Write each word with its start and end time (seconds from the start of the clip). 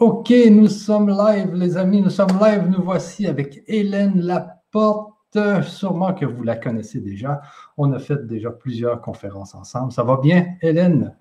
OK, 0.00 0.32
nous 0.50 0.68
sommes 0.68 1.10
live, 1.10 1.52
les 1.52 1.76
amis, 1.76 2.00
nous 2.00 2.08
sommes 2.08 2.38
live. 2.40 2.70
Nous 2.70 2.82
voici 2.82 3.26
avec 3.26 3.62
Hélène 3.66 4.18
Laporte. 4.18 5.12
Sûrement 5.62 6.14
que 6.14 6.24
vous 6.24 6.42
la 6.42 6.56
connaissez 6.56 7.00
déjà. 7.00 7.42
On 7.76 7.92
a 7.92 7.98
fait 7.98 8.26
déjà 8.26 8.50
plusieurs 8.50 9.02
conférences 9.02 9.54
ensemble. 9.54 9.92
Ça 9.92 10.02
va 10.02 10.16
bien, 10.16 10.46
Hélène? 10.62 11.14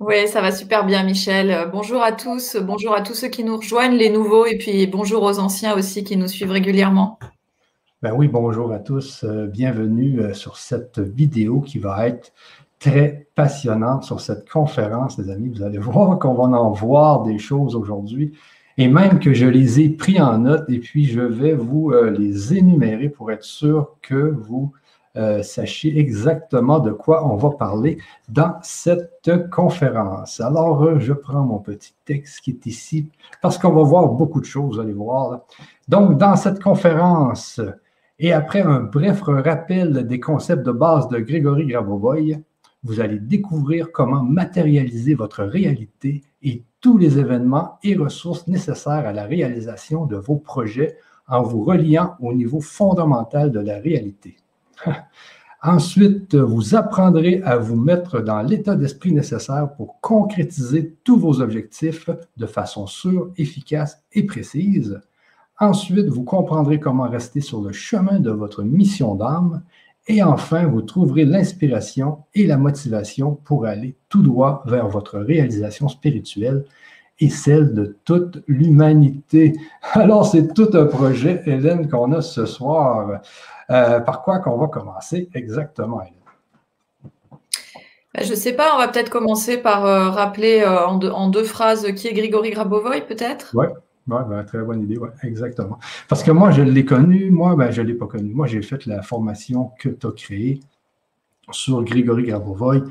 Oui, 0.00 0.28
ça 0.28 0.42
va 0.42 0.52
super 0.52 0.84
bien, 0.84 1.02
Michel. 1.02 1.70
Bonjour 1.72 2.02
à 2.02 2.12
tous. 2.12 2.56
Bonjour 2.56 2.94
à 2.94 3.00
tous 3.00 3.14
ceux 3.14 3.28
qui 3.28 3.42
nous 3.42 3.56
rejoignent, 3.56 3.96
les 3.96 4.10
nouveaux, 4.10 4.44
et 4.44 4.58
puis 4.58 4.86
bonjour 4.86 5.22
aux 5.22 5.38
anciens 5.38 5.74
aussi 5.74 6.04
qui 6.04 6.18
nous 6.18 6.28
suivent 6.28 6.50
régulièrement. 6.50 7.18
Ben 8.02 8.12
oui, 8.12 8.28
bonjour 8.28 8.70
à 8.70 8.80
tous. 8.80 9.24
Euh, 9.24 9.46
bienvenue 9.46 10.20
euh, 10.20 10.34
sur 10.34 10.58
cette 10.58 10.98
vidéo 10.98 11.62
qui 11.62 11.78
va 11.78 12.06
être 12.06 12.34
très 12.84 13.28
passionnante 13.34 14.04
sur 14.04 14.20
cette 14.20 14.48
conférence, 14.48 15.18
les 15.18 15.30
amis. 15.30 15.48
Vous 15.48 15.62
allez 15.62 15.78
voir 15.78 16.18
qu'on 16.18 16.34
va 16.34 16.44
en 16.44 16.70
voir 16.70 17.22
des 17.22 17.38
choses 17.38 17.74
aujourd'hui 17.74 18.32
et 18.76 18.88
même 18.88 19.20
que 19.20 19.32
je 19.32 19.46
les 19.46 19.80
ai 19.80 19.88
pris 19.88 20.20
en 20.20 20.38
note 20.38 20.68
et 20.68 20.80
puis 20.80 21.06
je 21.06 21.20
vais 21.20 21.54
vous 21.54 21.92
euh, 21.92 22.10
les 22.10 22.54
énumérer 22.54 23.08
pour 23.08 23.32
être 23.32 23.42
sûr 23.42 23.96
que 24.02 24.14
vous 24.14 24.72
euh, 25.16 25.42
sachiez 25.42 25.98
exactement 25.98 26.78
de 26.78 26.90
quoi 26.90 27.26
on 27.26 27.36
va 27.36 27.50
parler 27.50 27.96
dans 28.28 28.56
cette 28.62 29.22
conférence. 29.50 30.40
Alors, 30.40 30.82
euh, 30.82 30.98
je 30.98 31.14
prends 31.14 31.42
mon 31.42 31.60
petit 31.60 31.94
texte 32.04 32.40
qui 32.40 32.50
est 32.50 32.66
ici 32.66 33.08
parce 33.40 33.56
qu'on 33.56 33.72
va 33.72 33.82
voir 33.82 34.08
beaucoup 34.08 34.40
de 34.40 34.46
choses, 34.46 34.74
vous 34.74 34.80
allez 34.80 34.92
voir. 34.92 35.40
Donc, 35.88 36.18
dans 36.18 36.36
cette 36.36 36.62
conférence, 36.62 37.62
et 38.18 38.32
après 38.32 38.60
un 38.60 38.80
bref 38.80 39.22
rappel 39.22 40.06
des 40.06 40.20
concepts 40.20 40.66
de 40.66 40.72
base 40.72 41.08
de 41.08 41.18
Grégory 41.18 41.66
Gravovoy, 41.66 42.42
vous 42.84 43.00
allez 43.00 43.18
découvrir 43.18 43.90
comment 43.90 44.22
matérialiser 44.22 45.14
votre 45.14 45.42
réalité 45.42 46.22
et 46.42 46.62
tous 46.80 46.98
les 46.98 47.18
événements 47.18 47.78
et 47.82 47.96
ressources 47.96 48.46
nécessaires 48.46 49.06
à 49.06 49.12
la 49.12 49.24
réalisation 49.24 50.04
de 50.04 50.16
vos 50.16 50.36
projets 50.36 50.98
en 51.26 51.42
vous 51.42 51.64
reliant 51.64 52.14
au 52.20 52.34
niveau 52.34 52.60
fondamental 52.60 53.50
de 53.50 53.60
la 53.60 53.78
réalité. 53.78 54.36
Ensuite, 55.62 56.34
vous 56.34 56.74
apprendrez 56.74 57.40
à 57.42 57.56
vous 57.56 57.76
mettre 57.76 58.20
dans 58.20 58.42
l'état 58.42 58.76
d'esprit 58.76 59.12
nécessaire 59.12 59.70
pour 59.78 59.98
concrétiser 60.02 60.94
tous 61.04 61.16
vos 61.16 61.40
objectifs 61.40 62.10
de 62.36 62.44
façon 62.44 62.86
sûre, 62.86 63.30
efficace 63.38 64.02
et 64.12 64.24
précise. 64.24 65.00
Ensuite, 65.58 66.08
vous 66.08 66.24
comprendrez 66.24 66.78
comment 66.78 67.08
rester 67.08 67.40
sur 67.40 67.62
le 67.62 67.72
chemin 67.72 68.20
de 68.20 68.30
votre 68.30 68.62
mission 68.62 69.14
d'âme 69.14 69.62
et 70.06 70.22
enfin, 70.22 70.66
vous 70.66 70.82
trouverez 70.82 71.24
l'inspiration 71.24 72.24
et 72.34 72.46
la 72.46 72.58
motivation 72.58 73.38
pour 73.44 73.64
aller 73.64 73.96
tout 74.08 74.22
droit 74.22 74.62
vers 74.66 74.88
votre 74.88 75.18
réalisation 75.18 75.88
spirituelle 75.88 76.64
et 77.20 77.30
celle 77.30 77.74
de 77.74 77.96
toute 78.04 78.42
l'humanité. 78.46 79.54
Alors, 79.92 80.26
c'est 80.26 80.52
tout 80.52 80.70
un 80.74 80.86
projet, 80.86 81.42
Hélène, 81.46 81.88
qu'on 81.88 82.12
a 82.12 82.20
ce 82.20 82.44
soir. 82.44 83.20
Euh, 83.70 84.00
par 84.00 84.22
quoi 84.22 84.40
qu'on 84.40 84.58
va 84.58 84.66
commencer 84.66 85.30
exactement, 85.32 86.02
Hélène? 86.02 86.18
Ben, 88.14 88.24
je 88.24 88.30
ne 88.30 88.36
sais 88.36 88.52
pas, 88.52 88.74
on 88.74 88.78
va 88.78 88.88
peut-être 88.88 89.10
commencer 89.10 89.56
par 89.56 89.86
euh, 89.86 90.10
rappeler 90.10 90.60
euh, 90.60 90.86
en, 90.86 91.28
deux, 91.28 91.44
phrases 91.44 91.92
qui 91.94 92.08
est 92.08 92.12
Grigory 92.12 92.50
Grabovoy, 92.50 93.00
peut-être? 93.00 93.52
Oui, 93.54 93.66
oui, 94.06 94.18
ben, 94.28 94.44
très 94.44 94.62
bonne 94.62 94.82
idée, 94.82 94.98
ouais, 94.98 95.10
exactement. 95.22 95.78
Parce 96.08 96.22
que 96.22 96.30
moi, 96.30 96.50
je 96.50 96.62
l'ai 96.62 96.84
connu, 96.84 97.30
moi, 97.30 97.56
ben, 97.56 97.70
je 97.70 97.80
ne 97.82 97.86
l'ai 97.86 97.94
pas 97.94 98.06
connu. 98.06 98.34
Moi, 98.34 98.46
j'ai 98.46 98.62
fait 98.62 98.84
la 98.86 99.02
formation 99.02 99.70
que 99.78 99.88
tu 99.88 100.06
as 100.06 100.12
créée 100.12 100.60
sur 101.50 101.82
Grégory 101.82 102.24
Grabovoy. 102.24 102.82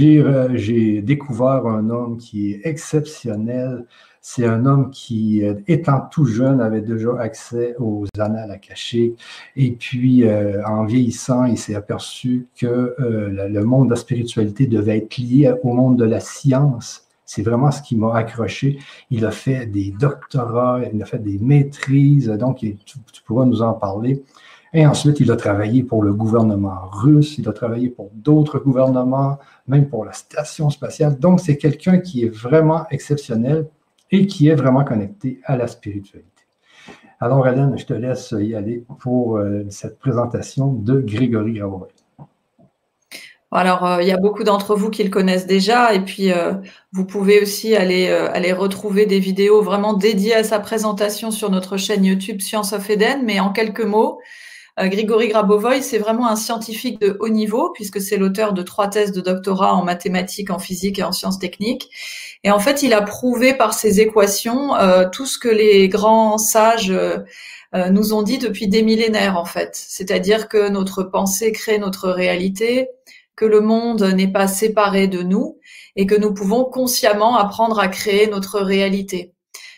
Euh, 0.00 0.48
j'ai 0.54 1.02
découvert 1.02 1.66
un 1.66 1.90
homme 1.90 2.16
qui 2.16 2.52
est 2.52 2.60
exceptionnel. 2.64 3.86
C'est 4.20 4.46
un 4.46 4.66
homme 4.66 4.90
qui, 4.90 5.44
euh, 5.44 5.54
étant 5.66 6.02
tout 6.10 6.24
jeune, 6.24 6.60
avait 6.60 6.80
déjà 6.80 7.18
accès 7.18 7.74
aux 7.78 8.06
annales 8.18 8.52
akashiques. 8.52 9.18
Et 9.56 9.72
puis, 9.72 10.24
euh, 10.24 10.64
en 10.64 10.84
vieillissant, 10.84 11.44
il 11.44 11.58
s'est 11.58 11.74
aperçu 11.74 12.46
que 12.56 12.94
le 12.98 13.62
monde 13.64 13.86
de 13.86 13.90
la 13.90 13.96
spiritualité 13.96 14.66
devait 14.66 14.98
être 14.98 15.18
lié 15.18 15.52
au 15.62 15.72
monde 15.72 15.98
de 15.98 16.04
la 16.04 16.20
science 16.20 17.08
c'est 17.34 17.42
vraiment 17.42 17.70
ce 17.70 17.80
qui 17.80 17.96
m'a 17.96 18.14
accroché. 18.14 18.78
Il 19.10 19.24
a 19.24 19.30
fait 19.30 19.64
des 19.64 19.90
doctorats, 19.90 20.80
il 20.92 21.02
a 21.02 21.06
fait 21.06 21.18
des 21.18 21.38
maîtrises, 21.38 22.28
donc 22.28 22.58
tu, 22.58 22.76
pourras 23.24 23.46
nous 23.46 23.62
en 23.62 23.72
parler. 23.72 24.22
Et 24.74 24.86
ensuite, 24.86 25.18
il 25.20 25.30
a 25.30 25.36
travaillé 25.36 25.82
pour 25.82 26.02
le 26.02 26.12
gouvernement 26.12 26.90
russe, 26.90 27.38
il 27.38 27.48
a 27.48 27.54
travaillé 27.54 27.88
pour 27.88 28.10
d'autres 28.12 28.58
gouvernements, 28.58 29.38
même 29.66 29.88
pour 29.88 30.04
la 30.04 30.12
station 30.12 30.68
spatiale. 30.68 31.18
Donc, 31.18 31.40
c'est 31.40 31.56
quelqu'un 31.56 31.98
qui 32.00 32.22
est 32.24 32.28
vraiment 32.28 32.86
exceptionnel 32.90 33.66
et 34.10 34.26
qui 34.26 34.48
est 34.48 34.54
vraiment 34.54 34.84
connecté 34.84 35.40
à 35.44 35.56
la 35.56 35.68
spiritualité. 35.68 36.28
Alors, 37.18 37.48
Hélène, 37.48 37.78
je 37.78 37.86
te 37.86 37.94
laisse 37.94 38.34
y 38.38 38.54
aller 38.54 38.84
pour 38.98 39.38
euh, 39.38 39.64
cette 39.70 39.98
présentation 39.98 40.70
de 40.70 41.00
Grégory 41.00 41.54
Gravoy. 41.54 41.88
Alors, 43.54 43.84
euh, 43.84 44.02
il 44.02 44.08
y 44.08 44.12
a 44.12 44.16
beaucoup 44.16 44.44
d'entre 44.44 44.74
vous 44.74 44.88
qui 44.88 45.04
le 45.04 45.10
connaissent 45.10 45.46
déjà, 45.46 45.92
et 45.92 46.00
puis 46.00 46.32
euh, 46.32 46.54
vous 46.92 47.04
pouvez 47.04 47.42
aussi 47.42 47.76
aller, 47.76 48.08
euh, 48.08 48.32
aller 48.32 48.52
retrouver 48.52 49.04
des 49.04 49.18
vidéos 49.18 49.60
vraiment 49.60 49.92
dédiées 49.92 50.34
à 50.34 50.42
sa 50.42 50.58
présentation 50.58 51.30
sur 51.30 51.50
notre 51.50 51.76
chaîne 51.76 52.02
YouTube 52.02 52.40
Science 52.40 52.72
of 52.72 52.88
Eden. 52.88 53.22
Mais 53.24 53.40
en 53.40 53.52
quelques 53.52 53.84
mots, 53.84 54.20
Grigory 54.78 55.28
Grabovoy, 55.28 55.82
c'est 55.82 55.98
vraiment 55.98 56.28
un 56.28 56.36
scientifique 56.36 56.98
de 56.98 57.18
haut 57.20 57.28
niveau, 57.28 57.70
puisque 57.74 58.00
c'est 58.00 58.16
l'auteur 58.16 58.54
de 58.54 58.62
trois 58.62 58.88
thèses 58.88 59.12
de 59.12 59.20
doctorat 59.20 59.74
en 59.74 59.84
mathématiques, 59.84 60.48
en 60.48 60.58
physique 60.58 60.98
et 60.98 61.02
en 61.02 61.12
sciences 61.12 61.38
techniques. 61.38 61.90
Et 62.42 62.50
en 62.50 62.58
fait, 62.58 62.82
il 62.82 62.94
a 62.94 63.02
prouvé 63.02 63.52
par 63.52 63.74
ses 63.74 64.00
équations 64.00 64.70
tout 65.12 65.26
ce 65.26 65.38
que 65.38 65.50
les 65.50 65.90
grands 65.90 66.38
sages 66.38 66.90
nous 67.74 68.14
ont 68.14 68.22
dit 68.22 68.38
depuis 68.38 68.66
des 68.66 68.82
millénaires, 68.82 69.36
en 69.36 69.44
fait. 69.44 69.72
C'est-à-dire 69.74 70.48
que 70.48 70.70
notre 70.70 71.02
pensée 71.02 71.52
crée 71.52 71.78
notre 71.78 72.08
réalité, 72.08 72.88
que 73.36 73.44
le 73.44 73.60
monde 73.60 74.02
n'est 74.02 74.32
pas 74.32 74.46
séparé 74.46 75.08
de 75.08 75.22
nous 75.22 75.58
et 75.96 76.06
que 76.06 76.14
nous 76.14 76.34
pouvons 76.34 76.64
consciemment 76.64 77.36
apprendre 77.36 77.78
à 77.78 77.88
créer 77.88 78.26
notre 78.26 78.60
réalité. 78.60 79.32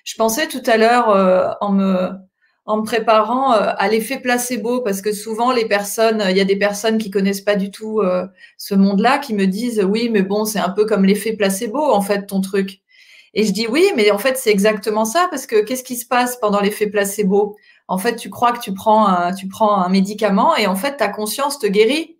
Je 0.04 0.14
pensais 0.16 0.48
tout 0.48 0.62
à 0.66 0.76
l'heure 0.76 1.10
euh, 1.10 1.48
en 1.60 1.72
me 1.72 2.82
préparant 2.84 3.52
euh, 3.52 3.72
à 3.76 3.88
l'effet 3.88 4.18
placebo 4.18 4.80
parce 4.82 5.00
que 5.00 5.12
souvent 5.12 5.52
les 5.52 5.66
personnes, 5.66 6.22
il 6.30 6.36
y 6.36 6.40
a 6.40 6.44
des 6.44 6.58
personnes 6.58 6.98
qui 6.98 7.10
connaissent 7.10 7.40
pas 7.40 7.56
du 7.56 7.70
tout 7.70 8.00
euh, 8.00 8.26
ce 8.58 8.74
monde-là 8.74 9.18
qui 9.18 9.34
me 9.34 9.46
disent 9.46 9.82
oui 9.82 10.10
mais 10.10 10.22
bon 10.22 10.44
c'est 10.44 10.58
un 10.58 10.70
peu 10.70 10.84
comme 10.84 11.04
l'effet 11.04 11.32
placebo 11.32 11.78
en 11.78 12.00
fait 12.02 12.26
ton 12.26 12.40
truc. 12.40 12.80
Et 13.34 13.44
je 13.44 13.52
dis 13.52 13.66
oui 13.66 13.90
mais 13.96 14.10
en 14.10 14.18
fait 14.18 14.36
c'est 14.36 14.50
exactement 14.50 15.04
ça 15.04 15.26
parce 15.30 15.46
que 15.46 15.62
qu'est-ce 15.64 15.84
qui 15.84 15.96
se 15.96 16.06
passe 16.06 16.36
pendant 16.36 16.60
l'effet 16.60 16.86
placebo? 16.86 17.56
En 17.88 17.98
fait 17.98 18.16
tu 18.16 18.30
crois 18.30 18.52
que 18.52 18.60
tu 18.60 18.74
prends 18.74 19.06
un, 19.06 19.32
tu 19.34 19.48
prends 19.48 19.76
un 19.76 19.88
médicament 19.88 20.56
et 20.56 20.66
en 20.66 20.76
fait 20.76 20.96
ta 20.96 21.08
conscience 21.08 21.58
te 21.58 21.66
guérit 21.66 22.13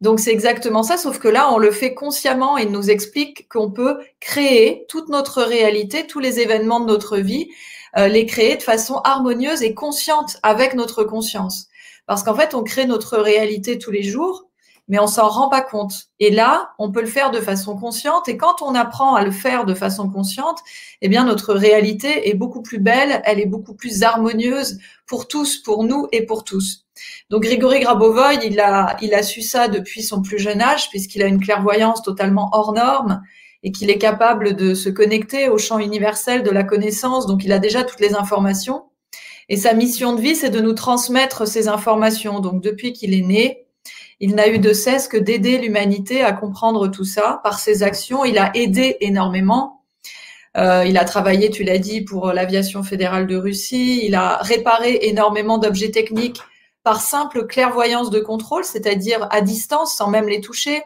donc 0.00 0.20
c'est 0.20 0.30
exactement 0.30 0.84
ça, 0.84 0.96
sauf 0.96 1.18
que 1.18 1.28
là, 1.28 1.52
on 1.52 1.58
le 1.58 1.72
fait 1.72 1.92
consciemment 1.92 2.56
et 2.56 2.66
nous 2.66 2.90
explique 2.90 3.48
qu'on 3.48 3.70
peut 3.70 3.98
créer 4.20 4.84
toute 4.88 5.08
notre 5.08 5.42
réalité, 5.42 6.06
tous 6.06 6.20
les 6.20 6.38
événements 6.38 6.80
de 6.80 6.86
notre 6.86 7.18
vie, 7.18 7.48
euh, 7.96 8.06
les 8.06 8.24
créer 8.24 8.56
de 8.56 8.62
façon 8.62 9.00
harmonieuse 9.02 9.62
et 9.62 9.74
consciente 9.74 10.38
avec 10.42 10.74
notre 10.74 11.02
conscience. 11.02 11.66
Parce 12.06 12.22
qu'en 12.22 12.34
fait, 12.34 12.54
on 12.54 12.62
crée 12.62 12.86
notre 12.86 13.18
réalité 13.18 13.76
tous 13.78 13.90
les 13.90 14.04
jours, 14.04 14.48
mais 14.86 15.00
on 15.00 15.08
s'en 15.08 15.28
rend 15.28 15.48
pas 15.48 15.62
compte. 15.62 16.08
Et 16.20 16.30
là, 16.30 16.70
on 16.78 16.92
peut 16.92 17.00
le 17.00 17.06
faire 17.08 17.30
de 17.30 17.40
façon 17.40 17.76
consciente. 17.76 18.28
Et 18.28 18.36
quand 18.36 18.62
on 18.62 18.74
apprend 18.74 19.16
à 19.16 19.24
le 19.24 19.32
faire 19.32 19.66
de 19.66 19.74
façon 19.74 20.08
consciente, 20.08 20.60
eh 21.02 21.08
bien, 21.08 21.24
notre 21.24 21.54
réalité 21.54 22.28
est 22.28 22.34
beaucoup 22.34 22.62
plus 22.62 22.78
belle, 22.78 23.20
elle 23.24 23.40
est 23.40 23.46
beaucoup 23.46 23.74
plus 23.74 24.02
harmonieuse 24.02 24.78
pour 25.06 25.28
tous, 25.28 25.58
pour 25.58 25.84
nous 25.84 26.06
et 26.12 26.24
pour 26.24 26.44
tous. 26.44 26.87
Donc 27.30 27.42
Grégory 27.42 27.80
Grabovoy, 27.80 28.38
il 28.44 28.60
a, 28.60 28.96
il 29.02 29.14
a 29.14 29.22
su 29.22 29.42
ça 29.42 29.68
depuis 29.68 30.02
son 30.02 30.22
plus 30.22 30.38
jeune 30.38 30.60
âge, 30.60 30.88
puisqu'il 30.90 31.22
a 31.22 31.26
une 31.26 31.40
clairvoyance 31.40 32.02
totalement 32.02 32.50
hors 32.52 32.72
norme 32.72 33.22
et 33.62 33.72
qu'il 33.72 33.90
est 33.90 33.98
capable 33.98 34.54
de 34.54 34.74
se 34.74 34.88
connecter 34.88 35.48
au 35.48 35.58
champ 35.58 35.78
universel 35.78 36.42
de 36.42 36.50
la 36.50 36.64
connaissance. 36.64 37.26
Donc 37.26 37.44
il 37.44 37.52
a 37.52 37.58
déjà 37.58 37.82
toutes 37.84 38.00
les 38.00 38.14
informations. 38.14 38.84
Et 39.48 39.56
sa 39.56 39.72
mission 39.72 40.14
de 40.14 40.20
vie, 40.20 40.36
c'est 40.36 40.50
de 40.50 40.60
nous 40.60 40.74
transmettre 40.74 41.46
ces 41.48 41.68
informations. 41.68 42.40
Donc 42.40 42.62
depuis 42.62 42.92
qu'il 42.92 43.14
est 43.14 43.22
né, 43.22 43.66
il 44.20 44.34
n'a 44.34 44.48
eu 44.48 44.58
de 44.58 44.72
cesse 44.72 45.08
que 45.08 45.16
d'aider 45.16 45.58
l'humanité 45.58 46.22
à 46.22 46.32
comprendre 46.32 46.88
tout 46.88 47.04
ça 47.04 47.40
par 47.42 47.58
ses 47.58 47.82
actions. 47.82 48.24
Il 48.24 48.38
a 48.38 48.50
aidé 48.54 48.96
énormément. 49.00 49.84
Euh, 50.56 50.84
il 50.86 50.98
a 50.98 51.04
travaillé, 51.04 51.50
tu 51.50 51.62
l'as 51.62 51.78
dit, 51.78 52.02
pour 52.02 52.32
l'aviation 52.32 52.82
fédérale 52.82 53.26
de 53.26 53.36
Russie. 53.36 54.04
Il 54.04 54.14
a 54.14 54.38
réparé 54.38 54.98
énormément 55.02 55.58
d'objets 55.58 55.90
techniques 55.90 56.40
par 56.88 57.02
simple 57.02 57.46
clairvoyance 57.46 58.08
de 58.08 58.18
contrôle, 58.18 58.64
c'est-à-dire 58.64 59.28
à 59.30 59.42
distance, 59.42 59.94
sans 59.94 60.08
même 60.08 60.26
les 60.26 60.40
toucher. 60.40 60.80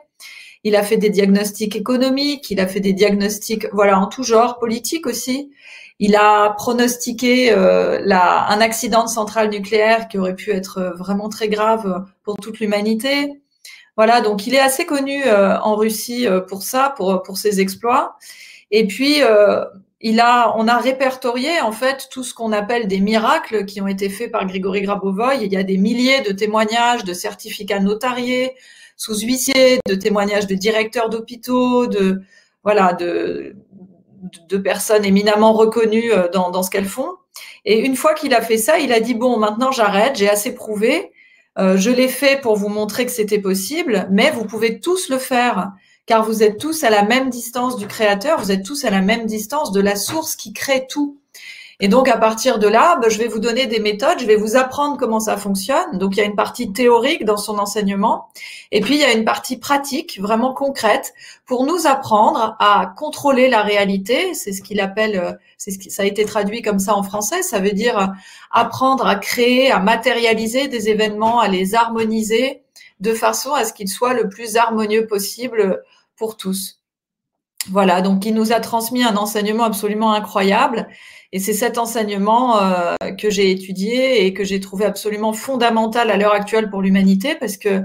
Il 0.64 0.75
a 0.75 0.82
fait 0.82 0.96
des 0.96 1.10
diagnostics 1.10 1.76
économiques, 1.76 2.50
il 2.50 2.58
a 2.58 2.66
fait 2.66 2.81
des 2.81 2.93
diagnostics, 2.93 3.69
voilà, 3.72 4.00
en 4.00 4.08
tout 4.08 4.25
genre, 4.25 4.58
politique 4.58 5.06
aussi. 5.06 5.52
Il 6.00 6.16
a 6.16 6.54
pronostiqué 6.58 7.52
euh, 7.52 8.00
un 8.04 8.60
accident 8.60 9.04
de 9.04 9.10
centrale 9.10 9.49
nucléaire 9.50 10.08
qui 10.08 10.19
aurait 10.19 10.34
pu 10.34 10.50
être 10.50 10.93
vraiment 10.99 11.28
très 11.28 11.49
grave 11.49 12.04
pour 12.25 12.34
toute 12.34 12.58
l'humanité. 12.58 13.40
Voilà, 13.96 14.22
donc 14.22 14.49
il 14.49 14.56
est 14.56 14.60
assez 14.60 14.87
connu 14.87 15.22
euh, 15.25 15.56
en 15.60 15.76
Russie 15.76 16.26
euh, 16.26 16.40
pour 16.40 16.64
ça, 16.64 16.93
pour, 16.96 17.22
pour 17.22 17.38
ses 17.38 17.60
exploits. 17.60 18.16
Et 18.72 18.88
puis, 18.88 19.22
euh, 19.22 19.64
il 20.02 20.20
a, 20.20 20.52
on 20.56 20.66
a 20.66 20.76
répertorié 20.78 21.60
en 21.60 21.72
fait 21.72 22.08
tout 22.10 22.25
ce 22.25 22.34
qu'on 22.34 22.52
appelle 22.52 22.88
des 22.88 23.00
miracles 23.00 23.64
qui 23.64 23.81
ont 23.81 23.87
été 23.87 24.08
faits 24.08 24.32
par 24.32 24.44
Grégory 24.46 24.82
Grabovoy. 24.82 25.38
Il 25.43 25.52
y 25.52 25.56
a 25.56 25.62
des 25.62 25.78
milliers 25.78 26.20
de 26.22 26.32
témoignages, 26.32 27.04
de 27.04 27.14
certificats 27.14 27.78
notariés, 27.78 28.54
sous 28.96 29.20
huissiers, 29.20 29.78
de 29.87 29.94
témoignages 29.94 30.49
de 30.49 30.56
directeurs 30.56 31.08
d'hôpitaux, 31.08 31.87
de 31.87 32.20
voilà, 32.64 32.93
de, 32.93 33.54
personnes 34.62 35.04
éminemment 35.04 35.52
reconnues 35.52 36.12
euh, 36.12 36.28
dans, 36.28 36.50
dans 36.50 36.62
ce 36.62 36.70
qu'elles 36.70 36.84
font. 36.84 37.10
Et 37.64 37.78
une 37.78 37.96
fois 37.96 38.14
qu'il 38.14 38.34
a 38.34 38.43
fait 38.43 38.58
ça, 38.58 38.78
il 38.78 38.93
a 38.93 39.00
dit 39.00 39.14
bon, 39.14 39.38
maintenant 39.38 39.72
j'arrête, 39.72 40.16
j'ai 40.16 40.28
assez 40.28 40.54
prouvé. 40.54 41.12
Euh, 41.58 41.76
je 41.76 41.90
l'ai 41.90 42.08
fait 42.08 42.40
pour 42.40 42.56
vous 42.56 42.69
montrer 42.69 43.04
que 43.04 43.12
c'était 43.12 43.38
possible, 43.38 44.08
mais 44.10 44.31
vous 44.31 44.44
pouvez 44.44 44.81
tous 44.81 45.08
le 45.08 45.19
faire, 45.19 45.72
car 46.06 46.25
vous 46.25 46.43
êtes 46.43 46.58
tous 46.58 46.84
à 46.84 46.90
la 46.90 47.04
même 47.04 47.31
distance 47.31 47.76
du 47.76 47.87
créateur, 47.87 48.40
vous 48.40 48.50
êtes 48.50 48.64
tous 48.64 48.84
à 48.84 48.90
la 48.90 49.00
même 49.00 49.26
distance 49.26 49.72
de 49.72 49.81
la 49.81 49.96
source 49.96 50.37
qui 50.37 50.52
crée 50.52 50.87
tout. 50.88 51.19
Et 51.81 51.88
donc, 51.88 52.06
à 52.06 52.16
partir 52.16 52.60
de 52.60 52.69
là, 52.69 52.96
ben, 53.02 53.10
je 53.10 53.19
vais 53.19 53.26
vous 53.26 53.40
donner 53.40 53.66
des 53.66 53.81
méthodes, 53.81 54.20
je 54.20 54.26
vais 54.26 54.37
vous 54.37 54.54
apprendre 54.54 54.96
comment 54.96 55.19
ça 55.19 55.37
fonctionne. 55.37 55.99
Donc, 55.99 56.16
il 56.16 56.19
y 56.19 56.22
a 56.22 56.26
une 56.26 56.37
partie 56.37 56.72
théorique 56.72 57.25
dans 57.25 57.37
son 57.37 57.58
enseignement, 57.58 58.28
et 58.70 58.81
puis 58.81 58.94
il 58.94 59.00
y 59.00 59.04
a 59.04 59.12
une 59.12 59.25
partie 59.25 59.56
pratique, 59.56 60.20
vraiment 60.20 60.54
concrète, 60.54 61.12
pour 61.44 61.66
nous 61.66 61.88
apprendre 61.88 62.56
à 62.60 62.94
contrôler 62.96 63.49
la 63.49 63.62
réalité. 63.62 64.32
C'est 64.34 64.52
ce 64.52 64.62
qu'il 64.62 64.81
appelle, 64.81 65.19
euh, 65.19 65.32
c'est 65.58 65.72
ce 65.72 65.78
qui, 65.81 65.90
ça 65.90 66.04
a 66.04 66.06
été 66.06 66.25
traduit 66.25 66.62
comme 66.62 66.78
ça 66.78 66.94
en 66.94 67.02
français. 67.02 67.43
Ça 67.43 67.58
veut 67.58 67.72
dire 67.72 68.12
apprendre 68.52 69.04
à 69.04 69.16
créer, 69.16 69.72
à 69.72 69.81
matérialiser 69.81 70.69
des 70.69 70.88
événements, 70.88 71.40
à 71.40 71.49
les 71.49 71.75
harmoniser 71.75 72.62
de 73.02 73.12
façon 73.12 73.52
à 73.52 73.64
ce 73.64 73.72
qu'ils 73.72 73.88
soient 73.88 74.14
le 74.14 74.28
plus 74.28 74.56
harmonieux 74.56 75.06
possible 75.06 75.82
pour 76.16 76.37
tous. 76.37 76.81
Voilà, 77.69 78.00
donc 78.00 78.25
il 78.25 78.34
nous 78.34 78.52
a 78.52 78.60
transmis 78.60 79.04
un 79.04 79.16
enseignement 79.16 79.64
absolument 79.64 80.12
incroyable. 80.12 80.88
Et 81.32 81.38
c'est 81.38 81.52
cet 81.52 81.78
enseignement 81.78 82.60
euh, 82.62 82.94
que 83.19 83.31
j'ai 83.31 83.50
étudié 83.50 84.25
et 84.25 84.34
que 84.34 84.44
j'ai 84.44 84.60
trouvé 84.60 84.84
absolument 84.84 85.32
fondamental 85.32 86.10
à 86.10 86.16
l'heure 86.16 86.34
actuelle 86.34 86.70
pour 86.70 86.82
l'humanité 86.82 87.34
parce 87.34 87.56
que 87.56 87.82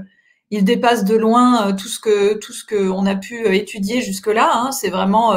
il 0.50 0.64
dépasse 0.64 1.04
de 1.04 1.16
loin 1.16 1.68
euh, 1.68 1.72
tout 1.72 1.88
ce 1.88 1.98
que 1.98 2.34
tout 2.34 2.52
ce 2.52 2.64
qu'on 2.64 3.06
a 3.06 3.14
pu 3.14 3.46
euh, 3.46 3.52
étudier 3.52 4.00
jusque-là. 4.02 4.50
Hein. 4.52 4.72
C'est 4.72 4.90
vraiment 4.90 5.34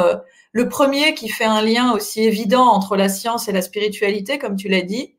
le 0.52 0.68
premier 0.68 1.14
qui 1.14 1.28
fait 1.28 1.44
un 1.44 1.62
lien 1.62 1.92
aussi 1.92 2.22
évident 2.22 2.66
entre 2.66 2.96
la 2.96 3.08
science 3.08 3.48
et 3.48 3.52
la 3.52 3.62
spiritualité, 3.62 4.38
comme 4.38 4.56
tu 4.56 4.68
l'as 4.68 4.82
dit. 4.82 5.14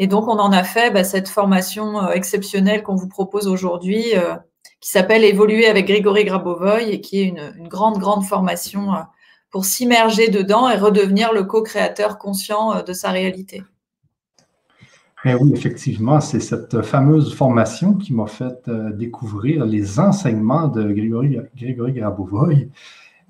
Et 0.00 0.08
donc 0.08 0.26
on 0.26 0.38
en 0.40 0.50
a 0.50 0.64
fait 0.64 0.90
bah, 0.90 1.04
cette 1.04 1.28
formation 1.28 2.10
exceptionnelle 2.10 2.82
qu'on 2.82 2.96
vous 2.96 3.06
propose 3.06 3.46
aujourd'hui, 3.46 4.14
qui 4.80 4.90
s'appelle 4.90 5.24
Évoluer 5.24 5.66
avec 5.66 5.86
Grégory 5.86 6.24
Grabovoy 6.24 6.90
et 6.90 7.00
qui 7.00 7.20
est 7.20 7.24
une, 7.26 7.68
grande 7.68 7.98
grande 7.98 8.24
formation 8.24 8.88
pour 9.50 9.64
s'immerger 9.64 10.28
dedans 10.28 10.68
et 10.68 10.76
redevenir 10.76 11.32
le 11.32 11.44
co-créateur 11.44 12.18
conscient 12.18 12.74
euh, 12.74 12.82
de 12.82 12.92
sa 12.92 13.10
réalité. 13.10 13.62
Eh 15.24 15.34
oui, 15.34 15.52
effectivement, 15.52 16.20
c'est 16.20 16.40
cette 16.40 16.80
fameuse 16.80 17.34
formation 17.34 17.94
qui 17.94 18.14
m'a 18.14 18.26
fait 18.26 18.56
euh, 18.68 18.90
découvrir 18.92 19.66
les 19.66 20.00
enseignements 20.00 20.68
de 20.68 20.82
Grégory, 20.84 21.38
Grégory 21.54 21.92
Grabovoy. 21.92 22.70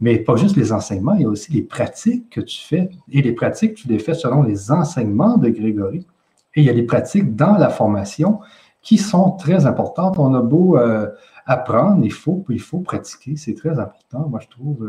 Mais 0.01 0.19
pas 0.19 0.37
juste 0.37 0.57
les 0.57 0.73
enseignements, 0.73 1.15
il 1.15 1.23
y 1.23 1.25
a 1.25 1.29
aussi 1.29 1.53
les 1.53 1.63
pratiques 1.63 2.31
que 2.31 2.41
tu 2.41 2.61
fais. 2.63 2.91
Et 3.11 3.23
les 3.23 3.33
pratiques, 3.33 3.75
tu 3.75 3.89
les 3.89 3.99
fais 3.99 4.15
selon 4.15 4.43
les 4.43 4.71
enseignements 4.71 5.37
de 5.37 5.49
Grégory. 5.49 6.07
Et 6.55 6.63
il 6.63 6.67
y 6.67 6.71
a 6.71 6.75
des 6.75 6.83
pratiques 6.83 7.37
dans 7.37 7.57
la 7.57 7.69
formation 7.69 8.41
qui 8.83 8.99
sont 8.99 9.33
très 9.33 9.67
importantes. 9.67 10.19
On 10.19 10.35
a 10.35 10.41
beau 10.41 10.77
euh, 10.77 11.09
apprendre, 11.47 12.05
il 12.05 12.13
faut, 12.13 12.45
il 12.49 12.61
faut 12.61 12.81
pratiquer, 12.81 13.37
c'est 13.37 13.55
très 13.55 13.79
important, 13.79 14.29
moi 14.29 14.41
je 14.41 14.49
trouve, 14.49 14.87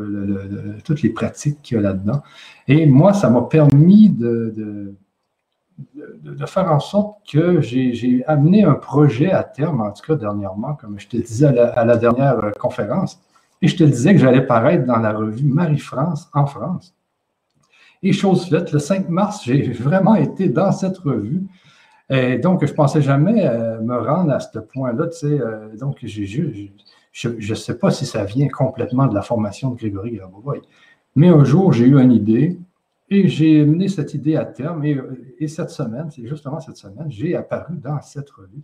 toutes 0.83 1.01
les 1.01 1.09
pratiques 1.09 1.61
qu'il 1.61 1.77
y 1.77 1.79
a 1.79 1.83
là-dedans. 1.83 2.21
Et 2.67 2.85
moi, 2.85 3.13
ça 3.13 3.29
m'a 3.29 3.41
permis 3.41 4.09
de, 4.09 4.95
de, 6.23 6.45
faire 6.45 6.71
en 6.71 6.79
sorte 6.79 7.19
que 7.31 7.61
j'ai 7.61 8.23
amené 8.27 8.63
un 8.63 8.75
projet 8.75 9.31
à 9.31 9.43
terme, 9.43 9.81
en 9.81 9.91
tout 9.91 10.05
cas 10.05 10.15
dernièrement, 10.15 10.75
comme 10.75 10.99
je 10.99 11.07
te 11.07 11.17
disais 11.17 11.47
à 11.47 11.85
la, 11.85 11.97
dernière 11.97 12.51
conférence, 12.59 13.21
et 13.61 13.67
je 13.67 13.77
te 13.77 13.83
disais 13.83 14.13
que 14.13 14.19
j'allais 14.19 14.45
paraître 14.45 14.85
dans 14.85 14.97
la 14.97 15.13
revue 15.13 15.47
Marie-France 15.47 16.29
en 16.33 16.45
France. 16.45 16.93
Et 18.03 18.13
chose 18.13 18.47
faite, 18.47 18.71
le 18.71 18.79
5 18.79 19.09
mars, 19.09 19.41
j'ai 19.45 19.71
vraiment 19.71 20.15
été 20.15 20.49
dans 20.49 20.71
cette 20.71 20.97
revue. 20.97 21.43
Donc, 22.41 22.65
je 22.65 22.71
ne 22.71 22.75
pensais 22.75 23.01
jamais 23.01 23.47
euh, 23.47 23.79
me 23.79 23.97
rendre 23.97 24.31
à 24.33 24.39
ce 24.41 24.59
point-là. 24.59 25.07
Euh, 25.23 25.77
donc, 25.77 25.97
je 26.03 27.29
ne 27.29 27.55
sais 27.55 27.77
pas 27.77 27.91
si 27.91 28.05
ça 28.05 28.25
vient 28.25 28.49
complètement 28.49 29.07
de 29.07 29.15
la 29.15 29.21
formation 29.21 29.71
de 29.71 29.77
Grégory 29.77 30.17
Grabovoy. 30.17 30.61
Mais 31.15 31.29
un 31.29 31.45
jour, 31.45 31.71
j'ai 31.71 31.85
eu 31.85 31.97
une 31.97 32.11
idée 32.11 32.59
et 33.09 33.29
j'ai 33.29 33.65
mené 33.65 33.87
cette 33.87 34.13
idée 34.13 34.35
à 34.35 34.43
terme. 34.43 34.83
Et, 34.83 34.99
et 35.39 35.47
cette 35.47 35.69
semaine, 35.69 36.09
c'est 36.11 36.27
justement 36.27 36.59
cette 36.59 36.77
semaine, 36.77 37.07
j'ai 37.07 37.33
apparu 37.33 37.77
dans 37.77 38.01
cette 38.01 38.29
revue 38.31 38.63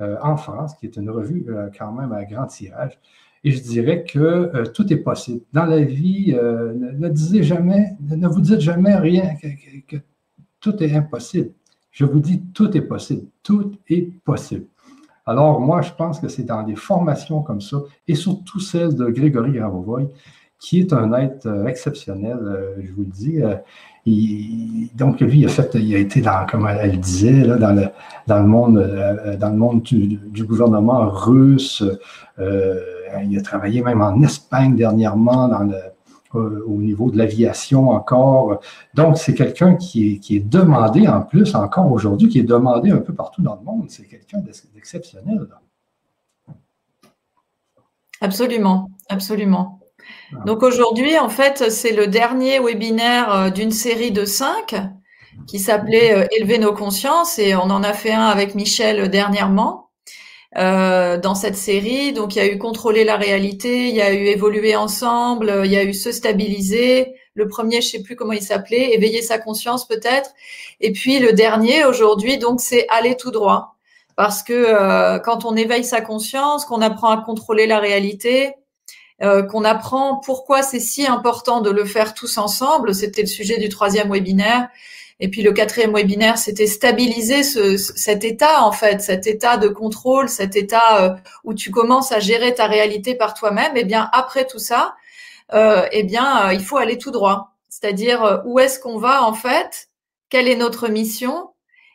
euh, 0.00 0.16
en 0.22 0.36
France, 0.36 0.74
qui 0.74 0.84
est 0.84 0.96
une 0.96 1.08
revue 1.08 1.46
quand 1.78 1.90
même 1.92 2.12
à 2.12 2.24
grand 2.24 2.46
tirage. 2.46 2.98
Et 3.44 3.50
je 3.52 3.62
dirais 3.62 4.04
que 4.04 4.66
tout 4.68 4.90
est 4.92 4.96
possible. 4.96 5.42
Dans 5.52 5.66
la 5.66 5.80
vie, 5.80 6.32
ne, 6.32 6.92
ne, 6.98 7.08
disez 7.08 7.42
jamais, 7.42 7.92
ne 8.00 8.26
vous 8.26 8.40
dites 8.40 8.60
jamais 8.60 8.96
rien, 8.96 9.34
que 9.86 9.96
tout 10.60 10.82
est 10.82 10.94
impossible. 10.94 11.50
Je 11.90 12.04
vous 12.04 12.20
dis, 12.20 12.42
tout 12.54 12.76
est 12.76 12.80
possible. 12.80 13.26
Tout 13.42 13.72
est 13.88 14.10
possible. 14.24 14.64
Alors, 15.26 15.60
moi, 15.60 15.80
je 15.80 15.92
pense 15.92 16.20
que 16.20 16.28
c'est 16.28 16.42
dans 16.42 16.62
des 16.62 16.74
formations 16.74 17.40
comme 17.42 17.60
ça, 17.60 17.78
et 18.06 18.14
surtout 18.14 18.60
celle 18.60 18.94
de 18.94 19.06
Grégory 19.06 19.52
Gravovoy, 19.52 20.10
qui 20.58 20.80
est 20.80 20.92
un 20.92 21.12
être 21.12 21.46
euh, 21.46 21.66
exceptionnel, 21.66 22.38
euh, 22.42 22.74
je 22.80 22.92
vous 22.92 23.02
le 23.02 23.10
dis. 23.10 23.42
Euh, 23.42 23.54
donc, 24.94 25.20
lui, 25.20 25.40
il 25.40 25.94
a, 25.94 25.98
été 25.98 26.20
dans, 26.20 26.44
comme 26.46 26.66
elle, 26.66 26.98
disait, 27.00 27.46
dans, 27.58 27.74
le, 27.74 27.86
dans 28.26 28.42
monde, 28.42 29.36
dans 29.40 29.48
le 29.48 29.56
monde 29.56 29.82
du 29.82 30.44
gouvernement 30.44 31.08
russe. 31.08 31.82
Il 33.22 33.38
a 33.38 33.42
travaillé 33.42 33.82
même 33.82 34.02
en 34.02 34.20
Espagne 34.22 34.76
dernièrement, 34.76 35.48
dans 35.48 35.60
le, 35.60 35.76
euh, 36.34 36.64
au 36.66 36.82
niveau 36.82 37.10
de 37.10 37.18
l'aviation 37.18 37.90
encore. 37.90 38.60
Donc, 38.94 39.18
c'est 39.18 39.34
quelqu'un 39.34 39.76
qui 39.76 40.14
est, 40.14 40.18
qui 40.18 40.36
est 40.36 40.40
demandé 40.40 41.06
en 41.06 41.20
plus, 41.20 41.54
encore 41.54 41.92
aujourd'hui, 41.92 42.28
qui 42.28 42.40
est 42.40 42.44
demandé 42.44 42.90
un 42.90 42.98
peu 42.98 43.14
partout 43.14 43.40
dans 43.40 43.54
le 43.54 43.62
monde. 43.62 43.84
C'est 43.88 44.04
quelqu'un 44.04 44.38
d'exceptionnel. 44.74 45.46
Absolument, 48.20 48.90
absolument. 49.08 49.78
Ah. 50.32 50.42
Donc 50.44 50.64
aujourd'hui, 50.64 51.16
en 51.18 51.28
fait, 51.28 51.70
c'est 51.70 51.92
le 51.92 52.08
dernier 52.08 52.58
webinaire 52.58 53.32
euh, 53.32 53.50
d'une 53.50 53.70
série 53.70 54.10
de 54.10 54.24
cinq 54.24 54.74
qui 55.46 55.60
s'appelait 55.60 56.14
euh, 56.14 56.26
Élever 56.36 56.58
nos 56.58 56.72
consciences 56.72 57.38
et 57.38 57.54
on 57.54 57.70
en 57.70 57.84
a 57.84 57.92
fait 57.92 58.12
un 58.12 58.26
avec 58.26 58.56
Michel 58.56 59.08
dernièrement. 59.08 59.83
Euh, 60.56 61.18
dans 61.18 61.34
cette 61.34 61.56
série. 61.56 62.12
Donc 62.12 62.36
il 62.36 62.38
y 62.38 62.40
a 62.40 62.46
eu 62.46 62.58
contrôler 62.58 63.02
la 63.02 63.16
réalité, 63.16 63.88
il 63.88 63.94
y 63.96 64.00
a 64.00 64.12
eu 64.12 64.26
évoluer 64.26 64.76
ensemble, 64.76 65.62
il 65.64 65.72
y 65.72 65.76
a 65.76 65.82
eu 65.82 65.92
se 65.92 66.12
stabiliser. 66.12 67.16
Le 67.34 67.48
premier, 67.48 67.80
je 67.82 67.88
sais 67.88 68.02
plus 68.04 68.14
comment 68.14 68.34
il 68.34 68.42
s'appelait, 68.42 68.94
éveiller 68.94 69.20
sa 69.20 69.38
conscience 69.38 69.88
peut-être. 69.88 70.30
Et 70.80 70.92
puis 70.92 71.18
le 71.18 71.32
dernier 71.32 71.84
aujourd'hui, 71.84 72.38
donc 72.38 72.60
c'est 72.60 72.86
aller 72.88 73.16
tout 73.16 73.32
droit. 73.32 73.74
Parce 74.14 74.44
que 74.44 74.52
euh, 74.52 75.18
quand 75.18 75.44
on 75.44 75.56
éveille 75.56 75.82
sa 75.82 76.00
conscience, 76.00 76.64
qu'on 76.66 76.82
apprend 76.82 77.10
à 77.10 77.20
contrôler 77.24 77.66
la 77.66 77.80
réalité, 77.80 78.54
euh, 79.22 79.42
qu'on 79.42 79.64
apprend 79.64 80.20
pourquoi 80.24 80.62
c'est 80.62 80.78
si 80.78 81.04
important 81.04 81.62
de 81.62 81.70
le 81.70 81.84
faire 81.84 82.14
tous 82.14 82.38
ensemble, 82.38 82.94
c'était 82.94 83.22
le 83.22 83.26
sujet 83.26 83.58
du 83.58 83.68
troisième 83.68 84.12
webinaire, 84.12 84.68
et 85.20 85.28
puis 85.28 85.42
le 85.42 85.52
quatrième 85.52 85.94
webinaire, 85.94 86.38
c'était 86.38 86.66
stabiliser 86.66 87.42
ce, 87.44 87.76
cet 87.76 88.24
état, 88.24 88.64
en 88.64 88.72
fait, 88.72 89.00
cet 89.00 89.26
état 89.26 89.56
de 89.56 89.68
contrôle, 89.68 90.28
cet 90.28 90.56
état 90.56 91.04
euh, 91.04 91.14
où 91.44 91.54
tu 91.54 91.70
commences 91.70 92.10
à 92.12 92.18
gérer 92.18 92.54
ta 92.54 92.66
réalité 92.66 93.14
par 93.14 93.34
toi-même. 93.34 93.76
Et 93.76 93.80
eh 93.80 93.84
bien, 93.84 94.08
après 94.12 94.44
tout 94.46 94.58
ça, 94.58 94.96
euh, 95.52 95.86
eh 95.92 96.02
bien, 96.02 96.48
euh, 96.48 96.54
il 96.54 96.64
faut 96.64 96.76
aller 96.76 96.98
tout 96.98 97.10
droit. 97.10 97.54
C'est-à-dire, 97.68 98.24
euh, 98.24 98.38
où 98.44 98.58
est-ce 98.58 98.78
qu'on 98.80 98.98
va, 98.98 99.24
en 99.24 99.34
fait? 99.34 99.88
Quelle 100.30 100.48
est 100.48 100.56
notre 100.56 100.88
mission? 100.88 101.50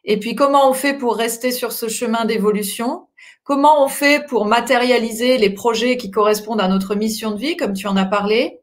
Et 0.06 0.18
puis, 0.18 0.36
comment 0.36 0.70
on 0.70 0.74
fait 0.74 0.94
pour 0.94 1.16
rester 1.16 1.52
sur 1.52 1.72
ce 1.74 1.90
chemin 1.90 2.26
d'évolution? 2.26 3.08
Comment 3.44 3.84
on 3.84 3.90
fait 3.90 4.26
pour 4.28 4.46
matérialiser 4.46 5.38
les 5.38 5.50
projets 5.50 5.98
qui 5.98 6.12
correspondent 6.12 6.62
à 6.62 6.68
notre 6.68 6.96
mission 6.96 7.32
de 7.32 7.40
vie, 7.40 7.58
comme 7.58 7.74
tu 7.74 7.88
en 7.88 7.98
as 7.98 8.06
parlé? 8.06 8.60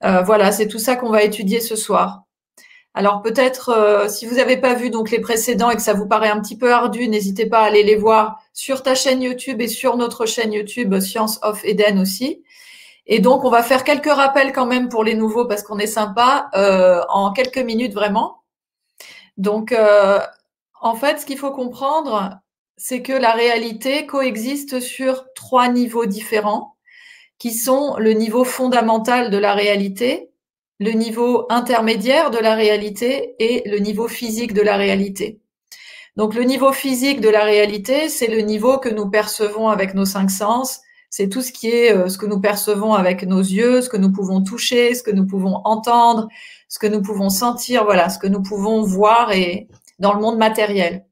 voilà, 0.00 0.52
c'est 0.52 0.68
tout 0.68 0.78
ça 0.78 0.94
qu'on 0.94 1.10
va 1.10 1.24
étudier 1.24 1.60
ce 1.60 1.74
soir. 1.74 2.27
Alors 2.94 3.22
peut-être, 3.22 3.68
euh, 3.70 4.08
si 4.08 4.26
vous 4.26 4.36
n'avez 4.36 4.56
pas 4.56 4.74
vu 4.74 4.90
donc 4.90 5.10
les 5.10 5.20
précédents 5.20 5.70
et 5.70 5.76
que 5.76 5.82
ça 5.82 5.92
vous 5.92 6.06
paraît 6.06 6.30
un 6.30 6.40
petit 6.40 6.56
peu 6.56 6.72
ardu, 6.72 7.08
n'hésitez 7.08 7.46
pas 7.46 7.60
à 7.60 7.66
aller 7.66 7.82
les 7.82 7.96
voir 7.96 8.40
sur 8.52 8.82
ta 8.82 8.94
chaîne 8.94 9.22
YouTube 9.22 9.60
et 9.60 9.68
sur 9.68 9.96
notre 9.96 10.26
chaîne 10.26 10.52
YouTube 10.52 10.98
Science 11.00 11.38
of 11.42 11.64
Eden 11.64 11.98
aussi. 11.98 12.42
Et 13.06 13.20
donc 13.20 13.44
on 13.44 13.50
va 13.50 13.62
faire 13.62 13.84
quelques 13.84 14.12
rappels 14.12 14.52
quand 14.52 14.66
même 14.66 14.88
pour 14.88 15.04
les 15.04 15.14
nouveaux 15.14 15.46
parce 15.46 15.62
qu'on 15.62 15.78
est 15.78 15.86
sympa 15.86 16.50
euh, 16.54 17.00
en 17.08 17.32
quelques 17.32 17.58
minutes 17.58 17.94
vraiment. 17.94 18.42
Donc 19.36 19.72
euh, 19.72 20.20
en 20.80 20.94
fait, 20.94 21.20
ce 21.20 21.26
qu'il 21.26 21.38
faut 21.38 21.52
comprendre, 21.52 22.38
c'est 22.76 23.02
que 23.02 23.12
la 23.12 23.32
réalité 23.32 24.06
coexiste 24.06 24.80
sur 24.80 25.26
trois 25.34 25.68
niveaux 25.68 26.06
différents, 26.06 26.76
qui 27.38 27.54
sont 27.54 27.96
le 27.98 28.12
niveau 28.12 28.44
fondamental 28.44 29.30
de 29.30 29.38
la 29.38 29.54
réalité, 29.54 30.27
le 30.78 30.92
niveau 30.92 31.46
intermédiaire 31.50 32.30
de 32.30 32.38
la 32.38 32.54
réalité 32.54 33.34
et 33.38 33.68
le 33.68 33.78
niveau 33.78 34.08
physique 34.08 34.54
de 34.54 34.62
la 34.62 34.76
réalité. 34.76 35.40
Donc 36.16 36.34
le 36.34 36.42
niveau 36.42 36.72
physique 36.72 37.20
de 37.20 37.28
la 37.28 37.44
réalité, 37.44 38.08
c'est 38.08 38.26
le 38.26 38.40
niveau 38.40 38.78
que 38.78 38.88
nous 38.88 39.08
percevons 39.08 39.68
avec 39.68 39.94
nos 39.94 40.04
cinq 40.04 40.30
sens, 40.30 40.80
c'est 41.10 41.28
tout 41.28 41.42
ce 41.42 41.52
qui 41.52 41.68
est 41.68 41.92
euh, 41.92 42.08
ce 42.08 42.18
que 42.18 42.26
nous 42.26 42.40
percevons 42.40 42.92
avec 42.94 43.22
nos 43.22 43.40
yeux, 43.40 43.80
ce 43.80 43.88
que 43.88 43.96
nous 43.96 44.12
pouvons 44.12 44.42
toucher, 44.42 44.94
ce 44.94 45.02
que 45.02 45.10
nous 45.10 45.26
pouvons 45.26 45.60
entendre, 45.64 46.28
ce 46.68 46.78
que 46.78 46.86
nous 46.86 47.02
pouvons 47.02 47.30
sentir, 47.30 47.84
voilà, 47.84 48.08
ce 48.08 48.18
que 48.18 48.26
nous 48.26 48.42
pouvons 48.42 48.82
voir 48.82 49.32
et 49.32 49.68
dans 49.98 50.12
le 50.12 50.20
monde 50.20 50.38
matériel. 50.38 51.06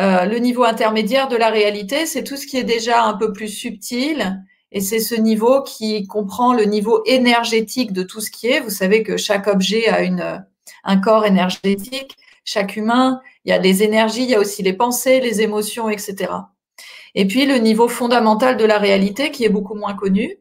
Euh, 0.00 0.24
le 0.24 0.38
niveau 0.38 0.64
intermédiaire 0.64 1.28
de 1.28 1.36
la 1.36 1.50
réalité, 1.50 2.06
c'est 2.06 2.24
tout 2.24 2.36
ce 2.36 2.46
qui 2.46 2.56
est 2.56 2.64
déjà 2.64 3.04
un 3.04 3.14
peu 3.14 3.32
plus 3.32 3.48
subtil, 3.48 4.44
et 4.70 4.80
c'est 4.80 5.00
ce 5.00 5.14
niveau 5.14 5.62
qui 5.62 6.06
comprend 6.06 6.52
le 6.52 6.64
niveau 6.64 7.02
énergétique 7.06 7.92
de 7.92 8.02
tout 8.02 8.20
ce 8.20 8.30
qui 8.30 8.48
est. 8.48 8.60
Vous 8.60 8.70
savez 8.70 9.02
que 9.02 9.16
chaque 9.16 9.46
objet 9.46 9.88
a 9.88 10.02
une, 10.02 10.44
un 10.84 10.96
corps 10.98 11.24
énergétique, 11.24 12.16
chaque 12.44 12.76
humain, 12.76 13.20
il 13.44 13.50
y 13.50 13.52
a 13.52 13.58
des 13.58 13.82
énergies, 13.82 14.24
il 14.24 14.30
y 14.30 14.34
a 14.34 14.40
aussi 14.40 14.62
les 14.62 14.72
pensées, 14.72 15.20
les 15.20 15.40
émotions, 15.40 15.88
etc. 15.88 16.32
Et 17.14 17.26
puis 17.26 17.46
le 17.46 17.56
niveau 17.56 17.88
fondamental 17.88 18.56
de 18.56 18.64
la 18.64 18.78
réalité 18.78 19.30
qui 19.30 19.44
est 19.44 19.48
beaucoup 19.48 19.74
moins 19.74 19.94
connu, 19.94 20.36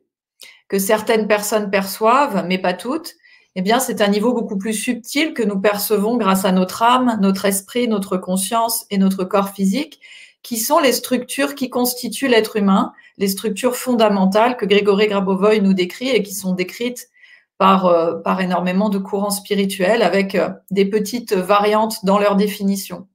que 0.67 0.79
certaines 0.79 1.27
personnes 1.27 1.69
perçoivent, 1.69 2.45
mais 2.45 2.57
pas 2.57 2.73
toutes, 2.73 3.15
eh 3.55 3.61
bien, 3.61 3.79
c'est 3.79 4.01
un 4.01 4.07
niveau 4.07 4.33
beaucoup 4.33 4.57
plus 4.57 4.73
subtil 4.73 5.33
que 5.33 5.41
nous 5.41 5.59
percevons 5.59 6.17
grâce 6.17 6.45
à 6.45 6.51
notre 6.51 6.83
âme, 6.83 7.17
notre 7.21 7.45
esprit, 7.45 7.87
notre 7.87 8.17
conscience 8.17 8.85
et 8.91 8.99
notre 8.99 9.23
corps 9.23 9.49
physique, 9.49 9.99
qui 10.47 10.55
sont 10.55 10.79
les 10.79 10.93
structures 10.93 11.55
qui 11.55 11.69
constituent 11.69 12.29
l'être 12.29 12.55
humain, 12.55 12.93
les 13.17 13.27
structures 13.27 13.75
fondamentales 13.75 14.55
que 14.55 14.65
Grégory 14.65 15.07
Grabovoy 15.07 15.59
nous 15.59 15.73
décrit 15.73 16.07
et 16.07 16.23
qui 16.23 16.33
sont 16.33 16.53
décrites 16.53 17.09
par, 17.57 17.85
euh, 17.87 18.13
par 18.13 18.39
énormément 18.39 18.87
de 18.87 18.97
courants 18.97 19.29
spirituels 19.29 20.01
avec 20.01 20.35
euh, 20.35 20.47
des 20.71 20.85
petites 20.85 21.33
variantes 21.33 22.05
dans 22.05 22.17
leur 22.17 22.37
définition. 22.37 23.09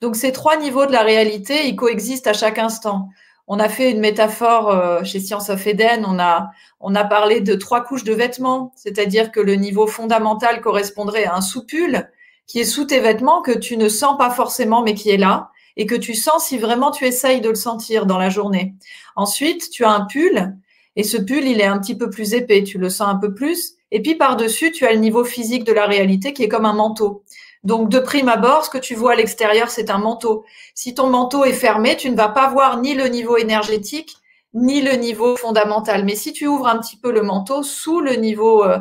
Donc 0.00 0.16
ces 0.16 0.32
trois 0.32 0.56
niveaux 0.56 0.84
de 0.84 0.90
la 0.90 1.02
réalité, 1.02 1.68
ils 1.68 1.76
coexistent 1.76 2.26
à 2.26 2.32
chaque 2.32 2.58
instant. 2.58 3.08
On 3.46 3.60
a 3.60 3.68
fait 3.68 3.92
une 3.92 4.00
métaphore 4.00 4.70
euh, 4.70 5.04
chez 5.04 5.20
Science 5.20 5.50
of 5.50 5.64
Eden, 5.64 6.04
on 6.04 6.18
a, 6.18 6.50
on 6.80 6.96
a 6.96 7.04
parlé 7.04 7.40
de 7.40 7.54
trois 7.54 7.84
couches 7.84 8.02
de 8.02 8.14
vêtements, 8.14 8.72
c'est-à-dire 8.74 9.30
que 9.30 9.38
le 9.38 9.54
niveau 9.54 9.86
fondamental 9.86 10.60
correspondrait 10.60 11.26
à 11.26 11.36
un 11.36 11.40
soupule 11.40 12.10
qui 12.48 12.58
est 12.58 12.64
sous 12.64 12.84
tes 12.84 12.98
vêtements, 12.98 13.42
que 13.42 13.56
tu 13.56 13.76
ne 13.76 13.88
sens 13.88 14.18
pas 14.18 14.30
forcément, 14.30 14.82
mais 14.82 14.94
qui 14.94 15.10
est 15.10 15.18
là, 15.18 15.52
et 15.76 15.86
que 15.86 15.94
tu 15.94 16.14
sens 16.14 16.46
si 16.46 16.58
vraiment 16.58 16.90
tu 16.90 17.04
essayes 17.04 17.40
de 17.40 17.48
le 17.48 17.54
sentir 17.54 18.06
dans 18.06 18.18
la 18.18 18.30
journée. 18.30 18.74
Ensuite, 19.16 19.70
tu 19.70 19.84
as 19.84 19.90
un 19.90 20.06
pull, 20.06 20.56
et 20.96 21.02
ce 21.02 21.16
pull, 21.16 21.46
il 21.46 21.60
est 21.60 21.66
un 21.66 21.78
petit 21.78 21.96
peu 21.96 22.10
plus 22.10 22.34
épais, 22.34 22.62
tu 22.62 22.78
le 22.78 22.90
sens 22.90 23.08
un 23.08 23.16
peu 23.16 23.34
plus, 23.34 23.74
et 23.90 24.00
puis 24.02 24.14
par-dessus, 24.14 24.72
tu 24.72 24.86
as 24.86 24.92
le 24.92 24.98
niveau 24.98 25.24
physique 25.24 25.64
de 25.64 25.72
la 25.72 25.86
réalité 25.86 26.32
qui 26.32 26.42
est 26.42 26.48
comme 26.48 26.66
un 26.66 26.72
manteau. 26.72 27.24
Donc, 27.64 27.88
de 27.88 27.98
prime 27.98 28.28
abord, 28.28 28.64
ce 28.64 28.70
que 28.70 28.78
tu 28.78 28.94
vois 28.94 29.12
à 29.12 29.14
l'extérieur, 29.14 29.70
c'est 29.70 29.90
un 29.90 29.98
manteau. 29.98 30.44
Si 30.74 30.94
ton 30.94 31.08
manteau 31.08 31.44
est 31.44 31.52
fermé, 31.52 31.96
tu 31.96 32.10
ne 32.10 32.16
vas 32.16 32.28
pas 32.28 32.48
voir 32.50 32.80
ni 32.80 32.94
le 32.94 33.06
niveau 33.08 33.36
énergétique, 33.38 34.16
ni 34.52 34.82
le 34.82 34.92
niveau 34.92 35.36
fondamental. 35.36 36.04
Mais 36.04 36.14
si 36.14 36.32
tu 36.32 36.46
ouvres 36.46 36.66
un 36.66 36.78
petit 36.78 36.96
peu 36.96 37.10
le 37.10 37.22
manteau, 37.22 37.62
sous 37.62 38.00
le 38.00 38.14
niveau 38.14 38.64
euh, 38.64 38.78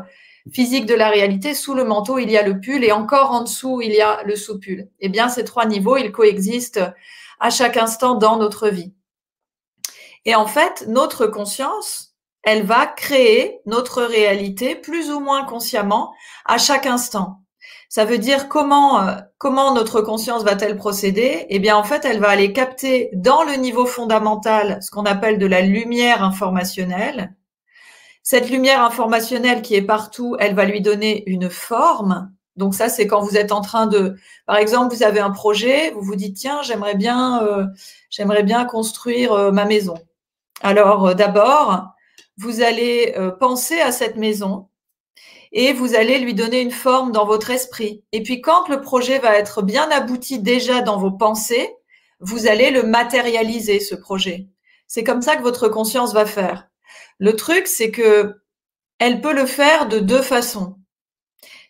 physique 0.51 0.85
de 0.85 0.93
la 0.93 1.09
réalité, 1.09 1.53
sous 1.53 1.73
le 1.73 1.83
manteau, 1.83 2.17
il 2.17 2.29
y 2.29 2.37
a 2.37 2.43
le 2.43 2.59
pull 2.59 2.83
et 2.83 2.91
encore 2.91 3.31
en 3.31 3.43
dessous, 3.43 3.81
il 3.81 3.91
y 3.91 4.01
a 4.01 4.23
le 4.23 4.35
sous-pull. 4.35 4.89
Eh 4.99 5.09
bien, 5.09 5.29
ces 5.29 5.43
trois 5.43 5.65
niveaux, 5.65 5.97
ils 5.97 6.11
coexistent 6.11 6.81
à 7.39 7.49
chaque 7.49 7.77
instant 7.77 8.15
dans 8.15 8.37
notre 8.37 8.69
vie. 8.69 8.93
Et 10.25 10.35
en 10.35 10.45
fait, 10.45 10.85
notre 10.87 11.27
conscience, 11.27 12.15
elle 12.43 12.63
va 12.63 12.85
créer 12.85 13.59
notre 13.65 14.03
réalité 14.03 14.75
plus 14.75 15.11
ou 15.11 15.19
moins 15.19 15.45
consciemment 15.45 16.13
à 16.45 16.57
chaque 16.57 16.85
instant. 16.85 17.39
Ça 17.89 18.05
veut 18.05 18.17
dire 18.17 18.49
comment 18.49 19.07
euh, 19.07 19.15
comment 19.37 19.73
notre 19.73 20.01
conscience 20.01 20.43
va-t-elle 20.43 20.77
procéder? 20.77 21.45
Eh 21.49 21.59
bien, 21.59 21.77
en 21.77 21.83
fait, 21.83 22.05
elle 22.05 22.19
va 22.19 22.29
aller 22.29 22.51
capter 22.51 23.09
dans 23.13 23.43
le 23.43 23.53
niveau 23.53 23.85
fondamental 23.85 24.79
ce 24.81 24.89
qu'on 24.89 25.05
appelle 25.05 25.37
de 25.37 25.45
la 25.45 25.61
lumière 25.61 26.23
informationnelle. 26.23 27.35
Cette 28.23 28.49
lumière 28.49 28.83
informationnelle 28.83 29.61
qui 29.61 29.75
est 29.75 29.81
partout, 29.81 30.35
elle 30.39 30.55
va 30.55 30.65
lui 30.65 30.81
donner 30.81 31.23
une 31.29 31.49
forme. 31.49 32.31
Donc 32.55 32.73
ça, 32.73 32.89
c'est 32.89 33.05
quand 33.05 33.21
vous 33.21 33.37
êtes 33.37 33.51
en 33.51 33.61
train 33.61 33.85
de, 33.85 34.15
par 34.45 34.57
exemple, 34.57 34.95
vous 34.95 35.03
avez 35.03 35.19
un 35.19 35.31
projet, 35.31 35.91
vous 35.91 36.01
vous 36.01 36.15
dites 36.15 36.37
tiens, 36.37 36.61
j'aimerais 36.63 36.95
bien, 36.95 37.43
euh, 37.43 37.65
j'aimerais 38.09 38.43
bien 38.43 38.65
construire 38.65 39.33
euh, 39.33 39.51
ma 39.51 39.65
maison. 39.65 39.95
Alors 40.61 41.13
d'abord, 41.13 41.89
vous 42.37 42.61
allez 42.61 43.13
penser 43.39 43.79
à 43.81 43.91
cette 43.91 44.15
maison 44.15 44.69
et 45.53 45.71
vous 45.71 45.95
allez 45.95 46.19
lui 46.19 46.33
donner 46.33 46.61
une 46.61 46.71
forme 46.71 47.11
dans 47.11 47.25
votre 47.25 47.51
esprit. 47.51 48.03
Et 48.11 48.23
puis 48.23 48.41
quand 48.41 48.67
le 48.67 48.81
projet 48.81 49.19
va 49.19 49.37
être 49.37 49.61
bien 49.61 49.89
abouti 49.91 50.39
déjà 50.39 50.81
dans 50.81 50.97
vos 50.97 51.11
pensées, 51.11 51.75
vous 52.19 52.47
allez 52.47 52.71
le 52.71 52.83
matérialiser, 52.83 53.79
ce 53.79 53.95
projet. 53.95 54.47
C'est 54.87 55.03
comme 55.03 55.21
ça 55.21 55.35
que 55.35 55.43
votre 55.43 55.69
conscience 55.69 56.13
va 56.13 56.25
faire. 56.25 56.69
Le 57.19 57.35
truc, 57.35 57.67
c'est 57.67 57.91
que 57.91 58.35
elle 58.99 59.21
peut 59.21 59.33
le 59.33 59.45
faire 59.45 59.87
de 59.87 59.99
deux 59.99 60.21
façons. 60.21 60.77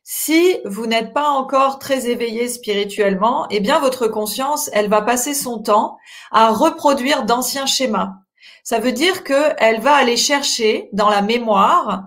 Si 0.04 0.58
vous 0.66 0.86
n'êtes 0.86 1.14
pas 1.14 1.30
encore 1.30 1.80
très 1.80 2.08
éveillé 2.08 2.50
spirituellement, 2.50 3.48
eh 3.50 3.62
bien 3.62 3.80
votre 3.80 4.08
conscience, 4.08 4.70
elle 4.74 4.90
va 4.90 5.02
passer 5.02 5.34
son 5.34 5.60
temps 5.60 5.98
à 6.32 6.50
reproduire 6.50 7.24
d'anciens 7.24 7.66
schémas. 7.66 8.16
Ça 8.64 8.80
veut 8.80 8.92
dire 8.92 9.24
qu'elle 9.24 9.80
va 9.80 9.94
aller 9.94 10.18
chercher 10.18 10.90
dans 10.92 11.10
la 11.10 11.22
mémoire 11.22 12.04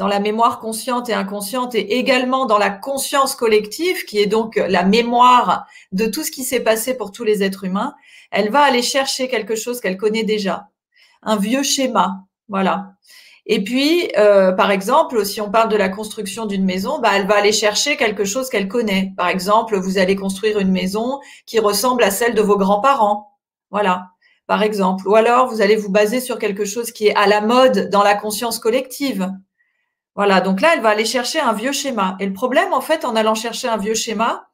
dans 0.00 0.08
la 0.08 0.18
mémoire 0.18 0.60
consciente 0.60 1.10
et 1.10 1.12
inconsciente 1.12 1.74
et 1.74 1.98
également 1.98 2.46
dans 2.46 2.56
la 2.56 2.70
conscience 2.70 3.34
collective, 3.34 4.06
qui 4.06 4.18
est 4.18 4.26
donc 4.26 4.56
la 4.56 4.82
mémoire 4.82 5.66
de 5.92 6.06
tout 6.06 6.24
ce 6.24 6.30
qui 6.30 6.42
s'est 6.42 6.64
passé 6.64 6.96
pour 6.96 7.12
tous 7.12 7.22
les 7.22 7.42
êtres 7.42 7.64
humains, 7.64 7.94
elle 8.30 8.48
va 8.48 8.62
aller 8.62 8.80
chercher 8.80 9.28
quelque 9.28 9.56
chose 9.56 9.78
qu'elle 9.78 9.98
connaît 9.98 10.24
déjà, 10.24 10.68
un 11.20 11.36
vieux 11.36 11.62
schéma, 11.62 12.24
voilà. 12.50 12.92
Et 13.46 13.64
puis, 13.64 14.10
euh, 14.18 14.52
par 14.52 14.70
exemple, 14.70 15.24
si 15.24 15.40
on 15.40 15.50
parle 15.50 15.70
de 15.70 15.76
la 15.76 15.88
construction 15.88 16.44
d'une 16.44 16.64
maison, 16.64 17.00
bah, 17.00 17.10
elle 17.14 17.26
va 17.26 17.36
aller 17.36 17.52
chercher 17.52 17.96
quelque 17.96 18.24
chose 18.24 18.50
qu'elle 18.50 18.68
connaît. 18.68 19.12
Par 19.16 19.28
exemple, 19.28 19.78
vous 19.78 19.96
allez 19.96 20.14
construire 20.14 20.58
une 20.58 20.70
maison 20.70 21.20
qui 21.46 21.58
ressemble 21.58 22.04
à 22.04 22.10
celle 22.10 22.34
de 22.34 22.42
vos 22.42 22.58
grands-parents, 22.58 23.38
voilà. 23.70 24.10
Par 24.46 24.62
exemple, 24.62 25.06
ou 25.08 25.14
alors 25.14 25.48
vous 25.48 25.62
allez 25.62 25.76
vous 25.76 25.90
baser 25.90 26.20
sur 26.20 26.38
quelque 26.38 26.64
chose 26.64 26.90
qui 26.90 27.06
est 27.06 27.14
à 27.14 27.26
la 27.26 27.40
mode 27.40 27.88
dans 27.90 28.02
la 28.02 28.16
conscience 28.16 28.58
collective. 28.58 29.30
Voilà, 30.16 30.40
donc 30.40 30.60
là, 30.60 30.70
elle 30.74 30.82
va 30.82 30.90
aller 30.90 31.04
chercher 31.04 31.38
un 31.38 31.52
vieux 31.52 31.72
schéma. 31.72 32.16
Et 32.18 32.26
le 32.26 32.32
problème, 32.32 32.72
en 32.72 32.80
fait, 32.80 33.04
en 33.04 33.14
allant 33.14 33.36
chercher 33.36 33.68
un 33.68 33.76
vieux 33.76 33.94
schéma, 33.94 34.48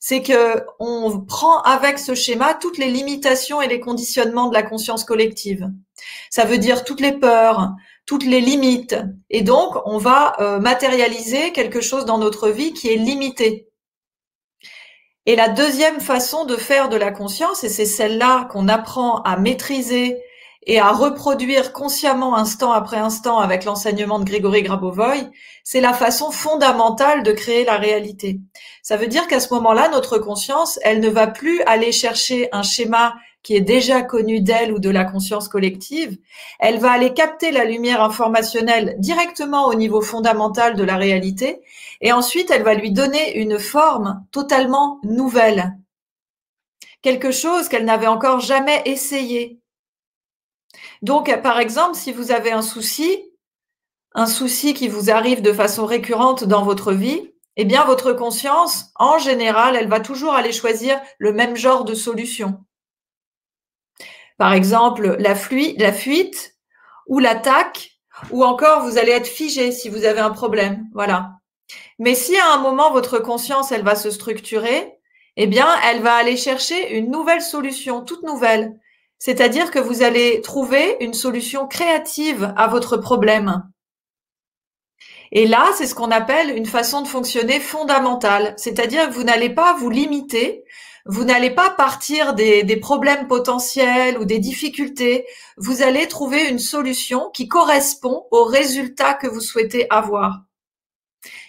c'est 0.00 0.22
que 0.22 0.64
on 0.78 1.20
prend 1.20 1.60
avec 1.60 1.98
ce 1.98 2.14
schéma 2.14 2.54
toutes 2.54 2.78
les 2.78 2.90
limitations 2.90 3.60
et 3.60 3.68
les 3.68 3.80
conditionnements 3.80 4.48
de 4.48 4.54
la 4.54 4.62
conscience 4.62 5.04
collective. 5.04 5.70
Ça 6.30 6.46
veut 6.46 6.58
dire 6.58 6.84
toutes 6.84 7.00
les 7.00 7.12
peurs, 7.12 7.74
toutes 8.06 8.24
les 8.24 8.40
limites. 8.40 8.96
Et 9.28 9.42
donc, 9.42 9.76
on 9.84 9.98
va 9.98 10.40
euh, 10.40 10.58
matérialiser 10.58 11.52
quelque 11.52 11.82
chose 11.82 12.06
dans 12.06 12.18
notre 12.18 12.48
vie 12.48 12.72
qui 12.72 12.88
est 12.88 12.96
limité. 12.96 13.68
Et 15.26 15.36
la 15.36 15.50
deuxième 15.50 16.00
façon 16.00 16.46
de 16.46 16.56
faire 16.56 16.88
de 16.88 16.96
la 16.96 17.10
conscience, 17.10 17.62
et 17.62 17.68
c'est 17.68 17.84
celle-là 17.84 18.48
qu'on 18.50 18.68
apprend 18.68 19.20
à 19.22 19.36
maîtriser 19.36 20.16
et 20.64 20.78
à 20.78 20.90
reproduire 20.92 21.72
consciemment 21.72 22.36
instant 22.36 22.72
après 22.72 22.98
instant 22.98 23.38
avec 23.38 23.64
l'enseignement 23.64 24.18
de 24.18 24.24
Grégory 24.24 24.62
Grabovoy, 24.62 25.30
c'est 25.64 25.80
la 25.80 25.94
façon 25.94 26.30
fondamentale 26.30 27.22
de 27.22 27.32
créer 27.32 27.64
la 27.64 27.76
réalité. 27.76 28.40
Ça 28.82 28.96
veut 28.96 29.06
dire 29.06 29.26
qu'à 29.26 29.40
ce 29.40 29.52
moment-là, 29.54 29.88
notre 29.88 30.18
conscience, 30.18 30.78
elle 30.82 31.00
ne 31.00 31.08
va 31.08 31.26
plus 31.26 31.62
aller 31.62 31.92
chercher 31.92 32.48
un 32.52 32.62
schéma 32.62 33.14
qui 33.42 33.56
est 33.56 33.62
déjà 33.62 34.02
connu 34.02 34.40
d'elle 34.40 34.72
ou 34.72 34.78
de 34.78 34.90
la 34.90 35.04
conscience 35.04 35.48
collective, 35.48 36.18
elle 36.58 36.78
va 36.78 36.90
aller 36.90 37.14
capter 37.14 37.52
la 37.52 37.64
lumière 37.64 38.02
informationnelle 38.02 38.96
directement 38.98 39.66
au 39.66 39.74
niveau 39.74 40.02
fondamental 40.02 40.76
de 40.76 40.84
la 40.84 40.96
réalité, 40.96 41.62
et 42.02 42.12
ensuite 42.12 42.50
elle 42.50 42.64
va 42.64 42.74
lui 42.74 42.92
donner 42.92 43.38
une 43.38 43.58
forme 43.58 44.24
totalement 44.30 45.00
nouvelle. 45.04 45.74
Quelque 47.02 47.30
chose 47.30 47.68
qu'elle 47.68 47.86
n'avait 47.86 48.06
encore 48.06 48.40
jamais 48.40 48.82
essayé, 48.84 49.59
donc, 51.02 51.34
par 51.42 51.58
exemple, 51.58 51.96
si 51.96 52.12
vous 52.12 52.30
avez 52.30 52.52
un 52.52 52.62
souci, 52.62 53.24
un 54.14 54.26
souci 54.26 54.74
qui 54.74 54.88
vous 54.88 55.10
arrive 55.10 55.42
de 55.42 55.52
façon 55.52 55.86
récurrente 55.86 56.44
dans 56.44 56.62
votre 56.62 56.92
vie, 56.92 57.32
eh 57.56 57.64
bien, 57.64 57.84
votre 57.84 58.12
conscience, 58.12 58.90
en 58.96 59.18
général, 59.18 59.76
elle 59.76 59.88
va 59.88 60.00
toujours 60.00 60.34
aller 60.34 60.52
choisir 60.52 61.00
le 61.18 61.32
même 61.32 61.56
genre 61.56 61.84
de 61.84 61.94
solution. 61.94 62.64
Par 64.38 64.52
exemple, 64.54 65.16
la, 65.18 65.34
fuite 65.34 66.56
ou 67.06 67.18
l'attaque, 67.18 67.90
ou 68.30 68.44
encore 68.44 68.82
vous 68.82 68.96
allez 68.96 69.12
être 69.12 69.26
figé 69.26 69.72
si 69.72 69.90
vous 69.90 70.04
avez 70.04 70.20
un 70.20 70.30
problème. 70.30 70.86
Voilà. 70.94 71.32
Mais 71.98 72.14
si 72.14 72.38
à 72.38 72.54
un 72.54 72.58
moment 72.58 72.90
votre 72.92 73.18
conscience, 73.18 73.72
elle 73.72 73.84
va 73.84 73.94
se 73.94 74.10
structurer, 74.10 74.98
eh 75.36 75.46
bien, 75.46 75.68
elle 75.84 76.00
va 76.00 76.14
aller 76.14 76.38
chercher 76.38 76.96
une 76.96 77.10
nouvelle 77.10 77.42
solution, 77.42 78.02
toute 78.02 78.22
nouvelle. 78.22 78.79
C'est-à-dire 79.20 79.70
que 79.70 79.78
vous 79.78 80.02
allez 80.02 80.40
trouver 80.40 80.96
une 81.00 81.12
solution 81.12 81.68
créative 81.68 82.54
à 82.56 82.66
votre 82.68 82.96
problème. 82.96 83.62
Et 85.30 85.46
là, 85.46 85.70
c'est 85.76 85.86
ce 85.86 85.94
qu'on 85.94 86.10
appelle 86.10 86.56
une 86.56 86.66
façon 86.66 87.02
de 87.02 87.06
fonctionner 87.06 87.60
fondamentale, 87.60 88.54
c'est-à-dire 88.56 89.08
que 89.08 89.14
vous 89.14 89.22
n'allez 89.22 89.50
pas 89.50 89.74
vous 89.74 89.90
limiter, 89.90 90.64
vous 91.04 91.24
n'allez 91.24 91.50
pas 91.50 91.70
partir 91.70 92.32
des, 92.32 92.64
problèmes 92.78 93.28
potentiels 93.28 94.18
ou 94.18 94.24
des 94.24 94.38
difficultés, 94.38 95.26
vous 95.58 95.82
allez 95.82 96.08
trouver 96.08 96.48
une 96.48 96.58
solution 96.58 97.30
qui 97.30 97.46
correspond 97.46 98.24
au 98.30 98.44
résultat 98.44 99.14
que 99.14 99.26
vous 99.26 99.40
souhaitez 99.40 99.86
avoir. 99.90 100.44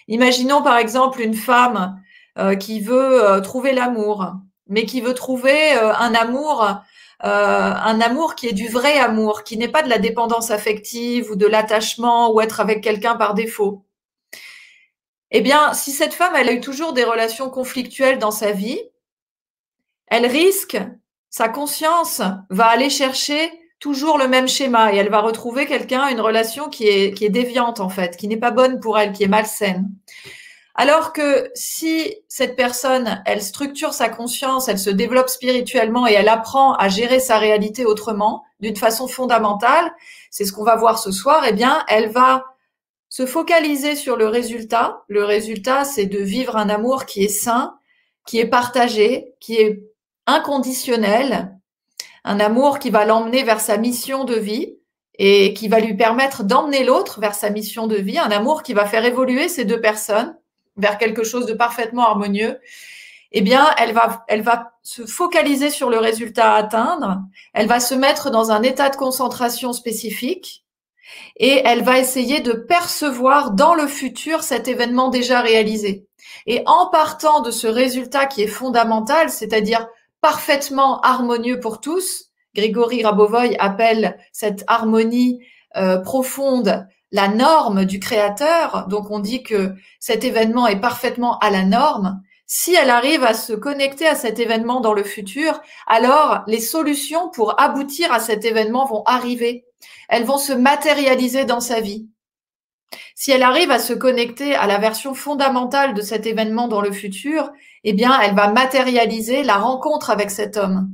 Imaginons 0.08 0.62
par 0.62 0.76
exemple 0.76 1.22
une 1.22 1.34
femme 1.34 1.98
euh, 2.38 2.54
qui 2.54 2.80
veut 2.80 3.24
euh, 3.24 3.40
trouver 3.40 3.72
l'amour, 3.72 4.34
mais 4.68 4.84
qui 4.84 5.00
veut 5.00 5.14
trouver 5.14 5.74
euh, 5.74 5.94
un 5.94 6.14
amour, 6.14 6.82
un 7.22 8.00
amour 8.00 8.34
qui 8.34 8.48
est 8.48 8.52
du 8.52 8.68
vrai 8.68 8.98
amour, 8.98 9.44
qui 9.44 9.56
n'est 9.56 9.68
pas 9.68 9.82
de 9.82 9.88
la 9.88 9.98
dépendance 9.98 10.50
affective 10.50 11.30
ou 11.30 11.36
de 11.36 11.46
l'attachement 11.46 12.32
ou 12.32 12.40
être 12.40 12.60
avec 12.60 12.82
quelqu'un 12.82 13.16
par 13.16 13.34
défaut. 13.34 13.84
Eh 15.30 15.40
bien, 15.40 15.72
si 15.72 15.92
cette 15.92 16.14
femme, 16.14 16.34
elle 16.36 16.48
a 16.48 16.52
eu 16.52 16.60
toujours 16.60 16.92
des 16.92 17.04
relations 17.04 17.48
conflictuelles 17.48 18.18
dans 18.18 18.30
sa 18.30 18.52
vie, 18.52 18.80
elle 20.06 20.26
risque, 20.26 20.76
sa 21.30 21.48
conscience 21.48 22.20
va 22.50 22.66
aller 22.66 22.90
chercher 22.90 23.50
toujours 23.80 24.18
le 24.18 24.28
même 24.28 24.46
schéma 24.46 24.92
et 24.92 24.96
elle 24.98 25.08
va 25.08 25.22
retrouver 25.22 25.64
quelqu'un, 25.66 26.08
une 26.08 26.20
relation 26.20 26.68
qui 26.68 26.86
est, 26.86 27.14
qui 27.14 27.24
est 27.24 27.30
déviante 27.30 27.80
en 27.80 27.88
fait, 27.88 28.16
qui 28.18 28.28
n'est 28.28 28.36
pas 28.36 28.50
bonne 28.50 28.78
pour 28.78 28.98
elle, 28.98 29.12
qui 29.12 29.24
est 29.24 29.28
malsaine. 29.28 29.90
Alors 30.74 31.12
que 31.12 31.50
si 31.54 32.14
cette 32.28 32.56
personne, 32.56 33.22
elle 33.26 33.42
structure 33.42 33.92
sa 33.92 34.08
conscience, 34.08 34.68
elle 34.68 34.78
se 34.78 34.88
développe 34.88 35.28
spirituellement 35.28 36.06
et 36.06 36.12
elle 36.12 36.30
apprend 36.30 36.74
à 36.74 36.88
gérer 36.88 37.20
sa 37.20 37.38
réalité 37.38 37.84
autrement, 37.84 38.44
d'une 38.60 38.76
façon 38.76 39.06
fondamentale, 39.06 39.92
c'est 40.30 40.46
ce 40.46 40.52
qu'on 40.52 40.64
va 40.64 40.76
voir 40.76 40.98
ce 40.98 41.10
soir, 41.10 41.44
eh 41.46 41.52
bien, 41.52 41.84
elle 41.88 42.10
va 42.10 42.44
se 43.10 43.26
focaliser 43.26 43.96
sur 43.96 44.16
le 44.16 44.26
résultat. 44.28 45.02
Le 45.08 45.24
résultat, 45.24 45.84
c'est 45.84 46.06
de 46.06 46.20
vivre 46.20 46.56
un 46.56 46.70
amour 46.70 47.04
qui 47.04 47.24
est 47.24 47.28
sain, 47.28 47.76
qui 48.24 48.38
est 48.38 48.46
partagé, 48.46 49.34
qui 49.40 49.56
est 49.56 49.82
inconditionnel, 50.26 51.54
un 52.24 52.40
amour 52.40 52.78
qui 52.78 52.88
va 52.88 53.04
l'emmener 53.04 53.42
vers 53.42 53.60
sa 53.60 53.76
mission 53.76 54.24
de 54.24 54.36
vie 54.36 54.78
et 55.18 55.52
qui 55.52 55.68
va 55.68 55.80
lui 55.80 55.94
permettre 55.94 56.44
d'emmener 56.44 56.84
l'autre 56.84 57.20
vers 57.20 57.34
sa 57.34 57.50
mission 57.50 57.86
de 57.86 57.96
vie, 57.96 58.18
un 58.18 58.30
amour 58.30 58.62
qui 58.62 58.72
va 58.72 58.86
faire 58.86 59.04
évoluer 59.04 59.48
ces 59.48 59.66
deux 59.66 59.80
personnes 59.80 60.34
vers 60.76 60.98
quelque 60.98 61.24
chose 61.24 61.46
de 61.46 61.54
parfaitement 61.54 62.06
harmonieux, 62.06 62.58
eh 63.32 63.40
bien, 63.40 63.66
elle 63.78 63.92
va, 63.92 64.24
elle 64.28 64.42
va 64.42 64.72
se 64.82 65.06
focaliser 65.06 65.70
sur 65.70 65.88
le 65.88 65.98
résultat 65.98 66.52
à 66.52 66.58
atteindre, 66.58 67.20
elle 67.54 67.66
va 67.66 67.80
se 67.80 67.94
mettre 67.94 68.30
dans 68.30 68.50
un 68.50 68.62
état 68.62 68.90
de 68.90 68.96
concentration 68.96 69.72
spécifique 69.72 70.64
et 71.36 71.62
elle 71.64 71.82
va 71.82 71.98
essayer 71.98 72.40
de 72.40 72.52
percevoir 72.52 73.52
dans 73.52 73.74
le 73.74 73.86
futur 73.86 74.42
cet 74.42 74.68
événement 74.68 75.08
déjà 75.08 75.40
réalisé. 75.40 76.06
Et 76.46 76.62
en 76.66 76.88
partant 76.88 77.40
de 77.40 77.50
ce 77.50 77.66
résultat 77.66 78.26
qui 78.26 78.42
est 78.42 78.46
fondamental, 78.46 79.30
c'est-à-dire 79.30 79.88
parfaitement 80.20 81.00
harmonieux 81.00 81.60
pour 81.60 81.80
tous. 81.80 82.30
Grégory 82.54 83.02
Rabovoy 83.02 83.56
appelle 83.58 84.18
cette 84.32 84.64
harmonie 84.66 85.40
euh, 85.76 85.98
profonde 85.98 86.86
la 87.12 87.28
norme 87.28 87.84
du 87.84 88.00
créateur. 88.00 88.86
Donc 88.88 89.10
on 89.10 89.20
dit 89.20 89.42
que 89.42 89.74
cet 90.00 90.24
événement 90.24 90.66
est 90.66 90.80
parfaitement 90.80 91.38
à 91.38 91.50
la 91.50 91.62
norme. 91.62 92.20
Si 92.46 92.74
elle 92.74 92.90
arrive 92.90 93.24
à 93.24 93.34
se 93.34 93.52
connecter 93.52 94.06
à 94.06 94.14
cet 94.14 94.38
événement 94.38 94.80
dans 94.80 94.92
le 94.92 95.04
futur, 95.04 95.60
alors 95.86 96.42
les 96.46 96.60
solutions 96.60 97.30
pour 97.30 97.60
aboutir 97.60 98.12
à 98.12 98.18
cet 98.18 98.44
événement 98.44 98.84
vont 98.86 99.02
arriver. 99.06 99.64
Elles 100.08 100.24
vont 100.24 100.38
se 100.38 100.52
matérialiser 100.52 101.44
dans 101.44 101.60
sa 101.60 101.80
vie. 101.80 102.08
Si 103.14 103.30
elle 103.30 103.42
arrive 103.42 103.70
à 103.70 103.78
se 103.78 103.92
connecter 103.92 104.54
à 104.54 104.66
la 104.66 104.78
version 104.78 105.14
fondamentale 105.14 105.94
de 105.94 106.02
cet 106.02 106.26
événement 106.26 106.68
dans 106.68 106.80
le 106.80 106.92
futur, 106.92 107.50
eh 107.84 107.92
bien, 107.92 108.18
elle 108.20 108.34
va 108.34 108.52
matérialiser 108.52 109.42
la 109.42 109.56
rencontre 109.56 110.10
avec 110.10 110.30
cet 110.30 110.56
homme. 110.56 110.90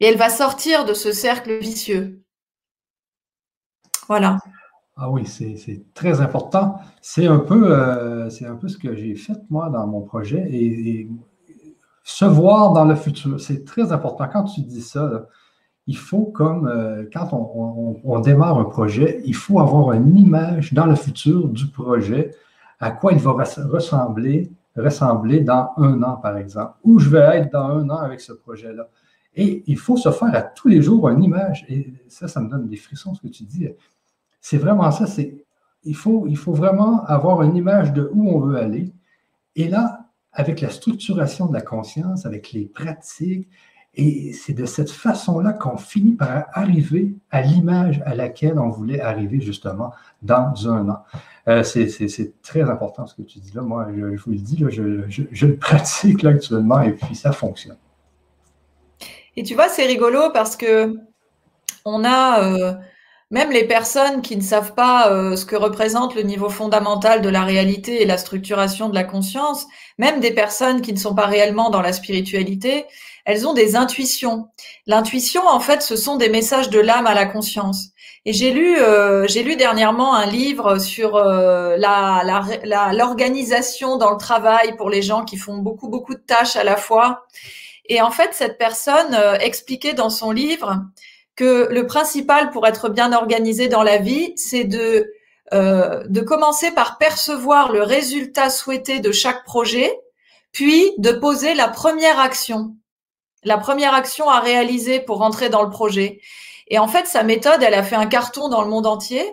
Et 0.00 0.06
elle 0.06 0.16
va 0.16 0.30
sortir 0.30 0.84
de 0.84 0.94
ce 0.94 1.12
cercle 1.12 1.58
vicieux. 1.58 2.22
Voilà. 4.08 4.38
Ah 4.96 5.10
oui, 5.10 5.26
c'est 5.26 5.94
très 5.94 6.20
important. 6.20 6.80
C'est 7.00 7.26
un, 7.26 7.38
peu, 7.38 7.68
euh, 7.70 8.28
un 8.46 8.56
peu 8.56 8.66
ce 8.66 8.76
que 8.76 8.96
j'ai 8.96 9.14
fait, 9.14 9.38
moi, 9.48 9.70
dans 9.70 9.86
mon 9.86 10.00
projet. 10.00 10.48
Et, 10.50 11.08
se 12.02 12.24
voir 12.24 12.72
dans 12.72 12.86
le 12.86 12.94
futur, 12.94 13.38
c'est 13.38 13.66
très 13.66 13.92
important. 13.92 14.26
Quand 14.32 14.44
tu 14.44 14.62
dis 14.62 14.80
ça, 14.80 15.26
il 15.86 15.96
faut, 15.96 16.24
comme 16.24 16.66
euh, 16.66 17.04
quand 17.12 17.28
on, 17.32 18.20
démarre 18.20 18.58
un 18.58 18.64
projet, 18.64 19.20
il 19.26 19.34
faut 19.34 19.60
avoir 19.60 19.92
une 19.92 20.16
image 20.16 20.72
dans 20.72 20.86
le 20.86 20.94
futur 20.94 21.48
du 21.48 21.66
projet, 21.66 22.34
à 22.80 22.90
quoi 22.90 23.12
il 23.12 23.18
va 23.18 23.32
ressembler, 23.32 24.50
ressembler 24.74 25.40
dans 25.40 25.70
un 25.76 26.02
an, 26.02 26.16
par 26.16 26.38
exemple, 26.38 26.72
où 26.82 26.98
je 26.98 27.10
vais 27.10 27.20
être 27.36 27.52
dans 27.52 27.68
un 27.68 27.90
an 27.90 27.98
avec 27.98 28.20
ce 28.20 28.32
projet-là. 28.32 28.88
Et 29.34 29.62
il 29.66 29.78
faut 29.78 29.96
se 29.96 30.10
faire 30.10 30.34
à 30.34 30.42
tous 30.42 30.68
les 30.68 30.82
jours 30.82 31.08
une 31.10 31.22
image. 31.22 31.64
Et 31.68 31.92
ça, 32.08 32.26
ça 32.26 32.40
me 32.40 32.48
donne 32.48 32.68
des 32.68 32.76
frissons, 32.76 33.14
ce 33.14 33.20
que 33.20 33.28
tu 33.28 33.44
dis. 33.44 33.68
C'est 34.40 34.58
vraiment 34.58 34.90
ça. 34.90 35.06
C'est, 35.06 35.44
il, 35.84 35.96
faut, 35.96 36.26
vraiment 36.52 37.04
avoir 37.06 37.42
une 37.42 37.56
image 37.56 37.92
de 37.92 38.10
où 38.12 38.28
on 38.30 38.40
veut 38.40 38.56
aller. 38.56 38.92
Et 39.56 39.68
là, 39.68 40.06
avec 40.32 40.60
la 40.60 40.70
structuration 40.70 41.46
de 41.46 41.54
la 41.54 41.62
conscience, 41.62 42.26
avec 42.26 42.52
les 42.52 42.66
pratiques, 42.66 43.48
et 43.94 44.32
c'est 44.32 44.52
de 44.52 44.64
cette 44.64 44.90
façon-là 44.90 45.52
qu'on 45.52 45.76
finit 45.76 46.12
par 46.12 46.44
arriver 46.52 47.16
à 47.30 47.42
l'image 47.42 48.00
à 48.06 48.14
laquelle 48.14 48.58
on 48.58 48.68
voulait 48.68 49.00
arriver 49.00 49.40
justement 49.40 49.92
dans 50.22 50.68
un 50.68 50.88
an. 50.88 51.02
Euh, 51.48 51.62
c'est 51.64 52.32
très 52.42 52.62
important 52.62 53.06
ce 53.06 53.14
que 53.14 53.22
tu 53.22 53.40
dis 53.40 53.52
là. 53.54 53.62
Moi, 53.62 53.88
je, 53.96 54.04
vous 54.22 54.30
le 54.30 54.36
dis, 54.36 54.64
je, 54.68 55.46
le 55.46 55.56
pratique 55.56 56.22
là, 56.22 56.30
actuellement 56.30 56.82
et 56.82 56.92
puis 56.92 57.16
ça 57.16 57.32
fonctionne. 57.32 57.78
Et 59.36 59.42
tu 59.42 59.54
vois, 59.54 59.68
c'est 59.68 59.86
rigolo 59.86 60.30
parce 60.32 60.56
que 60.56 60.96
on 61.84 62.04
a 62.04 62.44
euh, 62.44 62.74
même 63.30 63.50
les 63.50 63.64
personnes 63.64 64.22
qui 64.22 64.36
ne 64.36 64.42
savent 64.42 64.74
pas 64.74 65.10
euh, 65.10 65.36
ce 65.36 65.44
que 65.44 65.56
représente 65.56 66.14
le 66.14 66.22
niveau 66.22 66.48
fondamental 66.48 67.20
de 67.20 67.28
la 67.28 67.44
réalité 67.44 68.02
et 68.02 68.06
la 68.06 68.18
structuration 68.18 68.88
de 68.88 68.94
la 68.94 69.04
conscience, 69.04 69.66
même 69.98 70.20
des 70.20 70.32
personnes 70.32 70.80
qui 70.80 70.92
ne 70.92 70.98
sont 70.98 71.14
pas 71.14 71.26
réellement 71.26 71.70
dans 71.70 71.82
la 71.82 71.92
spiritualité, 71.92 72.86
elles 73.26 73.46
ont 73.46 73.52
des 73.52 73.76
intuitions. 73.76 74.48
L'intuition, 74.86 75.46
en 75.46 75.60
fait, 75.60 75.82
ce 75.82 75.96
sont 75.96 76.16
des 76.16 76.30
messages 76.30 76.70
de 76.70 76.80
l'âme 76.80 77.06
à 77.06 77.12
la 77.12 77.26
conscience. 77.26 77.90
Et 78.24 78.32
j'ai 78.32 78.52
lu, 78.52 78.78
euh, 78.78 79.26
j'ai 79.28 79.42
lu 79.42 79.56
dernièrement 79.56 80.14
un 80.14 80.26
livre 80.26 80.78
sur 80.78 81.16
euh, 81.16 81.76
la, 81.76 82.22
l'organisation 82.92 83.96
dans 83.96 84.10
le 84.10 84.16
travail 84.16 84.76
pour 84.76 84.90
les 84.90 85.02
gens 85.02 85.24
qui 85.24 85.36
font 85.36 85.58
beaucoup 85.58 85.88
beaucoup 85.88 86.14
de 86.14 86.20
tâches 86.20 86.56
à 86.56 86.64
la 86.64 86.76
fois. 86.76 87.26
Et 87.86 88.02
en 88.02 88.10
fait, 88.10 88.30
cette 88.32 88.58
personne 88.58 89.14
euh, 89.14 89.34
expliquait 89.34 89.94
dans 89.94 90.10
son 90.10 90.30
livre 90.30 90.82
que 91.38 91.68
le 91.70 91.86
principal 91.86 92.50
pour 92.50 92.66
être 92.66 92.88
bien 92.88 93.12
organisé 93.12 93.68
dans 93.68 93.82
la 93.82 93.98
vie, 93.98 94.32
c'est 94.36 94.64
de 94.64 95.12
de 95.50 96.20
commencer 96.20 96.72
par 96.72 96.98
percevoir 96.98 97.72
le 97.72 97.82
résultat 97.82 98.50
souhaité 98.50 99.00
de 99.00 99.12
chaque 99.12 99.44
projet, 99.44 99.90
puis 100.52 100.92
de 100.98 101.10
poser 101.10 101.54
la 101.54 101.68
première 101.68 102.20
action 102.20 102.76
la 103.44 103.58
première 103.58 103.94
action 103.94 104.28
à 104.28 104.40
réaliser 104.40 105.00
pour 105.00 105.18
rentrer 105.18 105.48
dans 105.48 105.62
le 105.62 105.70
projet. 105.70 106.20
Et 106.68 106.78
en 106.78 106.88
fait, 106.88 107.06
sa 107.06 107.22
méthode, 107.22 107.62
elle 107.62 107.74
a 107.74 107.82
fait 107.82 107.96
un 107.96 108.06
carton 108.06 108.48
dans 108.48 108.62
le 108.62 108.68
monde 108.68 108.86
entier. 108.86 109.24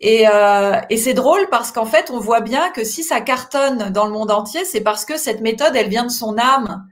Et, 0.00 0.28
euh, 0.28 0.76
et 0.90 0.96
c'est 0.96 1.14
drôle 1.14 1.48
parce 1.50 1.72
qu'en 1.72 1.86
fait, 1.86 2.10
on 2.10 2.20
voit 2.20 2.40
bien 2.40 2.70
que 2.70 2.84
si 2.84 3.02
ça 3.02 3.20
cartonne 3.20 3.90
dans 3.90 4.04
le 4.06 4.12
monde 4.12 4.30
entier, 4.30 4.64
c'est 4.64 4.80
parce 4.80 5.04
que 5.04 5.16
cette 5.16 5.40
méthode, 5.40 5.74
elle 5.74 5.88
vient 5.88 6.04
de 6.04 6.10
son 6.10 6.38
âme. 6.38 6.86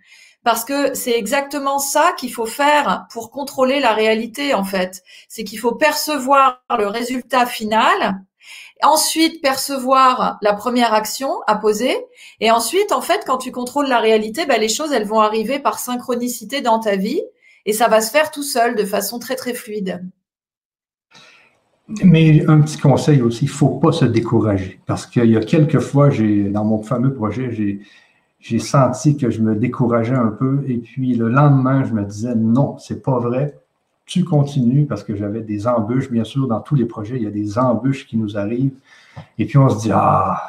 Parce 0.46 0.64
que 0.64 0.94
c'est 0.94 1.18
exactement 1.18 1.80
ça 1.80 2.14
qu'il 2.16 2.32
faut 2.32 2.46
faire 2.46 3.08
pour 3.12 3.32
contrôler 3.32 3.80
la 3.80 3.92
réalité, 3.92 4.54
en 4.54 4.62
fait. 4.62 5.02
C'est 5.28 5.42
qu'il 5.42 5.58
faut 5.58 5.74
percevoir 5.74 6.62
le 6.78 6.86
résultat 6.86 7.46
final 7.46 8.20
ensuite 8.84 9.42
percevoir 9.42 10.38
la 10.42 10.52
première 10.52 10.94
action 10.94 11.30
à 11.48 11.56
poser, 11.56 11.96
et 12.40 12.52
ensuite, 12.52 12.92
en 12.92 13.00
fait, 13.00 13.24
quand 13.26 13.38
tu 13.38 13.50
contrôles 13.50 13.88
la 13.88 13.98
réalité, 13.98 14.46
ben, 14.46 14.60
les 14.60 14.68
choses, 14.68 14.92
elles 14.92 15.06
vont 15.06 15.20
arriver 15.20 15.58
par 15.58 15.80
synchronicité 15.80 16.60
dans 16.60 16.78
ta 16.78 16.94
vie, 16.94 17.22
et 17.64 17.72
ça 17.72 17.88
va 17.88 18.00
se 18.00 18.12
faire 18.12 18.30
tout 18.30 18.44
seul, 18.44 18.76
de 18.76 18.84
façon 18.84 19.18
très, 19.18 19.34
très 19.34 19.54
fluide. 19.54 20.04
Mais 22.04 22.46
un 22.46 22.60
petit 22.60 22.78
conseil 22.78 23.20
aussi, 23.22 23.46
il 23.46 23.50
faut 23.50 23.80
pas 23.80 23.90
se 23.90 24.04
décourager, 24.04 24.78
parce 24.86 25.06
qu'il 25.06 25.28
y 25.28 25.36
a 25.36 25.40
quelques 25.40 25.80
fois, 25.80 26.10
j'ai, 26.10 26.44
dans 26.44 26.64
mon 26.64 26.82
fameux 26.82 27.14
projet, 27.14 27.50
j'ai, 27.50 27.80
j'ai 28.48 28.60
senti 28.60 29.16
que 29.16 29.28
je 29.28 29.40
me 29.40 29.56
décourageais 29.56 30.14
un 30.14 30.28
peu, 30.28 30.64
et 30.68 30.78
puis 30.78 31.16
le 31.16 31.28
lendemain, 31.28 31.82
je 31.82 31.92
me 31.92 32.04
disais, 32.04 32.36
non, 32.36 32.78
c'est 32.78 33.02
pas 33.02 33.18
vrai, 33.18 33.58
tu 34.04 34.22
continues 34.22 34.86
parce 34.86 35.02
que 35.02 35.16
j'avais 35.16 35.40
des 35.40 35.66
embûches, 35.66 36.12
bien 36.12 36.22
sûr, 36.22 36.46
dans 36.46 36.60
tous 36.60 36.76
les 36.76 36.84
projets, 36.84 37.16
il 37.16 37.24
y 37.24 37.26
a 37.26 37.30
des 37.30 37.58
embûches 37.58 38.06
qui 38.06 38.16
nous 38.16 38.38
arrivent. 38.38 38.78
Et 39.36 39.46
puis 39.46 39.58
on 39.58 39.68
se 39.68 39.80
dit, 39.80 39.90
ah, 39.92 40.46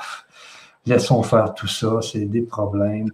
laissons 0.86 1.24
faire 1.24 1.56
tout 1.56 1.68
ça, 1.68 2.00
c'est 2.04 2.26
des 2.26 2.44
problèmes. 2.44 3.10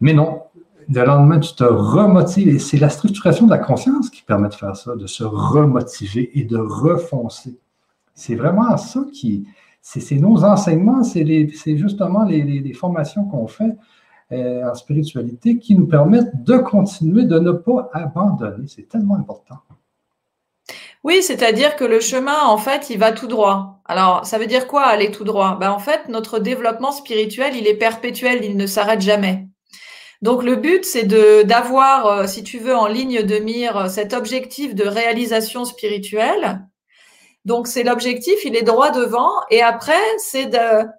Mais 0.00 0.12
non, 0.12 0.42
le 0.88 1.04
lendemain, 1.04 1.38
tu 1.38 1.54
te 1.54 1.62
remotives. 1.62 2.48
Et 2.48 2.58
c'est 2.58 2.78
la 2.78 2.90
structuration 2.90 3.46
de 3.46 3.50
la 3.50 3.58
conscience 3.58 4.10
qui 4.10 4.22
permet 4.22 4.48
de 4.48 4.54
faire 4.54 4.74
ça, 4.74 4.96
de 4.96 5.06
se 5.06 5.22
remotiver 5.22 6.36
et 6.36 6.42
de 6.42 6.58
refoncer. 6.58 7.56
C'est 8.12 8.34
vraiment 8.34 8.76
ça 8.76 9.04
qui, 9.12 9.46
c'est 9.80 10.16
nos 10.16 10.42
enseignements, 10.42 11.04
c'est 11.04 11.76
justement 11.76 12.24
les, 12.24 12.72
formations 12.72 13.24
qu'on 13.24 13.46
fait 13.46 13.76
en 14.30 14.74
spiritualité 14.74 15.58
qui 15.58 15.74
nous 15.74 15.86
permettent 15.86 16.42
de 16.42 16.56
continuer, 16.56 17.24
de 17.24 17.38
ne 17.38 17.52
pas 17.52 17.90
abandonner. 17.92 18.66
C'est 18.66 18.88
tellement 18.88 19.14
important. 19.14 19.56
Oui, 21.04 21.22
c'est-à-dire 21.22 21.76
que 21.76 21.84
le 21.84 22.00
chemin, 22.00 22.42
en 22.46 22.58
fait, 22.58 22.90
il 22.90 22.98
va 22.98 23.12
tout 23.12 23.28
droit. 23.28 23.80
Alors, 23.84 24.26
ça 24.26 24.38
veut 24.38 24.46
dire 24.46 24.66
quoi 24.66 24.82
aller 24.82 25.12
tout 25.12 25.22
droit? 25.22 25.56
Ben, 25.56 25.70
En 25.70 25.78
fait, 25.78 26.08
notre 26.08 26.40
développement 26.40 26.90
spirituel, 26.90 27.54
il 27.54 27.68
est 27.68 27.76
perpétuel, 27.76 28.44
il 28.44 28.56
ne 28.56 28.66
s'arrête 28.66 29.00
jamais. 29.00 29.46
Donc 30.22 30.42
le 30.42 30.56
but, 30.56 30.84
c'est 30.84 31.04
de 31.04 31.42
d'avoir, 31.42 32.06
euh, 32.06 32.26
si 32.26 32.42
tu 32.42 32.58
veux, 32.58 32.74
en 32.74 32.86
ligne 32.86 33.22
de 33.22 33.38
mire 33.38 33.88
cet 33.88 34.14
objectif 34.14 34.74
de 34.74 34.84
réalisation 34.84 35.64
spirituelle 35.64 36.66
donc 37.46 37.68
c'est 37.68 37.84
l'objectif, 37.84 38.44
il 38.44 38.56
est 38.56 38.62
droit 38.62 38.90
devant, 38.90 39.30
et 39.50 39.62
après 39.62 40.02
c'est 40.18 40.46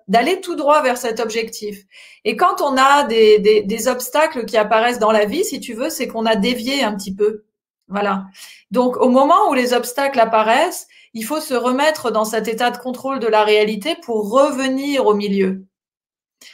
d'aller 0.07 0.39
tout 0.39 0.55
droit 0.55 0.81
vers 0.81 0.97
cet 0.97 1.19
objectif. 1.19 1.83
Et 2.23 2.37
quand 2.37 2.61
on 2.61 2.77
a 2.77 3.03
des, 3.03 3.87
obstacles 3.89 4.45
qui 4.45 4.55
apparaissent 4.55 4.97
dans 4.97 5.11
la 5.11 5.25
vie, 5.25 5.43
si 5.43 5.59
tu 5.59 5.73
veux, 5.73 5.89
c'est 5.89 6.07
qu'on 6.07 6.25
a 6.25 6.37
dévié 6.37 6.83
un 6.83 6.95
petit 6.95 7.13
peu. 7.13 7.43
Voilà. 7.89 8.27
Donc 8.71 8.95
au 8.95 9.09
moment 9.09 9.49
où 9.49 9.53
les 9.53 9.73
obstacles 9.73 10.21
apparaissent, 10.21 10.87
il 11.13 11.25
faut 11.25 11.41
se 11.41 11.53
remettre 11.53 12.11
dans 12.11 12.25
cet 12.25 12.47
état 12.47 12.71
de 12.71 12.77
contrôle 12.77 13.19
de 13.19 13.27
la 13.27 13.43
réalité 13.43 13.97
pour 14.01 14.31
revenir 14.31 15.05
au 15.05 15.15
milieu. 15.15 15.65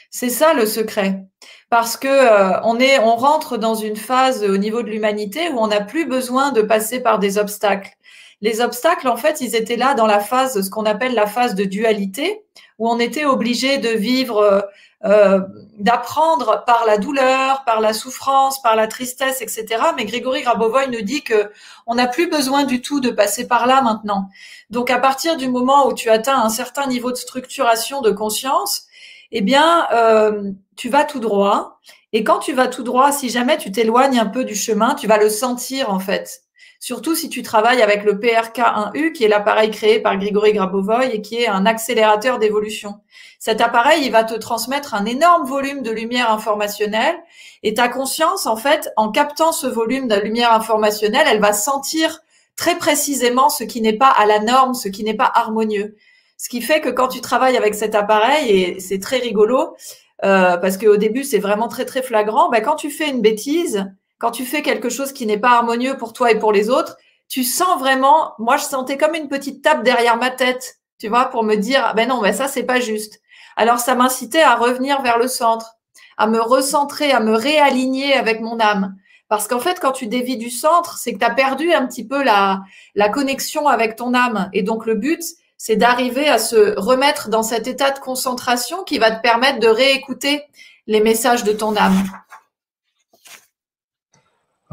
C'est 0.09 0.29
ça 0.29 0.55
le 0.55 0.65
secret. 0.65 1.23
Parce 1.69 1.97
que 1.97 2.07
euh, 2.07 2.59
on 2.63 2.79
est, 2.79 2.97
on 2.99 3.15
rentre 3.15 3.57
dans 3.57 3.75
une 3.75 3.95
phase 3.95 4.43
au 4.43 4.57
niveau 4.57 4.81
de 4.81 4.89
l'humanité 4.89 5.49
où 5.49 5.59
on 5.59 5.67
n'a 5.67 5.81
plus 5.81 6.05
besoin 6.05 6.51
de 6.51 6.61
passer 6.63 6.99
par 6.99 7.19
des 7.19 7.37
obstacles 7.37 7.95
les 8.43 8.59
obstacles, 8.59 9.07
en 9.07 9.15
fait, 9.15 9.39
ils 9.39 9.55
étaient 9.55 9.77
là 9.77 9.93
dans 9.93 10.05
la 10.05 10.19
phase, 10.19 10.61
ce 10.61 10.69
qu'on 10.69 10.83
appelle 10.83 11.15
la 11.15 11.27
phase 11.27 11.55
de 11.55 11.63
dualité, 11.63 12.43
où 12.77 12.89
on 12.89 12.99
était 12.99 13.23
obligé 13.23 13.77
de 13.77 13.87
vivre, 13.87 14.37
euh, 14.37 14.59
euh, 15.05 15.39
d'apprendre 15.77 16.65
par 16.67 16.85
la 16.85 16.97
douleur, 16.97 17.63
par 17.65 17.79
la 17.79 17.93
souffrance, 17.93 18.61
par 18.61 18.75
la 18.75 18.87
tristesse, 18.87 19.41
etc. 19.41 19.65
Mais 19.95 20.03
Grégory 20.03 20.41
Grabovoy 20.41 20.89
nous 20.89 21.03
dit 21.03 21.23
que 21.23 21.51
on 21.87 21.95
n'a 21.95 22.05
plus 22.05 22.29
besoin 22.29 22.65
du 22.65 22.81
tout 22.81 22.99
de 22.99 23.11
passer 23.11 23.47
par 23.47 23.65
là 23.65 23.81
maintenant. 23.81 24.27
Donc, 24.69 24.91
à 24.91 24.99
partir 24.99 25.37
du 25.37 25.47
moment 25.47 25.87
où 25.87 25.93
tu 25.93 26.09
atteins 26.09 26.37
un 26.37 26.49
certain 26.49 26.87
niveau 26.87 27.11
de 27.11 27.17
structuration 27.17 28.01
de 28.01 28.11
conscience, 28.11 28.87
eh 29.31 29.39
bien, 29.39 29.87
euh, 29.93 30.51
tu 30.75 30.89
vas 30.89 31.05
tout 31.05 31.21
droit. 31.21 31.79
Et 32.11 32.25
quand 32.25 32.39
tu 32.39 32.51
vas 32.51 32.67
tout 32.67 32.83
droit, 32.83 33.13
si 33.13 33.29
jamais 33.29 33.57
tu 33.57 33.71
t'éloignes 33.71 34.19
un 34.19 34.25
peu 34.25 34.43
du 34.43 34.53
chemin, 34.53 34.95
tu 34.95 35.07
vas 35.07 35.17
le 35.17 35.29
sentir 35.29 35.89
en 35.89 35.99
fait 35.99 36.42
surtout 36.83 37.15
si 37.15 37.29
tu 37.29 37.43
travailles 37.43 37.81
avec 37.81 38.03
le 38.03 38.15
PRK1U, 38.15 39.13
qui 39.13 39.23
est 39.23 39.29
l'appareil 39.29 39.71
créé 39.71 40.01
par 40.01 40.17
Grigory 40.17 40.51
Grabovoy 40.51 41.13
et 41.13 41.21
qui 41.21 41.37
est 41.37 41.47
un 41.47 41.65
accélérateur 41.65 42.39
d'évolution. 42.39 42.95
Cet 43.39 43.61
appareil, 43.61 44.03
il 44.05 44.11
va 44.11 44.25
te 44.25 44.33
transmettre 44.33 44.93
un 44.93 45.05
énorme 45.05 45.47
volume 45.47 45.81
de 45.81 45.91
lumière 45.91 46.29
informationnelle 46.29 47.15
et 47.63 47.73
ta 47.73 47.87
conscience, 47.87 48.47
en 48.47 48.57
fait, 48.57 48.91
en 48.97 49.11
captant 49.11 49.53
ce 49.53 49.65
volume 49.65 50.09
de 50.09 50.15
lumière 50.15 50.51
informationnelle, 50.51 51.25
elle 51.25 51.39
va 51.39 51.53
sentir 51.53 52.19
très 52.57 52.77
précisément 52.77 53.47
ce 53.47 53.63
qui 53.63 53.79
n'est 53.79 53.97
pas 53.97 54.09
à 54.09 54.25
la 54.25 54.39
norme, 54.39 54.73
ce 54.73 54.89
qui 54.89 55.05
n'est 55.05 55.13
pas 55.13 55.31
harmonieux. 55.33 55.95
Ce 56.37 56.49
qui 56.49 56.61
fait 56.61 56.81
que 56.81 56.89
quand 56.89 57.07
tu 57.07 57.21
travailles 57.21 57.55
avec 57.55 57.75
cet 57.75 57.95
appareil, 57.95 58.49
et 58.49 58.79
c'est 58.81 58.99
très 58.99 59.19
rigolo, 59.19 59.77
euh, 60.25 60.57
parce 60.57 60.77
qu'au 60.77 60.97
début, 60.97 61.23
c'est 61.23 61.39
vraiment 61.39 61.69
très, 61.69 61.85
très 61.85 62.01
flagrant, 62.01 62.49
bah, 62.49 62.59
quand 62.59 62.75
tu 62.75 62.89
fais 62.89 63.09
une 63.09 63.21
bêtise, 63.21 63.85
quand 64.23 64.31
tu 64.31 64.45
fais 64.45 64.61
quelque 64.61 64.87
chose 64.87 65.11
qui 65.11 65.25
n'est 65.25 65.37
pas 65.37 65.51
harmonieux 65.51 65.97
pour 65.97 66.13
toi 66.13 66.31
et 66.31 66.39
pour 66.39 66.53
les 66.53 66.69
autres, 66.69 66.95
tu 67.27 67.43
sens 67.43 67.77
vraiment, 67.77 68.31
moi 68.39 68.55
je 68.55 68.63
sentais 68.63 68.97
comme 68.97 69.15
une 69.15 69.27
petite 69.27 69.61
tape 69.61 69.83
derrière 69.83 70.15
ma 70.15 70.29
tête, 70.29 70.77
tu 70.97 71.09
vois, 71.09 71.25
pour 71.25 71.43
me 71.43 71.55
dire, 71.55 71.91
ben 71.97 72.07
non, 72.07 72.21
ben 72.21 72.33
ça 72.33 72.47
c'est 72.47 72.63
pas 72.63 72.79
juste. 72.79 73.19
Alors 73.57 73.79
ça 73.79 73.95
m'incitait 73.95 74.41
à 74.41 74.55
revenir 74.55 75.01
vers 75.01 75.17
le 75.17 75.27
centre, 75.27 75.75
à 76.15 76.27
me 76.27 76.39
recentrer, 76.39 77.11
à 77.11 77.19
me 77.19 77.35
réaligner 77.35 78.13
avec 78.13 78.39
mon 78.39 78.61
âme. 78.61 78.95
Parce 79.27 79.49
qu'en 79.49 79.59
fait, 79.59 79.81
quand 79.81 79.91
tu 79.91 80.07
dévis 80.07 80.37
du 80.37 80.49
centre, 80.49 80.97
c'est 80.97 81.11
que 81.11 81.19
tu 81.19 81.25
as 81.25 81.31
perdu 81.31 81.73
un 81.73 81.85
petit 81.85 82.07
peu 82.07 82.23
la, 82.23 82.61
la 82.95 83.09
connexion 83.09 83.67
avec 83.67 83.97
ton 83.97 84.13
âme. 84.13 84.49
Et 84.53 84.63
donc 84.63 84.85
le 84.85 84.95
but, 84.95 85.21
c'est 85.57 85.75
d'arriver 85.75 86.29
à 86.29 86.39
se 86.39 86.79
remettre 86.79 87.27
dans 87.27 87.43
cet 87.43 87.67
état 87.67 87.91
de 87.91 87.99
concentration 87.99 88.85
qui 88.85 88.99
va 88.99 89.11
te 89.11 89.21
permettre 89.21 89.59
de 89.59 89.67
réécouter 89.67 90.43
les 90.87 91.01
messages 91.01 91.43
de 91.43 91.51
ton 91.51 91.75
âme. 91.75 92.03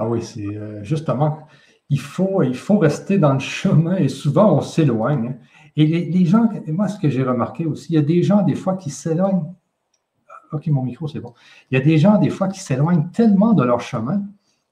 Ah 0.03 0.09
oui, 0.09 0.23
c'est 0.23 0.47
euh, 0.47 0.83
justement, 0.83 1.47
il 1.91 2.01
faut, 2.01 2.43
il 2.43 2.57
faut 2.57 2.79
rester 2.79 3.19
dans 3.19 3.35
le 3.35 3.39
chemin 3.39 3.97
et 3.97 4.09
souvent 4.09 4.57
on 4.57 4.63
s'éloigne. 4.63 5.29
Hein. 5.29 5.45
Et 5.77 5.85
les, 5.87 6.25
gens, 6.25 6.49
moi, 6.69 6.89
ce 6.89 6.99
que 6.99 7.11
j'ai 7.11 7.23
remarqué 7.23 7.67
aussi, 7.67 7.93
il 7.93 7.97
y 7.97 7.99
a 7.99 8.03
des 8.03 8.23
gens 8.23 8.43
des 8.43 8.55
fois 8.55 8.77
qui 8.77 8.89
s'éloignent. 8.89 9.45
Ok, 10.53 10.69
mon 10.69 10.83
micro, 10.83 11.07
c'est 11.07 11.21
bon. 11.21 11.35
Il 11.71 11.77
y 11.77 11.81
a 11.81 11.85
des 11.85 11.99
gens 11.99 12.17
des 12.17 12.31
fois 12.31 12.49
qui 12.49 12.61
s'éloignent 12.61 13.11
tellement 13.13 13.53
de 13.53 13.63
leur 13.63 13.83
chemin 13.83 14.23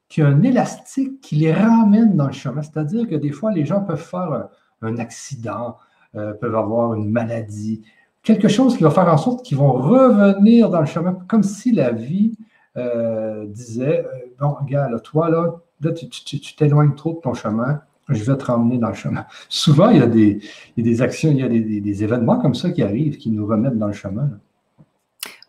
qu'il 0.08 0.24
y 0.24 0.26
a 0.26 0.30
un 0.30 0.42
élastique 0.42 1.20
qui 1.20 1.36
les 1.36 1.52
ramène 1.52 2.16
dans 2.16 2.28
le 2.28 2.32
chemin. 2.32 2.62
C'est-à-dire 2.62 3.06
que 3.06 3.14
des 3.14 3.30
fois, 3.30 3.52
les 3.52 3.66
gens 3.66 3.82
peuvent 3.82 4.02
faire 4.02 4.48
un, 4.80 4.96
accident, 4.96 5.76
euh, 6.14 6.32
peuvent 6.32 6.56
avoir 6.56 6.94
une 6.94 7.10
maladie, 7.10 7.82
quelque 8.22 8.48
chose 8.48 8.78
qui 8.78 8.82
va 8.82 8.90
faire 8.90 9.08
en 9.08 9.18
sorte 9.18 9.44
qu'ils 9.44 9.58
vont 9.58 9.72
revenir 9.72 10.70
dans 10.70 10.80
le 10.80 10.86
chemin, 10.86 11.18
comme 11.28 11.42
si 11.42 11.72
la 11.72 11.92
vie 11.92 12.32
euh, 12.78 13.44
disait 13.46 14.04
euh, 14.06 14.26
Bon, 14.40 14.56
regarde, 14.60 15.02
toi, 15.02 15.28
là, 15.28 15.56
là 15.80 15.92
tu 15.92 16.54
t'éloignes 16.56 16.94
trop 16.94 17.14
de 17.14 17.20
ton 17.20 17.34
chemin, 17.34 17.80
je 18.08 18.22
vais 18.24 18.36
te 18.36 18.44
ramener 18.44 18.78
dans 18.78 18.88
le 18.88 18.94
chemin. 18.94 19.26
Souvent, 19.48 19.90
il 19.90 19.98
y 19.98 20.02
a 20.02 20.06
des, 20.06 20.40
des 20.76 21.02
actions, 21.02 21.30
il 21.30 21.38
y 21.38 21.42
a 21.42 21.48
des, 21.48 22.04
événements 22.04 22.38
comme 22.38 22.54
ça 22.54 22.70
qui 22.70 22.82
arrivent, 22.82 23.16
qui 23.16 23.30
nous 23.30 23.46
remettent 23.46 23.78
dans 23.78 23.88
le 23.88 23.92
chemin. 23.92 24.30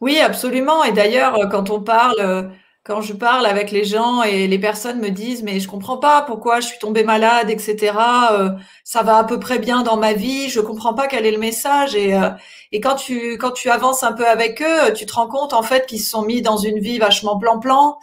Oui, 0.02 0.18
absolument. 0.20 0.84
Et 0.84 0.92
d'ailleurs, 0.92 1.50
quand 1.50 1.70
on 1.70 1.82
parle 1.82 2.52
quand 2.90 3.02
je 3.02 3.14
parle 3.14 3.46
avec 3.46 3.70
les 3.70 3.86
gens 3.86 4.24
et 4.24 4.48
les 4.48 4.58
personnes 4.58 5.00
me 5.00 5.10
disent 5.10 5.44
mais 5.44 5.60
je 5.60 5.68
comprends 5.68 5.98
pas 5.98 6.24
pourquoi 6.24 6.60
je 6.60 6.66
suis 6.66 6.80
tombée 6.80 7.04
malade, 7.04 7.52
etc. 7.52 7.94
Euh, 8.32 8.50
ça 8.84 9.04
va 9.04 9.18
à 9.18 9.24
peu 9.24 9.40
près 9.40 9.60
bien 9.60 9.84
dans 9.84 9.96
ma 9.96 10.14
vie, 10.14 10.50
je 10.50 10.60
comprends 10.60 10.96
pas 10.96 11.06
quel 11.06 11.28
est 11.28 11.32
le 11.32 11.38
message 11.38 11.94
et 11.94 12.16
euh, 12.16 12.32
et 12.72 12.82
quand 12.82 12.96
tu 12.96 13.38
quand 13.38 13.52
tu 13.52 13.70
avances 13.70 14.02
un 14.02 14.14
peu 14.14 14.28
avec 14.28 14.64
eux, 14.64 14.92
tu 14.96 15.06
te 15.06 15.14
rends 15.14 15.28
compte 15.28 15.54
en 15.54 15.62
fait 15.62 15.86
qu'ils 15.86 16.02
se 16.02 16.10
sont 16.10 16.24
mis 16.24 16.42
dans 16.42 16.58
une 16.58 16.80
vie 16.80 16.98
vachement 16.98 17.38
plan-plan. 17.38 18.00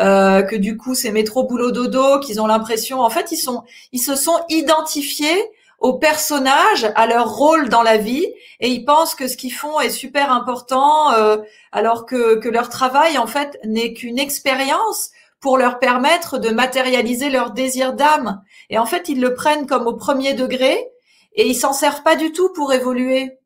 Euh, 0.00 0.42
que 0.42 0.56
du 0.56 0.76
coup 0.76 0.96
c'est 0.96 1.12
métro 1.12 1.44
boulot 1.44 1.70
dodo, 1.70 2.18
qu'ils 2.18 2.40
ont 2.40 2.48
l'impression, 2.48 3.02
en 3.02 3.10
fait 3.10 3.30
ils 3.30 3.36
sont, 3.36 3.62
ils 3.92 4.00
se 4.00 4.16
sont 4.16 4.40
identifiés 4.48 5.40
aux 5.84 5.98
personnages, 5.98 6.90
à 6.94 7.06
leur 7.06 7.36
rôle 7.36 7.68
dans 7.68 7.82
la 7.82 7.98
vie, 7.98 8.26
et 8.58 8.70
ils 8.70 8.86
pensent 8.86 9.14
que 9.14 9.28
ce 9.28 9.36
qu'ils 9.36 9.52
font 9.52 9.80
est 9.80 9.90
super 9.90 10.32
important, 10.32 11.12
euh, 11.12 11.36
alors 11.72 12.06
que, 12.06 12.36
que 12.36 12.48
leur 12.48 12.70
travail, 12.70 13.18
en 13.18 13.26
fait, 13.26 13.58
n'est 13.64 13.92
qu'une 13.92 14.18
expérience 14.18 15.10
pour 15.40 15.58
leur 15.58 15.78
permettre 15.78 16.38
de 16.38 16.48
matérialiser 16.48 17.28
leur 17.28 17.50
désir 17.50 17.92
d'âme. 17.92 18.42
Et 18.70 18.78
en 18.78 18.86
fait, 18.86 19.10
ils 19.10 19.20
le 19.20 19.34
prennent 19.34 19.66
comme 19.66 19.86
au 19.86 19.92
premier 19.92 20.32
degré, 20.32 20.88
et 21.34 21.46
ils 21.48 21.54
s'en 21.54 21.74
servent 21.74 22.02
pas 22.02 22.16
du 22.16 22.32
tout 22.32 22.50
pour 22.54 22.72
évoluer. 22.72 23.38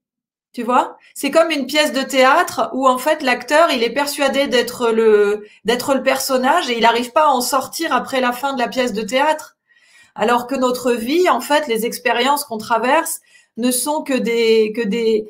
Tu 0.52 0.62
vois? 0.62 0.96
C'est 1.16 1.32
comme 1.32 1.50
une 1.50 1.66
pièce 1.66 1.92
de 1.92 2.02
théâtre 2.02 2.70
où 2.72 2.86
en 2.86 2.98
fait 2.98 3.20
l'acteur 3.22 3.70
il 3.72 3.82
est 3.82 3.92
persuadé 3.92 4.46
d'être 4.46 4.90
le 4.90 5.44
d'être 5.64 5.94
le 5.94 6.02
personnage 6.02 6.70
et 6.70 6.76
il 6.76 6.82
n'arrive 6.82 7.12
pas 7.12 7.26
à 7.26 7.30
en 7.30 7.42
sortir 7.42 7.92
après 7.92 8.20
la 8.20 8.32
fin 8.32 8.54
de 8.54 8.58
la 8.58 8.66
pièce 8.68 8.94
de 8.94 9.02
théâtre 9.02 9.57
alors 10.18 10.46
que 10.46 10.54
notre 10.54 10.92
vie, 10.92 11.30
en 11.30 11.40
fait, 11.40 11.66
les 11.68 11.86
expériences 11.86 12.44
qu'on 12.44 12.58
traverse 12.58 13.20
ne 13.56 13.70
sont 13.70 14.02
que 14.02 14.14
des 14.14 15.24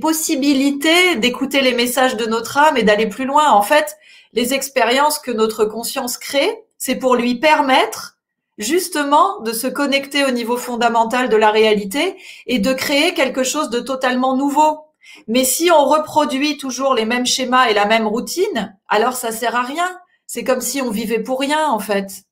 possibilités 0.00 1.16
d'écouter 1.16 1.60
les 1.60 1.74
messages 1.74 2.16
de 2.16 2.24
notre 2.24 2.56
âme 2.56 2.76
et 2.76 2.82
d'aller 2.82 3.08
plus 3.08 3.26
loin. 3.26 3.50
En 3.50 3.62
fait, 3.62 3.96
les 4.32 4.54
expériences 4.54 5.18
que 5.18 5.30
notre 5.30 5.64
conscience 5.64 6.16
crée, 6.16 6.64
c'est 6.78 6.96
pour 6.96 7.16
lui 7.16 7.40
permettre 7.40 8.18
justement 8.56 9.40
de 9.40 9.52
se 9.52 9.66
connecter 9.66 10.24
au 10.24 10.30
niveau 10.30 10.56
fondamental 10.56 11.28
de 11.28 11.36
la 11.36 11.50
réalité 11.50 12.16
et 12.46 12.58
de 12.58 12.72
créer 12.72 13.14
quelque 13.14 13.44
chose 13.44 13.70
de 13.70 13.80
totalement 13.80 14.36
nouveau. 14.36 14.80
Mais 15.26 15.44
si 15.44 15.70
on 15.70 15.84
reproduit 15.84 16.56
toujours 16.56 16.94
les 16.94 17.04
mêmes 17.04 17.26
schémas 17.26 17.68
et 17.68 17.74
la 17.74 17.86
même 17.86 18.06
routine, 18.06 18.76
alors 18.88 19.14
ça 19.14 19.32
sert 19.32 19.56
à 19.56 19.62
rien. 19.62 19.98
C'est 20.26 20.44
comme 20.44 20.60
si 20.60 20.82
on 20.82 20.90
vivait 20.90 21.22
pour 21.22 21.40
rien, 21.40 21.68
en 21.68 21.78
fait. 21.78 22.24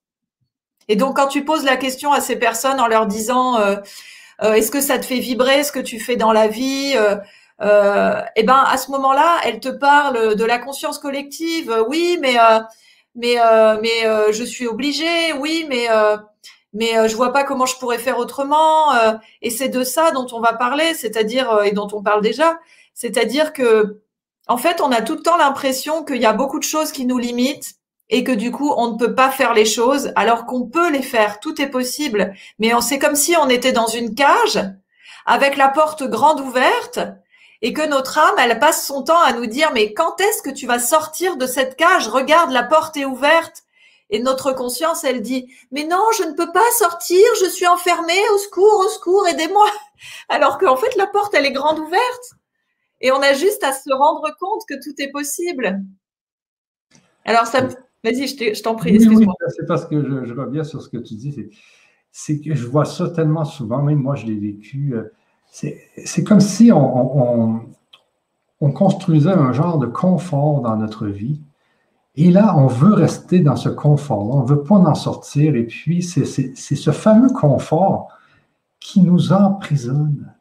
Et 0.89 0.97
donc, 0.97 1.17
quand 1.17 1.29
tu 1.29 1.45
poses 1.45 1.65
la 1.65 1.77
question 1.77 2.13
à 2.13 2.21
ces 2.21 2.37
personnes 2.37 2.81
en 2.81 2.87
leur 2.87 3.07
disant 3.07 3.59
euh, 3.59 3.77
euh, 4.43 4.53
est-ce 4.55 4.71
que 4.71 4.81
ça 4.81 4.99
te 4.99 5.05
fait 5.05 5.19
vibrer 5.19 5.65
ce 5.65 5.73
que 5.73 5.81
tu 5.81 5.99
fais 5.99 6.17
dans 6.17 6.33
la 6.33 6.49
vie 6.49 6.95
euh, 6.97 8.21
Eh 8.37 8.43
ben, 8.43 8.65
à 8.67 8.77
ce 8.77 8.91
moment-là, 8.93 9.39
elles 9.45 9.61
te 9.61 9.69
parlent 9.69 10.37
de 10.37 10.45
la 10.45 10.59
conscience 10.59 10.99
collective. 10.99 11.75
Oui, 11.89 12.19
mais 12.21 12.37
mais 13.15 13.37
mais 13.83 14.33
je 14.33 14.45
suis 14.45 14.67
obligée. 14.67 15.33
Oui, 15.33 15.67
mais 15.69 15.89
mais 16.73 17.09
je 17.09 17.17
vois 17.17 17.33
pas 17.33 17.45
comment 17.45 17.67
je 17.67 17.77
pourrais 17.79 17.99
faire 17.99 18.19
autrement. 18.19 18.93
et 19.43 19.51
c'est 19.51 19.69
de 19.71 19.85
ça 19.85 20.11
dont 20.13 20.27
on 20.33 20.41
va 20.41 20.53
parler, 20.53 20.95
c'est-à-dire 20.95 21.63
et 21.65 21.73
dont 21.73 21.89
on 21.93 22.03
parle 22.03 22.23
déjà, 22.23 22.59
c'est-à-dire 22.95 23.53
que 23.53 24.03
en 24.49 24.59
fait, 24.59 24.81
on 24.81 24.93
a 24.93 25.03
tout 25.03 25.15
le 25.15 25.23
temps 25.23 25.37
l'impression 25.37 26.05
qu'il 26.05 26.21
y 26.23 26.27
a 26.27 26.33
beaucoup 26.33 26.59
de 26.59 26.65
choses 26.65 26.93
qui 26.93 27.05
nous 27.05 27.19
limitent 27.19 27.77
et 28.09 28.25
que 28.25 28.33
du 28.33 28.51
coup 28.51 28.73
on 28.77 28.93
ne 28.93 28.99
peut 28.99 29.15
pas 29.15 29.31
faire 29.31 29.55
les 29.55 29.65
choses 29.65 30.13
alors 30.17 30.47
qu'on 30.47 30.67
peut 30.67 30.91
les 30.91 31.03
faire, 31.03 31.41
tout 31.41 31.61
est 31.61 31.69
possible, 31.69 32.35
mais 32.59 32.75
on 32.75 32.81
c'est 32.81 32.99
comme 32.99 33.17
si 33.17 33.37
on 33.37 33.49
était 33.49 33.73
dans 33.73 33.89
une 33.89 34.15
cage 34.15 34.61
avec 35.27 35.57
la 35.57 35.69
porte 35.69 36.05
grande 36.05 36.41
ouverte 36.41 37.01
et 37.63 37.73
que 37.73 37.87
notre 37.87 38.19
âme, 38.19 38.37
elle 38.39 38.59
passe 38.59 38.87
son 38.87 39.03
temps 39.03 39.21
à 39.21 39.33
nous 39.33 39.47
dire, 39.47 39.73
mais 39.73 39.95
quand 39.95 40.21
est-ce 40.21 40.43
que 40.43 40.51
tu 40.51 40.67
vas 40.67 40.79
sortir 40.79 41.37
de 41.37 41.47
cette 41.47 41.77
cage? 41.77 42.09
Regarde, 42.09 42.51
la 42.51 42.63
porte 42.63 42.97
est 42.97 43.05
ouverte. 43.05 43.63
Et 44.09 44.21
notre 44.21 44.53
conscience, 44.53 45.03
elle 45.03 45.21
dit, 45.21 45.53
mais 45.73 45.85
non, 45.85 46.05
je 46.17 46.23
ne 46.23 46.35
peux 46.35 46.53
pas 46.53 46.71
sortir, 46.79 47.27
je 47.41 47.49
suis 47.49 47.67
enfermée, 47.67 48.29
au 48.35 48.39
secours, 48.39 48.85
au 48.85 48.89
secours, 48.89 49.27
aidez-moi. 49.27 49.69
Alors 50.29 50.59
qu'en 50.59 50.77
fait, 50.77 50.95
la 50.97 51.07
porte, 51.09 51.35
elle 51.35 51.47
est 51.47 51.53
grande 51.53 51.81
ouverte. 51.81 52.35
Et 53.01 53.11
on 53.11 53.21
a 53.21 53.33
juste 53.33 53.65
à 53.65 53.73
se 53.73 53.93
rendre 53.93 54.29
compte 54.39 54.63
que 54.69 54.75
tout 54.75 54.95
est 54.99 55.11
possible. 55.11 55.81
Alors, 57.25 57.47
ça, 57.47 57.63
vas-y, 58.07 58.29
je 58.29 58.63
t'en 58.63 58.77
prie, 58.77 58.95
excuse-moi. 58.95 59.35
c'est 59.49 59.67
parce 59.67 59.87
que 59.87 60.25
je, 60.25 60.33
reviens 60.33 60.65
sur 60.65 60.81
ce 60.81 60.89
que 60.89 60.99
tu 60.99 61.15
dis. 61.15 61.35
C'est 62.13 62.41
que 62.41 62.55
je 62.55 62.67
vois 62.67 62.85
ça 62.85 63.11
tellement 63.11 63.45
souvent, 63.45 63.83
même 63.83 63.99
moi, 63.99 64.15
je 64.15 64.27
l'ai 64.27 64.39
vécu. 64.39 64.95
Euh, 64.95 65.13
c'est 65.51 66.25
comme 66.25 66.41
si 66.41 66.71
on, 66.73 67.67
on, 68.61 68.73
construisait 68.73 69.31
un 69.31 69.53
genre 69.53 69.79
de 69.79 69.87
confort 69.87 70.61
dans 70.61 70.77
notre 70.77 71.07
vie. 71.07 71.41
Et 72.15 72.31
là, 72.31 72.57
on 72.57 72.67
veut 72.67 72.95
rester 72.95 73.41
dans 73.41 73.57
ce 73.57 73.69
confort-là, 73.69 74.35
on 74.35 74.43
ne 74.43 74.49
veut 74.49 74.63
pas 74.63 74.77
en 74.77 74.95
sortir. 74.95 75.55
Et 75.57 75.65
puis, 75.65 76.03
c'est 76.03 76.25
ce 76.25 76.91
fameux 76.91 77.31
confort 77.31 78.09
qui 78.81 79.01
nous 79.01 79.33
emprisonne. 79.33 80.33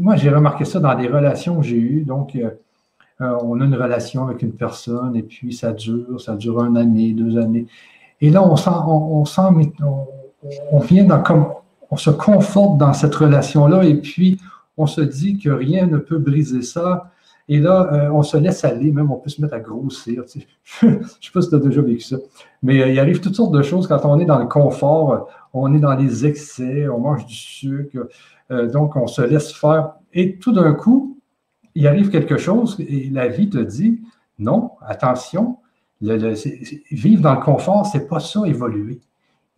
moi, 0.00 0.16
j'ai 0.16 0.30
remarqué 0.30 0.64
ça 0.64 0.80
dans 0.80 0.94
des 0.94 1.08
relations 1.08 1.56
que 1.56 1.66
j'ai 1.66 1.78
eues. 1.78 2.04
Donc, 2.04 2.36
euh, 2.36 2.50
euh, 3.20 3.36
on 3.42 3.60
a 3.60 3.64
une 3.64 3.74
relation 3.74 4.26
avec 4.26 4.42
une 4.42 4.52
personne 4.52 5.16
et 5.16 5.22
puis 5.22 5.52
ça 5.52 5.72
dure, 5.72 6.20
ça 6.20 6.36
dure 6.36 6.64
une 6.64 6.76
année, 6.76 7.12
deux 7.12 7.38
années. 7.38 7.66
Et 8.20 8.30
là, 8.30 8.42
on 8.42 8.56
sent, 8.56 8.70
on, 8.86 9.24
sent, 9.24 9.40
on, 10.72 10.78
vient 10.78 11.04
dans 11.04 11.22
on 11.90 11.96
se 11.96 12.10
conforte 12.10 12.78
dans 12.78 12.92
cette 12.92 13.14
relation-là 13.14 13.84
et 13.84 13.94
puis 13.94 14.38
on 14.76 14.86
se 14.86 15.00
dit 15.00 15.38
que 15.38 15.50
rien 15.50 15.86
ne 15.86 15.98
peut 15.98 16.18
briser 16.18 16.62
ça. 16.62 17.10
Et 17.48 17.58
là, 17.58 17.90
euh, 17.92 18.10
on 18.12 18.22
se 18.22 18.36
laisse 18.36 18.64
aller, 18.64 18.92
même 18.92 19.10
on 19.10 19.16
peut 19.16 19.28
se 19.28 19.42
mettre 19.42 19.54
à 19.54 19.60
grossir. 19.60 20.22
Je 20.80 20.86
ne 20.86 21.02
sais 21.02 21.32
pas 21.34 21.42
si 21.42 21.48
tu 21.48 21.54
as 21.54 21.58
déjà 21.58 21.82
vécu 21.82 22.00
ça. 22.00 22.16
Mais 22.62 22.80
euh, 22.80 22.88
il 22.90 22.98
arrive 22.98 23.20
toutes 23.20 23.34
sortes 23.34 23.52
de 23.52 23.62
choses 23.62 23.88
quand 23.88 24.04
on 24.04 24.20
est 24.20 24.24
dans 24.24 24.38
le 24.38 24.46
confort, 24.46 25.28
on 25.52 25.74
est 25.74 25.80
dans 25.80 25.94
les 25.94 26.26
excès, 26.26 26.88
on 26.88 27.00
mange 27.00 27.26
du 27.26 27.34
sucre, 27.34 28.06
euh, 28.52 28.70
donc 28.70 28.94
on 28.94 29.08
se 29.08 29.22
laisse 29.22 29.52
faire. 29.52 29.94
Et 30.12 30.36
tout 30.36 30.52
d'un 30.52 30.74
coup, 30.74 31.18
il 31.74 31.86
arrive 31.86 32.10
quelque 32.10 32.36
chose 32.36 32.76
et 32.80 33.10
la 33.10 33.28
vie 33.28 33.48
te 33.48 33.58
dit 33.58 34.00
non, 34.38 34.72
attention, 34.80 35.58
vivre 36.00 37.22
dans 37.22 37.34
le 37.34 37.40
confort, 37.40 37.86
c'est 37.86 38.08
pas 38.08 38.20
ça 38.20 38.46
évoluer 38.46 39.00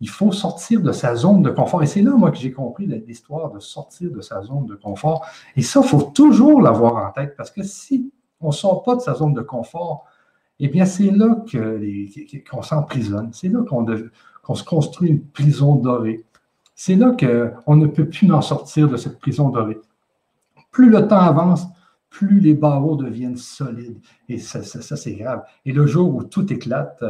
il 0.03 0.09
faut 0.09 0.33
sortir 0.33 0.81
de 0.81 0.91
sa 0.91 1.15
zone 1.15 1.43
de 1.43 1.49
confort. 1.49 1.81
Et 1.81 1.85
c'est 1.85 2.01
là, 2.01 2.11
moi, 2.11 2.29
que 2.29 2.37
j'ai 2.37 2.51
compris 2.51 2.87
l'histoire 2.87 3.49
de 3.51 3.59
sortir 3.61 4.11
de 4.11 4.19
sa 4.19 4.41
zone 4.41 4.65
de 4.65 4.75
confort. 4.75 5.25
Et 5.55 5.61
ça, 5.61 5.79
il 5.81 5.87
faut 5.87 6.01
toujours 6.01 6.61
l'avoir 6.61 7.07
en 7.07 7.09
tête 7.13 7.37
parce 7.37 7.51
que 7.51 7.63
si 7.63 8.11
on 8.41 8.47
ne 8.47 8.51
sort 8.51 8.83
pas 8.83 8.97
de 8.97 8.99
sa 8.99 9.13
zone 9.13 9.33
de 9.33 9.41
confort, 9.41 10.03
eh 10.59 10.67
bien, 10.67 10.83
c'est 10.83 11.09
là 11.09 11.37
qu'on 12.51 12.61
s'emprisonne. 12.61 13.29
C'est 13.31 13.47
là 13.47 13.61
qu'on 13.63 14.55
se 14.55 14.63
construit 14.65 15.09
une 15.09 15.25
prison 15.25 15.75
dorée. 15.75 16.25
C'est 16.75 16.95
là 16.95 17.15
qu'on 17.17 17.77
ne 17.77 17.87
peut 17.87 18.09
plus 18.09 18.29
en 18.29 18.41
sortir 18.41 18.89
de 18.89 18.97
cette 18.97 19.19
prison 19.19 19.47
dorée. 19.47 19.79
Plus 20.71 20.89
le 20.89 21.07
temps 21.07 21.15
avance, 21.15 21.65
plus 22.13 22.39
les 22.39 22.53
barreaux 22.53 22.95
deviennent 22.95 23.37
solides. 23.37 23.97
Et 24.29 24.37
ça 24.37 24.61
c'est 24.61 25.13
grave. 25.13 25.43
Et 25.65 25.73
le 25.73 25.87
jour 25.87 26.15
où 26.15 26.23
tout 26.23 26.53
éclate, 26.53 27.03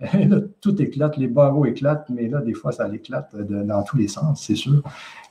tout 0.60 0.80
éclate, 0.80 1.16
les 1.16 1.26
barreaux 1.26 1.66
éclatent, 1.66 2.08
mais 2.08 2.28
là, 2.28 2.40
des 2.40 2.54
fois, 2.54 2.72
ça 2.72 2.88
éclate 2.88 3.34
dans 3.36 3.82
tous 3.82 3.96
les 3.96 4.08
sens, 4.08 4.44
c'est 4.46 4.54
sûr. 4.54 4.82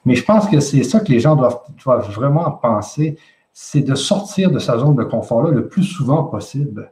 Mais 0.05 0.15
je 0.15 0.23
pense 0.23 0.47
que 0.47 0.59
c'est 0.59 0.83
ça 0.83 0.99
que 0.99 1.11
les 1.11 1.19
gens 1.19 1.35
doivent, 1.35 2.11
vraiment 2.11 2.51
penser, 2.51 3.17
c'est 3.53 3.81
de 3.81 3.95
sortir 3.95 4.51
de 4.51 4.59
sa 4.59 4.77
zone 4.77 4.95
de 4.95 5.03
confort-là 5.03 5.51
le 5.51 5.67
plus 5.67 5.83
souvent 5.83 6.25
possible. 6.25 6.91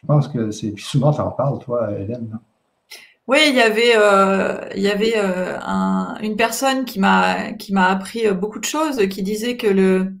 Je 0.00 0.06
pense 0.06 0.28
que 0.28 0.50
c'est. 0.50 0.70
Puis 0.70 0.84
souvent, 0.84 1.12
tu 1.12 1.20
en 1.20 1.30
parles, 1.30 1.58
toi, 1.58 1.90
Hélène. 1.92 2.38
Oui, 3.26 3.38
il 3.48 3.56
y 3.56 3.60
avait, 3.60 3.94
euh, 3.96 4.60
il 4.76 4.82
y 4.82 4.88
avait 4.88 5.14
euh, 5.16 5.58
une 6.22 6.36
personne 6.36 6.84
qui 6.84 7.00
m'a 7.00 7.52
qui 7.52 7.72
m'a 7.72 7.86
appris 7.86 8.30
beaucoup 8.32 8.60
de 8.60 8.64
choses, 8.64 9.04
qui 9.08 9.22
disait 9.22 9.56
que 9.56 9.66
le 9.66 10.12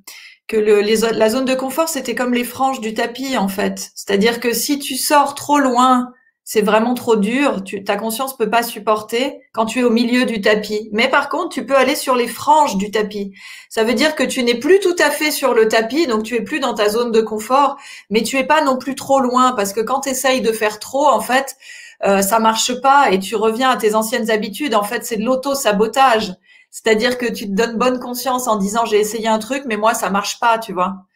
que 0.46 0.56
le, 0.56 0.80
la 0.80 1.28
zone 1.28 1.44
de 1.44 1.54
confort 1.54 1.88
c'était 1.88 2.14
comme 2.14 2.34
les 2.34 2.44
franges 2.44 2.80
du 2.80 2.94
tapis 2.94 3.36
en 3.36 3.48
fait. 3.48 3.90
C'est-à-dire 3.94 4.40
que 4.40 4.52
si 4.52 4.78
tu 4.78 4.96
sors 4.96 5.34
trop 5.34 5.58
loin 5.58 6.12
c'est 6.48 6.62
vraiment 6.62 6.94
trop 6.94 7.16
dur, 7.16 7.64
tu, 7.64 7.82
ta 7.82 7.96
conscience 7.96 8.36
peut 8.36 8.48
pas 8.48 8.62
supporter 8.62 9.40
quand 9.52 9.66
tu 9.66 9.80
es 9.80 9.82
au 9.82 9.90
milieu 9.90 10.26
du 10.26 10.40
tapis. 10.40 10.88
Mais 10.92 11.08
par 11.08 11.28
contre, 11.28 11.48
tu 11.48 11.66
peux 11.66 11.74
aller 11.74 11.96
sur 11.96 12.14
les 12.14 12.28
franges 12.28 12.76
du 12.76 12.92
tapis. 12.92 13.32
Ça 13.68 13.82
veut 13.82 13.94
dire 13.94 14.14
que 14.14 14.22
tu 14.22 14.44
n'es 14.44 14.54
plus 14.54 14.78
tout 14.78 14.94
à 15.00 15.10
fait 15.10 15.32
sur 15.32 15.54
le 15.54 15.66
tapis, 15.66 16.06
donc 16.06 16.22
tu 16.22 16.36
es 16.36 16.42
plus 16.42 16.60
dans 16.60 16.72
ta 16.72 16.88
zone 16.88 17.10
de 17.10 17.20
confort, 17.20 17.78
mais 18.10 18.22
tu 18.22 18.36
es 18.36 18.44
pas 18.44 18.62
non 18.62 18.76
plus 18.78 18.94
trop 18.94 19.18
loin 19.18 19.52
parce 19.52 19.72
que 19.72 19.80
quand 19.80 20.02
tu 20.02 20.10
essayes 20.10 20.40
de 20.40 20.52
faire 20.52 20.78
trop, 20.78 21.08
en 21.08 21.20
fait, 21.20 21.56
euh, 22.04 22.22
ça 22.22 22.38
marche 22.38 22.80
pas 22.80 23.10
et 23.10 23.18
tu 23.18 23.34
reviens 23.34 23.70
à 23.70 23.76
tes 23.76 23.96
anciennes 23.96 24.30
habitudes. 24.30 24.76
En 24.76 24.84
fait, 24.84 25.04
c'est 25.04 25.16
de 25.16 25.24
l'auto-sabotage. 25.24 26.32
C'est-à-dire 26.76 27.16
que 27.16 27.24
tu 27.24 27.46
te 27.46 27.52
donnes 27.52 27.78
bonne 27.78 27.98
conscience 27.98 28.46
en 28.48 28.56
disant 28.56 28.84
j'ai 28.84 29.00
essayé 29.00 29.28
un 29.28 29.38
truc, 29.38 29.62
mais 29.64 29.78
moi 29.78 29.94
ça 29.94 30.10
marche 30.10 30.38
pas, 30.38 30.58
tu 30.58 30.74
vois. 30.74 31.06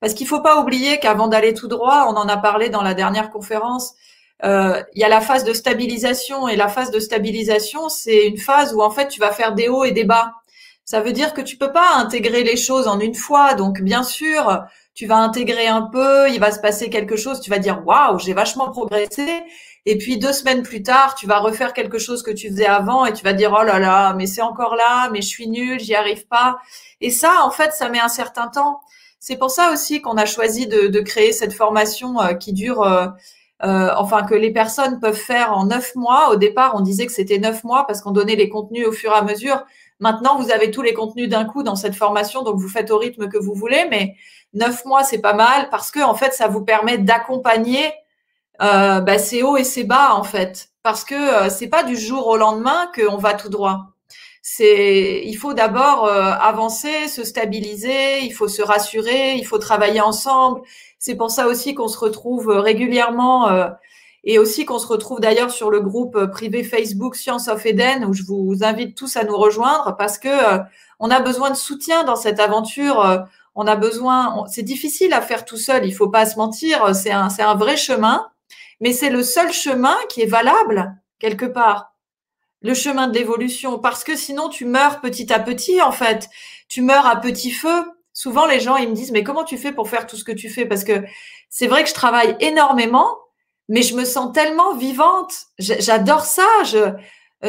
Parce 0.00 0.12
qu'il 0.12 0.26
faut 0.26 0.40
pas 0.40 0.60
oublier 0.60 0.98
qu'avant 0.98 1.28
d'aller 1.28 1.54
tout 1.54 1.68
droit, 1.68 2.06
on 2.08 2.16
en 2.16 2.28
a 2.28 2.36
parlé 2.36 2.68
dans 2.68 2.82
la 2.82 2.94
dernière 2.94 3.30
conférence, 3.30 3.94
euh, 4.42 4.82
il 4.92 5.00
y 5.00 5.04
a 5.04 5.08
la 5.08 5.20
phase 5.20 5.44
de 5.44 5.52
stabilisation 5.52 6.48
et 6.48 6.56
la 6.56 6.66
phase 6.66 6.90
de 6.90 6.98
stabilisation, 6.98 7.88
c'est 7.88 8.26
une 8.26 8.38
phase 8.38 8.74
où 8.74 8.82
en 8.82 8.90
fait 8.90 9.06
tu 9.06 9.20
vas 9.20 9.30
faire 9.30 9.54
des 9.54 9.68
hauts 9.68 9.84
et 9.84 9.92
des 9.92 10.02
bas. 10.02 10.32
Ça 10.84 11.00
veut 11.00 11.12
dire 11.12 11.32
que 11.32 11.40
tu 11.40 11.56
peux 11.58 11.70
pas 11.72 11.94
intégrer 11.94 12.42
les 12.42 12.56
choses 12.56 12.88
en 12.88 12.98
une 12.98 13.14
fois. 13.14 13.54
Donc 13.54 13.82
bien 13.82 14.02
sûr, 14.02 14.64
tu 14.94 15.06
vas 15.06 15.18
intégrer 15.18 15.68
un 15.68 15.82
peu, 15.82 16.28
il 16.28 16.40
va 16.40 16.50
se 16.50 16.58
passer 16.58 16.90
quelque 16.90 17.16
chose, 17.16 17.40
tu 17.40 17.50
vas 17.50 17.60
dire 17.60 17.86
waouh, 17.86 18.18
j'ai 18.18 18.34
vachement 18.34 18.68
progressé. 18.68 19.44
Et 19.86 19.98
puis 19.98 20.18
deux 20.18 20.32
semaines 20.32 20.62
plus 20.62 20.82
tard, 20.82 21.14
tu 21.14 21.26
vas 21.26 21.38
refaire 21.40 21.74
quelque 21.74 21.98
chose 21.98 22.22
que 22.22 22.30
tu 22.30 22.48
faisais 22.48 22.66
avant 22.66 23.04
et 23.04 23.12
tu 23.12 23.22
vas 23.22 23.34
dire 23.34 23.54
oh 23.58 23.62
là 23.62 23.78
là, 23.78 24.14
mais 24.14 24.26
c'est 24.26 24.40
encore 24.42 24.76
là, 24.76 25.10
mais 25.10 25.20
je 25.20 25.28
suis 25.28 25.46
nul, 25.48 25.78
j'y 25.78 25.94
arrive 25.94 26.26
pas. 26.26 26.58
Et 27.00 27.10
ça, 27.10 27.40
en 27.44 27.50
fait, 27.50 27.72
ça 27.72 27.90
met 27.90 28.00
un 28.00 28.08
certain 28.08 28.48
temps. 28.48 28.80
C'est 29.20 29.36
pour 29.36 29.50
ça 29.50 29.72
aussi 29.72 30.00
qu'on 30.00 30.16
a 30.16 30.26
choisi 30.26 30.66
de, 30.66 30.86
de, 30.88 31.00
créer 31.00 31.32
cette 31.32 31.52
formation 31.52 32.20
euh, 32.20 32.34
qui 32.34 32.52
dure 32.52 32.82
euh, 32.82 33.08
euh, 33.62 33.90
enfin 33.96 34.24
que 34.24 34.34
les 34.34 34.52
personnes 34.52 35.00
peuvent 35.00 35.14
faire 35.14 35.56
en 35.56 35.66
neuf 35.66 35.94
mois. 35.94 36.30
Au 36.30 36.36
départ, 36.36 36.74
on 36.76 36.80
disait 36.80 37.06
que 37.06 37.12
c'était 37.12 37.38
neuf 37.38 37.64
mois 37.64 37.86
parce 37.86 38.00
qu'on 38.02 38.10
donnait 38.10 38.36
les 38.36 38.48
contenus 38.48 38.86
au 38.86 38.92
fur 38.92 39.12
et 39.12 39.16
à 39.16 39.22
mesure. 39.22 39.64
Maintenant, 40.00 40.38
vous 40.38 40.50
avez 40.50 40.70
tous 40.70 40.82
les 40.82 40.92
contenus 40.92 41.28
d'un 41.28 41.44
coup 41.44 41.62
dans 41.62 41.76
cette 41.76 41.94
formation, 41.94 42.42
donc 42.42 42.58
vous 42.58 42.68
faites 42.68 42.90
au 42.90 42.98
rythme 42.98 43.28
que 43.28 43.38
vous 43.38 43.54
voulez, 43.54 43.86
mais 43.90 44.16
neuf 44.52 44.84
mois, 44.84 45.04
c'est 45.04 45.20
pas 45.20 45.34
mal 45.34 45.68
parce 45.70 45.90
que 45.90 46.00
en 46.00 46.14
fait, 46.14 46.32
ça 46.32 46.48
vous 46.48 46.64
permet 46.64 46.98
d'accompagner 46.98 47.92
euh, 48.62 49.00
bah, 49.00 49.18
ces 49.18 49.42
hauts 49.42 49.56
et 49.56 49.64
ces 49.64 49.84
bas 49.84 50.14
en 50.14 50.24
fait, 50.24 50.70
parce 50.82 51.04
que 51.04 51.14
euh, 51.14 51.50
c'est 51.50 51.68
pas 51.68 51.82
du 51.82 51.96
jour 51.96 52.26
au 52.26 52.36
lendemain 52.36 52.90
qu'on 52.94 53.16
va 53.16 53.34
tout 53.34 53.48
droit. 53.48 53.86
C'est, 54.42 55.22
il 55.24 55.34
faut 55.36 55.54
d'abord 55.54 56.04
euh, 56.04 56.32
avancer, 56.40 57.08
se 57.08 57.24
stabiliser, 57.24 58.20
il 58.22 58.32
faut 58.32 58.48
se 58.48 58.62
rassurer, 58.62 59.34
il 59.36 59.44
faut 59.44 59.58
travailler 59.58 60.02
ensemble, 60.02 60.60
c'est 61.04 61.16
pour 61.16 61.30
ça 61.30 61.48
aussi 61.48 61.74
qu'on 61.74 61.88
se 61.88 61.98
retrouve 61.98 62.50
euh, 62.50 62.60
régulièrement 62.60 63.48
euh, 63.48 63.68
et 64.24 64.38
aussi 64.38 64.64
qu'on 64.64 64.78
se 64.78 64.86
retrouve 64.86 65.20
d'ailleurs 65.20 65.50
sur 65.50 65.70
le 65.70 65.80
groupe 65.80 66.16
euh, 66.16 66.26
privé 66.26 66.64
Facebook 66.64 67.14
Science 67.14 67.46
of 67.46 67.66
Eden 67.66 68.06
où 68.06 68.14
je 68.14 68.22
vous 68.22 68.60
invite 68.62 68.96
tous 68.96 69.18
à 69.18 69.24
nous 69.24 69.36
rejoindre 69.36 69.96
parce 69.98 70.16
que 70.16 70.30
on 71.00 71.10
a 71.10 71.20
besoin 71.20 71.50
de 71.50 71.56
soutien 71.56 72.04
dans 72.04 72.16
cette 72.16 72.40
aventure. 72.40 73.26
On 73.54 73.66
a 73.66 73.76
besoin, 73.76 74.46
c'est 74.48 74.62
difficile 74.62 75.12
à 75.12 75.20
faire 75.20 75.44
tout 75.44 75.58
seul, 75.58 75.84
il 75.84 75.92
faut 75.92 76.08
pas 76.08 76.24
se 76.24 76.36
mentir, 76.38 76.94
c'est 76.94 77.12
un, 77.12 77.28
c'est 77.28 77.42
un 77.42 77.54
vrai 77.54 77.76
chemin, 77.76 78.26
mais 78.80 78.92
c'est 78.92 79.10
le 79.10 79.22
seul 79.22 79.52
chemin 79.52 79.96
qui 80.08 80.22
est 80.22 80.26
valable 80.26 80.94
quelque 81.18 81.46
part. 81.46 81.94
Le 82.62 82.74
chemin 82.74 83.08
de 83.08 83.14
l'évolution, 83.14 83.78
parce 83.78 84.04
que 84.04 84.16
sinon 84.16 84.48
tu 84.48 84.64
meurs 84.64 85.00
petit 85.00 85.32
à 85.32 85.38
petit 85.38 85.82
en 85.82 85.92
fait. 85.92 86.28
Tu 86.68 86.80
meurs 86.80 87.06
à 87.06 87.20
petit 87.20 87.50
feu. 87.50 87.84
Souvent 88.12 88.46
les 88.46 88.60
gens 88.60 88.76
ils 88.76 88.88
me 88.88 88.94
disent 88.94 89.12
mais 89.12 89.24
comment 89.24 89.44
tu 89.44 89.58
fais 89.58 89.72
pour 89.72 89.88
faire 89.88 90.06
tout 90.06 90.16
ce 90.16 90.24
que 90.24 90.32
tu 90.32 90.48
fais? 90.48 90.64
Parce 90.64 90.84
que 90.84 91.04
c'est 91.50 91.66
vrai 91.66 91.82
que 91.82 91.88
je 91.88 91.94
travaille 91.94 92.36
énormément 92.40 93.18
mais 93.68 93.82
je 93.82 93.94
me 93.94 94.04
sens 94.04 94.32
tellement 94.32 94.74
vivante. 94.74 95.32
J'adore 95.58 96.24
ça. 96.24 96.46
Je 96.64 96.94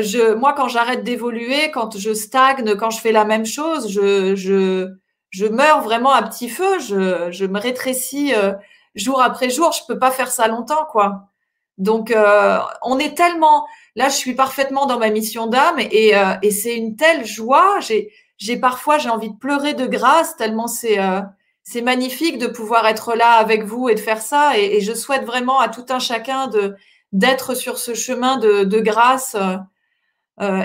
je 0.02 0.34
moi 0.34 0.54
quand 0.54 0.68
j'arrête 0.68 1.04
d'évoluer 1.04 1.72
quand 1.72 1.98
je 1.98 2.14
stagne 2.14 2.76
quand 2.76 2.90
je 2.90 3.00
fais 3.00 3.14
la 3.14 3.24
même 3.24 3.46
chose 3.46 3.90
je 3.90 4.36
je 4.36 4.90
je 5.30 5.46
meurs 5.46 5.82
vraiment 5.82 6.12
à 6.12 6.24
petit 6.24 6.50
feu. 6.50 6.80
Je 6.80 7.32
je 7.32 7.46
me 7.46 7.60
rétrécis 7.60 8.34
euh, 8.36 8.54
jour 8.96 9.22
après 9.22 9.50
jour 9.50 9.72
je 9.72 9.86
peux 9.88 10.00
pas 10.00 10.12
faire 10.12 10.32
ça 10.32 10.48
longtemps 10.48 10.86
quoi 10.90 11.30
donc 11.78 12.12
euh, 12.12 12.58
on 12.82 12.98
est 13.00 13.16
tellement 13.16 13.68
là 13.96 14.10
je 14.10 14.16
suis 14.16 14.34
parfaitement 14.34 14.86
dans 14.86 14.98
ma 14.98 15.10
mission 15.10 15.48
d'âme 15.48 15.80
et, 15.80 16.16
euh, 16.16 16.36
et 16.42 16.52
c'est 16.52 16.76
une 16.76 16.96
telle 16.96 17.26
joie 17.26 17.80
j'ai 17.82 18.14
j'ai 18.38 18.58
parfois 18.58 18.98
j'ai 18.98 19.10
envie 19.10 19.30
de 19.30 19.38
pleurer 19.38 19.74
de 19.74 19.86
grâce 19.86 20.38
tellement 20.38 20.68
c'est 20.68 21.00
euh, 21.00 21.22
c'est 21.64 21.82
magnifique 21.82 22.38
de 22.38 22.48
pouvoir 22.48 22.86
être 22.88 23.16
là 23.16 23.34
avec 23.34 23.64
vous 23.64 23.90
et 23.90 23.96
de 23.96 24.00
faire 24.00 24.22
ça. 24.22 24.56
Et, 24.56 24.82
je 24.82 24.94
souhaite 24.94 25.26
vraiment 25.26 25.60
à 25.60 25.68
tout 25.68 25.86
un 25.90 25.98
chacun 25.98 26.46
de 26.48 26.76
d'être 27.12 27.56
sur 27.56 27.80
ce 27.80 27.96
chemin 27.96 28.38
de, 28.38 28.80
grâce. 28.82 29.36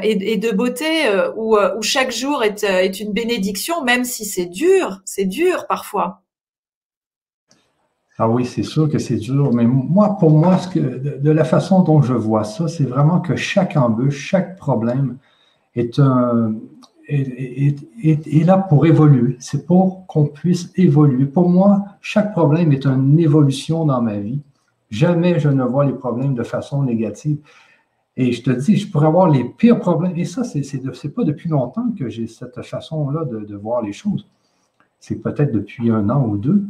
et, 0.02 0.36
de 0.36 0.50
beauté, 0.50 1.08
où, 1.36 1.56
chaque 1.80 2.10
jour 2.10 2.42
est 2.44 3.00
une 3.00 3.12
bénédiction, 3.14 3.82
même 3.82 4.04
si 4.04 4.26
c'est 4.26 4.44
dur, 4.44 5.00
c'est 5.06 5.24
dur 5.24 5.66
parfois. 5.66 6.22
Ah 8.22 8.28
oui, 8.28 8.44
c'est 8.44 8.64
sûr 8.64 8.90
que 8.90 8.98
c'est 8.98 9.16
dur, 9.16 9.50
mais 9.54 9.64
moi, 9.64 10.18
pour 10.18 10.30
moi, 10.30 10.58
de, 10.74 11.30
la 11.30 11.42
façon 11.42 11.82
dont 11.82 12.02
je 12.02 12.12
vois 12.12 12.44
ça, 12.44 12.68
c'est 12.68 12.84
vraiment 12.84 13.18
que 13.20 13.34
chaque 13.34 13.78
embûche, 13.78 14.18
chaque 14.18 14.58
problème 14.58 15.16
est, 15.74 15.96
là 18.44 18.58
pour 18.58 18.84
évoluer. 18.84 19.38
C'est 19.40 19.64
pour 19.64 20.06
qu'on 20.06 20.26
puisse 20.26 20.70
évoluer. 20.76 21.24
Pour 21.24 21.48
moi, 21.48 21.86
chaque 22.02 22.32
problème 22.32 22.72
est 22.72 22.84
une 22.84 23.18
évolution 23.18 23.86
dans 23.86 24.02
ma 24.02 24.18
vie. 24.18 24.42
Jamais 24.90 25.40
je 25.40 25.48
ne 25.48 25.64
vois 25.64 25.86
les 25.86 25.94
problèmes 25.94 26.34
de 26.34 26.42
façon 26.42 26.82
négative. 26.82 27.38
Et 28.18 28.32
je 28.32 28.42
te 28.42 28.50
dis, 28.50 28.76
je 28.76 28.90
pourrais 28.90 29.06
avoir 29.06 29.30
les 29.30 29.44
pires 29.44 29.80
problèmes. 29.80 30.12
Et 30.18 30.26
ça, 30.26 30.44
c'est 30.44 30.60
n'est 30.60 31.10
pas 31.10 31.24
depuis 31.24 31.48
longtemps 31.48 31.90
que 31.98 32.10
j'ai 32.10 32.26
cette 32.26 32.60
façon-là 32.60 33.24
de, 33.24 33.46
de 33.46 33.56
voir 33.56 33.80
les 33.80 33.94
choses. 33.94 34.26
C'est 34.98 35.22
peut-être 35.22 35.52
depuis 35.52 35.90
un 35.90 36.10
an 36.10 36.22
ou 36.26 36.36
deux. 36.36 36.66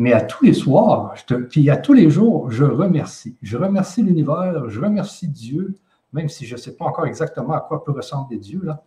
Mais 0.00 0.14
à 0.14 0.22
tous 0.22 0.46
les 0.46 0.54
soirs, 0.54 1.14
puis 1.50 1.68
à 1.68 1.76
tous 1.76 1.92
les 1.92 2.08
jours, 2.08 2.50
je 2.50 2.64
remercie. 2.64 3.36
Je 3.42 3.58
remercie 3.58 4.02
l'univers, 4.02 4.70
je 4.70 4.80
remercie 4.80 5.28
Dieu, 5.28 5.74
même 6.14 6.30
si 6.30 6.46
je 6.46 6.54
ne 6.54 6.58
sais 6.58 6.74
pas 6.74 6.86
encore 6.86 7.04
exactement 7.04 7.52
à 7.52 7.60
quoi 7.60 7.84
peut 7.84 7.92
ressembler 7.92 8.38
Dieu, 8.38 8.62
là. 8.64 8.82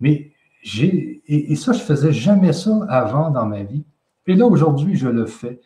Mais 0.00 0.32
j'ai, 0.60 1.22
et, 1.28 1.54
ça, 1.54 1.72
je 1.72 1.78
ne 1.78 1.84
faisais 1.84 2.12
jamais 2.12 2.52
ça 2.52 2.84
avant 2.88 3.30
dans 3.30 3.46
ma 3.46 3.62
vie. 3.62 3.84
Et 4.26 4.34
là, 4.34 4.46
aujourd'hui, 4.46 4.96
je 4.96 5.06
le 5.06 5.26
fais. 5.26 5.60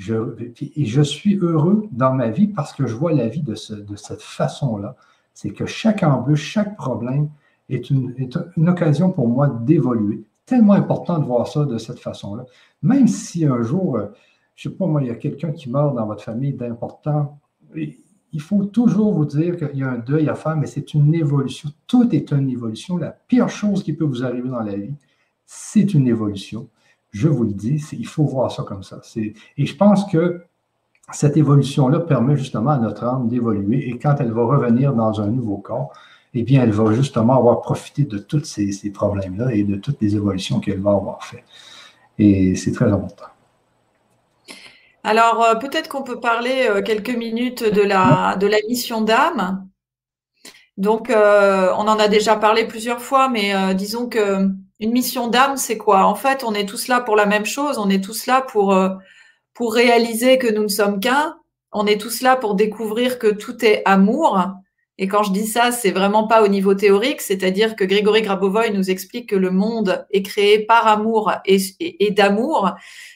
Et 0.00 0.86
je 0.86 1.02
suis 1.02 1.36
heureux 1.36 1.86
dans 1.92 2.12
ma 2.12 2.28
vie 2.28 2.48
parce 2.48 2.72
que 2.72 2.88
je 2.88 2.96
vois 2.96 3.12
la 3.12 3.28
vie 3.28 3.42
de, 3.42 3.54
de 3.76 3.94
cette 3.96 4.22
façon-là. 4.22 4.96
C'est 5.34 5.52
que 5.52 5.66
chaque 5.66 6.02
embûche, 6.02 6.42
chaque 6.42 6.76
problème 6.76 7.30
est 7.68 7.90
une, 7.90 8.12
est 8.18 8.36
une 8.56 8.68
occasion 8.68 9.12
pour 9.12 9.28
moi 9.28 9.46
d'évoluer. 9.46 10.24
Tellement 10.46 10.72
important 10.72 11.20
de 11.20 11.26
voir 11.26 11.46
ça 11.46 11.64
de 11.64 11.78
cette 11.78 12.00
façon-là. 12.00 12.44
Même 12.82 13.06
si 13.06 13.44
un 13.46 13.62
jour, 13.62 13.98
euh, 13.98 14.06
je 14.54 14.68
sais 14.68 14.74
pas, 14.74 14.86
moi, 14.86 15.02
il 15.02 15.08
y 15.08 15.10
a 15.10 15.14
quelqu'un 15.14 15.52
qui 15.52 15.70
meurt 15.70 15.94
dans 15.94 16.06
votre 16.06 16.22
famille 16.22 16.52
d'important, 16.52 17.38
il 18.32 18.40
faut 18.40 18.64
toujours 18.64 19.12
vous 19.12 19.24
dire 19.24 19.56
qu'il 19.56 19.78
y 19.78 19.82
a 19.82 19.90
un 19.90 19.98
deuil 19.98 20.28
à 20.28 20.34
faire, 20.34 20.56
mais 20.56 20.66
c'est 20.66 20.94
une 20.94 21.14
évolution. 21.14 21.70
Tout 21.86 22.14
est 22.14 22.32
une 22.32 22.48
évolution. 22.48 22.96
La 22.96 23.10
pire 23.10 23.48
chose 23.48 23.82
qui 23.82 23.92
peut 23.92 24.04
vous 24.04 24.24
arriver 24.24 24.48
dans 24.48 24.62
la 24.62 24.76
vie, 24.76 24.94
c'est 25.44 25.92
une 25.94 26.08
évolution. 26.08 26.68
Je 27.10 27.28
vous 27.28 27.44
le 27.44 27.52
dis, 27.52 27.84
il 27.92 28.06
faut 28.06 28.24
voir 28.24 28.50
ça 28.50 28.62
comme 28.62 28.82
ça. 28.82 29.00
Et 29.16 29.66
je 29.66 29.76
pense 29.76 30.06
que 30.10 30.42
cette 31.12 31.36
évolution-là 31.36 32.00
permet 32.00 32.36
justement 32.36 32.70
à 32.70 32.78
notre 32.78 33.04
âme 33.04 33.28
d'évoluer. 33.28 33.90
Et 33.90 33.98
quand 33.98 34.16
elle 34.18 34.32
va 34.32 34.44
revenir 34.44 34.94
dans 34.94 35.20
un 35.20 35.26
nouveau 35.26 35.58
corps, 35.58 35.92
eh 36.32 36.42
bien, 36.42 36.62
elle 36.62 36.70
va 36.70 36.90
justement 36.94 37.36
avoir 37.36 37.60
profité 37.60 38.04
de 38.04 38.16
tous 38.16 38.44
ces, 38.44 38.72
ces 38.72 38.90
problèmes-là 38.90 39.52
et 39.54 39.64
de 39.64 39.76
toutes 39.76 40.00
les 40.00 40.16
évolutions 40.16 40.60
qu'elle 40.60 40.80
va 40.80 40.92
avoir 40.92 41.22
fait. 41.22 41.44
Et 42.18 42.54
c'est 42.54 42.72
très 42.72 42.90
important. 42.90 43.26
Alors, 45.04 45.42
euh, 45.42 45.54
peut-être 45.56 45.88
qu'on 45.88 46.02
peut 46.02 46.20
parler 46.20 46.66
euh, 46.68 46.82
quelques 46.82 47.14
minutes 47.14 47.64
de 47.64 47.82
la, 47.82 48.36
de 48.38 48.46
la 48.46 48.58
mission 48.68 49.00
d'âme. 49.00 49.68
Donc, 50.76 51.10
euh, 51.10 51.72
on 51.76 51.88
en 51.88 51.98
a 51.98 52.08
déjà 52.08 52.36
parlé 52.36 52.66
plusieurs 52.66 53.02
fois, 53.02 53.28
mais 53.28 53.74
disons 53.74 54.08
que 54.08 54.48
une 54.80 54.92
mission 54.92 55.28
d'âme, 55.28 55.56
c'est 55.56 55.76
quoi? 55.76 56.06
En 56.06 56.14
fait, 56.14 56.44
on 56.44 56.54
est 56.54 56.66
tous 56.66 56.88
là 56.88 57.00
pour 57.00 57.14
la 57.14 57.26
même 57.26 57.44
chose. 57.44 57.78
On 57.78 57.90
est 57.90 58.02
tous 58.02 58.26
là 58.26 58.40
pour, 58.40 58.74
pour 59.52 59.74
réaliser 59.74 60.38
que 60.38 60.50
nous 60.50 60.62
ne 60.62 60.68
sommes 60.68 60.98
qu'un. 60.98 61.36
On 61.72 61.86
est 61.86 62.00
tous 62.00 62.22
là 62.22 62.36
pour 62.36 62.54
découvrir 62.54 63.18
que 63.18 63.28
tout 63.28 63.64
est 63.64 63.82
amour. 63.84 64.40
Et 64.98 65.08
quand 65.08 65.22
je 65.22 65.32
dis 65.32 65.46
ça, 65.46 65.72
c'est 65.72 65.90
vraiment 65.90 66.26
pas 66.26 66.42
au 66.42 66.48
niveau 66.48 66.74
théorique, 66.74 67.20
c'est-à-dire 67.20 67.76
que 67.76 67.84
Grégory 67.84 68.22
Grabovoy 68.22 68.70
nous 68.70 68.90
explique 68.90 69.28
que 69.28 69.36
le 69.36 69.50
monde 69.50 70.06
est 70.10 70.22
créé 70.22 70.58
par 70.60 70.86
amour 70.86 71.32
et, 71.44 71.58
et 71.80 72.10
d'amour. 72.10 72.72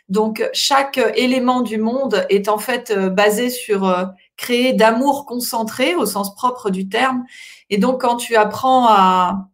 Donc 0.08 0.48
chaque 0.52 1.00
élément 1.16 1.62
du 1.62 1.78
monde 1.78 2.26
est 2.30 2.48
en 2.48 2.58
fait 2.58 2.92
euh, 2.92 3.10
basé 3.10 3.50
sur 3.50 3.84
euh, 3.84 4.04
créer 4.36 4.72
d'amour 4.72 5.26
concentré 5.26 5.96
au 5.96 6.06
sens 6.06 6.34
propre 6.34 6.70
du 6.70 6.88
terme. 6.88 7.24
Et 7.70 7.78
donc 7.78 8.02
quand 8.02 8.16
tu 8.16 8.36
apprends 8.36 8.86
à, 8.88 9.48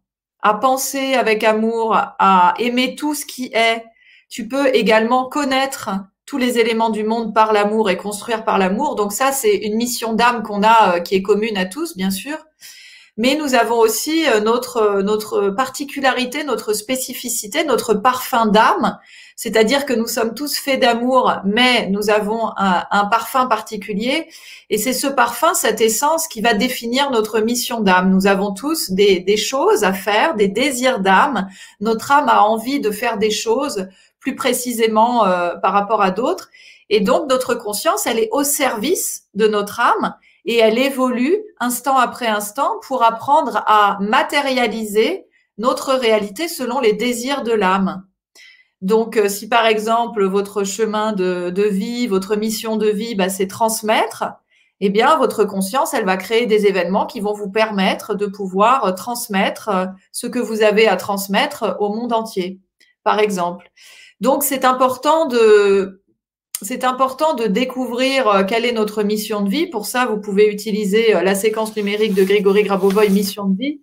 penser 0.61 1.15
avec 1.15 1.43
amour, 1.43 1.95
à 1.95 2.53
aimer 2.59 2.95
tout 2.95 3.15
ce 3.15 3.25
qui 3.25 3.45
est, 3.53 3.83
tu 4.29 4.47
peux 4.47 4.75
également 4.75 5.25
connaître 5.25 5.89
tous 6.25 6.37
les 6.37 6.59
éléments 6.59 6.89
du 6.89 7.03
monde 7.03 7.33
par 7.33 7.53
l'amour 7.53 7.89
et 7.89 7.97
construire 7.97 8.43
par 8.43 8.57
l'amour. 8.57 8.95
Donc 8.95 9.13
ça, 9.13 9.31
c'est 9.31 9.55
une 9.55 9.75
mission 9.75 10.13
d'âme 10.13 10.43
qu'on 10.43 10.61
a 10.61 10.97
euh, 10.97 10.99
qui 10.99 11.15
est 11.15 11.21
commune 11.21 11.57
à 11.57 11.65
tous, 11.65 11.95
bien 11.95 12.11
sûr. 12.11 12.37
Mais 13.15 13.35
nous 13.35 13.53
avons 13.53 13.77
aussi 13.77 14.25
notre, 14.43 15.01
notre 15.03 15.49
particularité, 15.49 16.43
notre 16.43 16.73
spécificité, 16.73 17.63
notre 17.63 17.93
parfum 17.93 18.47
d'âme 18.47 18.97
c'est-à-dire 19.35 19.85
que 19.85 19.93
nous 19.93 20.07
sommes 20.07 20.33
tous 20.33 20.57
faits 20.57 20.81
d'amour, 20.81 21.33
mais 21.45 21.87
nous 21.89 22.09
avons 22.09 22.51
un, 22.57 23.05
parfum 23.05 23.47
particulier, 23.47 24.27
et 24.69 24.77
c'est 24.77 24.93
ce 24.93 25.07
parfum, 25.07 25.53
cette 25.53 25.81
essence 25.81 26.27
qui 26.27 26.41
va 26.41 26.53
définir 26.53 27.11
notre 27.11 27.39
mission 27.39 27.81
d'âme. 27.81 28.09
Nous 28.09 28.27
avons 28.27 28.53
tous 28.53 28.91
des, 28.91 29.37
choses 29.37 29.83
à 29.83 29.93
faire, 29.93 30.35
des 30.35 30.47
désirs 30.47 30.99
d'âme. 30.99 31.47
Notre 31.79 32.11
âme 32.11 32.29
a 32.29 32.43
envie 32.43 32.79
de 32.79 32.91
faire 32.91 33.17
des 33.17 33.31
choses 33.31 33.87
plus 34.19 34.35
précisément 34.35 35.25
euh, 35.25 35.55
par 35.55 35.73
rapport 35.73 36.01
à 36.01 36.11
d'autres, 36.11 36.49
et 36.89 36.99
donc 36.99 37.29
notre 37.29 37.55
conscience, 37.55 38.05
elle 38.05 38.19
est 38.19 38.29
au 38.31 38.43
service 38.43 39.23
de 39.33 39.47
notre 39.47 39.79
âme 39.79 40.15
et 40.45 40.57
elle 40.57 40.77
évolue 40.77 41.37
instant 41.59 41.97
après 41.97 42.27
instant 42.27 42.79
pour 42.85 43.03
apprendre 43.03 43.63
à 43.65 43.97
matérialiser 44.01 45.25
notre 45.57 45.93
réalité 45.93 46.47
selon 46.47 46.79
les 46.79 46.93
désirs 46.93 47.43
de 47.43 47.51
l'âme. 47.51 48.05
Donc, 48.83 49.15
euh, 49.15 49.29
si 49.29 49.47
par 49.47 49.65
exemple 49.65 50.25
votre 50.25 50.65
chemin 50.65 51.13
de, 51.13 51.63
vie, 51.69 52.05
votre 52.05 52.35
mission 52.35 52.75
de 52.75 52.87
vie, 52.87 53.15
bah, 53.15 53.29
c'est 53.29 53.47
transmettre, 53.47 54.25
eh 54.81 54.89
bien, 54.89 55.17
votre 55.17 55.45
conscience, 55.45 55.93
elle 55.93 56.03
va 56.03 56.17
créer 56.17 56.47
des 56.47 56.65
événements 56.67 57.05
qui 57.05 57.21
vont 57.21 57.31
vous 57.31 57.49
permettre 57.49 58.13
de 58.13 58.25
pouvoir 58.25 58.83
euh, 58.83 58.91
transmettre 58.91 59.69
euh, 59.69 59.85
ce 60.11 60.27
que 60.27 60.39
vous 60.39 60.63
avez 60.63 60.85
à 60.89 60.97
transmettre 60.97 61.77
au 61.79 61.95
monde 61.95 62.11
entier, 62.11 62.59
par 63.05 63.19
exemple. 63.19 63.71
Donc, 64.19 64.43
c'est 64.43 64.65
important 64.65 65.27
de 65.27 66.01
c'est 66.61 66.83
important 66.83 67.33
de 67.33 67.45
découvrir 67.45 68.45
quelle 68.47 68.63
est 68.63 68.71
notre 68.71 69.03
mission 69.03 69.41
de 69.41 69.49
vie. 69.49 69.67
Pour 69.67 69.85
ça, 69.85 70.05
vous 70.05 70.19
pouvez 70.19 70.49
utiliser 70.49 71.11
la 71.11 71.35
séquence 71.35 71.75
numérique 71.75 72.13
de 72.13 72.23
Grégory 72.23 72.63
Grabovoy, 72.63 73.09
mission 73.09 73.45
de 73.47 73.57
vie, 73.57 73.81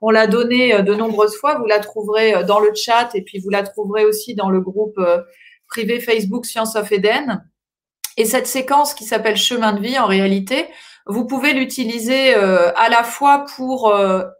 on 0.00 0.10
l'a 0.10 0.26
donné 0.26 0.74
euh, 0.74 0.82
de 0.82 0.94
nombreuses 0.94 1.36
fois. 1.36 1.58
Vous 1.58 1.66
la 1.66 1.80
trouverez 1.80 2.34
euh, 2.34 2.42
dans 2.42 2.60
le 2.60 2.72
chat 2.74 3.10
et 3.14 3.22
puis 3.22 3.38
vous 3.38 3.50
la 3.50 3.62
trouverez 3.62 4.04
aussi 4.04 4.34
dans 4.34 4.50
le 4.50 4.60
groupe 4.60 4.98
euh, 4.98 5.22
privé 5.68 6.00
Facebook 6.00 6.46
Science 6.46 6.76
of 6.76 6.90
Eden. 6.90 7.44
Et 8.16 8.24
cette 8.24 8.46
séquence 8.46 8.94
qui 8.94 9.04
s'appelle 9.04 9.36
chemin 9.36 9.72
de 9.72 9.80
vie, 9.80 9.98
en 9.98 10.06
réalité, 10.06 10.66
vous 11.06 11.26
pouvez 11.26 11.52
l'utiliser 11.52 12.34
à 12.34 12.88
la 12.90 13.02
fois 13.02 13.46
pour 13.56 13.94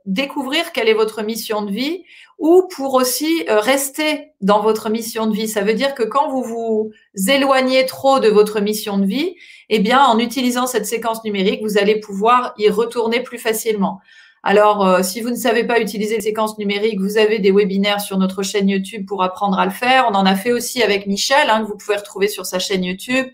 découvrir 0.04 0.72
quelle 0.72 0.88
est 0.88 0.94
votre 0.94 1.22
mission 1.22 1.62
de 1.62 1.70
vie 1.70 2.04
ou 2.38 2.68
pour 2.74 2.94
aussi 2.94 3.44
rester 3.48 4.32
dans 4.40 4.60
votre 4.60 4.90
mission 4.90 5.26
de 5.26 5.34
vie. 5.34 5.48
Ça 5.48 5.62
veut 5.62 5.72
dire 5.72 5.94
que 5.94 6.02
quand 6.02 6.28
vous 6.28 6.42
vous 6.42 6.90
éloignez 7.30 7.86
trop 7.86 8.18
de 8.18 8.28
votre 8.28 8.60
mission 8.60 8.98
de 8.98 9.06
vie, 9.06 9.36
eh 9.70 9.78
bien, 9.78 10.02
en 10.02 10.18
utilisant 10.18 10.66
cette 10.66 10.84
séquence 10.84 11.24
numérique, 11.24 11.62
vous 11.62 11.78
allez 11.78 12.00
pouvoir 12.00 12.52
y 12.58 12.68
retourner 12.68 13.22
plus 13.22 13.38
facilement. 13.38 14.00
Alors, 14.42 14.86
euh, 14.86 15.02
si 15.02 15.20
vous 15.20 15.30
ne 15.30 15.36
savez 15.36 15.64
pas 15.64 15.80
utiliser 15.80 16.16
les 16.16 16.22
séquences 16.22 16.56
numériques, 16.58 17.00
vous 17.00 17.18
avez 17.18 17.38
des 17.38 17.52
webinaires 17.52 18.00
sur 18.00 18.16
notre 18.16 18.42
chaîne 18.42 18.68
YouTube 18.68 19.06
pour 19.06 19.22
apprendre 19.22 19.58
à 19.58 19.66
le 19.66 19.70
faire. 19.70 20.06
On 20.10 20.14
en 20.14 20.24
a 20.24 20.34
fait 20.34 20.52
aussi 20.52 20.82
avec 20.82 21.06
Michel, 21.06 21.50
hein, 21.50 21.62
que 21.62 21.66
vous 21.66 21.76
pouvez 21.76 21.96
retrouver 21.96 22.28
sur 22.28 22.46
sa 22.46 22.58
chaîne 22.58 22.84
YouTube. 22.84 23.26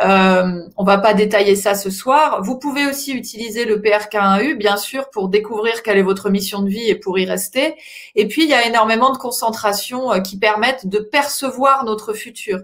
Euh, 0.00 0.60
on 0.76 0.84
va 0.84 0.98
pas 0.98 1.14
détailler 1.14 1.56
ça 1.56 1.74
ce 1.74 1.88
soir. 1.88 2.42
Vous 2.42 2.58
pouvez 2.58 2.86
aussi 2.86 3.12
utiliser 3.12 3.64
le 3.64 3.80
PRK1U, 3.80 4.54
bien 4.54 4.76
sûr, 4.76 5.08
pour 5.10 5.28
découvrir 5.28 5.82
quelle 5.82 5.96
est 5.96 6.02
votre 6.02 6.28
mission 6.28 6.60
de 6.60 6.68
vie 6.68 6.88
et 6.88 6.96
pour 6.96 7.18
y 7.18 7.24
rester. 7.24 7.74
Et 8.14 8.28
puis, 8.28 8.44
il 8.44 8.50
y 8.50 8.54
a 8.54 8.66
énormément 8.66 9.10
de 9.10 9.18
concentrations 9.18 10.12
euh, 10.12 10.20
qui 10.20 10.38
permettent 10.38 10.86
de 10.86 10.98
percevoir 10.98 11.84
notre 11.84 12.12
futur. 12.12 12.60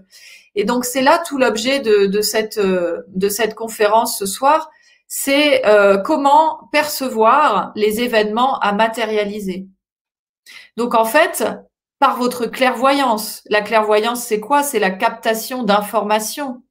Et 0.55 0.63
donc, 0.63 0.85
c'est 0.85 1.01
là 1.01 1.23
tout 1.27 1.39
l'objet 1.39 1.79
de, 1.79 2.11
euh, 2.59 3.01
de 3.07 3.29
cette 3.29 3.55
conférence 3.55 4.19
ce 4.19 4.27
soir 4.27 4.69
c'est 5.15 5.63
euh, 5.67 5.99
comment 5.99 6.67
percevoir 6.71 7.71
les 7.75 8.01
événements 8.01 8.57
à 8.61 8.71
matérialiser. 8.71 9.67
Donc 10.75 10.95
en 10.95 11.05
fait, 11.05 11.45
par 11.99 12.17
votre 12.17 12.47
clairvoyance, 12.47 13.43
la 13.47 13.61
clairvoyance 13.61 14.23
c'est 14.23 14.39
quoi? 14.39 14.63
C'est 14.63 14.79
la 14.79 14.89
captation 14.89 15.61
d'informations 15.61 16.63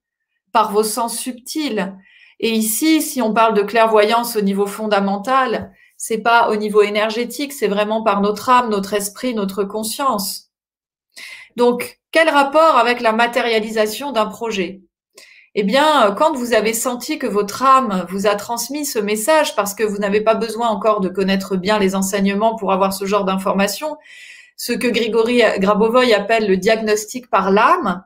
par 0.50 0.72
vos 0.72 0.82
sens 0.82 1.16
subtils. 1.16 1.96
Et 2.40 2.50
ici, 2.50 3.00
si 3.00 3.22
on 3.22 3.32
parle 3.32 3.54
de 3.54 3.62
clairvoyance 3.62 4.34
au 4.34 4.40
niveau 4.40 4.66
fondamental, 4.66 5.72
c'est 5.96 6.18
pas 6.18 6.50
au 6.50 6.56
niveau 6.56 6.82
énergétique, 6.82 7.52
c'est 7.52 7.68
vraiment 7.68 8.02
par 8.02 8.22
notre 8.22 8.50
âme, 8.50 8.70
notre 8.70 8.94
esprit, 8.94 9.34
notre 9.34 9.62
conscience. 9.62 10.50
Donc, 11.54 12.00
quel 12.10 12.28
rapport 12.28 12.76
avec 12.76 13.00
la 13.02 13.12
matérialisation 13.12 14.10
d'un 14.10 14.26
projet? 14.26 14.82
Eh 15.54 15.64
bien, 15.64 16.14
quand 16.16 16.32
vous 16.32 16.54
avez 16.54 16.72
senti 16.72 17.18
que 17.18 17.26
votre 17.26 17.62
âme 17.62 18.06
vous 18.08 18.26
a 18.26 18.34
transmis 18.36 18.86
ce 18.86 18.98
message, 18.98 19.54
parce 19.54 19.74
que 19.74 19.82
vous 19.82 19.98
n'avez 19.98 20.22
pas 20.22 20.34
besoin 20.34 20.68
encore 20.68 21.00
de 21.00 21.10
connaître 21.10 21.56
bien 21.56 21.78
les 21.78 21.94
enseignements 21.94 22.56
pour 22.56 22.72
avoir 22.72 22.94
ce 22.94 23.04
genre 23.04 23.24
d'informations, 23.24 23.98
ce 24.56 24.72
que 24.72 24.88
Grigory 24.88 25.42
Grabovoy 25.58 26.14
appelle 26.14 26.48
le 26.48 26.56
diagnostic 26.56 27.28
par 27.28 27.50
l'âme, 27.50 28.02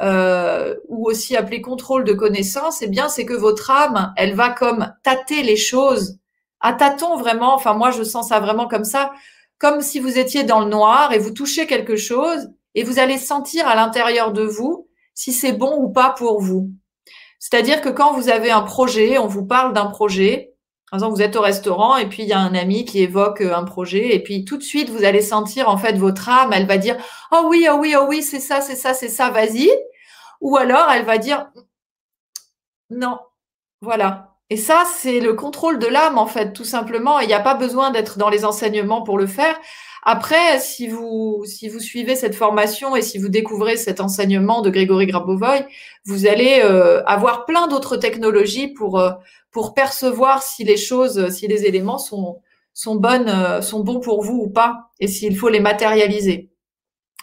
euh, 0.00 0.76
ou 0.88 1.08
aussi 1.08 1.36
appelé 1.36 1.60
contrôle 1.60 2.04
de 2.04 2.12
connaissance, 2.12 2.82
eh 2.82 2.88
bien, 2.88 3.08
c'est 3.08 3.24
que 3.24 3.34
votre 3.34 3.70
âme, 3.70 4.12
elle 4.16 4.34
va 4.34 4.50
comme 4.50 4.92
tâter 5.02 5.42
les 5.42 5.56
choses 5.56 6.18
à 6.60 6.72
tâtons 6.72 7.16
vraiment. 7.16 7.54
Enfin, 7.54 7.74
moi, 7.74 7.90
je 7.90 8.02
sens 8.02 8.28
ça 8.28 8.40
vraiment 8.40 8.68
comme 8.68 8.84
ça, 8.84 9.12
comme 9.58 9.80
si 9.80 10.00
vous 10.00 10.18
étiez 10.18 10.44
dans 10.44 10.60
le 10.60 10.68
noir 10.68 11.12
et 11.12 11.18
vous 11.18 11.32
touchez 11.32 11.66
quelque 11.66 11.96
chose 11.96 12.50
et 12.74 12.84
vous 12.84 12.98
allez 12.98 13.18
sentir 13.18 13.66
à 13.66 13.74
l'intérieur 13.74 14.32
de 14.32 14.42
vous 14.42 14.88
si 15.14 15.32
c'est 15.32 15.52
bon 15.52 15.76
ou 15.80 15.88
pas 15.90 16.10
pour 16.10 16.40
vous. 16.40 16.70
C'est-à-dire 17.38 17.80
que 17.80 17.88
quand 17.88 18.12
vous 18.14 18.28
avez 18.28 18.50
un 18.50 18.62
projet, 18.62 19.18
on 19.18 19.26
vous 19.26 19.46
parle 19.46 19.72
d'un 19.72 19.86
projet, 19.86 20.54
par 20.90 20.98
exemple, 20.98 21.16
vous 21.16 21.22
êtes 21.22 21.36
au 21.36 21.42
restaurant 21.42 21.96
et 21.96 22.08
puis 22.08 22.22
il 22.22 22.28
y 22.28 22.32
a 22.32 22.38
un 22.38 22.54
ami 22.54 22.84
qui 22.84 23.02
évoque 23.02 23.42
un 23.42 23.64
projet 23.64 24.14
et 24.14 24.22
puis 24.22 24.44
tout 24.44 24.56
de 24.56 24.62
suite 24.62 24.88
vous 24.88 25.04
allez 25.04 25.20
sentir 25.20 25.68
en 25.68 25.76
fait 25.76 25.98
votre 25.98 26.28
âme, 26.30 26.52
elle 26.54 26.66
va 26.66 26.78
dire 26.78 26.96
oh 27.30 27.46
oui 27.48 27.68
oh 27.70 27.76
oui 27.78 27.94
oh 27.98 28.06
oui 28.08 28.22
c'est 28.22 28.40
ça 28.40 28.62
c'est 28.62 28.74
ça 28.74 28.94
c'est 28.94 29.10
ça 29.10 29.28
vas-y 29.28 29.70
ou 30.40 30.56
alors 30.56 30.90
elle 30.90 31.04
va 31.04 31.18
dire 31.18 31.50
non 32.88 33.18
voilà 33.82 34.28
et 34.50 34.56
ça 34.56 34.84
c'est 34.96 35.20
le 35.20 35.34
contrôle 35.34 35.78
de 35.78 35.86
l'âme 35.86 36.16
en 36.16 36.26
fait 36.26 36.52
tout 36.52 36.64
simplement. 36.64 37.20
Il 37.20 37.28
n'y 37.28 37.34
a 37.34 37.40
pas 37.40 37.54
besoin 37.54 37.90
d'être 37.90 38.16
dans 38.16 38.30
les 38.30 38.44
enseignements 38.46 39.02
pour 39.02 39.18
le 39.18 39.26
faire 39.26 39.58
après, 40.10 40.58
si 40.58 40.88
vous, 40.88 41.42
si 41.44 41.68
vous 41.68 41.80
suivez 41.80 42.16
cette 42.16 42.34
formation 42.34 42.96
et 42.96 43.02
si 43.02 43.18
vous 43.18 43.28
découvrez 43.28 43.76
cet 43.76 44.00
enseignement 44.00 44.62
de 44.62 44.70
Grégory 44.70 45.04
Grabovoy, 45.04 45.66
vous 46.06 46.26
allez 46.26 46.62
euh, 46.64 47.04
avoir 47.04 47.44
plein 47.44 47.66
d'autres 47.66 47.98
technologies 47.98 48.68
pour, 48.68 48.98
euh, 48.98 49.10
pour 49.50 49.74
percevoir 49.74 50.42
si 50.42 50.64
les 50.64 50.78
choses, 50.78 51.28
si 51.28 51.46
les 51.46 51.66
éléments 51.66 51.98
sont, 51.98 52.40
sont 52.72 52.94
bonnes, 52.94 53.28
euh, 53.28 53.60
sont 53.60 53.80
bons 53.80 54.00
pour 54.00 54.24
vous 54.24 54.44
ou 54.44 54.48
pas, 54.48 54.88
et 54.98 55.08
s'il 55.08 55.36
faut 55.36 55.50
les 55.50 55.60
matérialiser. 55.60 56.48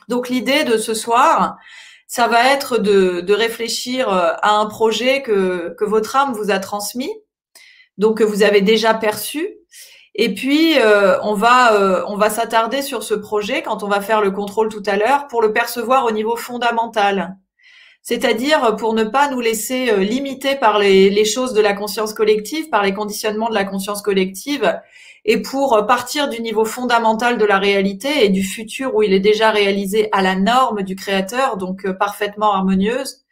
Donc 0.07 0.29
l'idée 0.29 0.63
de 0.63 0.77
ce 0.77 0.93
soir, 0.93 1.57
ça 2.05 2.27
va 2.27 2.53
être 2.53 2.77
de, 2.77 3.21
de 3.21 3.33
réfléchir 3.33 4.09
à 4.09 4.59
un 4.59 4.67
projet 4.67 5.23
que, 5.23 5.73
que 5.79 5.85
votre 5.85 6.15
âme 6.15 6.33
vous 6.33 6.51
a 6.51 6.59
transmis, 6.59 7.09
donc 7.97 8.19
que 8.19 8.23
vous 8.23 8.43
avez 8.43 8.61
déjà 8.61 8.93
perçu, 8.93 9.57
et 10.17 10.33
puis, 10.33 10.79
euh, 10.79 11.19
on 11.23 11.33
va, 11.33 11.73
euh, 11.73 12.03
on 12.07 12.15
va 12.15 12.29
s'attarder 12.29 12.81
sur 12.81 13.03
ce 13.03 13.13
projet 13.13 13.61
quand 13.61 13.83
on 13.83 13.89
va 13.89 13.99
faire 13.99 14.21
le 14.21 14.31
contrôle 14.31 14.69
tout 14.69 14.83
à 14.85 14.95
l'heure 14.95 15.27
pour 15.27 15.41
le 15.41 15.51
percevoir 15.51 16.05
au 16.05 16.11
niveau 16.11 16.37
fondamental. 16.37 17.37
C'est-à-dire 18.01 18.77
pour 18.77 18.93
ne 18.93 19.03
pas 19.03 19.29
nous 19.29 19.41
laisser 19.41 19.89
euh, 19.89 19.97
limiter 19.97 20.55
par 20.55 20.79
les, 20.79 21.25
choses 21.25 21.51
de 21.51 21.59
la 21.59 21.73
conscience 21.73 22.13
collective, 22.13 22.69
par 22.69 22.81
les 22.83 22.93
conditionnements 22.93 23.49
de 23.49 23.55
la 23.55 23.65
conscience 23.65 24.01
collective, 24.01 24.79
et 25.25 25.41
pour 25.41 25.85
partir 25.85 26.29
du 26.29 26.41
niveau 26.41 26.63
fondamental 26.63 27.37
de 27.37 27.45
la 27.45 27.59
réalité 27.59 28.25
et 28.25 28.29
du 28.29 28.43
futur 28.43 28.95
où 28.95 29.03
il 29.03 29.11
est 29.11 29.19
déjà 29.19 29.51
réalisé 29.51 30.07
à 30.13 30.21
la 30.21 30.35
norme 30.35 30.83
du 30.83 30.95
créateur, 30.95 31.57
donc 31.57 31.91
parfaitement 31.97 32.53
harmonieuse, 32.53 33.25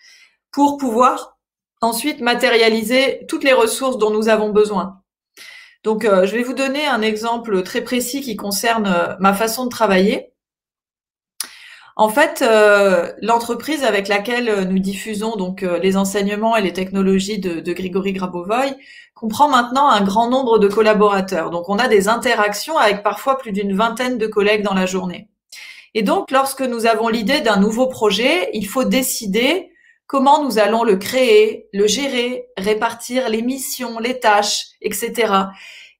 pour 0.51 0.77
pouvoir 0.77 1.37
ensuite 1.81 2.19
matérialiser 2.19 3.25
toutes 3.29 3.43
les 3.43 3.53
ressources 3.53 3.97
dont 3.97 4.09
nous 4.09 4.27
avons 4.27 4.49
besoin. 4.49 5.02
Donc, 5.83 6.05
euh, 6.05 6.25
je 6.25 6.35
vais 6.35 6.43
vous 6.43 6.53
donner 6.53 6.85
un 6.85 7.01
exemple 7.01 7.61
très 7.63 7.81
précis 7.81 8.21
qui 8.21 8.35
concerne 8.35 8.87
euh, 8.87 9.15
ma 9.19 9.33
façon 9.33 9.65
de 9.65 9.69
travailler. 9.69 10.31
En 11.95 12.09
fait, 12.09 12.41
euh, 12.41 13.11
l'entreprise 13.21 13.83
avec 13.83 14.07
laquelle 14.07 14.67
nous 14.67 14.79
diffusons 14.79 15.35
donc 15.35 15.61
les 15.61 15.95
enseignements 15.95 16.55
et 16.55 16.61
les 16.61 16.73
technologies 16.73 17.37
de, 17.37 17.59
de 17.59 17.73
Grigory 17.73 18.13
Grabovoy 18.13 18.75
comprend 19.13 19.47
maintenant 19.47 19.89
un 19.89 20.01
grand 20.01 20.27
nombre 20.27 20.57
de 20.57 20.67
collaborateurs. 20.67 21.51
Donc, 21.51 21.69
on 21.69 21.77
a 21.77 21.87
des 21.87 22.07
interactions 22.07 22.77
avec 22.79 23.03
parfois 23.03 23.37
plus 23.37 23.51
d'une 23.51 23.75
vingtaine 23.75 24.17
de 24.17 24.25
collègues 24.25 24.63
dans 24.63 24.73
la 24.73 24.87
journée. 24.87 25.27
Et 25.93 26.01
donc, 26.01 26.31
lorsque 26.31 26.61
nous 26.61 26.87
avons 26.87 27.09
l'idée 27.09 27.41
d'un 27.41 27.57
nouveau 27.57 27.85
projet, 27.85 28.49
il 28.53 28.65
faut 28.65 28.85
décider 28.85 29.72
comment 30.13 30.43
nous 30.43 30.59
allons 30.59 30.83
le 30.83 30.97
créer, 30.97 31.69
le 31.73 31.87
gérer, 31.87 32.45
répartir 32.55 33.29
les 33.29 33.41
missions, 33.41 33.97
les 33.97 34.19
tâches, 34.19 34.67
etc. 34.79 35.33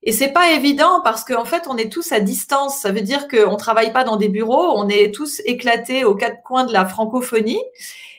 Et 0.04 0.12
c'est 0.12 0.32
pas 0.32 0.52
évident 0.52 1.02
parce 1.04 1.24
qu'en 1.24 1.46
fait, 1.46 1.64
on 1.68 1.78
est 1.78 1.92
tous 1.92 2.12
à 2.12 2.20
distance. 2.20 2.78
Ça 2.78 2.92
veut 2.92 3.02
dire 3.02 3.28
qu'on 3.28 3.56
travaille 3.56 3.92
pas 3.92 4.04
dans 4.04 4.16
des 4.16 4.30
bureaux, 4.30 4.78
on 4.78 4.88
est 4.88 5.12
tous 5.12 5.42
éclatés 5.46 6.06
aux 6.06 6.14
quatre 6.14 6.44
coins 6.44 6.66
de 6.66 6.72
la 6.72 6.86
francophonie 6.86 7.60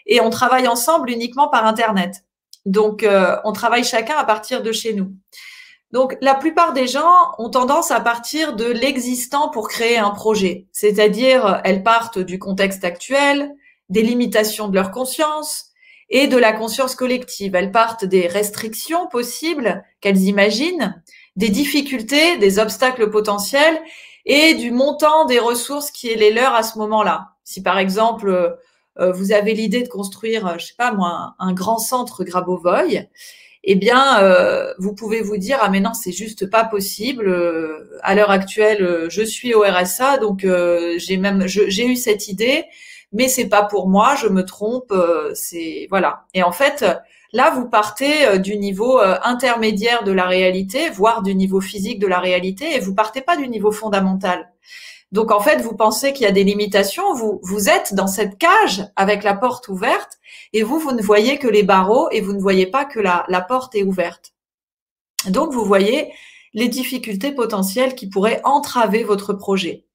et 0.06 0.20
on 0.20 0.30
travaille 0.30 0.66
ensemble 0.66 1.10
uniquement 1.10 1.46
par 1.46 1.64
Internet. 1.64 2.24
Donc, 2.66 3.04
euh, 3.04 3.36
on 3.44 3.52
travaille 3.52 3.84
chacun 3.84 4.16
à 4.16 4.24
partir 4.24 4.64
de 4.64 4.72
chez 4.72 4.94
nous. 4.94 5.12
Donc, 5.92 6.16
la 6.20 6.34
plupart 6.34 6.72
des 6.72 6.88
gens 6.88 7.14
ont 7.38 7.50
tendance 7.50 7.92
à 7.92 8.00
partir 8.00 8.56
de 8.56 8.66
l'existant 8.66 9.48
pour 9.48 9.68
créer 9.68 9.98
un 9.98 10.10
projet. 10.10 10.66
C'est-à-dire, 10.72 11.60
elles 11.62 11.84
partent 11.84 12.18
du 12.18 12.40
contexte 12.40 12.82
actuel, 12.82 13.54
des 13.90 14.02
limitations 14.02 14.66
de 14.66 14.74
leur 14.74 14.90
conscience, 14.90 15.70
et 16.10 16.26
de 16.26 16.36
la 16.36 16.52
conscience 16.52 16.94
collective. 16.94 17.54
Elles 17.54 17.72
partent 17.72 18.04
des 18.04 18.26
restrictions 18.26 19.08
possibles 19.08 19.84
qu'elles 20.00 20.22
imaginent, 20.22 21.02
des 21.36 21.48
difficultés, 21.48 22.36
des 22.38 22.58
obstacles 22.58 23.10
potentiels 23.10 23.80
et 24.26 24.54
du 24.54 24.70
montant 24.70 25.24
des 25.24 25.38
ressources 25.38 25.90
qui 25.90 26.08
est 26.10 26.16
les 26.16 26.32
leurs 26.32 26.54
à 26.54 26.62
ce 26.62 26.78
moment-là. 26.78 27.32
Si 27.44 27.62
par 27.62 27.78
exemple 27.78 28.56
euh, 28.98 29.12
vous 29.12 29.32
avez 29.32 29.54
l'idée 29.54 29.82
de 29.82 29.88
construire, 29.88 30.46
euh, 30.46 30.54
je 30.58 30.66
sais 30.66 30.74
pas 30.76 30.92
moi, 30.92 31.34
un, 31.38 31.52
grand 31.52 31.78
centre 31.78 32.24
Grabovoy, 32.24 33.08
eh 33.64 33.74
bien, 33.76 34.22
euh, 34.22 34.72
vous 34.78 34.94
pouvez 34.94 35.22
vous 35.22 35.36
dire 35.36 35.58
ah 35.62 35.70
mais 35.70 35.80
non 35.80 35.94
c'est 35.94 36.12
juste 36.12 36.48
pas 36.50 36.64
possible. 36.64 37.34
à 38.02 38.14
l'heure 38.14 38.30
actuelle, 38.30 39.06
je 39.08 39.22
suis 39.22 39.54
au 39.54 39.62
RSA, 39.62 40.18
donc 40.18 40.46
j'ai 40.96 41.16
même 41.16 41.46
j'ai 41.46 41.86
eu 41.86 41.96
cette 41.96 42.28
idée 42.28 42.64
mais 43.14 43.28
c'est 43.28 43.48
pas 43.48 43.62
pour 43.62 43.88
moi, 43.88 44.16
je 44.16 44.26
me 44.26 44.44
trompe, 44.44 44.90
euh, 44.90 45.32
c'est 45.34 45.86
voilà. 45.88 46.26
Et 46.34 46.42
en 46.42 46.52
fait, 46.52 46.84
là, 47.32 47.50
vous 47.50 47.68
partez 47.68 48.26
euh, 48.26 48.38
du 48.38 48.58
niveau 48.58 49.00
euh, 49.00 49.16
intermédiaire 49.22 50.02
de 50.02 50.12
la 50.12 50.26
réalité, 50.26 50.90
voire 50.90 51.22
du 51.22 51.34
niveau 51.34 51.60
physique 51.60 52.00
de 52.00 52.08
la 52.08 52.18
réalité, 52.18 52.74
et 52.74 52.80
vous 52.80 52.94
partez 52.94 53.22
pas 53.22 53.36
du 53.36 53.48
niveau 53.48 53.70
fondamental. 53.70 54.50
Donc 55.12 55.30
en 55.30 55.38
fait, 55.38 55.60
vous 55.60 55.76
pensez 55.76 56.12
qu'il 56.12 56.24
y 56.24 56.28
a 56.28 56.32
des 56.32 56.42
limitations, 56.42 57.14
vous, 57.14 57.38
vous 57.44 57.68
êtes 57.68 57.94
dans 57.94 58.08
cette 58.08 58.36
cage 58.36 58.84
avec 58.96 59.22
la 59.22 59.34
porte 59.34 59.68
ouverte, 59.68 60.18
et 60.52 60.64
vous, 60.64 60.80
vous 60.80 60.92
ne 60.92 61.02
voyez 61.02 61.38
que 61.38 61.46
les 61.46 61.62
barreaux, 61.62 62.08
et 62.10 62.20
vous 62.20 62.32
ne 62.32 62.40
voyez 62.40 62.66
pas 62.66 62.84
que 62.84 62.98
la, 62.98 63.24
la 63.28 63.40
porte 63.40 63.76
est 63.76 63.84
ouverte. 63.84 64.32
Donc 65.28 65.52
vous 65.52 65.64
voyez 65.64 66.12
les 66.52 66.68
difficultés 66.68 67.30
potentielles 67.30 67.94
qui 67.94 68.08
pourraient 68.08 68.40
entraver 68.42 69.04
votre 69.04 69.34
projet. 69.34 69.86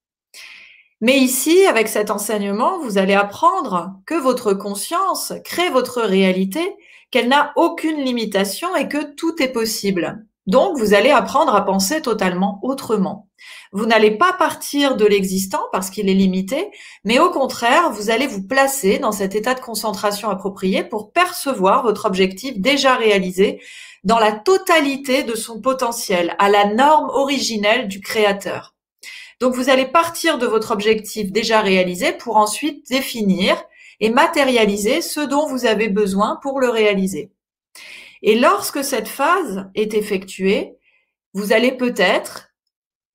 Mais 1.02 1.18
ici, 1.18 1.66
avec 1.66 1.88
cet 1.88 2.12
enseignement, 2.12 2.80
vous 2.80 2.98
allez 2.98 3.14
apprendre 3.14 3.94
que 4.06 4.16
votre 4.16 4.54
conscience 4.54 5.34
crée 5.46 5.70
votre 5.70 6.02
réalité, 6.02 6.76
qu'elle 7.10 7.30
n'a 7.30 7.54
aucune 7.56 8.04
limitation 8.04 8.76
et 8.76 8.90
que 8.90 9.16
tout 9.16 9.42
est 9.42 9.54
possible. 9.54 10.26
Donc, 10.46 10.78
vous 10.78 10.94
allez 10.94 11.12
apprendre 11.12 11.56
à 11.56 11.64
penser 11.64 12.02
totalement 12.02 12.60
autrement. 12.64 13.30
Vous 13.72 13.86
n'allez 13.86 14.12
pas 14.12 14.34
partir 14.34 14.98
de 14.98 15.06
l'existant 15.06 15.62
parce 15.72 15.90
qu'il 15.90 16.10
est 16.10 16.16
limité, 16.16 16.72
mais 17.06 17.20
au 17.20 17.30
contraire, 17.30 17.92
vous 17.92 18.10
allez 18.10 18.28
vous 18.28 18.46
placer 18.46 18.98
dans 19.00 19.12
cet 19.12 19.36
état 19.36 19.54
de 19.54 19.60
concentration 19.60 20.30
approprié 20.30 20.84
pour 20.84 21.12
percevoir 21.14 21.84
votre 21.84 22.06
objectif 22.06 22.60
déjà 22.60 22.96
réalisé 22.96 23.62
dans 24.04 24.20
la 24.20 24.32
totalité 24.32 25.24
de 25.24 25.36
son 25.36 25.62
potentiel, 25.62 26.36
à 26.40 26.50
la 26.50 26.74
norme 26.74 27.10
originelle 27.10 27.88
du 27.88 28.02
créateur. 28.02 28.74
Donc, 29.40 29.56
vous 29.56 29.70
allez 29.70 29.86
partir 29.86 30.38
de 30.38 30.46
votre 30.46 30.72
objectif 30.72 31.32
déjà 31.32 31.62
réalisé 31.62 32.12
pour 32.14 32.38
ensuite 32.38 32.88
définir 32.90 33.62
et 34.00 34.10
matérialiser 34.10 35.02
ce 35.02 35.20
dont 35.20 35.48
vous 35.48 35.66
avez 35.66 35.90
besoin 35.90 36.38
pour 36.42 36.60
le 36.60 36.70
réaliser. 36.70 37.32
Et 38.22 38.38
lorsque 38.38 38.84
cette 38.84 39.08
phase 39.08 39.70
est 39.76 39.94
effectuée, 39.94 40.76
vous 41.34 41.54
allez 41.54 41.72
peut-être 41.72 42.50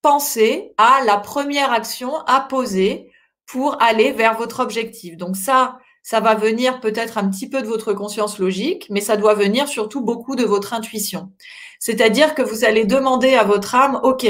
penser 0.03 0.73
à 0.77 1.01
la 1.05 1.17
première 1.17 1.73
action 1.73 2.19
à 2.27 2.41
poser 2.41 3.11
pour 3.47 3.81
aller 3.83 4.13
vers 4.13 4.37
votre 4.37 4.61
objectif. 4.61 5.17
Donc 5.17 5.37
ça, 5.37 5.79
ça 6.03 6.21
va 6.21 6.35
venir 6.35 6.81
peut-être 6.81 7.19
un 7.19 7.29
petit 7.29 7.49
peu 7.49 7.63
de 7.63 7.67
votre 7.67 7.93
conscience 7.93 8.39
logique, 8.39 8.87
mais 8.91 9.01
ça 9.01 9.17
doit 9.17 9.35
venir 9.35 9.69
surtout 9.69 10.03
beaucoup 10.03 10.37
de 10.37 10.45
votre 10.45 10.75
intuition. 10.75 11.33
C'est-à-dire 11.79 12.35
que 12.35 12.43
vous 12.43 12.65
allez 12.65 12.85
demander 12.85 13.35
à 13.35 13.45
votre 13.45 13.75
âme, 13.75 14.01
OK, 14.03 14.27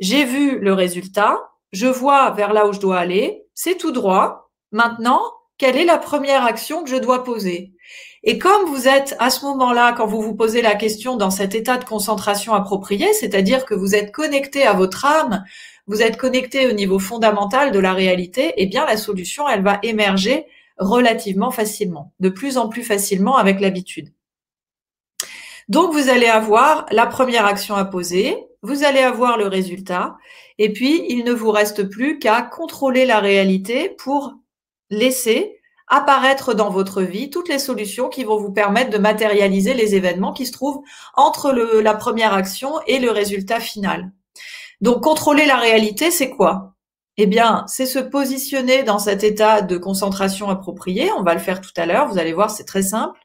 j'ai 0.00 0.24
vu 0.24 0.58
le 0.58 0.72
résultat, 0.72 1.38
je 1.72 1.86
vois 1.86 2.30
vers 2.30 2.52
là 2.52 2.66
où 2.66 2.72
je 2.72 2.80
dois 2.80 2.98
aller, 2.98 3.44
c'est 3.54 3.76
tout 3.76 3.92
droit. 3.92 4.50
Maintenant, 4.72 5.20
quelle 5.58 5.76
est 5.76 5.84
la 5.84 5.98
première 5.98 6.44
action 6.44 6.82
que 6.82 6.90
je 6.90 6.96
dois 6.96 7.22
poser? 7.22 7.72
Et 8.22 8.38
comme 8.38 8.66
vous 8.66 8.88
êtes 8.88 9.14
à 9.18 9.30
ce 9.30 9.44
moment-là, 9.44 9.92
quand 9.92 10.06
vous 10.06 10.20
vous 10.20 10.34
posez 10.34 10.62
la 10.62 10.74
question 10.74 11.16
dans 11.16 11.30
cet 11.30 11.54
état 11.54 11.76
de 11.76 11.84
concentration 11.84 12.54
approprié, 12.54 13.12
c'est-à-dire 13.12 13.64
que 13.64 13.74
vous 13.74 13.94
êtes 13.94 14.12
connecté 14.12 14.64
à 14.64 14.72
votre 14.72 15.04
âme, 15.04 15.44
vous 15.86 16.02
êtes 16.02 16.16
connecté 16.16 16.66
au 16.66 16.72
niveau 16.72 16.98
fondamental 16.98 17.72
de 17.72 17.78
la 17.78 17.92
réalité, 17.92 18.54
eh 18.56 18.66
bien 18.66 18.84
la 18.86 18.96
solution, 18.96 19.48
elle 19.48 19.62
va 19.62 19.78
émerger 19.82 20.46
relativement 20.78 21.50
facilement, 21.50 22.12
de 22.20 22.28
plus 22.28 22.56
en 22.56 22.68
plus 22.68 22.82
facilement 22.82 23.36
avec 23.36 23.60
l'habitude. 23.60 24.12
Donc, 25.68 25.92
vous 25.92 26.08
allez 26.08 26.26
avoir 26.26 26.86
la 26.90 27.06
première 27.06 27.46
action 27.46 27.74
à 27.74 27.84
poser, 27.84 28.36
vous 28.62 28.84
allez 28.84 29.00
avoir 29.00 29.38
le 29.38 29.46
résultat, 29.46 30.16
et 30.58 30.72
puis 30.72 31.04
il 31.08 31.24
ne 31.24 31.32
vous 31.32 31.50
reste 31.50 31.84
plus 31.84 32.18
qu'à 32.18 32.42
contrôler 32.42 33.06
la 33.06 33.20
réalité 33.20 33.88
pour 33.88 34.34
laisser 34.90 35.56
apparaître 35.88 36.54
dans 36.54 36.70
votre 36.70 37.02
vie 37.02 37.30
toutes 37.30 37.48
les 37.48 37.58
solutions 37.58 38.08
qui 38.08 38.24
vont 38.24 38.38
vous 38.38 38.52
permettre 38.52 38.90
de 38.90 38.98
matérialiser 38.98 39.74
les 39.74 39.94
événements 39.94 40.32
qui 40.32 40.46
se 40.46 40.52
trouvent 40.52 40.82
entre 41.14 41.52
la 41.52 41.94
première 41.94 42.32
action 42.32 42.74
et 42.86 43.00
le 43.00 43.10
résultat 43.10 43.60
final. 43.60 44.12
Donc 44.80 45.02
contrôler 45.02 45.46
la 45.46 45.56
réalité, 45.56 46.10
c'est 46.10 46.30
quoi? 46.30 46.74
Eh 47.16 47.26
bien, 47.26 47.64
c'est 47.66 47.86
se 47.86 47.98
positionner 47.98 48.82
dans 48.82 48.98
cet 48.98 49.24
état 49.24 49.62
de 49.62 49.76
concentration 49.76 50.48
approprié. 50.48 51.10
On 51.18 51.22
va 51.22 51.34
le 51.34 51.40
faire 51.40 51.60
tout 51.60 51.72
à 51.76 51.84
l'heure, 51.84 52.08
vous 52.08 52.18
allez 52.18 52.32
voir, 52.32 52.50
c'est 52.50 52.64
très 52.64 52.82
simple. 52.82 53.18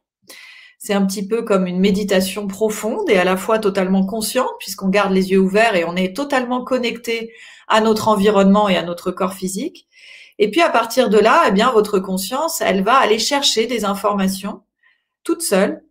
C'est 0.85 0.93
un 0.93 1.07
petit 1.07 1.27
peu 1.27 1.41
comme 1.41 1.65
une 1.65 1.79
méditation 1.79 2.45
profonde 2.45 3.09
et 3.09 3.17
à 3.17 3.23
la 3.23 3.37
fois 3.37 3.57
totalement 3.57 4.05
consciente 4.05 4.51
puisqu'on 4.59 4.89
garde 4.89 5.13
les 5.13 5.31
yeux 5.31 5.39
ouverts 5.39 5.75
et 5.75 5.83
on 5.83 5.95
est 5.95 6.15
totalement 6.15 6.63
connecté 6.63 7.33
à 7.67 7.81
notre 7.81 8.07
environnement 8.07 8.69
et 8.69 8.77
à 8.77 8.83
notre 8.83 9.09
corps 9.09 9.33
physique. 9.33 9.87
Et 10.37 10.51
puis 10.51 10.61
à 10.61 10.69
partir 10.69 11.09
de 11.09 11.17
là, 11.17 11.45
eh 11.47 11.51
bien 11.51 11.71
votre 11.71 11.97
conscience, 11.97 12.61
elle 12.61 12.83
va 12.83 12.97
aller 12.97 13.17
chercher 13.17 13.65
des 13.65 13.83
informations 13.83 14.61
toute 15.23 15.41
seule 15.41 15.83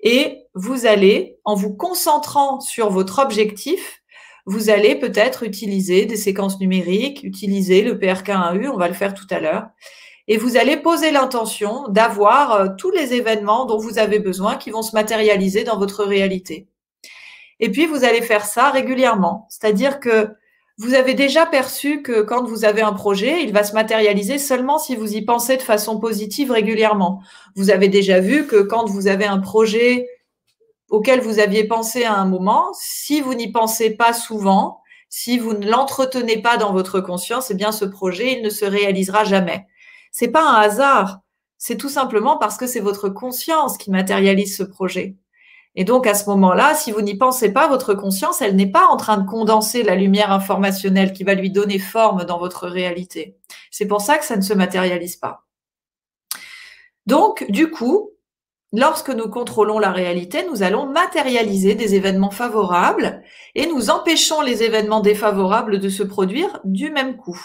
et 0.00 0.46
vous 0.54 0.84
allez, 0.84 1.38
en 1.44 1.54
vous 1.54 1.72
concentrant 1.72 2.58
sur 2.58 2.90
votre 2.90 3.20
objectif, 3.20 4.02
vous 4.46 4.68
allez 4.68 4.96
peut-être 4.96 5.44
utiliser 5.44 6.06
des 6.06 6.16
séquences 6.16 6.58
numériques, 6.58 7.22
utiliser 7.22 7.82
le 7.82 7.94
PRK1U, 7.94 8.68
on 8.68 8.78
va 8.78 8.88
le 8.88 8.94
faire 8.94 9.14
tout 9.14 9.28
à 9.30 9.38
l'heure, 9.38 9.68
et 10.30 10.36
vous 10.36 10.56
allez 10.56 10.76
poser 10.76 11.10
l'intention 11.10 11.88
d'avoir 11.88 12.52
euh, 12.52 12.68
tous 12.78 12.92
les 12.92 13.14
événements 13.14 13.64
dont 13.64 13.78
vous 13.78 13.98
avez 13.98 14.20
besoin 14.20 14.54
qui 14.54 14.70
vont 14.70 14.80
se 14.80 14.94
matérialiser 14.94 15.64
dans 15.64 15.76
votre 15.76 16.04
réalité. 16.04 16.68
Et 17.58 17.68
puis 17.68 17.84
vous 17.84 18.04
allez 18.04 18.22
faire 18.22 18.44
ça 18.44 18.70
régulièrement, 18.70 19.48
c'est-à-dire 19.50 19.98
que 19.98 20.28
vous 20.78 20.94
avez 20.94 21.14
déjà 21.14 21.46
perçu 21.46 22.00
que 22.00 22.22
quand 22.22 22.44
vous 22.44 22.64
avez 22.64 22.80
un 22.80 22.92
projet, 22.92 23.42
il 23.42 23.52
va 23.52 23.64
se 23.64 23.74
matérialiser 23.74 24.38
seulement 24.38 24.78
si 24.78 24.94
vous 24.94 25.16
y 25.16 25.22
pensez 25.22 25.56
de 25.56 25.62
façon 25.62 25.98
positive 25.98 26.52
régulièrement. 26.52 27.22
Vous 27.56 27.70
avez 27.70 27.88
déjà 27.88 28.20
vu 28.20 28.46
que 28.46 28.62
quand 28.62 28.84
vous 28.88 29.08
avez 29.08 29.26
un 29.26 29.40
projet 29.40 30.06
auquel 30.90 31.20
vous 31.20 31.40
aviez 31.40 31.64
pensé 31.64 32.04
à 32.04 32.14
un 32.14 32.24
moment, 32.24 32.68
si 32.74 33.20
vous 33.20 33.34
n'y 33.34 33.50
pensez 33.50 33.90
pas 33.90 34.12
souvent, 34.12 34.80
si 35.08 35.38
vous 35.38 35.54
ne 35.54 35.68
l'entretenez 35.68 36.40
pas 36.40 36.56
dans 36.56 36.72
votre 36.72 37.00
conscience, 37.00 37.50
eh 37.50 37.54
bien 37.54 37.72
ce 37.72 37.84
projet, 37.84 38.34
il 38.34 38.42
ne 38.42 38.48
se 38.48 38.64
réalisera 38.64 39.24
jamais. 39.24 39.66
C'est 40.10 40.28
pas 40.28 40.48
un 40.48 40.60
hasard, 40.60 41.20
c'est 41.58 41.76
tout 41.76 41.88
simplement 41.88 42.38
parce 42.38 42.56
que 42.56 42.66
c'est 42.66 42.80
votre 42.80 43.08
conscience 43.08 43.76
qui 43.76 43.90
matérialise 43.90 44.56
ce 44.56 44.62
projet. 44.62 45.16
Et 45.76 45.84
donc, 45.84 46.06
à 46.06 46.14
ce 46.14 46.28
moment-là, 46.30 46.74
si 46.74 46.90
vous 46.90 47.02
n'y 47.02 47.16
pensez 47.16 47.52
pas, 47.52 47.68
votre 47.68 47.94
conscience, 47.94 48.42
elle 48.42 48.56
n'est 48.56 48.70
pas 48.70 48.86
en 48.86 48.96
train 48.96 49.18
de 49.18 49.28
condenser 49.28 49.82
la 49.82 49.94
lumière 49.94 50.32
informationnelle 50.32 51.12
qui 51.12 51.22
va 51.22 51.34
lui 51.34 51.50
donner 51.50 51.78
forme 51.78 52.24
dans 52.24 52.38
votre 52.38 52.66
réalité. 52.66 53.36
C'est 53.70 53.86
pour 53.86 54.00
ça 54.00 54.18
que 54.18 54.24
ça 54.24 54.36
ne 54.36 54.42
se 54.42 54.54
matérialise 54.54 55.16
pas. 55.16 55.46
Donc, 57.06 57.48
du 57.50 57.70
coup, 57.70 58.10
lorsque 58.72 59.10
nous 59.10 59.28
contrôlons 59.28 59.78
la 59.78 59.92
réalité, 59.92 60.44
nous 60.48 60.62
allons 60.62 60.86
matérialiser 60.86 61.74
des 61.74 61.94
événements 61.94 62.30
favorables 62.30 63.22
et 63.54 63.66
nous 63.66 63.90
empêchons 63.90 64.40
les 64.40 64.62
événements 64.62 65.00
défavorables 65.00 65.78
de 65.78 65.88
se 65.88 66.02
produire 66.02 66.60
du 66.64 66.90
même 66.90 67.16
coup. 67.16 67.40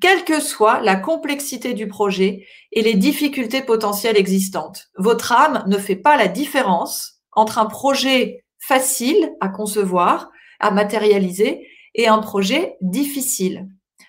Quelle 0.00 0.24
que 0.24 0.40
soit 0.40 0.80
la 0.80 0.96
complexité 0.96 1.72
du 1.72 1.86
projet 1.86 2.46
et 2.72 2.82
les 2.82 2.94
difficultés 2.94 3.62
potentielles 3.62 4.16
existantes, 4.16 4.88
votre 4.96 5.32
âme 5.32 5.64
ne 5.66 5.78
fait 5.78 5.96
pas 5.96 6.16
la 6.16 6.28
différence 6.28 7.20
entre 7.32 7.58
un 7.58 7.66
projet 7.66 8.44
facile 8.58 9.32
à 9.40 9.48
concevoir, 9.48 10.30
à 10.60 10.70
matérialiser, 10.70 11.66
et 11.94 12.08
un 12.08 12.18
projet 12.18 12.76
difficile. 12.80 13.68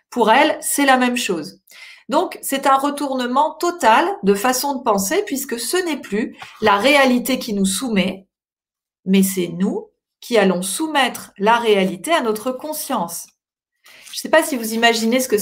Pour 0.09 0.31
elle, 0.31 0.57
c'est 0.61 0.85
la 0.85 0.97
même 0.97 1.17
chose. 1.17 1.61
Donc, 2.09 2.37
c'est 2.41 2.67
un 2.67 2.77
retournement 2.77 3.55
total 3.55 4.07
de 4.23 4.33
façon 4.33 4.75
de 4.75 4.83
penser 4.83 5.23
puisque 5.25 5.59
ce 5.59 5.77
n'est 5.77 5.99
plus 5.99 6.37
la 6.61 6.77
réalité 6.77 7.39
qui 7.39 7.53
nous 7.53 7.65
soumet, 7.65 8.27
mais 9.05 9.23
c'est 9.23 9.47
nous 9.47 9.89
qui 10.21 10.37
allons 10.37 10.61
soumettre 10.61 11.31
la 11.37 11.57
réalité 11.57 12.11
à 12.11 12.21
notre 12.21 12.51
conscience. 12.51 13.27
Je 14.15 14.19
ne 14.19 14.21
sais 14.21 14.29
pas 14.29 14.43
si 14.43 14.55
vous 14.55 14.73
imaginez 14.73 15.19
ce 15.19 15.27
que 15.27 15.37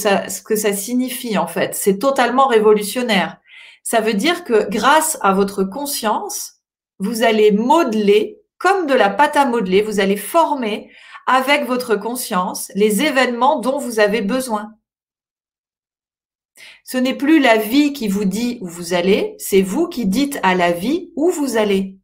ça, 0.55 0.73
signifie 0.73 1.37
en 1.37 1.45
fait. 1.45 1.75
C'est 1.75 1.99
totalement 1.99 2.47
révolutionnaire. 2.47 3.37
Ça 3.83 4.01
veut 4.01 4.15
dire 4.15 4.43
que 4.43 4.67
grâce 4.67 5.19
à 5.21 5.31
votre 5.31 5.63
conscience, 5.63 6.55
vous 6.97 7.21
allez 7.21 7.51
modeler 7.51 8.41
comme 8.57 8.87
de 8.87 8.95
la 8.95 9.11
pâte 9.11 9.35
à 9.37 9.45
modeler, 9.45 9.83
vous 9.83 9.99
allez 9.99 10.17
former 10.17 10.89
avec 11.27 11.67
votre 11.67 11.95
conscience 11.95 12.71
les 12.73 13.03
événements 13.03 13.59
dont 13.59 13.77
vous 13.77 13.99
avez 13.99 14.23
besoin. 14.23 14.73
Ce 16.83 16.97
n'est 16.97 17.15
plus 17.15 17.39
la 17.39 17.57
vie 17.57 17.93
qui 17.93 18.07
vous 18.07 18.25
dit 18.25 18.57
où 18.61 18.67
vous 18.67 18.95
allez, 18.95 19.35
c'est 19.37 19.61
vous 19.61 19.87
qui 19.87 20.07
dites 20.07 20.39
à 20.41 20.55
la 20.55 20.71
vie 20.71 21.11
où 21.15 21.29
vous 21.29 21.57
allez. 21.57 21.99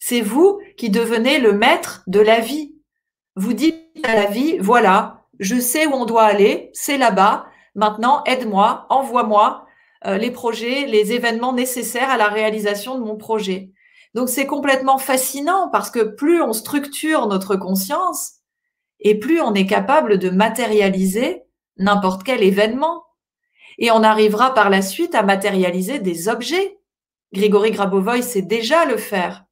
C'est 0.00 0.22
vous 0.22 0.60
qui 0.78 0.88
devenez 0.88 1.40
le 1.40 1.52
maître 1.52 2.04
de 2.06 2.20
la 2.20 2.40
vie. 2.40 2.74
Vous 3.36 3.52
dites 3.52 3.83
à 4.02 4.14
la 4.14 4.26
vie, 4.26 4.58
voilà, 4.58 5.24
je 5.38 5.58
sais 5.58 5.86
où 5.86 5.92
on 5.92 6.04
doit 6.04 6.24
aller, 6.24 6.70
c'est 6.72 6.98
là-bas, 6.98 7.46
maintenant 7.74 8.22
aide-moi, 8.24 8.86
envoie-moi, 8.90 9.66
euh, 10.06 10.18
les 10.18 10.30
projets, 10.30 10.86
les 10.86 11.12
événements 11.12 11.52
nécessaires 11.52 12.10
à 12.10 12.16
la 12.16 12.28
réalisation 12.28 12.98
de 12.98 13.04
mon 13.04 13.16
projet. 13.16 13.70
Donc 14.14 14.28
c'est 14.28 14.46
complètement 14.46 14.98
fascinant 14.98 15.68
parce 15.70 15.90
que 15.90 16.00
plus 16.00 16.42
on 16.42 16.52
structure 16.52 17.26
notre 17.26 17.56
conscience 17.56 18.34
et 19.00 19.18
plus 19.18 19.40
on 19.40 19.54
est 19.54 19.66
capable 19.66 20.18
de 20.18 20.30
matérialiser 20.30 21.42
n'importe 21.78 22.22
quel 22.22 22.42
événement. 22.42 23.04
Et 23.78 23.90
on 23.90 24.04
arrivera 24.04 24.54
par 24.54 24.70
la 24.70 24.82
suite 24.82 25.16
à 25.16 25.24
matérialiser 25.24 25.98
des 25.98 26.28
objets. 26.28 26.78
Grigory 27.32 27.72
Grabovoy 27.72 28.22
sait 28.22 28.42
déjà 28.42 28.84
le 28.84 28.96
faire. 28.96 29.44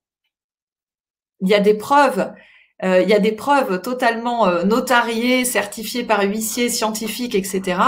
Il 1.41 1.49
y 1.49 1.55
a 1.55 1.61
des 1.61 1.75
preuves, 1.75 2.33
il 2.83 3.09
y 3.09 3.15
a 3.15 3.21
des 3.21 3.33
preuves 3.33 3.81
totalement 3.81 4.47
euh, 4.47 4.65
notariées, 4.65 5.45
certifiées 5.45 6.05
par 6.05 6.23
huissiers, 6.23 6.69
scientifiques, 6.69 7.35
etc., 7.35 7.81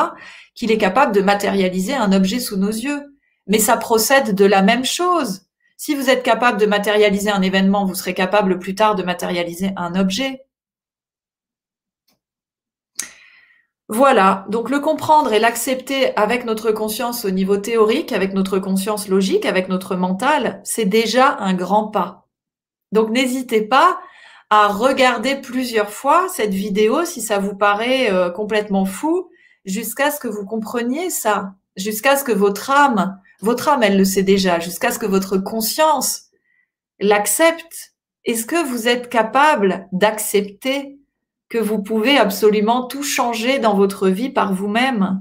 qu'il 0.55 0.70
est 0.70 0.78
capable 0.78 1.12
de 1.12 1.20
matérialiser 1.20 1.95
un 1.95 2.12
objet 2.12 2.38
sous 2.38 2.57
nos 2.57 2.70
yeux. 2.70 3.03
Mais 3.49 3.59
ça 3.59 3.76
procède 3.76 4.34
de 4.34 4.45
la 4.45 4.62
même 4.62 4.84
chose. 4.84 5.42
Si 5.76 5.95
vous 5.95 6.09
êtes 6.09 6.22
capable 6.22 6.61
de 6.61 6.66
matérialiser 6.66 7.30
un 7.30 7.42
événement, 7.42 7.84
vous 7.84 7.95
serez 7.97 8.14
capable 8.14 8.59
plus 8.59 8.74
tard 8.74 8.95
de 8.95 9.03
matérialiser 9.03 9.72
un 9.76 9.97
objet. 9.97 10.45
Voilà, 13.88 14.47
donc 14.49 14.70
le 14.70 14.80
comprendre 14.80 15.32
et 15.34 15.38
l'accepter 15.38 16.16
avec 16.16 16.47
notre 16.47 16.70
conscience 16.70 17.26
au 17.26 17.30
niveau 17.30 17.59
théorique, 17.59 18.12
avec 18.12 18.32
notre 18.32 18.59
conscience 18.59 19.09
logique, 19.09 19.45
avec 19.45 19.68
notre 19.68 19.95
mental, 19.95 20.62
c'est 20.64 20.86
déjà 20.86 21.36
un 21.40 21.53
grand 21.53 21.88
pas. 21.88 22.26
Donc 22.92 23.11
n'hésitez 23.11 23.61
pas 23.61 23.99
à 24.55 24.68
regarder 24.68 25.34
plusieurs 25.34 25.90
fois 25.90 26.28
cette 26.28 26.55
vidéo 26.55 27.05
si 27.05 27.20
ça 27.20 27.38
vous 27.38 27.57
paraît 27.57 28.12
euh, 28.12 28.30
complètement 28.30 28.84
fou, 28.84 29.28
jusqu'à 29.64 30.12
ce 30.12 30.20
que 30.20 30.28
vous 30.28 30.44
compreniez 30.44 31.11
ça, 31.11 31.55
jusqu'à 31.76 32.16
ce 32.16 32.22
que 32.22 32.30
votre 32.30 32.70
âme, 32.70 33.18
votre 33.40 33.68
âme, 33.68 33.82
elle 33.82 33.98
le 33.98 34.05
sait 34.05 34.22
déjà, 34.22 34.61
jusqu'à 34.61 34.92
ce 34.92 35.00
que 35.00 35.07
votre 35.07 35.38
conscience 35.38 36.26
l'accepte. 37.00 37.94
Est-ce 38.24 38.46
que 38.46 38.64
vous 38.64 38.86
êtes 38.86 39.09
capable 39.09 39.88
d'accepter 39.90 40.98
que 41.48 41.59
vous 41.59 41.82
pouvez 41.82 42.16
absolument 42.16 42.86
tout 42.86 43.02
changer 43.02 43.59
dans 43.59 43.74
votre 43.74 44.09
vie 44.09 44.30
par 44.30 44.55
vous-même? 44.55 45.20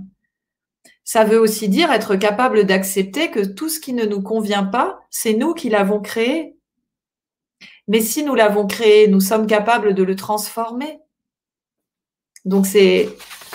Ça 1.04 1.24
veut 1.24 1.40
aussi 1.40 1.70
dire 1.70 1.92
être 1.92 2.16
capable 2.16 2.66
d'accepter 2.66 3.32
que 3.32 3.44
tout 3.44 3.68
ce 3.68 3.80
qui 3.80 3.94
ne 3.94 4.06
nous 4.06 4.22
convient 4.22 4.64
pas, 4.64 5.00
c'est 5.10 5.34
nous 5.34 5.54
qui 5.54 5.70
l'avons 5.70 6.02
créé. 6.02 6.56
Mais 7.88 8.02
si 8.02 8.24
nous 8.24 8.36
l'avons 8.36 8.66
créé, 8.66 9.08
nous 9.08 9.22
sommes 9.22 9.48
capables 9.48 9.94
de 9.94 10.04
le 10.04 10.16
transformer. 10.16 11.00
Donc 12.46 12.66
c'est 12.66 13.10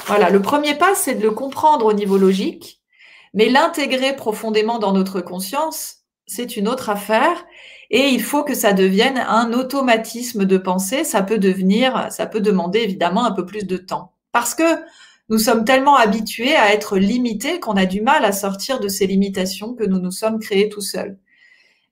voilà, 0.06 0.30
le 0.30 0.40
premier 0.40 0.74
pas, 0.74 0.94
c'est 0.94 1.16
de 1.16 1.22
le 1.22 1.30
comprendre 1.32 1.86
au 1.86 1.92
niveau 1.92 2.16
logique, 2.18 2.80
mais 3.34 3.48
l'intégrer 3.48 4.16
profondément 4.16 4.78
dans 4.78 4.92
notre 4.92 5.20
conscience, 5.20 5.98
c'est 6.26 6.56
une 6.56 6.68
autre 6.68 6.90
affaire. 6.90 7.44
Et 7.90 8.08
il 8.08 8.22
faut 8.22 8.44
que 8.44 8.54
ça 8.54 8.72
devienne 8.72 9.18
un 9.18 9.52
automatisme 9.52 10.44
de 10.44 10.58
pensée. 10.58 11.04
Ça 11.04 11.22
peut 11.22 11.38
devenir, 11.38 12.08
ça 12.10 12.26
peut 12.26 12.40
demander 12.40 12.80
évidemment 12.80 13.24
un 13.24 13.32
peu 13.32 13.46
plus 13.46 13.66
de 13.66 13.76
temps. 13.76 14.12
Parce 14.32 14.54
que 14.54 14.78
nous 15.30 15.38
sommes 15.38 15.64
tellement 15.64 15.96
habitués 15.96 16.54
à 16.54 16.72
être 16.72 16.98
limités 16.98 17.60
qu'on 17.60 17.76
a 17.76 17.86
du 17.86 18.00
mal 18.00 18.24
à 18.24 18.32
sortir 18.32 18.80
de 18.80 18.88
ces 18.88 19.06
limitations 19.06 19.74
que 19.74 19.84
nous 19.84 20.00
nous 20.00 20.10
sommes 20.10 20.38
créés 20.38 20.68
tout 20.68 20.80
seuls. 20.80 21.18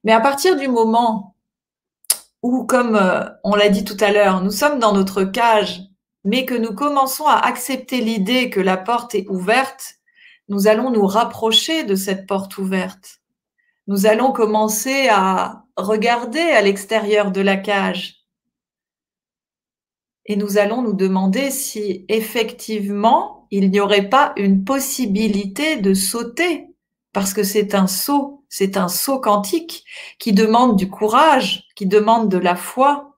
Mais 0.05 0.12
à 0.12 0.20
partir 0.20 0.57
du 0.57 0.68
moment 0.68 1.36
où, 2.47 2.64
comme 2.64 2.97
euh, 2.97 3.24
on 3.44 3.55
l'a 3.55 3.68
dit 3.68 3.84
tout 3.84 3.97
à 4.01 4.12
l'heure, 4.12 4.42
nous 4.42 4.51
sommes 4.51 4.78
dans 4.78 4.92
notre 4.92 5.24
cage 5.24 5.82
mais 6.26 6.44
que 6.44 6.55
nous 6.55 6.74
commençons 6.74 7.26
à 7.26 7.36
accepter 7.36 8.01
l'idée 8.01 8.51
que 8.51 8.59
la 8.59 8.76
porte 8.76 9.14
est 9.14 9.28
ouverte, 9.28 9.94
nous 10.49 10.66
allons 10.66 10.90
nous 10.90 11.07
rapprocher 11.07 11.84
de 11.84 11.94
cette 11.94 12.26
porte 12.26 12.59
ouverte. 12.59 13.20
Nous 13.86 14.07
allons 14.07 14.32
commencer 14.32 15.07
à 15.09 15.64
regarder 15.76 16.40
à 16.40 16.62
l'extérieur 16.62 17.30
de 17.30 17.40
la 17.40 17.57
cage. 17.57 18.24
Et 20.24 20.34
nous 20.34 20.59
allons 20.59 20.82
nous 20.82 20.94
demander 20.94 21.53
si 21.53 22.05
effectivement 22.09 23.47
il 23.53 23.70
n'y 23.70 23.78
aurait 23.78 24.09
pas 24.09 24.32
une 24.36 24.64
possibilité 24.64 25.76
de 25.76 25.94
sauter, 25.94 26.74
parce 27.17 27.33
que 27.33 27.45
c'est 27.45 27.75
un 27.75 27.87
saut, 27.87 28.45
c'est 28.51 28.77
un 28.77 28.89
saut 28.89 29.21
quantique 29.21 29.87
qui 30.19 30.35
demande 30.35 30.77
du 30.77 30.91
courage, 30.91 31.67
qui 31.75 31.87
demande 31.87 32.29
de 32.29 32.37
la 32.37 32.57
foi 32.57 33.17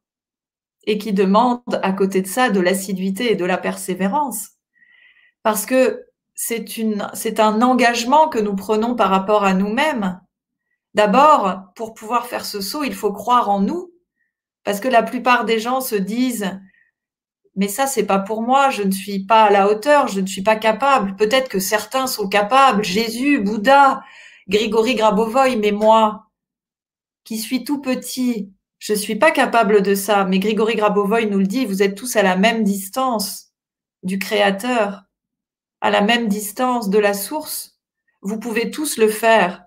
et 0.84 0.98
qui 0.98 1.12
demande 1.12 1.62
à 1.82 1.90
côté 1.90 2.22
de 2.22 2.28
ça 2.28 2.48
de 2.48 2.60
l'assiduité 2.60 3.32
et 3.32 3.34
de 3.34 3.44
la 3.44 3.58
persévérance. 3.58 4.50
Parce 5.42 5.66
que 5.66 6.06
c'est 6.36 7.40
un 7.40 7.60
engagement 7.60 8.28
que 8.28 8.38
nous 8.38 8.54
prenons 8.54 8.94
par 8.94 9.10
rapport 9.10 9.42
à 9.42 9.52
nous-mêmes. 9.52 10.20
D'abord, 10.94 11.72
pour 11.74 11.92
pouvoir 11.92 12.28
faire 12.28 12.44
ce 12.44 12.60
saut, 12.60 12.84
il 12.84 12.94
faut 12.94 13.12
croire 13.12 13.50
en 13.50 13.58
nous. 13.58 13.92
Parce 14.62 14.78
que 14.78 14.86
la 14.86 15.02
plupart 15.02 15.44
des 15.44 15.58
gens 15.58 15.80
se 15.80 15.96
disent, 15.96 16.60
mais 17.58 17.68
ça, 17.68 17.86
c'est 17.86 18.06
pas 18.06 18.20
pour 18.20 18.42
moi, 18.42 18.70
je 18.70 18.82
ne 18.82 18.90
suis 18.90 19.24
pas 19.26 19.44
à 19.44 19.50
la 19.50 19.68
hauteur, 19.68 20.08
je 20.08 20.20
ne 20.20 20.26
suis 20.26 20.42
pas 20.42 20.56
capable. 20.56 21.16
Peut-être 21.16 21.48
que 21.48 21.58
certains 21.58 22.06
sont 22.06 22.28
capables, 22.28 22.84
Jésus, 22.84 23.40
Bouddha, 23.40 24.02
Grigory 24.48 24.94
Grabovoy, 24.94 25.56
mais 25.56 25.72
moi, 25.72 26.28
qui 27.24 27.36
suis 27.36 27.64
tout 27.64 27.80
petit, 27.82 28.52
je 28.78 28.94
suis 28.94 29.16
pas 29.16 29.32
capable 29.32 29.82
de 29.82 29.94
ça. 29.94 30.24
Mais 30.24 30.38
Grigory 30.38 30.76
Grabovoy 30.76 31.26
nous 31.26 31.38
le 31.38 31.46
dit, 31.46 31.66
vous 31.66 31.82
êtes 31.82 31.96
tous 31.96 32.16
à 32.16 32.22
la 32.22 32.36
même 32.36 32.64
distance 32.64 33.52
du 34.02 34.18
Créateur 34.18 35.02
à 35.80 35.90
la 35.90 36.00
même 36.00 36.28
distance 36.28 36.90
de 36.90 36.98
la 36.98 37.14
source. 37.14 37.78
Vous 38.22 38.38
pouvez 38.38 38.70
tous 38.70 38.98
le 38.98 39.08
faire. 39.08 39.64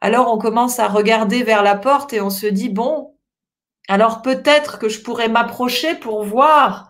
Alors 0.00 0.32
on 0.32 0.38
commence 0.38 0.78
à 0.78 0.88
regarder 0.88 1.42
vers 1.42 1.62
la 1.62 1.76
porte 1.76 2.12
et 2.12 2.20
on 2.20 2.30
se 2.30 2.46
dit, 2.46 2.68
bon, 2.68 3.16
alors 3.88 4.22
peut-être 4.22 4.78
que 4.78 4.88
je 4.88 5.00
pourrais 5.00 5.28
m'approcher 5.28 5.94
pour 5.96 6.24
voir. 6.24 6.89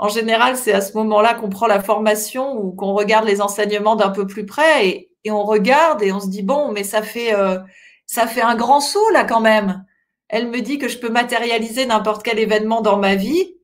En 0.00 0.08
général, 0.08 0.56
c'est 0.56 0.72
à 0.72 0.80
ce 0.80 0.96
moment-là 0.96 1.34
qu'on 1.34 1.50
prend 1.50 1.66
la 1.66 1.82
formation 1.82 2.56
ou 2.56 2.72
qu'on 2.72 2.94
regarde 2.94 3.26
les 3.26 3.42
enseignements 3.42 3.96
d'un 3.96 4.08
peu 4.08 4.26
plus 4.26 4.46
près 4.46 4.86
et, 4.86 5.30
on 5.30 5.44
regarde 5.44 6.02
et 6.02 6.10
on 6.10 6.20
se 6.20 6.28
dit, 6.28 6.42
bon, 6.42 6.72
mais 6.72 6.84
ça 6.84 7.02
fait, 7.02 7.34
euh, 7.34 7.58
ça 8.06 8.26
fait 8.26 8.40
un 8.40 8.54
grand 8.54 8.80
saut 8.80 9.10
là 9.10 9.24
quand 9.24 9.42
même. 9.42 9.84
Elle 10.30 10.48
me 10.48 10.62
dit 10.62 10.78
que 10.78 10.88
je 10.88 10.96
peux 10.96 11.10
matérialiser 11.10 11.84
n'importe 11.84 12.22
quel 12.22 12.38
événement 12.38 12.80
dans 12.80 12.96
ma 12.96 13.14
vie. 13.14 13.56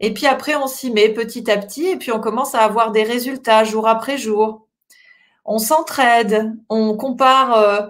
Et 0.00 0.12
puis 0.12 0.26
après, 0.26 0.56
on 0.56 0.66
s'y 0.66 0.90
met 0.90 1.10
petit 1.10 1.48
à 1.48 1.58
petit 1.58 1.86
et 1.86 1.96
puis 1.96 2.10
on 2.10 2.18
commence 2.18 2.56
à 2.56 2.62
avoir 2.62 2.90
des 2.90 3.04
résultats 3.04 3.62
jour 3.62 3.86
après 3.86 4.18
jour. 4.18 4.66
On 5.44 5.58
s'entraide, 5.58 6.56
on 6.70 6.96
compare, 6.96 7.56
euh, 7.56 7.82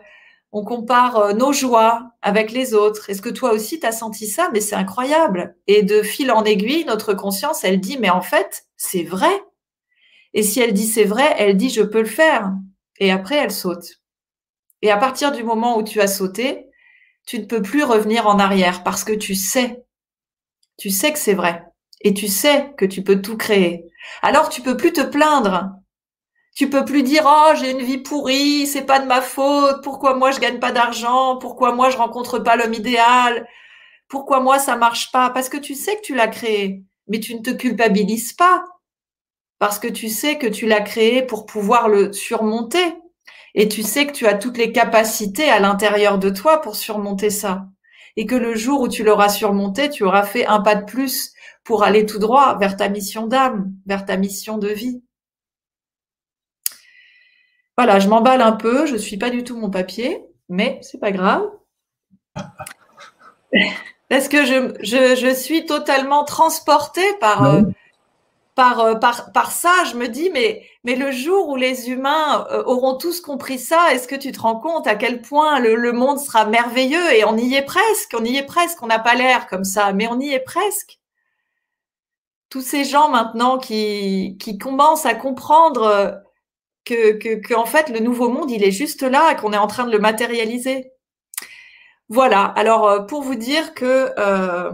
on 0.55 0.65
compare 0.65 1.17
euh, 1.19 1.33
nos 1.33 1.53
joies 1.53 2.13
avec 2.23 2.53
les 2.53 2.75
autres. 2.75 3.11
Est-ce 3.11 3.21
que 3.21 3.29
toi 3.29 3.53
aussi 3.53 3.81
tu 3.81 3.87
as 3.87 3.93
senti 3.93 4.29
ça? 4.29 4.49
Mais 4.53 4.61
c'est 4.61 4.77
incroyable. 4.77 5.57
Et 5.67 5.83
de 5.83 6.01
fil 6.03 6.31
en 6.31 6.45
aiguille, 6.45 6.85
notre 6.85 7.13
conscience, 7.13 7.65
elle 7.65 7.81
dit 7.81 7.99
mais 7.99 8.09
en 8.09 8.23
fait, 8.23 8.65
c'est 8.77 9.03
vrai. 9.03 9.43
Et 10.33 10.45
si 10.45 10.61
elle 10.61 10.73
dit 10.73 10.87
c'est 10.87 11.05
vrai, 11.05 11.35
elle 11.39 11.57
dit 11.57 11.71
je 11.71 11.83
peux 11.83 11.99
le 11.99 12.07
faire. 12.07 12.53
Et 13.01 13.11
après, 13.11 13.37
elle 13.37 13.51
saute. 13.51 14.01
Et 14.81 14.93
à 14.93 14.97
partir 14.97 15.33
du 15.33 15.43
moment 15.43 15.77
où 15.77 15.83
tu 15.83 16.01
as 16.01 16.07
sauté, 16.07 16.69
tu 17.27 17.41
ne 17.41 17.47
peux 17.47 17.61
plus 17.61 17.83
revenir 17.83 18.29
en 18.29 18.39
arrière 18.39 18.85
parce 18.85 19.03
que 19.03 19.13
tu 19.13 19.35
sais. 19.35 19.85
Tu 20.79 20.91
sais 20.91 21.13
que 21.13 21.19
c'est 21.19 21.35
vrai 21.35 21.65
et 22.01 22.15
tu 22.15 22.29
sais 22.29 22.73
que 22.77 22.85
tu 22.85 23.03
peux 23.03 23.21
tout 23.21 23.37
créer. 23.37 23.87
Alors 24.23 24.51
tu 24.51 24.63
peux 24.63 24.77
plus 24.77 24.93
te 24.93 25.01
plaindre. 25.01 25.71
Tu 26.55 26.71
peux 26.71 26.85
plus 26.85 27.03
dire 27.03 27.25
"Oh, 27.27 27.53
j'ai 27.57 27.71
une 27.73 27.83
vie 27.83 27.99
pourrie, 27.99 28.67
c'est 28.67 28.87
pas 28.87 29.01
de 29.01 29.07
ma 29.07 29.21
faute, 29.21 29.83
pourquoi 29.83 30.15
moi 30.15 30.31
je 30.31 30.41
gagne 30.41 30.61
pas 30.61 30.73
d'argent, 30.73 31.37
pourquoi 31.39 31.75
moi 31.75 31.91
je 31.91 31.97
rencontre 31.97 32.39
pas 32.39 32.57
l'homme 32.57 32.75
idéal, 32.75 33.47
pourquoi 34.09 34.41
moi 34.41 34.59
ça 34.59 34.77
marche 34.77 35.13
pas" 35.13 35.31
parce 35.31 35.49
que 35.49 35.57
tu 35.59 35.75
sais 35.75 35.97
que 35.97 36.03
tu 36.03 36.15
l'as 36.15 36.29
créé, 36.29 36.85
mais 37.09 37.21
tu 37.21 37.35
ne 37.35 37.41
te 37.43 37.51
culpabilises 37.51 38.33
pas 38.35 38.65
parce 39.59 39.79
que 39.79 39.89
tu 39.89 40.09
sais 40.09 40.39
que 40.39 40.47
tu 40.47 40.67
l'as 40.67 40.81
créé 40.83 41.23
pour 41.23 41.47
pouvoir 41.47 41.89
le 41.89 42.13
surmonter 42.13 42.97
et 43.55 43.69
tu 43.69 43.83
sais 43.83 44.07
que 44.07 44.13
tu 44.13 44.27
as 44.27 44.35
toutes 44.35 44.59
les 44.59 44.73
capacités 44.73 45.49
à 45.51 45.61
l'intérieur 45.61 46.19
de 46.19 46.31
toi 46.31 46.61
pour 46.61 46.77
surmonter 46.77 47.31
ça 47.31 47.67
et 48.17 48.27
que 48.27 48.35
le 48.37 48.55
jour 48.57 48.81
où 48.83 48.89
tu 48.89 49.05
l'auras 49.05 49.29
surmonté, 49.29 49.91
tu 49.91 50.05
auras 50.05 50.25
fait 50.25 50.47
un 50.47 50.61
pas 50.61 50.77
de 50.77 50.85
plus 50.85 51.33
pour 51.65 51.83
aller 51.85 52.07
tout 52.07 52.19
droit 52.19 52.59
vers 52.59 52.77
ta 52.77 52.89
mission 52.89 53.27
d'âme, 53.27 53.73
vers 53.87 54.05
ta 54.07 54.17
mission 54.17 54.59
de 54.59 54.69
vie. 54.69 55.03
Voilà, 57.77 57.99
je 57.99 58.09
m'emballe 58.09 58.41
un 58.41 58.53
peu, 58.53 58.87
je 58.87 58.93
ne 58.93 58.99
suis 58.99 59.17
pas 59.17 59.31
du 59.31 59.43
tout 59.43 59.57
mon 59.57 59.71
papier, 59.71 60.25
mais 60.49 60.79
c'est 60.83 61.01
pas 61.01 61.13
grave. 61.13 61.43
Parce 64.09 64.29
que 64.29 64.45
je, 64.45 64.77
je, 64.83 65.35
suis 65.35 65.67
totalement 65.67 66.25
transportée 66.25 67.15
par, 67.21 67.45
euh, 67.45 67.63
par, 68.55 68.81
euh, 68.81 68.95
par, 68.95 69.33
par, 69.33 69.51
ça? 69.51 69.73
Je 69.91 69.97
me 69.97 70.09
dis, 70.09 70.31
mais, 70.31 70.63
mais 70.85 70.95
le 70.95 71.11
jour 71.11 71.49
où 71.49 71.57
les 71.57 71.91
humains 71.91 72.47
euh, 72.51 72.63
auront 72.65 72.97
tous 72.97 73.21
compris 73.21 73.59
ça, 73.59 73.93
est-ce 73.93 74.07
que 74.07 74.15
tu 74.15 74.31
te 74.31 74.41
rends 74.41 74.61
compte 74.61 74.87
à 74.87 74.95
quel 74.95 75.23
point 75.23 75.59
le, 75.59 75.75
le 75.75 75.93
monde 75.93 76.19
sera 76.19 76.45
merveilleux? 76.45 77.13
Et 77.15 77.25
on 77.25 77.37
y 77.37 77.55
est 77.55 77.65
presque, 77.65 78.15
on 78.19 78.25
y 78.25 78.37
est 78.37 78.47
presque, 78.47 78.83
on 78.83 78.87
n'a 78.87 78.99
pas 78.99 79.15
l'air 79.15 79.47
comme 79.47 79.65
ça, 79.65 79.93
mais 79.93 80.07
on 80.07 80.21
y 80.21 80.33
est 80.33 80.45
presque 80.45 80.99
tous 82.51 82.61
ces 82.61 82.85
gens 82.85 83.09
maintenant 83.09 83.59
qui, 83.59 84.37
qui 84.39 84.59
commencent 84.59 85.07
à 85.07 85.15
comprendre 85.17 86.23
euh, 86.91 87.19
que, 87.19 87.35
que, 87.37 87.55
en 87.55 87.67
fait 87.67 87.89
le 87.89 88.01
nouveau 88.01 88.29
monde 88.29 88.51
il 88.51 88.63
est 88.65 88.71
juste 88.71 89.03
là 89.03 89.33
et 89.33 89.37
qu'on 89.37 89.53
est 89.53 89.59
en 89.59 89.67
train 89.67 89.85
de 89.85 89.93
le 89.93 89.99
matérialiser. 89.99 90.93
Voilà. 92.09 92.45
Alors 92.57 92.89
euh, 92.89 93.01
pour 93.01 93.23
vous 93.23 93.35
dire 93.35 93.75
que 93.75 94.11
euh, 94.19 94.73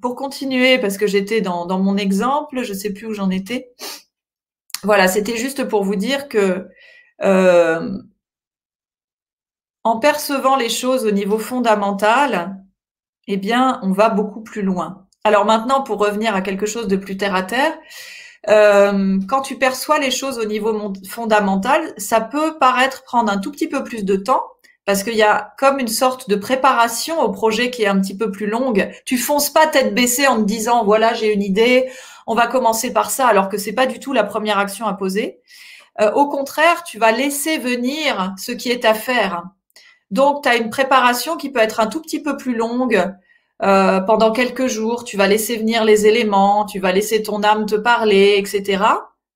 pour 0.00 0.14
continuer 0.16 0.78
parce 0.78 0.96
que 0.96 1.06
j'étais 1.06 1.40
dans, 1.40 1.66
dans 1.66 1.80
mon 1.80 1.96
exemple, 1.96 2.62
je 2.62 2.72
sais 2.72 2.92
plus 2.92 3.06
où 3.06 3.14
j'en 3.14 3.30
étais. 3.30 3.72
Voilà, 4.84 5.08
c'était 5.08 5.36
juste 5.36 5.64
pour 5.64 5.82
vous 5.84 5.96
dire 5.96 6.28
que 6.28 6.68
en 9.84 9.98
percevant 9.98 10.56
les 10.56 10.68
choses 10.68 11.04
au 11.06 11.10
niveau 11.10 11.38
fondamental, 11.38 12.62
eh 13.26 13.36
bien, 13.36 13.80
on 13.82 13.92
va 13.92 14.08
beaucoup 14.10 14.42
plus 14.42 14.62
loin. 14.62 15.06
Alors 15.24 15.44
maintenant, 15.44 15.82
pour 15.82 15.98
revenir 15.98 16.34
à 16.34 16.40
quelque 16.42 16.66
chose 16.66 16.88
de 16.88 16.96
plus 16.96 17.16
terre 17.16 17.34
à 17.34 17.42
terre, 17.42 17.76
euh, 18.48 19.18
quand 19.28 19.42
tu 19.42 19.56
perçois 19.56 19.98
les 19.98 20.10
choses 20.10 20.38
au 20.38 20.44
niveau 20.44 20.92
fondamental, 21.08 21.92
ça 21.96 22.20
peut 22.20 22.58
paraître 22.58 23.04
prendre 23.04 23.30
un 23.30 23.38
tout 23.38 23.52
petit 23.52 23.68
peu 23.68 23.84
plus 23.84 24.04
de 24.04 24.16
temps 24.16 24.42
parce 24.86 25.02
qu'il 25.02 25.16
y 25.16 25.22
a 25.22 25.52
comme 25.58 25.80
une 25.80 25.88
sorte 25.88 26.30
de 26.30 26.34
préparation 26.36 27.20
au 27.20 27.30
projet 27.30 27.70
qui 27.70 27.82
est 27.82 27.88
un 27.88 28.00
petit 28.00 28.16
peu 28.16 28.30
plus 28.30 28.46
longue. 28.46 28.90
Tu 29.04 29.18
fonces 29.18 29.50
pas 29.50 29.66
tête 29.66 29.94
baissée 29.94 30.26
en 30.26 30.38
te 30.38 30.46
disant 30.46 30.82
voilà 30.82 31.12
j'ai 31.12 31.32
une 31.32 31.42
idée, 31.42 31.90
on 32.26 32.34
va 32.34 32.46
commencer 32.46 32.92
par 32.92 33.10
ça, 33.10 33.26
alors 33.26 33.50
que 33.50 33.58
c'est 33.58 33.74
pas 33.74 33.86
du 33.86 34.00
tout 34.00 34.14
la 34.14 34.24
première 34.24 34.58
action 34.58 34.86
à 34.86 34.94
poser. 34.94 35.40
Euh, 36.00 36.10
au 36.12 36.28
contraire, 36.28 36.84
tu 36.84 36.98
vas 36.98 37.12
laisser 37.12 37.58
venir 37.58 38.34
ce 38.38 38.52
qui 38.52 38.70
est 38.70 38.84
à 38.84 38.94
faire. 38.94 39.44
Donc, 40.10 40.44
tu 40.44 40.48
as 40.48 40.56
une 40.56 40.70
préparation 40.70 41.36
qui 41.36 41.50
peut 41.50 41.60
être 41.60 41.80
un 41.80 41.86
tout 41.86 42.00
petit 42.00 42.22
peu 42.22 42.36
plus 42.36 42.54
longue, 42.56 43.12
euh, 43.62 44.00
pendant 44.00 44.32
quelques 44.32 44.66
jours, 44.66 45.04
tu 45.04 45.16
vas 45.16 45.26
laisser 45.26 45.56
venir 45.56 45.84
les 45.84 46.06
éléments, 46.06 46.64
tu 46.64 46.78
vas 46.78 46.92
laisser 46.92 47.22
ton 47.22 47.42
âme 47.42 47.66
te 47.66 47.74
parler, 47.74 48.34
etc. 48.36 48.84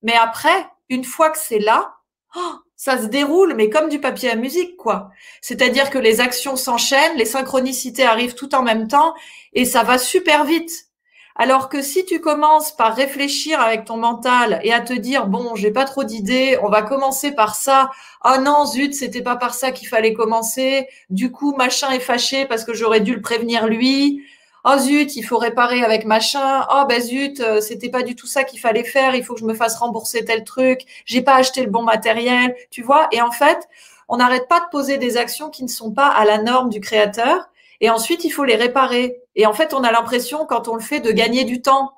Mais 0.01 0.13
après, 0.13 0.67
une 0.89 1.03
fois 1.03 1.29
que 1.29 1.37
c'est 1.37 1.59
là, 1.59 1.95
oh, 2.35 2.53
ça 2.75 2.97
se 3.01 3.07
déroule, 3.07 3.53
mais 3.55 3.69
comme 3.69 3.89
du 3.89 3.99
papier 3.99 4.29
à 4.29 4.35
musique, 4.35 4.77
quoi. 4.77 5.09
C'est-à-dire 5.41 5.89
que 5.89 5.97
les 5.97 6.21
actions 6.21 6.55
s'enchaînent, 6.55 7.17
les 7.17 7.25
synchronicités 7.25 8.03
arrivent 8.03 8.35
tout 8.35 8.55
en 8.55 8.63
même 8.63 8.87
temps, 8.87 9.13
et 9.53 9.65
ça 9.65 9.83
va 9.83 9.97
super 9.97 10.45
vite. 10.45 10.87
Alors 11.35 11.67
que 11.67 11.81
si 11.81 12.05
tu 12.05 12.19
commences 12.19 12.71
par 12.75 12.95
réfléchir 12.95 13.59
avec 13.59 13.85
ton 13.85 13.97
mental 13.97 14.59
et 14.63 14.71
à 14.71 14.81
te 14.81 14.93
dire 14.93 15.25
bon, 15.27 15.55
j'ai 15.55 15.71
pas 15.71 15.85
trop 15.85 16.03
d'idées, 16.03 16.59
on 16.61 16.69
va 16.69 16.83
commencer 16.83 17.31
par 17.31 17.55
ça. 17.55 17.89
Ah 18.21 18.37
non, 18.37 18.65
zut, 18.65 18.93
c'était 18.93 19.23
pas 19.23 19.35
par 19.35 19.55
ça 19.55 19.71
qu'il 19.71 19.87
fallait 19.87 20.13
commencer. 20.13 20.87
Du 21.09 21.31
coup, 21.31 21.55
machin 21.55 21.89
est 21.91 21.99
fâché 21.99 22.45
parce 22.45 22.63
que 22.63 22.73
j'aurais 22.73 22.99
dû 22.99 23.15
le 23.15 23.21
prévenir 23.21 23.67
lui. 23.67 24.23
Oh 24.63 24.77
zut, 24.77 25.15
il 25.15 25.23
faut 25.23 25.39
réparer 25.39 25.83
avec 25.83 26.05
machin. 26.05 26.65
Oh 26.71 26.83
ben 26.87 27.01
zut, 27.01 27.39
euh, 27.41 27.61
c'était 27.61 27.89
pas 27.89 28.03
du 28.03 28.15
tout 28.15 28.27
ça 28.27 28.43
qu'il 28.43 28.59
fallait 28.59 28.83
faire. 28.83 29.15
Il 29.15 29.23
faut 29.25 29.33
que 29.33 29.39
je 29.41 29.45
me 29.45 29.55
fasse 29.55 29.75
rembourser 29.77 30.23
tel 30.25 30.43
truc. 30.43 30.81
J'ai 31.05 31.21
pas 31.21 31.35
acheté 31.35 31.63
le 31.63 31.69
bon 31.71 31.81
matériel, 31.83 32.55
tu 32.71 32.83
vois? 32.83 33.07
Et 33.11 33.21
en 33.21 33.31
fait, 33.31 33.67
on 34.07 34.17
n'arrête 34.17 34.47
pas 34.47 34.59
de 34.59 34.65
poser 34.71 34.97
des 34.97 35.17
actions 35.17 35.49
qui 35.49 35.63
ne 35.63 35.67
sont 35.69 35.91
pas 35.91 36.07
à 36.07 36.25
la 36.25 36.37
norme 36.37 36.69
du 36.69 36.79
créateur 36.79 37.49
et 37.83 37.89
ensuite 37.89 38.23
il 38.23 38.29
faut 38.29 38.45
les 38.45 38.55
réparer. 38.55 39.17
Et 39.35 39.45
en 39.45 39.51
fait, 39.53 39.73
on 39.73 39.83
a 39.83 39.91
l'impression 39.91 40.45
quand 40.45 40.69
on 40.69 40.75
le 40.75 40.81
fait 40.81 41.01
de 41.01 41.11
gagner 41.11 41.43
du 41.43 41.61
temps, 41.61 41.91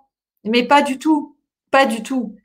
mais 0.43 0.63
pas 0.63 0.81
du 0.81 0.97
tout, 0.97 1.37
pas 1.69 1.85
du 1.85 2.01
tout. 2.01 2.35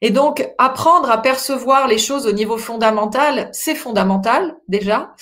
Et 0.00 0.10
donc 0.10 0.48
apprendre 0.56 1.10
à 1.10 1.20
percevoir 1.20 1.86
les 1.86 1.98
choses 1.98 2.26
au 2.26 2.32
niveau 2.32 2.56
fondamental, 2.56 3.50
c'est 3.52 3.74
fondamental 3.74 4.56
déjà, 4.68 5.14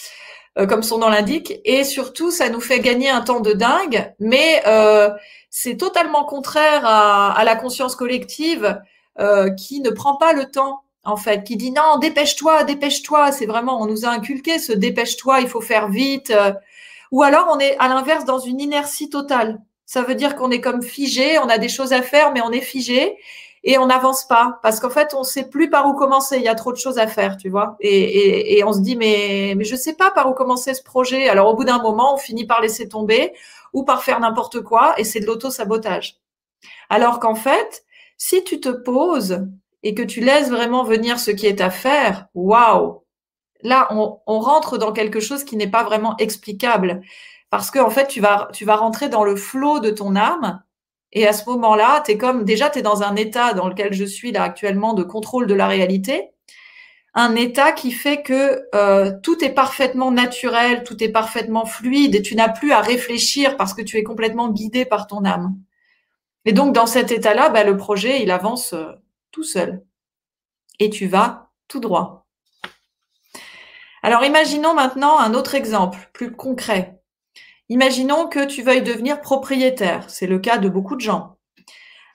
euh, 0.59 0.67
comme 0.67 0.85
son 0.85 0.99
nom 0.99 1.09
l'indique, 1.09 1.55
et 1.65 1.83
surtout 1.83 2.31
ça 2.31 2.51
nous 2.51 2.61
fait 2.61 2.79
gagner 2.79 3.11
un 3.11 3.23
temps 3.23 3.41
de 3.41 3.53
dingue, 3.53 4.15
mais 4.21 4.63
euh, 4.69 5.11
c'est 5.51 5.77
totalement 5.77 6.25
contraire 6.25 6.83
à, 6.85 7.43
la 7.45 7.57
conscience 7.57 7.97
collective 7.97 8.81
euh, 9.19 9.51
qui 9.51 9.81
ne 9.81 9.91
prend 9.91 10.17
pas 10.17 10.35
le 10.35 10.49
temps 10.53 10.83
en 11.03 11.17
fait, 11.17 11.43
qui 11.43 11.57
dit 11.57 11.73
non, 11.73 11.99
dépêche-toi, 11.99 12.63
dépêche-toi. 12.63 13.33
C'est 13.33 13.47
vraiment, 13.47 13.81
on 13.81 13.87
nous 13.87 14.05
a 14.05 14.11
inculqué 14.11 14.61
ce 14.61 14.73
dépêche-toi, 14.73 15.41
il 15.41 15.49
faut 15.49 15.61
faire 15.61 15.89
vite. 15.89 16.33
Ou 17.13 17.23
alors, 17.23 17.49
on 17.53 17.59
est 17.59 17.77
à 17.79 17.89
l'inverse 17.89 18.25
dans 18.25 18.39
une 18.39 18.61
inertie 18.61 19.11
totale. 19.11 19.61
Ça 19.85 20.03
veut 20.03 20.15
dire 20.15 20.35
qu'on 20.35 20.51
est 20.51 20.61
comme 20.61 20.83
figé, 20.83 21.39
on 21.39 21.49
a 21.49 21.59
des 21.59 21.69
choses 21.69 21.93
à 21.93 22.03
faire, 22.03 22.33
mais 22.33 22.41
on 22.43 22.51
est 22.51 22.61
figé 22.61 23.17
et 23.63 23.79
on 23.79 23.87
n'avance 23.87 24.27
pas 24.27 24.59
parce 24.63 24.81
qu'en 24.81 24.91
fait, 24.91 25.15
on 25.15 25.21
ne 25.21 25.25
sait 25.25 25.49
plus 25.49 25.71
par 25.71 25.89
où 25.89 25.95
commencer. 25.95 26.37
Il 26.37 26.43
y 26.43 26.49
a 26.49 26.55
trop 26.55 26.73
de 26.73 26.77
choses 26.77 26.99
à 26.99 27.07
faire, 27.07 27.37
tu 27.37 27.49
vois. 27.49 27.77
Et, 27.81 28.63
on 28.65 28.73
se 28.73 28.81
dit, 28.81 28.97
mais, 28.97 29.55
mais 29.57 29.65
je 29.65 29.75
ne 29.75 29.81
sais 29.81 29.95
pas 29.95 30.11
par 30.11 30.29
où 30.29 30.35
commencer 30.35 30.75
ce 30.75 30.83
projet. 30.83 31.29
Alors, 31.29 31.49
au 31.49 31.55
bout 31.55 31.65
d'un 31.65 31.83
moment, 31.83 32.15
on 32.15 32.17
finit 32.17 32.47
par 32.47 32.61
laisser 32.61 32.89
tomber 32.89 33.33
ou 33.73 33.85
par 33.85 34.03
faire 34.03 34.21
n'importe 34.21 34.63
quoi 34.63 34.95
et 34.99 35.05
c'est 35.05 35.21
de 35.21 35.27
l'auto-sabotage. 35.27 36.19
Alors 36.89 37.21
qu'en 37.21 37.35
fait, 37.35 37.85
si 38.17 38.45
tu 38.45 38.61
te 38.61 38.69
poses 38.69 39.47
et 39.83 39.95
que 39.95 40.03
tu 40.03 40.21
laisses 40.21 40.51
vraiment 40.51 40.85
venir 40.85 41.19
ce 41.19 41.31
qui 41.31 41.47
est 41.47 41.61
à 41.61 41.71
faire, 41.71 42.27
waouh, 42.35 43.03
là, 43.63 43.89
on, 43.91 44.39
rentre 44.41 44.79
dans 44.79 44.93
quelque 44.93 45.21
chose 45.21 45.45
qui 45.45 45.57
n'est 45.57 45.71
pas 45.71 45.85
vraiment 45.85 46.17
explicable. 46.19 47.03
Parce 47.51 47.71
que, 47.71 47.79
en 47.79 47.91
fait, 47.91 48.09
tu 48.09 48.21
vas, 48.21 48.49
tu 48.53 48.65
vas 48.65 48.77
rentrer 48.77 49.09
dans 49.09 49.25
le 49.25 49.37
flot 49.37 49.81
de 49.81 49.91
ton 49.91 50.17
âme. 50.17 50.63
Et 51.13 51.27
à 51.27 51.33
ce 51.33 51.49
moment-là, 51.49 52.03
tu 52.07 52.19
comme, 52.19 52.45
déjà, 52.45 52.71
tu 52.71 52.81
es 52.81 52.83
dans 52.83 53.03
un 53.03 53.17
état 53.17 53.55
dans 53.55 53.69
lequel 53.69 53.93
je 53.93 54.05
suis 54.05 54.33
là 54.33 54.43
actuellement 54.43 54.93
de 54.93 55.03
contrôle 55.03 55.47
de 55.47 55.55
la 55.55 55.67
réalité. 55.67 56.31
Un 57.15 57.35
état 57.35 57.73
qui 57.73 57.93
fait 57.93 58.23
que 58.23 58.69
euh, 58.75 59.13
tout 59.23 59.43
est 59.43 59.55
parfaitement 59.55 60.11
naturel, 60.11 60.85
tout 60.85 61.03
est 61.03 61.09
parfaitement 61.09 61.65
fluide 61.65 62.15
et 62.15 62.21
tu 62.21 62.37
n'as 62.37 62.51
plus 62.51 62.73
à 62.73 62.81
réfléchir 62.83 63.57
parce 63.57 63.73
que 63.73 63.81
tu 63.81 63.97
es 63.97 64.03
complètement 64.03 64.51
guidé 64.51 64.85
par 64.85 65.07
ton 65.07 65.25
âme. 65.25 65.57
Et 66.45 66.53
donc, 66.53 66.75
dans 66.75 66.87
cet 66.87 67.11
état-là, 67.11 67.49
bah, 67.49 67.65
le 67.65 67.79
projet, 67.79 68.23
il 68.23 68.31
avance 68.31 68.75
euh, 68.75 68.93
tout 69.31 69.45
seul. 69.45 69.83
Et 70.79 70.91
tu 70.91 71.07
vas 71.07 71.51
tout 71.69 71.81
droit. 71.81 72.26
Alors, 74.07 74.25
imaginons 74.25 74.73
maintenant 74.73 75.19
un 75.19 75.35
autre 75.35 75.57
exemple, 75.57 75.99
plus 76.13 76.31
concret. 76.31 77.01
Imaginons 77.69 78.29
que 78.29 78.45
tu 78.45 78.63
veuilles 78.63 78.85
devenir 78.85 79.21
propriétaire. 79.21 80.05
C'est 80.07 80.29
le 80.29 80.39
cas 80.39 80.59
de 80.59 80.69
beaucoup 80.69 80.95
de 80.95 81.01
gens. 81.01 81.39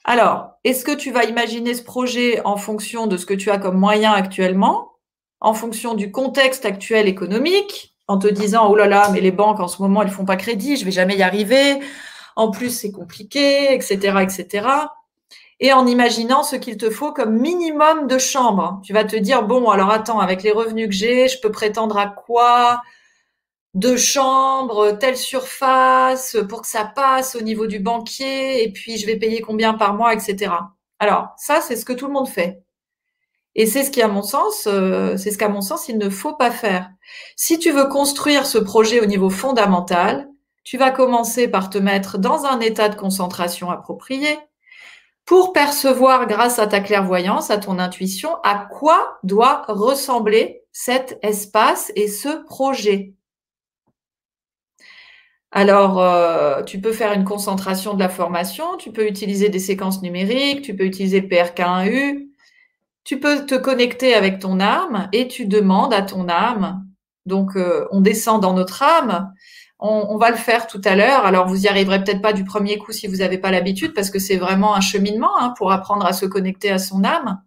Alors, 0.05 0.51
est-ce 0.63 0.85
que 0.85 0.93
tu 0.93 1.11
vas 1.11 1.25
imaginer 1.25 1.73
ce 1.73 1.83
projet 1.83 2.39
en 2.45 2.55
fonction 2.55 3.07
de 3.07 3.17
ce 3.17 3.25
que 3.25 3.33
tu 3.33 3.51
as 3.51 3.57
comme 3.57 3.77
moyen 3.77 4.13
actuellement, 4.13 4.93
en 5.41 5.53
fonction 5.53 5.93
du 5.93 6.13
contexte 6.13 6.65
actuel 6.65 7.09
économique, 7.09 7.93
en 8.07 8.17
te 8.17 8.27
disant, 8.29 8.69
oh 8.69 8.75
là 8.77 8.87
là, 8.87 9.09
mais 9.11 9.19
les 9.19 9.33
banques 9.33 9.59
en 9.59 9.67
ce 9.67 9.81
moment, 9.81 10.01
elles 10.01 10.11
font 10.11 10.23
pas 10.23 10.37
crédit, 10.37 10.77
je 10.77 10.85
vais 10.85 10.91
jamais 10.91 11.17
y 11.17 11.23
arriver, 11.23 11.81
en 12.37 12.51
plus 12.51 12.69
c'est 12.69 12.93
compliqué, 12.93 13.73
etc., 13.73 14.15
etc. 14.21 14.65
Et 15.61 15.73
en 15.73 15.85
imaginant 15.85 16.41
ce 16.41 16.55
qu'il 16.55 16.75
te 16.75 16.89
faut 16.89 17.13
comme 17.13 17.37
minimum 17.37 18.07
de 18.07 18.17
chambres. 18.17 18.81
Tu 18.83 18.93
vas 18.93 19.03
te 19.03 19.15
dire, 19.15 19.43
bon, 19.43 19.69
alors 19.69 19.91
attends, 19.91 20.19
avec 20.19 20.41
les 20.41 20.51
revenus 20.51 20.87
que 20.87 20.93
j'ai, 20.95 21.27
je 21.27 21.39
peux 21.39 21.51
prétendre 21.51 21.97
à 21.97 22.07
quoi? 22.07 22.81
Deux 23.75 23.95
chambres, 23.95 24.97
telle 24.97 25.15
surface, 25.15 26.35
pour 26.49 26.63
que 26.63 26.67
ça 26.67 26.83
passe 26.83 27.35
au 27.35 27.41
niveau 27.41 27.67
du 27.67 27.79
banquier, 27.79 28.63
et 28.63 28.71
puis 28.73 28.97
je 28.97 29.05
vais 29.05 29.17
payer 29.17 29.41
combien 29.41 29.75
par 29.75 29.93
mois, 29.93 30.13
etc. 30.15 30.51
Alors, 30.99 31.29
ça, 31.37 31.61
c'est 31.61 31.75
ce 31.75 31.85
que 31.85 31.93
tout 31.93 32.07
le 32.07 32.13
monde 32.13 32.27
fait. 32.27 32.63
Et 33.53 33.67
c'est 33.67 33.83
ce 33.83 33.91
qui, 33.91 34.01
à 34.01 34.07
mon 34.07 34.23
sens, 34.23 34.67
euh, 34.67 35.15
c'est 35.15 35.29
ce 35.29 35.37
qu'à 35.37 35.49
mon 35.49 35.61
sens, 35.61 35.89
il 35.89 35.99
ne 35.99 36.09
faut 36.09 36.33
pas 36.33 36.51
faire. 36.51 36.89
Si 37.35 37.59
tu 37.59 37.71
veux 37.71 37.87
construire 37.87 38.47
ce 38.47 38.57
projet 38.57 38.99
au 38.99 39.05
niveau 39.05 39.29
fondamental, 39.29 40.27
tu 40.63 40.77
vas 40.77 40.91
commencer 40.91 41.47
par 41.47 41.69
te 41.69 41.77
mettre 41.77 42.17
dans 42.17 42.45
un 42.45 42.59
état 42.61 42.89
de 42.89 42.95
concentration 42.95 43.69
approprié 43.69 44.39
pour 45.25 45.53
percevoir 45.53 46.27
grâce 46.27 46.59
à 46.59 46.67
ta 46.67 46.79
clairvoyance, 46.79 47.51
à 47.51 47.57
ton 47.57 47.79
intuition, 47.79 48.35
à 48.43 48.67
quoi 48.71 49.19
doit 49.23 49.63
ressembler 49.67 50.63
cet 50.71 51.19
espace 51.21 51.91
et 51.95 52.07
ce 52.07 52.43
projet. 52.45 53.13
Alors, 55.51 55.99
euh, 55.99 56.63
tu 56.63 56.79
peux 56.79 56.93
faire 56.93 57.11
une 57.11 57.25
concentration 57.25 57.93
de 57.93 57.99
la 57.99 58.07
formation, 58.07 58.77
tu 58.77 58.91
peux 58.91 59.05
utiliser 59.05 59.49
des 59.49 59.59
séquences 59.59 60.01
numériques, 60.01 60.61
tu 60.61 60.75
peux 60.75 60.85
utiliser 60.85 61.19
le 61.19 61.27
PRK1U, 61.27 62.29
tu 63.03 63.19
peux 63.19 63.45
te 63.45 63.55
connecter 63.55 64.13
avec 64.13 64.39
ton 64.39 64.61
âme 64.61 65.09
et 65.11 65.27
tu 65.27 65.45
demandes 65.45 65.93
à 65.93 66.03
ton 66.03 66.29
âme. 66.29 66.85
Donc, 67.25 67.57
euh, 67.57 67.85
on 67.91 67.99
descend 67.99 68.41
dans 68.41 68.53
notre 68.53 68.81
âme 68.81 69.33
on, 69.81 70.17
va 70.17 70.29
le 70.29 70.37
faire 70.37 70.67
tout 70.67 70.81
à 70.85 70.95
l'heure. 70.95 71.25
Alors, 71.25 71.47
vous 71.47 71.65
y 71.65 71.67
arriverez 71.67 72.03
peut-être 72.03 72.21
pas 72.21 72.33
du 72.33 72.43
premier 72.43 72.77
coup 72.77 72.91
si 72.91 73.07
vous 73.07 73.17
n'avez 73.17 73.39
pas 73.39 73.49
l'habitude, 73.49 73.93
parce 73.93 74.11
que 74.11 74.19
c'est 74.19 74.37
vraiment 74.37 74.75
un 74.75 74.81
cheminement 74.81 75.35
hein, 75.39 75.53
pour 75.57 75.71
apprendre 75.71 76.05
à 76.05 76.13
se 76.13 76.27
connecter 76.27 76.69
à 76.69 76.77
son 76.77 77.03
âme, 77.03 77.41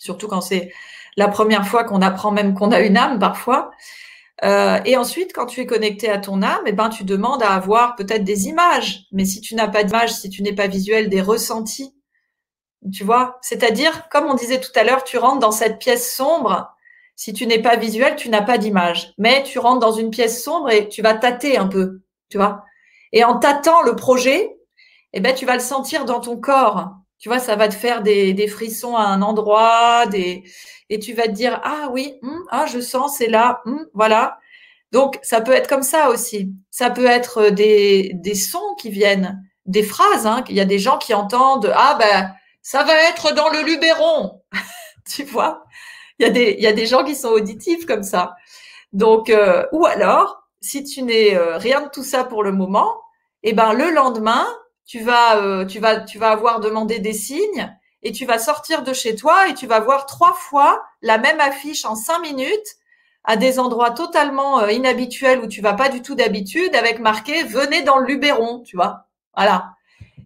surtout 0.00 0.28
quand 0.28 0.40
c'est 0.40 0.72
la 1.16 1.28
première 1.28 1.66
fois 1.66 1.84
qu'on 1.84 2.00
apprend 2.00 2.30
même 2.30 2.54
qu'on 2.54 2.72
a 2.72 2.80
une 2.80 2.96
âme 2.96 3.18
parfois. 3.18 3.70
Euh, 4.44 4.80
et 4.86 4.96
ensuite, 4.96 5.32
quand 5.34 5.44
tu 5.44 5.60
es 5.60 5.66
connecté 5.66 6.08
à 6.08 6.16
ton 6.16 6.42
âme, 6.42 6.62
eh 6.66 6.72
ben, 6.72 6.88
tu 6.88 7.04
demandes 7.04 7.42
à 7.42 7.50
avoir 7.50 7.96
peut-être 7.96 8.24
des 8.24 8.48
images. 8.48 9.06
Mais 9.12 9.26
si 9.26 9.42
tu 9.42 9.54
n'as 9.54 9.68
pas 9.68 9.84
d'images, 9.84 10.14
si 10.14 10.30
tu 10.30 10.42
n'es 10.42 10.54
pas 10.54 10.68
visuel, 10.68 11.10
des 11.10 11.20
ressentis, 11.20 11.94
tu 12.92 13.04
vois? 13.04 13.38
C'est-à-dire, 13.42 14.08
comme 14.08 14.24
on 14.24 14.34
disait 14.34 14.58
tout 14.58 14.72
à 14.74 14.84
l'heure, 14.84 15.04
tu 15.04 15.18
rentres 15.18 15.38
dans 15.38 15.52
cette 15.52 15.78
pièce 15.78 16.16
sombre 16.16 16.74
si 17.16 17.32
tu 17.32 17.46
n'es 17.46 17.60
pas 17.60 17.76
visuel, 17.76 18.16
tu 18.16 18.28
n'as 18.28 18.42
pas 18.42 18.58
d'image. 18.58 19.12
Mais 19.18 19.42
tu 19.44 19.58
rentres 19.58 19.80
dans 19.80 19.92
une 19.92 20.10
pièce 20.10 20.42
sombre 20.42 20.70
et 20.70 20.88
tu 20.88 21.02
vas 21.02 21.14
tâter 21.14 21.56
un 21.56 21.68
peu, 21.68 22.00
tu 22.28 22.38
vois. 22.38 22.64
Et 23.12 23.24
en 23.24 23.38
tâtant 23.38 23.82
le 23.82 23.94
projet, 23.94 24.56
eh 25.12 25.20
ben, 25.20 25.34
tu 25.34 25.46
vas 25.46 25.54
le 25.54 25.60
sentir 25.60 26.04
dans 26.04 26.20
ton 26.20 26.36
corps. 26.38 26.90
Tu 27.18 27.28
vois, 27.28 27.38
ça 27.38 27.54
va 27.56 27.68
te 27.68 27.74
faire 27.74 28.02
des, 28.02 28.48
frissons 28.48 28.96
à 28.96 29.02
un 29.04 29.22
endroit, 29.22 30.06
des, 30.06 30.42
et 30.88 30.98
tu 30.98 31.12
vas 31.12 31.24
te 31.24 31.30
dire, 31.30 31.60
ah 31.64 31.88
oui, 31.92 32.18
hum, 32.22 32.44
ah, 32.50 32.66
je 32.66 32.80
sens, 32.80 33.16
c'est 33.18 33.28
là, 33.28 33.60
hum, 33.66 33.86
voilà. 33.94 34.38
Donc, 34.90 35.18
ça 35.22 35.40
peut 35.40 35.52
être 35.52 35.68
comme 35.68 35.82
ça 35.82 36.10
aussi. 36.10 36.52
Ça 36.70 36.90
peut 36.90 37.06
être 37.06 37.50
des, 37.50 38.12
des 38.14 38.34
sons 38.34 38.74
qui 38.78 38.90
viennent, 38.90 39.42
des 39.66 39.82
phrases. 39.82 40.26
Hein. 40.26 40.44
Il 40.48 40.56
y 40.56 40.60
a 40.60 40.64
des 40.64 40.78
gens 40.78 40.98
qui 40.98 41.14
entendent, 41.14 41.72
ah 41.74 41.96
ben, 41.98 42.32
ça 42.62 42.82
va 42.84 42.94
être 43.08 43.34
dans 43.34 43.48
le 43.48 43.62
Luberon. 43.62 44.42
tu 45.14 45.24
vois? 45.24 45.64
Il 46.28 46.60
y 46.60 46.66
a 46.66 46.72
des, 46.72 46.86
gens 46.86 47.04
qui 47.04 47.14
sont 47.14 47.28
auditifs 47.28 47.86
comme 47.86 48.02
ça. 48.02 48.36
Donc, 48.92 49.30
euh, 49.30 49.64
ou 49.72 49.86
alors, 49.86 50.44
si 50.60 50.84
tu 50.84 51.02
n'es 51.02 51.34
euh, 51.34 51.56
rien 51.58 51.82
de 51.82 51.88
tout 51.88 52.04
ça 52.04 52.24
pour 52.24 52.42
le 52.42 52.52
moment, 52.52 53.00
eh 53.42 53.52
ben 53.52 53.72
le 53.72 53.90
lendemain, 53.90 54.46
tu 54.86 55.00
vas, 55.00 55.38
euh, 55.38 55.64
tu 55.64 55.80
vas, 55.80 56.00
tu 56.00 56.18
vas 56.18 56.30
avoir 56.30 56.60
demandé 56.60 56.98
des 56.98 57.12
signes 57.12 57.76
et 58.02 58.12
tu 58.12 58.26
vas 58.26 58.38
sortir 58.38 58.82
de 58.82 58.92
chez 58.92 59.16
toi 59.16 59.48
et 59.48 59.54
tu 59.54 59.66
vas 59.66 59.80
voir 59.80 60.06
trois 60.06 60.34
fois 60.34 60.84
la 61.00 61.18
même 61.18 61.40
affiche 61.40 61.84
en 61.84 61.94
cinq 61.94 62.20
minutes 62.20 62.76
à 63.24 63.36
des 63.36 63.58
endroits 63.58 63.92
totalement 63.92 64.66
inhabituels 64.66 65.40
où 65.40 65.46
tu 65.46 65.60
vas 65.60 65.74
pas 65.74 65.88
du 65.88 66.02
tout 66.02 66.16
d'habitude 66.16 66.74
avec 66.74 66.98
marqué 66.98 67.44
venez 67.44 67.82
dans 67.82 67.98
le 67.98 68.06
Luberon, 68.06 68.60
tu 68.60 68.76
vois. 68.76 69.06
Voilà. 69.36 69.74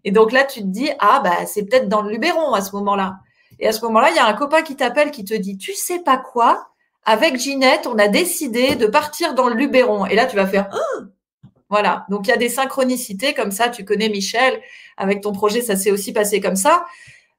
Et 0.05 0.11
donc 0.11 0.32
là, 0.32 0.44
tu 0.44 0.61
te 0.61 0.66
dis 0.66 0.90
ah 0.99 1.20
bah 1.22 1.47
c'est 1.47 1.64
peut-être 1.64 1.88
dans 1.88 2.03
le 2.03 2.11
Luberon 2.11 2.55
à 2.55 2.62
ce 2.62 2.72
moment-là. 2.76 3.18
Et 3.59 3.69
à 3.69 3.73
ce 3.73 3.83
moment-là, 3.85 4.11
il 4.11 4.17
y 4.17 4.19
a 4.19 4.27
un 4.27 4.35
copain 4.35 4.63
qui 4.63 4.77
t'appelle 4.77 5.11
qui 5.11 5.25
te 5.25 5.35
dit, 5.35 5.57
tu 5.57 5.73
sais 5.73 6.01
pas 6.01 6.19
quoi, 6.19 6.69
avec 7.05 7.37
Ginette, 7.39 7.87
on 7.87 7.99
a 7.99 8.09
décidé 8.09 8.75
de 8.75 8.87
partir 8.87 9.35
dans 9.35 9.49
le 9.49 9.55
Luberon. 9.55 10.07
Et 10.07 10.15
là, 10.15 10.27
tu 10.27 10.37
vas 10.37 10.47
faire, 10.47 10.69
ah 10.73 11.05
voilà. 11.69 12.05
Donc, 12.11 12.27
il 12.27 12.31
y 12.31 12.35
a 12.35 12.37
des 12.37 12.49
synchronicités 12.49 13.35
comme 13.35 13.51
ça. 13.51 13.69
Tu 13.69 13.85
connais 13.85 14.09
Michel, 14.09 14.61
avec 14.97 15.21
ton 15.21 15.33
projet, 15.33 15.63
ça 15.63 15.77
s'est 15.77 15.91
aussi 15.91 16.13
passé 16.13 16.41
comme 16.41 16.57
ça. 16.57 16.85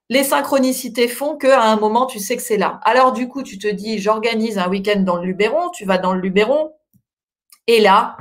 Les 0.10 0.24
synchronicités 0.24 1.10
font 1.10 1.36
qu'à 1.36 1.62
un 1.62 1.76
moment, 1.76 2.06
tu 2.06 2.20
sais 2.20 2.38
que 2.38 2.42
c'est 2.42 2.58
là. 2.58 2.80
Alors, 2.84 3.12
du 3.12 3.28
coup, 3.28 3.44
tu 3.44 3.58
te 3.58 3.68
dis, 3.68 4.00
j'organise 4.00 4.58
un 4.58 4.70
week-end 4.70 5.02
dans 5.02 5.18
le 5.18 5.26
Luberon. 5.26 5.70
Tu 5.72 5.86
vas 5.86 5.98
dans 5.98 6.14
le 6.14 6.22
Luberon. 6.22 6.74
Et 7.68 7.82
là, 7.82 8.18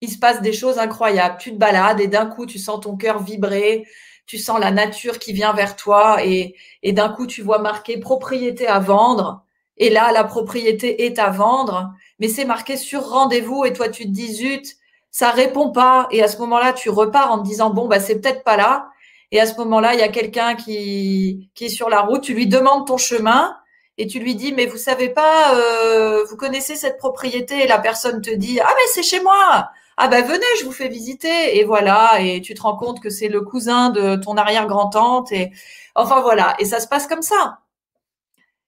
il 0.00 0.10
se 0.10 0.18
passe 0.18 0.40
des 0.40 0.54
choses 0.54 0.78
incroyables. 0.78 1.36
Tu 1.38 1.52
te 1.52 1.56
balades 1.56 2.00
et 2.00 2.06
d'un 2.06 2.26
coup, 2.26 2.46
tu 2.46 2.58
sens 2.58 2.80
ton 2.80 2.96
cœur 2.96 3.22
vibrer 3.22 3.86
tu 4.30 4.38
sens 4.38 4.60
la 4.60 4.70
nature 4.70 5.18
qui 5.18 5.32
vient 5.32 5.52
vers 5.52 5.74
toi 5.74 6.24
et, 6.24 6.54
d'un 6.84 7.08
coup 7.08 7.26
tu 7.26 7.42
vois 7.42 7.58
marqué 7.58 7.98
propriété 7.98 8.68
à 8.68 8.78
vendre. 8.78 9.44
Et 9.76 9.90
là, 9.90 10.12
la 10.12 10.22
propriété 10.22 11.04
est 11.04 11.18
à 11.18 11.30
vendre, 11.30 11.92
mais 12.20 12.28
c'est 12.28 12.44
marqué 12.44 12.76
sur 12.76 13.08
rendez-vous 13.08 13.64
et 13.64 13.72
toi 13.72 13.88
tu 13.88 14.04
te 14.04 14.10
dis 14.10 14.32
zut, 14.32 14.76
ça 15.10 15.30
répond 15.30 15.72
pas. 15.72 16.06
Et 16.12 16.22
à 16.22 16.28
ce 16.28 16.38
moment-là, 16.38 16.72
tu 16.72 16.90
repars 16.90 17.32
en 17.32 17.40
te 17.40 17.44
disant 17.44 17.70
bon 17.70 17.88
bah 17.88 17.98
c'est 17.98 18.20
peut-être 18.20 18.44
pas 18.44 18.56
là. 18.56 18.90
Et 19.32 19.40
à 19.40 19.46
ce 19.46 19.56
moment-là, 19.56 19.94
il 19.94 20.00
y 20.00 20.04
a 20.04 20.08
quelqu'un 20.08 20.54
qui, 20.54 21.50
qui 21.56 21.64
est 21.64 21.68
sur 21.68 21.88
la 21.88 22.02
route, 22.02 22.22
tu 22.22 22.32
lui 22.32 22.46
demandes 22.46 22.86
ton 22.86 22.98
chemin 22.98 23.56
et 23.98 24.06
tu 24.06 24.20
lui 24.20 24.36
dis 24.36 24.52
mais 24.52 24.66
vous 24.66 24.78
savez 24.78 25.08
pas, 25.08 25.56
euh, 25.56 26.24
vous 26.30 26.36
connaissez 26.36 26.76
cette 26.76 26.98
propriété? 26.98 27.64
Et 27.64 27.66
la 27.66 27.78
personne 27.80 28.20
te 28.20 28.30
dit 28.30 28.60
ah 28.60 28.72
mais 28.76 28.86
c'est 28.92 29.02
chez 29.02 29.20
moi 29.24 29.70
ah 30.02 30.08
ben 30.08 30.24
venez, 30.24 30.46
je 30.58 30.64
vous 30.64 30.72
fais 30.72 30.88
visiter 30.88 31.58
et 31.58 31.64
voilà 31.64 32.20
et 32.20 32.40
tu 32.40 32.54
te 32.54 32.62
rends 32.62 32.76
compte 32.76 33.00
que 33.00 33.10
c'est 33.10 33.28
le 33.28 33.42
cousin 33.42 33.90
de 33.90 34.16
ton 34.16 34.36
arrière-grand-tante 34.38 35.30
et 35.30 35.52
enfin 35.94 36.22
voilà 36.22 36.54
et 36.58 36.64
ça 36.64 36.80
se 36.80 36.88
passe 36.88 37.06
comme 37.06 37.20
ça. 37.20 37.58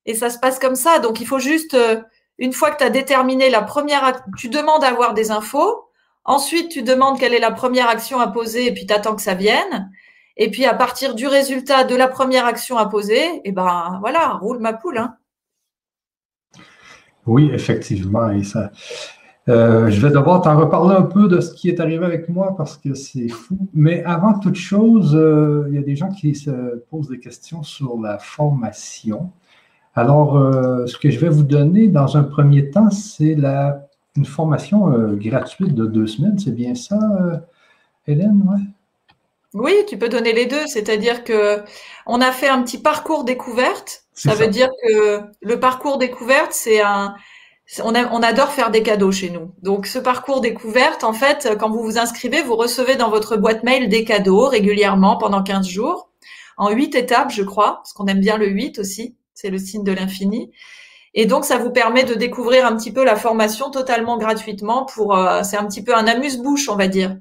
Et 0.05 0.15
ça 0.15 0.29
se 0.29 0.39
passe 0.39 0.59
comme 0.59 0.75
ça 0.75 0.99
donc 0.99 1.21
il 1.21 1.27
faut 1.27 1.39
juste 1.39 1.73
euh, 1.73 2.03
une 2.37 2.53
fois 2.53 2.71
que 2.71 2.79
tu 2.79 2.85
as 2.85 2.91
déterminé 2.91 3.49
la 3.49 3.63
première 3.63 4.23
tu 4.37 4.51
demandes 4.51 4.85
à 4.85 4.89
avoir 4.89 5.15
des 5.15 5.31
infos, 5.31 5.89
ensuite 6.25 6.71
tu 6.71 6.83
demandes 6.83 7.19
quelle 7.19 7.33
est 7.35 7.41
la 7.41 7.53
première 7.53 7.89
action 7.89 8.21
à 8.21 8.29
poser 8.29 8.67
et 8.67 8.75
puis 8.75 8.87
tu 8.87 8.93
attends 8.93 9.17
que 9.17 9.23
ça 9.23 9.35
vienne 9.35 9.91
et 10.37 10.51
puis 10.51 10.67
à 10.67 10.75
partir 10.75 11.15
du 11.15 11.27
résultat 11.27 11.85
de 11.85 11.95
la 11.95 12.09
première 12.09 12.45
action 12.47 12.77
à 12.77 12.87
poser, 12.87 13.23
et 13.23 13.41
eh 13.45 13.53
ben 13.53 13.99
voilà, 14.01 14.35
roule 14.35 14.59
ma 14.59 14.73
poule 14.75 14.99
hein. 14.99 15.17
Oui, 17.27 17.51
effectivement. 17.53 18.31
Et 18.31 18.43
ça, 18.43 18.71
euh, 19.49 19.91
je 19.91 20.01
vais 20.01 20.13
devoir 20.13 20.41
t'en 20.41 20.57
reparler 20.57 20.95
un 20.95 21.03
peu 21.03 21.27
de 21.27 21.41
ce 21.41 21.53
qui 21.53 21.69
est 21.69 21.81
arrivé 21.81 22.05
avec 22.05 22.29
moi 22.29 22.55
parce 22.57 22.77
que 22.77 22.95
c'est 22.95 23.29
fou. 23.29 23.59
Mais 23.75 24.05
avant 24.05 24.39
toute 24.39 24.55
chose, 24.55 25.17
euh, 25.17 25.67
il 25.69 25.75
y 25.75 25.79
a 25.79 25.83
des 25.83 25.97
gens 25.97 26.11
qui 26.11 26.35
se 26.35 26.51
posent 26.91 27.09
des 27.09 27.19
questions 27.19 27.63
sur 27.65 28.01
la 28.01 28.19
formation. 28.19 29.31
Alors, 29.95 30.37
euh, 30.37 30.87
ce 30.87 30.97
que 30.97 31.11
je 31.11 31.19
vais 31.19 31.29
vous 31.29 31.43
donner 31.43 31.89
dans 31.89 32.17
un 32.17 32.23
premier 32.23 32.71
temps, 32.71 32.91
c'est 32.91 33.35
la, 33.35 33.89
une 34.17 34.25
formation 34.25 34.91
gratuite 35.17 35.75
de 35.75 35.87
deux 35.87 36.07
semaines. 36.07 36.39
C'est 36.39 36.55
bien 36.55 36.75
ça, 36.75 36.99
Hélène? 38.07 38.45
Oui, 39.55 39.73
tu 39.89 39.99
peux 39.99 40.09
donner 40.09 40.33
les 40.33 40.47
deux. 40.47 40.67
C'est-à-dire 40.67 41.25
que 41.25 41.63
on 42.07 42.21
a 42.21 42.31
fait 42.31 42.49
un 42.49 42.63
petit 42.63 42.79
parcours 42.79 43.25
découverte. 43.25 44.05
Ça, 44.15 44.35
veut 44.35 44.47
dire 44.47 44.69
que 44.87 45.21
le 45.41 45.59
parcours 45.59 45.99
découverte, 45.99 46.53
c'est 46.53 46.81
un, 46.81 47.15
on, 47.83 47.95
adore 47.95 48.51
faire 48.51 48.71
des 48.71 48.83
cadeaux 48.83 49.13
chez 49.13 49.31
nous. 49.31 49.53
Donc, 49.63 49.87
ce 49.87 49.99
parcours 49.99 50.41
découverte, 50.41 51.05
en 51.05 51.13
fait, 51.13 51.57
quand 51.59 51.71
vous 51.71 51.83
vous 51.83 51.99
inscrivez, 51.99 52.43
vous 52.43 52.57
recevez 52.57 52.97
dans 52.97 53.11
votre 53.11 53.37
boîte 53.37 53.63
mail 53.63 53.89
des 53.89 54.05
cadeaux 54.05 54.47
régulièrement 54.47 55.17
pendant 55.17 55.43
15 55.43 55.69
jours, 55.69 56.11
en 56.57 56.71
huit 56.71 56.95
étapes, 56.95 57.31
je 57.31 57.43
crois, 57.43 57.77
parce 57.77 57.93
qu'on 57.93 58.07
aime 58.07 58.21
bien 58.21 58.37
le 58.37 58.49
8 58.49 58.79
aussi. 58.79 59.17
C'est 59.35 59.51
le 59.51 59.59
signe 59.59 59.85
de 59.85 59.93
l'infini. 59.93 60.53
Et 61.15 61.27
donc, 61.27 61.45
ça 61.45 61.59
vous 61.59 61.71
permet 61.71 62.05
de 62.05 62.15
découvrir 62.15 62.67
un 62.67 62.77
petit 62.77 62.93
peu 62.93 63.05
la 63.05 63.17
formation 63.17 63.71
totalement 63.71 64.19
gratuitement 64.19 64.85
pour, 64.85 65.17
euh, 65.17 65.43
c'est 65.43 65.57
un 65.57 65.67
petit 65.67 65.85
peu 65.85 65.95
un 65.95 66.07
amuse-bouche, 66.07 66.69
on 66.69 66.77
va 66.77 66.89
dire. 66.89 67.17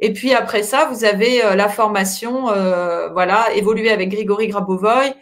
Et 0.00 0.12
puis 0.12 0.34
après 0.34 0.62
ça, 0.62 0.86
vous 0.90 1.04
avez 1.04 1.44
euh, 1.44 1.54
la 1.54 1.68
formation, 1.68 2.50
euh, 2.50 3.08
voilà, 3.10 3.52
évoluer 3.54 3.90
avec 3.90 4.10
Grigory 4.10 4.48
Grabovoy. 4.48 5.14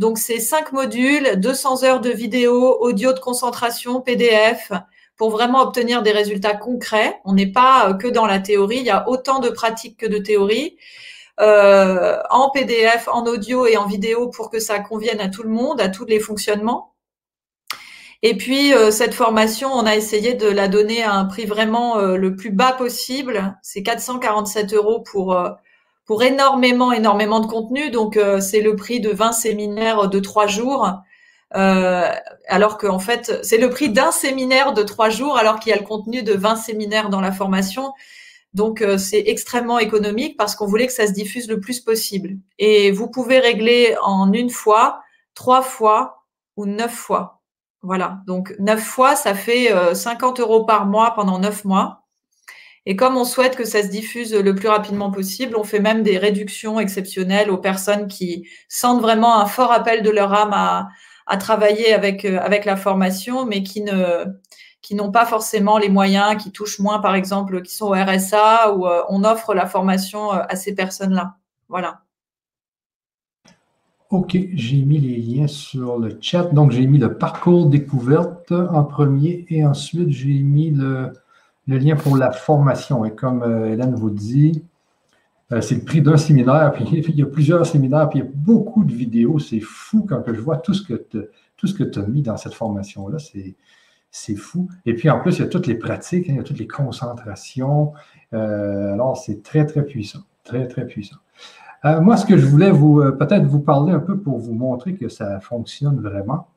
Donc 0.00 0.18
c'est 0.18 0.40
cinq 0.40 0.72
modules, 0.72 1.36
200 1.36 1.84
heures 1.84 2.00
de 2.00 2.10
vidéo, 2.10 2.76
audio 2.80 3.12
de 3.12 3.20
concentration, 3.20 4.00
PDF, 4.00 4.72
pour 5.16 5.30
vraiment 5.30 5.60
obtenir 5.60 6.02
des 6.02 6.10
résultats 6.10 6.56
concrets. 6.56 7.20
On 7.24 7.34
n'est 7.34 7.52
pas 7.52 7.90
euh, 7.90 7.94
que 7.94 8.08
dans 8.08 8.26
la 8.26 8.40
théorie, 8.40 8.78
il 8.78 8.86
y 8.86 8.90
a 8.90 9.08
autant 9.08 9.38
de 9.38 9.50
pratiques 9.50 9.98
que 9.98 10.06
de 10.06 10.18
théorie. 10.18 10.76
en 11.38 12.50
PDF, 12.50 13.08
en 13.08 13.24
audio 13.26 13.66
et 13.66 13.76
en 13.76 13.86
vidéo 13.86 14.28
pour 14.28 14.50
que 14.50 14.58
ça 14.58 14.80
convienne 14.80 15.20
à 15.20 15.28
tout 15.28 15.42
le 15.42 15.50
monde, 15.50 15.80
à 15.80 15.88
tous 15.88 16.06
les 16.06 16.20
fonctionnements. 16.20 16.90
Et 18.22 18.36
puis 18.36 18.74
euh, 18.74 18.90
cette 18.90 19.14
formation, 19.14 19.72
on 19.72 19.86
a 19.86 19.96
essayé 19.96 20.34
de 20.34 20.46
la 20.46 20.68
donner 20.68 21.02
à 21.02 21.14
un 21.14 21.24
prix 21.24 21.46
vraiment 21.46 21.98
euh, 21.98 22.16
le 22.16 22.36
plus 22.36 22.50
bas 22.50 22.72
possible. 22.72 23.56
C'est 23.62 23.82
447 23.82 24.74
euros 24.74 25.00
pour 25.00 25.34
euh, 25.34 25.50
pour 26.10 26.24
énormément 26.24 26.90
énormément 26.90 27.38
de 27.38 27.46
contenu. 27.46 27.92
Donc 27.92 28.18
c'est 28.40 28.62
le 28.62 28.74
prix 28.74 28.98
de 28.98 29.10
20 29.10 29.30
séminaires 29.30 30.08
de 30.08 30.18
trois 30.18 30.48
jours. 30.48 30.90
alors 31.52 32.78
qu'en 32.78 32.98
fait, 32.98 33.38
c'est 33.44 33.58
le 33.58 33.70
prix 33.70 33.90
d'un 33.90 34.10
séminaire 34.10 34.72
de 34.72 34.82
trois 34.82 35.08
jours, 35.08 35.36
alors 35.38 35.60
qu'il 35.60 35.70
y 35.70 35.72
a 35.72 35.78
le 35.78 35.86
contenu 35.86 36.24
de 36.24 36.34
20 36.34 36.56
séminaires 36.56 37.10
dans 37.10 37.20
la 37.20 37.30
formation. 37.30 37.92
Donc 38.54 38.84
c'est 38.98 39.22
extrêmement 39.26 39.78
économique 39.78 40.36
parce 40.36 40.56
qu'on 40.56 40.66
voulait 40.66 40.88
que 40.88 40.92
ça 40.92 41.06
se 41.06 41.12
diffuse 41.12 41.48
le 41.48 41.60
plus 41.60 41.78
possible. 41.78 42.38
Et 42.58 42.90
vous 42.90 43.06
pouvez 43.06 43.38
régler 43.38 43.94
en 44.02 44.32
une 44.32 44.50
fois, 44.50 45.02
trois 45.34 45.62
fois 45.62 46.24
ou 46.56 46.66
neuf 46.66 46.92
fois. 46.92 47.40
Voilà, 47.82 48.18
donc 48.26 48.52
neuf 48.58 48.82
fois, 48.82 49.14
ça 49.14 49.36
fait 49.36 49.72
50 49.94 50.40
euh, 50.40 50.42
euros 50.42 50.64
par 50.64 50.86
mois 50.86 51.12
pendant 51.12 51.38
neuf 51.38 51.64
mois. 51.64 52.02
Et 52.90 52.96
comme 52.96 53.16
on 53.16 53.24
souhaite 53.24 53.54
que 53.54 53.64
ça 53.64 53.84
se 53.84 53.86
diffuse 53.86 54.34
le 54.34 54.52
plus 54.52 54.66
rapidement 54.66 55.12
possible, 55.12 55.54
on 55.56 55.62
fait 55.62 55.78
même 55.78 56.02
des 56.02 56.18
réductions 56.18 56.80
exceptionnelles 56.80 57.48
aux 57.48 57.56
personnes 57.56 58.08
qui 58.08 58.48
sentent 58.68 59.00
vraiment 59.00 59.38
un 59.38 59.46
fort 59.46 59.70
appel 59.70 60.02
de 60.02 60.10
leur 60.10 60.34
âme 60.34 60.52
à, 60.52 61.36
travailler 61.36 61.94
avec, 61.94 62.24
euh, 62.24 62.40
avec 62.40 62.64
la 62.64 62.74
formation, 62.74 63.46
mais 63.46 63.62
qui 63.62 63.82
ne 63.82 64.24
qui 64.82 64.96
n'ont 64.96 65.12
pas 65.12 65.24
forcément 65.24 65.78
les 65.78 65.88
moyens, 65.88 66.42
qui 66.42 66.50
touchent 66.50 66.80
moins, 66.80 66.98
par 66.98 67.14
exemple, 67.14 67.62
qui 67.62 67.72
sont 67.72 67.86
au 67.86 67.92
RSA, 67.92 68.74
où 68.74 68.88
euh, 68.88 69.02
on 69.08 69.22
offre 69.22 69.54
la 69.54 69.66
formation 69.66 70.32
à 70.32 70.56
ces 70.56 70.74
personnes-là. 70.74 71.36
Voilà. 71.68 72.00
OK, 74.08 74.36
j'ai 74.52 74.82
mis 74.82 74.98
les 74.98 75.16
liens 75.16 75.46
sur 75.46 75.96
le 75.96 76.18
chat. 76.20 76.52
Donc, 76.52 76.72
j'ai 76.72 76.88
mis 76.88 76.98
le 76.98 77.16
parcours 77.16 77.66
découverte 77.66 78.50
en 78.50 78.82
premier 78.82 79.46
et 79.48 79.64
ensuite, 79.64 80.10
j'ai 80.10 80.40
mis 80.40 80.70
le, 80.70 81.12
lien 81.78 81.96
pour 81.96 82.16
la 82.16 82.32
formation. 82.32 83.04
Et 83.04 83.14
comme 83.14 83.42
euh, 83.42 83.72
Hélène 83.72 83.94
vous 83.94 84.10
dit, 84.10 84.64
euh, 85.52 85.60
c'est 85.60 85.74
le 85.74 85.82
prix 85.82 86.00
d'un 86.00 86.16
séminaire, 86.16 86.72
puis 86.72 86.84
il 86.90 87.16
y 87.16 87.22
a 87.22 87.26
plusieurs 87.26 87.66
séminaires, 87.66 88.08
puis 88.08 88.20
il 88.20 88.24
y 88.24 88.28
a 88.28 88.30
beaucoup 88.32 88.84
de 88.84 88.92
vidéos. 88.92 89.38
C'est 89.38 89.60
fou 89.60 90.06
quand 90.08 90.22
je 90.26 90.40
vois 90.40 90.58
tout 90.58 90.74
ce 90.74 90.82
que 90.82 91.84
tu 91.84 91.98
as 91.98 92.06
mis 92.06 92.22
dans 92.22 92.36
cette 92.36 92.54
formation-là. 92.54 93.18
C'est 94.10 94.36
fou. 94.36 94.68
Et 94.86 94.94
puis, 94.94 95.08
en 95.10 95.20
plus, 95.20 95.38
il 95.38 95.40
y 95.40 95.44
a 95.44 95.48
toutes 95.48 95.66
les 95.66 95.76
pratiques, 95.76 96.28
hein, 96.28 96.32
il 96.34 96.36
y 96.36 96.40
a 96.40 96.42
toutes 96.42 96.58
les 96.58 96.68
concentrations. 96.68 97.92
Euh, 98.32 98.92
alors, 98.94 99.16
c'est 99.16 99.42
très, 99.42 99.66
très 99.66 99.84
puissant. 99.84 100.20
Très, 100.44 100.66
très 100.66 100.86
puissant. 100.86 101.16
Moi, 101.82 102.18
ce 102.18 102.26
que 102.26 102.36
je 102.36 102.44
voulais 102.44 102.70
vous 102.70 103.00
peut-être 103.18 103.44
vous 103.44 103.60
parler 103.60 103.92
un 103.92 104.00
peu 104.00 104.18
pour 104.18 104.38
vous 104.38 104.52
montrer 104.52 104.96
que 104.96 105.08
ça 105.08 105.40
fonctionne 105.40 105.98
vraiment, 106.00 106.48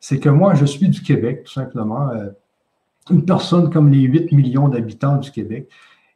c'est 0.00 0.18
que 0.18 0.28
moi, 0.28 0.54
je 0.54 0.66
suis 0.66 0.90
du 0.90 1.00
Québec, 1.00 1.44
tout 1.44 1.52
simplement, 1.52 2.10
une 3.10 3.24
personne 3.24 3.70
comme 3.70 3.90
les 3.90 4.00
8 4.02 4.32
millions 4.32 4.68
d'habitants 4.68 5.16
du 5.16 5.30
Québec. 5.30 5.68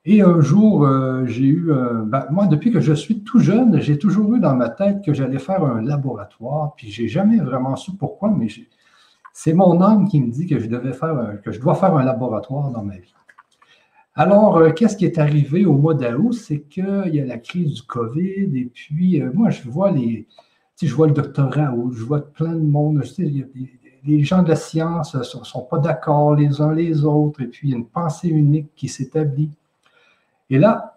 Et 0.05 0.21
un 0.21 0.41
jour, 0.41 0.87
j'ai 1.25 1.47
eu, 1.47 1.73
ben, 2.05 2.27
moi, 2.31 2.47
depuis 2.47 2.71
que 2.71 2.79
je 2.79 2.93
suis 2.93 3.25
tout 3.25 3.39
jeune, 3.39 3.81
j'ai 3.81 3.99
toujours 3.99 4.35
eu 4.35 4.39
dans 4.39 4.55
ma 4.55 4.69
tête 4.69 5.03
que 5.03 5.15
j'allais 5.15 5.39
faire 5.39 5.65
un 5.65 5.81
laboratoire, 5.81 6.75
puis 6.77 6.91
j'ai 6.91 7.09
jamais 7.09 7.39
vraiment 7.39 7.75
su 7.75 7.93
pourquoi, 7.97 8.31
mais 8.31 8.49
c'est 9.33 9.55
mon 9.55 9.81
âme 9.81 10.07
qui 10.07 10.21
me 10.21 10.31
dit 10.31 10.47
que 10.47 10.59
je 10.59 10.67
devais 10.67 10.93
faire, 10.93 11.41
que 11.43 11.53
je 11.53 11.59
dois 11.61 11.75
faire 11.75 11.97
un 11.97 12.05
laboratoire 12.05 12.71
dans 12.71 12.85
ma 12.85 12.99
vie. 12.99 13.15
Alors, 14.17 14.59
euh, 14.59 14.71
qu'est-ce 14.71 14.97
qui 14.97 15.05
est 15.07 15.19
arrivé 15.19 15.67
au 15.67 15.73
mois 15.73 15.95
d'août? 15.95 16.33
C'est 16.33 16.61
qu'il 16.61 17.11
y 17.13 17.21
a 17.21 17.25
la 17.25 17.39
crise 17.39 17.75
du 17.75 17.83
COVID 17.83 18.57
et 18.57 18.71
puis 18.73 19.21
euh, 19.21 19.31
moi, 19.35 19.51
je 19.51 19.69
vois 19.69 19.91
les. 19.91 20.27
Je 20.81 20.95
vois 20.95 21.07
le 21.07 21.15
doctorat 21.15 21.73
où 21.73 21.93
je 21.93 22.05
vois 22.05 22.33
plein 22.33 22.53
de 22.53 22.61
monde. 22.61 23.03
Tu 23.03 23.09
sais, 23.09 23.23
les 24.05 24.23
gens 24.23 24.43
de 24.43 24.49
la 24.49 24.57
science 24.57 25.15
ne 25.15 25.23
sont, 25.23 25.63
pas 25.63 25.79
d'accord 25.79 26.35
les 26.35 26.61
uns 26.61 26.73
les 26.73 27.05
autres 27.05 27.41
et 27.41 27.47
puis 27.47 27.69
il 27.69 27.71
y 27.71 27.75
a 27.75 27.79
une 27.79 27.87
pensée 27.87 28.29
unique 28.29 28.69
qui 28.77 28.89
s'établit. 28.89 29.51
Et 30.51 30.59
là, 30.59 30.95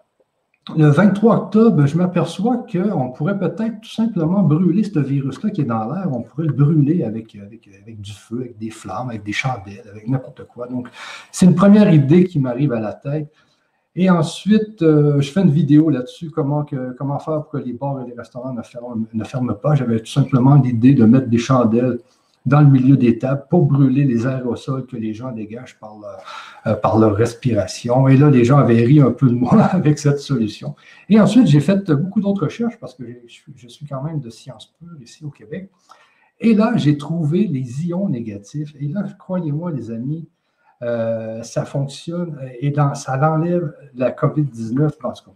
le 0.76 0.88
23 0.88 1.36
octobre, 1.36 1.86
je 1.86 1.96
m'aperçois 1.96 2.66
qu'on 2.70 3.10
pourrait 3.10 3.38
peut-être 3.38 3.80
tout 3.80 3.90
simplement 3.90 4.42
brûler 4.42 4.84
ce 4.84 4.98
virus-là 4.98 5.50
qui 5.50 5.62
est 5.62 5.64
dans 5.64 5.90
l'air. 5.90 6.08
On 6.12 6.22
pourrait 6.22 6.46
le 6.46 6.52
brûler 6.52 7.04
avec, 7.04 7.34
avec, 7.36 7.68
avec, 7.82 8.00
du 8.02 8.12
feu, 8.12 8.40
avec 8.40 8.58
des 8.58 8.68
flammes, 8.68 9.08
avec 9.08 9.22
des 9.22 9.32
chandelles, 9.32 9.84
avec 9.90 10.06
n'importe 10.06 10.46
quoi. 10.46 10.66
Donc, 10.66 10.88
c'est 11.32 11.46
une 11.46 11.54
première 11.54 11.92
idée 11.92 12.24
qui 12.24 12.38
m'arrive 12.38 12.72
à 12.72 12.80
la 12.80 12.92
tête. 12.92 13.32
Et 13.96 14.10
ensuite, 14.10 14.82
euh, 14.82 15.20
je 15.20 15.32
fais 15.32 15.40
une 15.40 15.50
vidéo 15.50 15.88
là-dessus, 15.88 16.30
comment, 16.30 16.64
comment 16.98 17.18
faire 17.18 17.42
pour 17.42 17.48
que 17.48 17.56
les 17.56 17.72
bars 17.72 18.02
et 18.02 18.06
les 18.06 18.14
restaurants 18.14 18.52
ne 18.52 18.62
ferment, 18.62 18.96
ne 19.12 19.24
ferment 19.24 19.54
pas. 19.54 19.74
J'avais 19.74 20.00
tout 20.00 20.12
simplement 20.12 20.56
l'idée 20.56 20.92
de 20.92 21.04
mettre 21.04 21.28
des 21.28 21.38
chandelles 21.38 21.98
dans 22.46 22.60
le 22.60 22.68
milieu 22.68 22.96
des 22.96 23.18
tables 23.18 23.44
pour 23.50 23.66
brûler 23.66 24.04
les 24.04 24.26
aérosols 24.26 24.86
que 24.86 24.96
les 24.96 25.12
gens 25.12 25.32
dégagent 25.32 25.78
par 25.78 25.98
leur, 25.98 26.22
euh, 26.66 26.74
par 26.74 26.98
leur 26.98 27.14
respiration. 27.14 28.08
Et 28.08 28.16
là, 28.16 28.30
les 28.30 28.44
gens 28.44 28.58
avaient 28.58 28.84
ri 28.84 29.00
un 29.00 29.10
peu 29.10 29.28
de 29.28 29.34
moi 29.34 29.62
avec 29.72 29.98
cette 29.98 30.20
solution. 30.20 30.74
Et 31.08 31.20
ensuite, 31.20 31.46
j'ai 31.46 31.60
fait 31.60 31.90
beaucoup 31.90 32.20
d'autres 32.20 32.44
recherches 32.44 32.78
parce 32.78 32.94
que 32.94 33.04
je, 33.26 33.68
suis 33.68 33.86
quand 33.86 34.02
même 34.02 34.20
de 34.20 34.30
sciences 34.30 34.74
pures 34.78 35.00
ici 35.02 35.24
au 35.24 35.30
Québec. 35.30 35.70
Et 36.40 36.54
là, 36.54 36.72
j'ai 36.76 36.96
trouvé 36.96 37.46
les 37.46 37.86
ions 37.86 38.08
négatifs. 38.08 38.74
Et 38.80 38.88
là, 38.88 39.04
croyez-moi, 39.18 39.72
les 39.72 39.90
amis, 39.90 40.28
euh, 40.82 41.42
ça 41.42 41.64
fonctionne 41.64 42.38
et 42.60 42.72
ça 42.94 43.32
enlève 43.32 43.74
la 43.94 44.12
COVID-19 44.12 44.92
parce 45.00 45.20
qu'on 45.20 45.32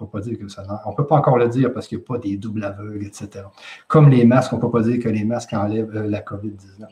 On 0.00 0.04
ne 0.04 0.94
peut 0.96 1.06
pas 1.06 1.16
encore 1.16 1.38
le 1.38 1.48
dire 1.48 1.72
parce 1.72 1.86
qu'il 1.86 1.98
n'y 1.98 2.04
a 2.04 2.06
pas 2.06 2.18
des 2.18 2.36
doubles 2.36 2.64
aveugles, 2.64 3.06
etc. 3.06 3.44
Comme 3.86 4.10
les 4.10 4.24
masques, 4.24 4.52
on 4.52 4.56
ne 4.56 4.60
peut 4.60 4.70
pas 4.70 4.82
dire 4.82 4.98
que 4.98 5.08
les 5.08 5.24
masques 5.24 5.52
enlèvent 5.52 5.94
euh, 5.94 6.08
la 6.08 6.20
COVID-19. 6.20 6.86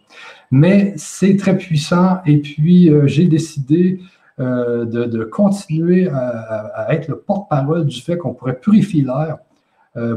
Mais 0.51 0.95
c'est 0.97 1.37
très 1.37 1.57
puissant 1.57 2.21
et 2.27 2.39
puis 2.39 2.91
euh, 2.91 3.07
j'ai 3.07 3.27
décidé 3.27 4.01
euh, 4.41 4.85
de, 4.85 5.25
continuer 5.25 6.09
à, 6.09 6.87
être 6.91 7.09
le 7.09 7.19
porte-parole 7.19 7.87
du 7.87 8.01
fait 8.01 8.17
qu'on 8.17 8.35
pourrait 8.35 8.59
purifier 8.59 9.03
l'air 9.03 9.39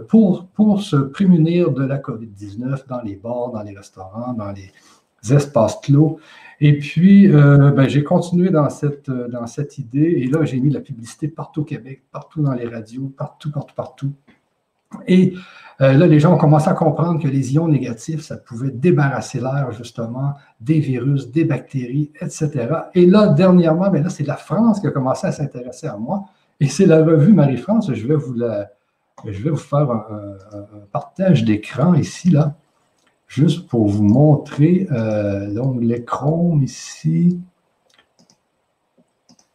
pour, 0.07 0.45
pour 0.47 0.81
se 0.81 0.95
prémunir 0.95 1.71
de 1.71 1.83
la 1.83 1.97
COVID-19 1.97 2.88
dans 2.88 3.01
les 3.01 3.17
bars, 3.17 3.51
dans 3.51 3.61
les 3.61 3.75
restaurants, 3.75 4.31
dans 4.31 4.53
les 4.53 4.71
espaces 5.33 5.77
clos. 5.81 6.17
Et 6.62 6.78
puis, 6.78 7.32
euh, 7.32 7.72
ben, 7.72 7.88
j'ai 7.88 8.03
continué 8.03 8.49
dans 8.49 8.70
cette, 8.70 9.10
euh, 9.10 9.28
dans 9.28 9.45
cette 9.47 9.78
idée. 9.78 10.16
Et 10.18 10.28
là, 10.28 10.45
j'ai 10.45 10.60
mis 10.60 10.70
la 10.70 10.80
publicité 10.80 11.28
partout 11.28 11.62
au 11.62 11.66
Québec, 11.66 12.03
partout 12.12 12.41
dans 12.41 12.53
les 12.53 12.68
radios, 12.68 13.12
partout, 13.18 13.51
partout, 13.51 13.76
partout. 13.76 14.14
Et 15.08 15.34
euh, 15.82 15.93
là, 15.93 16.08
les 16.08 16.20
gens 16.20 16.34
ont 16.34 16.38
commencé 16.38 16.70
à 16.70 16.74
comprendre 16.74 17.22
que 17.22 17.28
les 17.28 17.53
ions 17.53 17.68
négatifs, 17.68 18.22
ça 18.22 18.38
pouvait 18.38 18.72
débarrasser 18.72 19.41
l'air, 19.41 19.72
justement, 19.72 20.36
des 20.62 20.80
virus, 20.80 21.30
des 21.32 21.43
bactéries, 21.43 22.12
etc. 22.22 22.68
Et 22.93 23.06
là, 23.06 23.28
dernièrement, 23.28 23.89
ben 23.89 24.01
là, 24.01 24.10
c'est 24.10 24.26
la 24.26 24.38
France 24.38 24.80
qui 24.80 24.88
a 24.88 24.91
commencé 24.91 25.28
à 25.28 25.34
s'intéresser 25.34 25.88
à 25.88 25.97
moi. 25.97 26.26
Et 26.62 26.68
c'est 26.68 26.86
la 26.86 27.03
revue 27.03 27.34
Marie-France. 27.34 27.93
Je 27.93 28.08
vais 28.08 28.16
vous 28.16 28.34
la, 28.34 28.70
je 29.26 29.43
vais 29.43 29.49
vous 29.49 29.58
faire 29.58 29.91
un, 29.91 30.38
un 30.53 30.86
partage 30.93 31.43
d'écran 31.43 31.93
ici, 31.95 32.30
là. 32.30 32.56
Juste 33.28 33.67
pour 33.67 33.88
vous 33.88 34.03
montrer 34.03 34.88
l'onglet 35.51 36.03
Chrome 36.03 36.63
ici. 36.63 37.39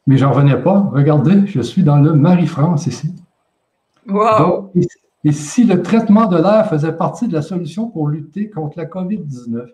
Mais 0.07 0.17
j'en 0.17 0.33
revenais 0.33 0.61
pas. 0.61 0.91
Regardez, 0.93 1.47
je 1.47 1.61
suis 1.61 1.83
dans 1.83 1.99
le 1.99 2.15
Marie-France 2.15 2.87
ici. 2.87 3.15
Wow! 4.09 4.73
et 5.23 5.33
si 5.33 5.65
le 5.65 5.83
traitement 5.83 6.27
de 6.27 6.37
l'air 6.37 6.67
faisait 6.69 6.93
partie 6.93 7.29
de 7.29 7.35
la 7.35 7.43
solution 7.43 7.89
pour 7.89 8.09
lutter 8.09 8.51
contre 8.51 8.79
la 8.79 8.87
COVID-19? 8.87 9.67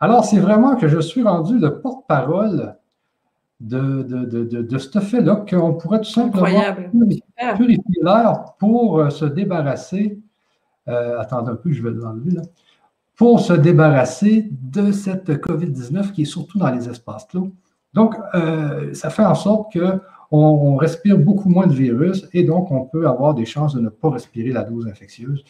Alors, 0.00 0.24
c'est 0.24 0.40
vraiment 0.40 0.74
que 0.74 0.88
je 0.88 0.98
suis 0.98 1.22
rendu 1.22 1.58
le 1.58 1.78
porte-parole 1.80 2.76
de, 3.60 4.02
de, 4.02 4.78
ce 4.78 4.98
fait-là, 4.98 5.44
qu'on 5.48 5.74
pourrait 5.74 6.00
tout 6.00 6.10
simplement 6.10 6.60
purifier 7.56 8.02
l'air 8.02 8.44
pour 8.58 8.98
euh, 8.98 9.10
se 9.10 9.24
débarrasser. 9.24 10.18
Euh, 10.88 11.20
attendez 11.20 11.52
un 11.52 11.54
peu, 11.56 11.70
je 11.70 11.82
vais 11.82 11.90
l'enlever 11.90 12.32
là. 12.32 12.42
Pour 13.22 13.38
se 13.38 13.52
débarrasser 13.52 14.48
de 14.50 14.90
cette 14.90 15.30
COVID-19 15.30 16.10
qui 16.10 16.22
est 16.22 16.24
surtout 16.24 16.58
dans 16.58 16.72
les 16.72 16.88
espaces 16.88 17.24
clos. 17.26 17.52
Donc, 17.94 18.16
euh, 18.34 18.92
ça 18.94 19.10
fait 19.10 19.24
en 19.24 19.36
sorte 19.36 19.72
qu'on 19.72 20.00
on 20.32 20.74
respire 20.74 21.16
beaucoup 21.18 21.48
moins 21.48 21.68
de 21.68 21.72
virus 21.72 22.26
et 22.32 22.42
donc 22.42 22.72
on 22.72 22.84
peut 22.84 23.06
avoir 23.06 23.34
des 23.34 23.44
chances 23.44 23.76
de 23.76 23.80
ne 23.80 23.90
pas 23.90 24.10
respirer 24.10 24.50
la 24.50 24.64
dose 24.64 24.88
infectieuse. 24.88 25.44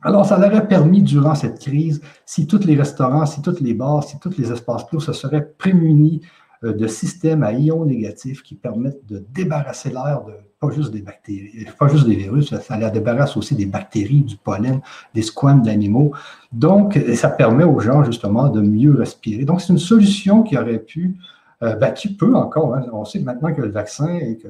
Alors, 0.00 0.24
ça 0.24 0.38
aurait 0.38 0.68
permis 0.68 1.02
durant 1.02 1.34
cette 1.34 1.58
crise, 1.58 2.02
si 2.24 2.46
tous 2.46 2.64
les 2.64 2.76
restaurants, 2.76 3.26
si 3.26 3.42
tous 3.42 3.58
les 3.58 3.74
bars, 3.74 4.04
si 4.04 4.20
tous 4.20 4.38
les 4.38 4.52
espaces 4.52 4.84
clos 4.84 5.00
se 5.00 5.12
seraient 5.12 5.52
prémunis 5.58 6.20
de 6.62 6.86
systèmes 6.86 7.42
à 7.42 7.52
ions 7.52 7.84
négatifs 7.84 8.42
qui 8.42 8.54
permettent 8.54 9.06
de 9.06 9.24
débarrasser 9.32 9.90
l'air 9.90 10.22
de 10.26 10.32
pas 10.60 10.70
juste 10.70 10.92
des 10.92 11.00
bactéries, 11.00 11.66
pas 11.78 11.88
juste 11.88 12.06
des 12.06 12.16
virus, 12.16 12.54
ça, 12.54 12.76
la 12.76 12.90
débarrasse 12.90 13.36
aussi 13.38 13.54
des 13.54 13.64
bactéries, 13.64 14.20
du 14.20 14.36
pollen, 14.36 14.80
des 15.14 15.22
squames 15.22 15.62
d'animaux. 15.62 16.12
Donc, 16.52 17.00
ça 17.14 17.30
permet 17.30 17.64
aux 17.64 17.80
gens 17.80 18.04
justement 18.04 18.48
de 18.50 18.60
mieux 18.60 18.94
respirer. 18.94 19.44
Donc, 19.44 19.62
c'est 19.62 19.72
une 19.72 19.78
solution 19.78 20.42
qui 20.42 20.58
aurait 20.58 20.80
pu, 20.80 21.16
euh, 21.62 21.76
ben, 21.76 21.92
qui 21.92 22.14
peut 22.14 22.34
encore, 22.34 22.74
hein. 22.74 22.84
on 22.92 23.06
sait 23.06 23.20
maintenant 23.20 23.54
que 23.54 23.62
le 23.62 23.70
vaccin 23.70 24.08
et 24.08 24.36
que 24.36 24.48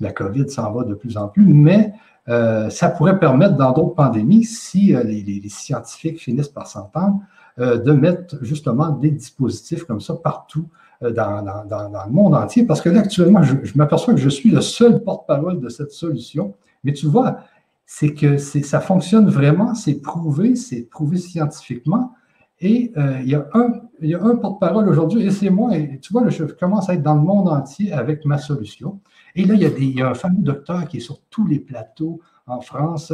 la 0.00 0.12
COVID 0.12 0.50
s'en 0.50 0.72
va 0.72 0.82
de 0.82 0.94
plus 0.94 1.16
en 1.16 1.28
plus, 1.28 1.44
mais 1.44 1.92
euh, 2.28 2.70
ça 2.70 2.88
pourrait 2.88 3.18
permettre 3.18 3.56
dans 3.56 3.72
d'autres 3.72 3.94
pandémies, 3.94 4.44
si 4.44 4.94
euh, 4.94 5.02
les, 5.02 5.42
scientifiques 5.48 6.20
finissent 6.20 6.48
par 6.48 6.66
s'entendre, 6.66 7.20
euh, 7.58 7.78
de 7.78 7.92
mettre 7.92 8.36
justement 8.42 8.90
des 8.90 9.10
dispositifs 9.10 9.84
comme 9.84 10.00
ça 10.00 10.14
partout 10.14 10.68
dans, 11.10 12.04
le 12.06 12.12
monde 12.12 12.34
entier. 12.34 12.64
Parce 12.64 12.80
que 12.80 12.88
là, 12.88 13.00
actuellement, 13.00 13.42
je, 13.42 13.54
m'aperçois 13.76 14.14
que 14.14 14.20
je 14.20 14.28
suis 14.28 14.50
le 14.50 14.60
seul 14.60 15.02
porte-parole 15.02 15.60
de 15.60 15.68
cette 15.68 15.92
solution. 15.92 16.54
Mais 16.84 16.92
tu 16.92 17.06
vois, 17.06 17.38
c'est 17.86 18.14
que 18.14 18.38
ça 18.38 18.80
fonctionne 18.80 19.28
vraiment, 19.28 19.74
c'est 19.74 20.00
prouvé, 20.00 20.56
c'est 20.56 20.82
prouvé 20.82 21.18
scientifiquement. 21.18 22.12
Et 22.60 22.92
il 22.96 23.28
y 23.28 23.34
a 23.34 23.48
un, 23.54 24.36
porte-parole 24.36 24.88
aujourd'hui, 24.88 25.26
et 25.26 25.30
c'est 25.30 25.50
moi, 25.50 25.72
tu 26.00 26.12
vois, 26.12 26.28
je 26.28 26.44
commence 26.44 26.88
à 26.88 26.94
être 26.94 27.02
dans 27.02 27.14
le 27.16 27.20
monde 27.20 27.48
entier 27.48 27.92
avec 27.92 28.24
ma 28.24 28.38
solution. 28.38 29.00
Et 29.34 29.44
là, 29.44 29.54
il 29.54 29.96
y, 29.96 30.02
a 30.02 30.10
un 30.10 30.14
fameux 30.14 30.42
docteur 30.42 30.86
qui 30.86 30.98
est 30.98 31.00
sur 31.00 31.20
tous 31.30 31.46
les 31.46 31.58
plateaux 31.58 32.20
en 32.46 32.60
France. 32.60 33.12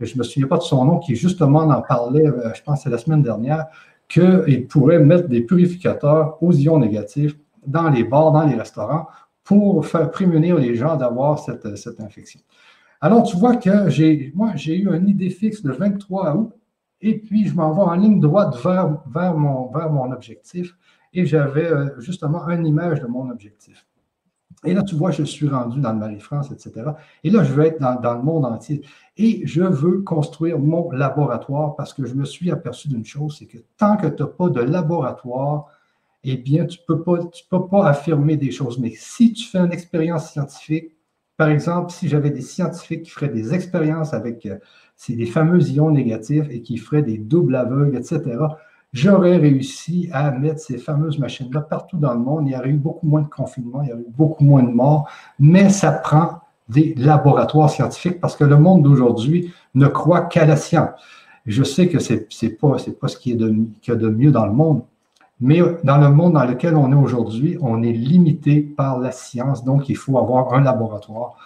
Je 0.00 0.14
ne 0.14 0.18
me 0.18 0.22
souviens 0.22 0.48
pas 0.48 0.56
de 0.56 0.62
son 0.62 0.84
nom, 0.84 0.98
qui 0.98 1.14
justement 1.14 1.60
en 1.60 1.82
parlait, 1.82 2.26
euh, 2.26 2.52
je 2.54 2.62
pense, 2.62 2.82
c'est 2.82 2.90
la 2.90 2.98
semaine 2.98 3.22
dernière, 3.22 3.66
qu'il 4.08 4.66
pourrait 4.66 4.98
mettre 4.98 5.28
des 5.28 5.42
purificateurs 5.42 6.42
aux 6.42 6.52
ions 6.52 6.78
négatifs 6.78 7.36
dans 7.66 7.90
les 7.90 8.04
bars, 8.04 8.32
dans 8.32 8.46
les 8.46 8.54
restaurants, 8.54 9.06
pour 9.44 9.86
faire 9.86 10.10
prémunir 10.10 10.56
les 10.56 10.74
gens 10.74 10.96
d'avoir 10.96 11.38
cette, 11.38 11.76
cette, 11.76 12.00
infection. 12.00 12.40
Alors, 13.00 13.22
tu 13.22 13.36
vois 13.36 13.56
que 13.56 13.88
j'ai, 13.88 14.32
moi, 14.34 14.52
j'ai 14.56 14.76
eu 14.78 14.94
une 14.94 15.08
idée 15.08 15.30
fixe 15.30 15.62
le 15.62 15.72
23 15.72 16.34
août, 16.34 16.52
et 17.00 17.18
puis 17.18 17.46
je 17.46 17.54
m'en 17.54 17.72
vais 17.72 17.82
en 17.82 17.94
ligne 17.94 18.20
droite 18.20 18.56
vers, 18.62 18.98
vers, 19.06 19.34
mon, 19.36 19.70
vers 19.70 19.90
mon 19.90 20.10
objectif, 20.10 20.76
et 21.12 21.24
j'avais 21.24 21.70
euh, 21.70 22.00
justement 22.00 22.46
une 22.48 22.66
image 22.66 23.00
de 23.00 23.06
mon 23.06 23.30
objectif. 23.30 23.86
Et 24.64 24.74
là, 24.74 24.82
tu 24.82 24.96
vois, 24.96 25.12
je 25.12 25.22
suis 25.22 25.48
rendu 25.48 25.80
dans 25.80 25.92
le 25.92 25.98
Marie-France, 25.98 26.50
etc. 26.50 26.90
Et 27.22 27.30
là, 27.30 27.44
je 27.44 27.52
veux 27.52 27.64
être 27.64 27.78
dans, 27.78 28.14
le 28.14 28.22
monde 28.22 28.44
entier. 28.44 28.82
Et 29.18 29.42
je 29.44 29.62
veux 29.62 30.02
construire 30.02 30.60
mon 30.60 30.92
laboratoire 30.92 31.74
parce 31.74 31.92
que 31.92 32.06
je 32.06 32.14
me 32.14 32.24
suis 32.24 32.52
aperçu 32.52 32.86
d'une 32.88 33.04
chose, 33.04 33.36
c'est 33.38 33.46
que 33.46 33.58
tant 33.76 33.96
que 33.96 34.06
tu 34.06 34.22
n'as 34.22 34.28
pas 34.28 34.48
de 34.48 34.60
laboratoire, 34.60 35.66
eh 36.22 36.36
bien, 36.36 36.66
tu 36.66 36.78
ne 36.80 36.94
peux, 36.94 37.02
pas, 37.02 37.18
peux 37.50 37.66
pas 37.66 37.88
affirmer 37.88 38.36
des 38.36 38.52
choses. 38.52 38.78
Mais 38.78 38.92
si 38.94 39.32
tu 39.32 39.48
fais 39.48 39.58
une 39.58 39.72
expérience 39.72 40.30
scientifique, 40.30 40.92
par 41.36 41.48
exemple, 41.48 41.92
si 41.92 42.08
j'avais 42.08 42.30
des 42.30 42.42
scientifiques 42.42 43.02
qui 43.02 43.10
feraient 43.10 43.28
des 43.28 43.54
expériences 43.54 44.14
avec 44.14 44.46
euh, 44.46 44.58
ces, 44.96 45.24
fameux 45.26 45.62
ions 45.68 45.90
négatifs 45.90 46.46
et 46.50 46.62
qui 46.62 46.76
feraient 46.76 47.02
des 47.02 47.18
doubles 47.18 47.56
aveugles, 47.56 47.96
etc., 47.96 48.38
j'aurais 48.92 49.36
réussi 49.36 50.08
à 50.12 50.30
mettre 50.30 50.60
ces 50.60 50.78
fameuses 50.78 51.18
machines-là 51.18 51.60
partout 51.60 51.98
dans 51.98 52.14
le 52.14 52.20
monde. 52.20 52.48
Il 52.48 52.52
y 52.52 52.56
aurait 52.56 52.70
eu 52.70 52.76
beaucoup 52.76 53.06
moins 53.06 53.22
de 53.22 53.28
confinement, 53.28 53.82
il 53.82 53.88
y 53.88 53.92
aurait 53.92 54.02
eu 54.02 54.10
beaucoup 54.10 54.44
moins 54.44 54.62
de 54.62 54.70
morts, 54.70 55.08
mais 55.38 55.70
ça 55.70 55.92
prend 55.92 56.40
des 56.68 56.94
laboratoires 56.96 57.70
scientifiques 57.70 58.20
parce 58.20 58.36
que 58.36 58.44
le 58.44 58.56
monde 58.56 58.82
d'aujourd'hui 58.82 59.52
ne 59.74 59.86
croit 59.86 60.22
qu'à 60.22 60.44
la 60.44 60.56
science. 60.56 60.90
Je 61.46 61.62
sais 61.62 61.88
que 61.88 61.98
ce 61.98 62.14
n'est 62.14 62.50
pas, 62.50 62.76
pas 63.00 63.08
ce 63.08 63.16
qui 63.16 63.32
est 63.32 63.36
de, 63.36 64.08
mieux 64.10 64.30
dans 64.30 64.46
le 64.46 64.52
monde, 64.52 64.82
mais 65.40 65.60
dans 65.82 65.98
le 65.98 66.10
monde 66.10 66.34
dans 66.34 66.44
lequel 66.44 66.76
on 66.76 66.92
est 66.92 66.96
aujourd'hui, 66.96 67.56
on 67.62 67.82
est 67.82 67.92
limité 67.92 68.60
par 68.60 68.98
la 68.98 69.12
science, 69.12 69.64
donc 69.64 69.88
il 69.88 69.96
faut 69.96 70.18
avoir 70.18 70.52
un 70.52 70.60
laboratoire 70.60 71.36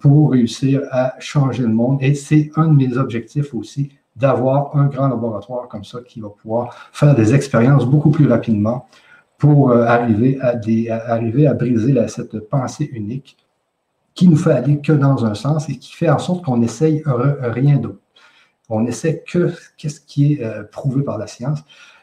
pour 0.00 0.32
réussir 0.32 0.82
à 0.90 1.14
changer 1.20 1.62
le 1.62 1.68
monde. 1.68 1.98
Et 2.00 2.14
c'est 2.14 2.50
un 2.56 2.66
de 2.66 2.74
mes 2.74 2.96
objectifs 2.96 3.54
aussi, 3.54 3.90
d'avoir 4.16 4.74
un 4.76 4.86
grand 4.86 5.08
laboratoire 5.08 5.68
comme 5.68 5.84
ça 5.84 6.00
qui 6.00 6.20
va 6.20 6.30
pouvoir 6.30 6.74
faire 6.92 7.14
des 7.14 7.34
expériences 7.34 7.86
beaucoup 7.86 8.10
plus 8.10 8.26
rapidement 8.26 8.86
pour 9.38 9.70
euh, 9.70 9.84
arriver, 9.84 10.38
à 10.40 10.54
des, 10.54 10.88
arriver 10.88 11.46
à 11.46 11.54
briser 11.54 11.94
cette 12.08 12.38
pensée 12.48 12.88
unique 12.92 13.36
qui 14.14 14.28
nous 14.28 14.36
fait 14.36 14.52
aller 14.52 14.80
que 14.80 14.92
dans 14.92 15.24
un 15.24 15.34
sens 15.34 15.68
et 15.68 15.78
qui 15.78 15.92
fait 15.92 16.08
en 16.08 16.18
sorte 16.18 16.44
qu'on 16.44 16.62
essaye 16.62 17.02
rien 17.06 17.76
d'autre. 17.76 17.98
On 18.68 18.86
essaie 18.86 19.22
que 19.26 19.52
qu'est-ce 19.76 20.00
qui 20.00 20.34
est 20.34 20.44
euh, 20.44 20.62
prouvé 20.64 21.02
par 21.02 21.18
la 21.18 21.26
science. 21.26 21.60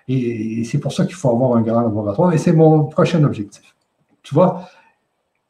Et, 0.07 0.63
c'est 0.63 0.79
pour 0.79 0.93
ça 0.93 1.05
qu'il 1.05 1.15
faut 1.15 1.29
avoir 1.29 1.55
un 1.55 1.61
grand 1.61 1.81
laboratoire. 1.81 2.33
Et 2.33 2.37
c'est 2.37 2.53
mon 2.53 2.85
prochain 2.85 3.23
objectif. 3.23 3.75
Tu 4.21 4.35
vois, 4.35 4.67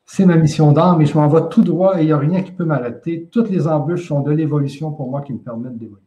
c'est 0.05 0.25
ma 0.25 0.37
mission 0.37 0.71
d'âme 0.71 1.01
et 1.01 1.05
je 1.05 1.17
m'en 1.17 1.27
vais 1.27 1.49
tout 1.49 1.63
droit 1.63 1.99
et 1.99 2.03
il 2.03 2.05
n'y 2.07 2.11
a 2.11 2.17
rien 2.17 2.41
qui 2.41 2.51
peut 2.51 2.63
m'arrêter. 2.63 3.27
Toutes 3.31 3.49
les 3.49 3.67
embûches 3.67 4.07
sont 4.07 4.21
de 4.21 4.31
l'évolution 4.31 4.91
pour 4.91 5.09
moi 5.09 5.21
qui 5.21 5.33
me 5.33 5.39
permettent 5.39 5.77
d'évoluer. 5.77 6.01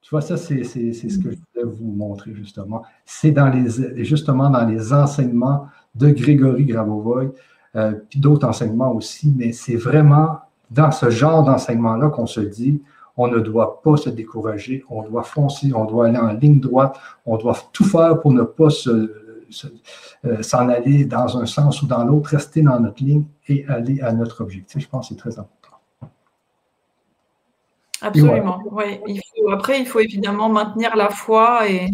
Tu 0.00 0.10
vois, 0.10 0.22
ça, 0.22 0.36
c'est 0.36 0.64
ce 0.64 1.18
que 1.18 1.30
je 1.30 1.36
voulais 1.36 1.76
vous 1.76 1.92
montrer 1.92 2.32
justement. 2.34 2.82
C'est 3.04 3.30
dans 3.30 3.48
les, 3.48 4.04
justement 4.04 4.48
dans 4.48 4.64
les 4.64 4.92
enseignements 4.92 5.66
de 5.94 6.08
Grégory 6.10 6.64
Gravovoy, 6.64 7.34
euh, 7.76 7.92
puis 8.08 8.20
d'autres 8.20 8.46
enseignements 8.46 8.92
aussi, 8.92 9.32
mais 9.36 9.52
c'est 9.52 9.76
vraiment 9.76 10.38
dans 10.70 10.90
ce 10.90 11.10
genre 11.10 11.44
d'enseignement-là 11.44 12.08
qu'on 12.10 12.26
se 12.26 12.40
dit, 12.40 12.82
on 13.16 13.28
ne 13.28 13.40
doit 13.40 13.82
pas 13.82 13.96
se 13.96 14.10
décourager, 14.10 14.84
on 14.88 15.02
doit 15.02 15.24
foncer, 15.24 15.72
on 15.74 15.84
doit 15.84 16.06
aller 16.06 16.18
en 16.18 16.32
ligne 16.32 16.60
droite, 16.60 16.98
on 17.26 17.36
doit 17.36 17.56
tout 17.72 17.84
faire 17.84 18.20
pour 18.20 18.32
ne 18.32 18.42
pas 18.42 18.68
euh, 18.86 20.42
s'en 20.42 20.68
aller 20.68 21.04
dans 21.04 21.36
un 21.38 21.46
sens 21.46 21.82
ou 21.82 21.86
dans 21.86 22.04
l'autre, 22.04 22.30
rester 22.30 22.62
dans 22.62 22.78
notre 22.78 23.02
ligne 23.02 23.24
et 23.48 23.66
aller 23.66 24.00
à 24.00 24.12
notre 24.12 24.42
objectif. 24.42 24.82
Je 24.82 24.88
pense 24.88 25.08
que 25.08 25.14
c'est 25.14 25.20
très 25.20 25.38
important. 25.38 25.58
Absolument. 28.00 28.62
Oui. 28.70 29.00
Après, 29.50 29.80
il 29.80 29.86
faut 29.86 30.00
évidemment 30.00 30.48
maintenir 30.48 30.94
la 30.94 31.10
foi 31.10 31.68
et 31.68 31.88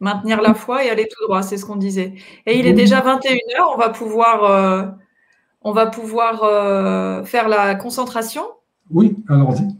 maintenir 0.00 0.40
la 0.40 0.54
foi 0.54 0.84
et 0.84 0.90
aller 0.90 1.08
tout 1.08 1.24
droit, 1.24 1.42
c'est 1.42 1.56
ce 1.56 1.64
qu'on 1.64 1.76
disait. 1.76 2.14
Et 2.46 2.58
il 2.58 2.66
est 2.66 2.72
déjà 2.72 3.00
21h, 3.00 3.74
on 3.74 3.78
va 3.78 3.90
pouvoir, 3.90 4.44
euh, 4.44 4.86
on 5.62 5.72
va 5.72 5.86
pouvoir 5.86 6.42
euh, 6.44 7.24
faire 7.24 7.48
la 7.48 7.74
concentration. 7.74 8.42
Oui, 8.90 9.16
allons-y. 9.28 9.76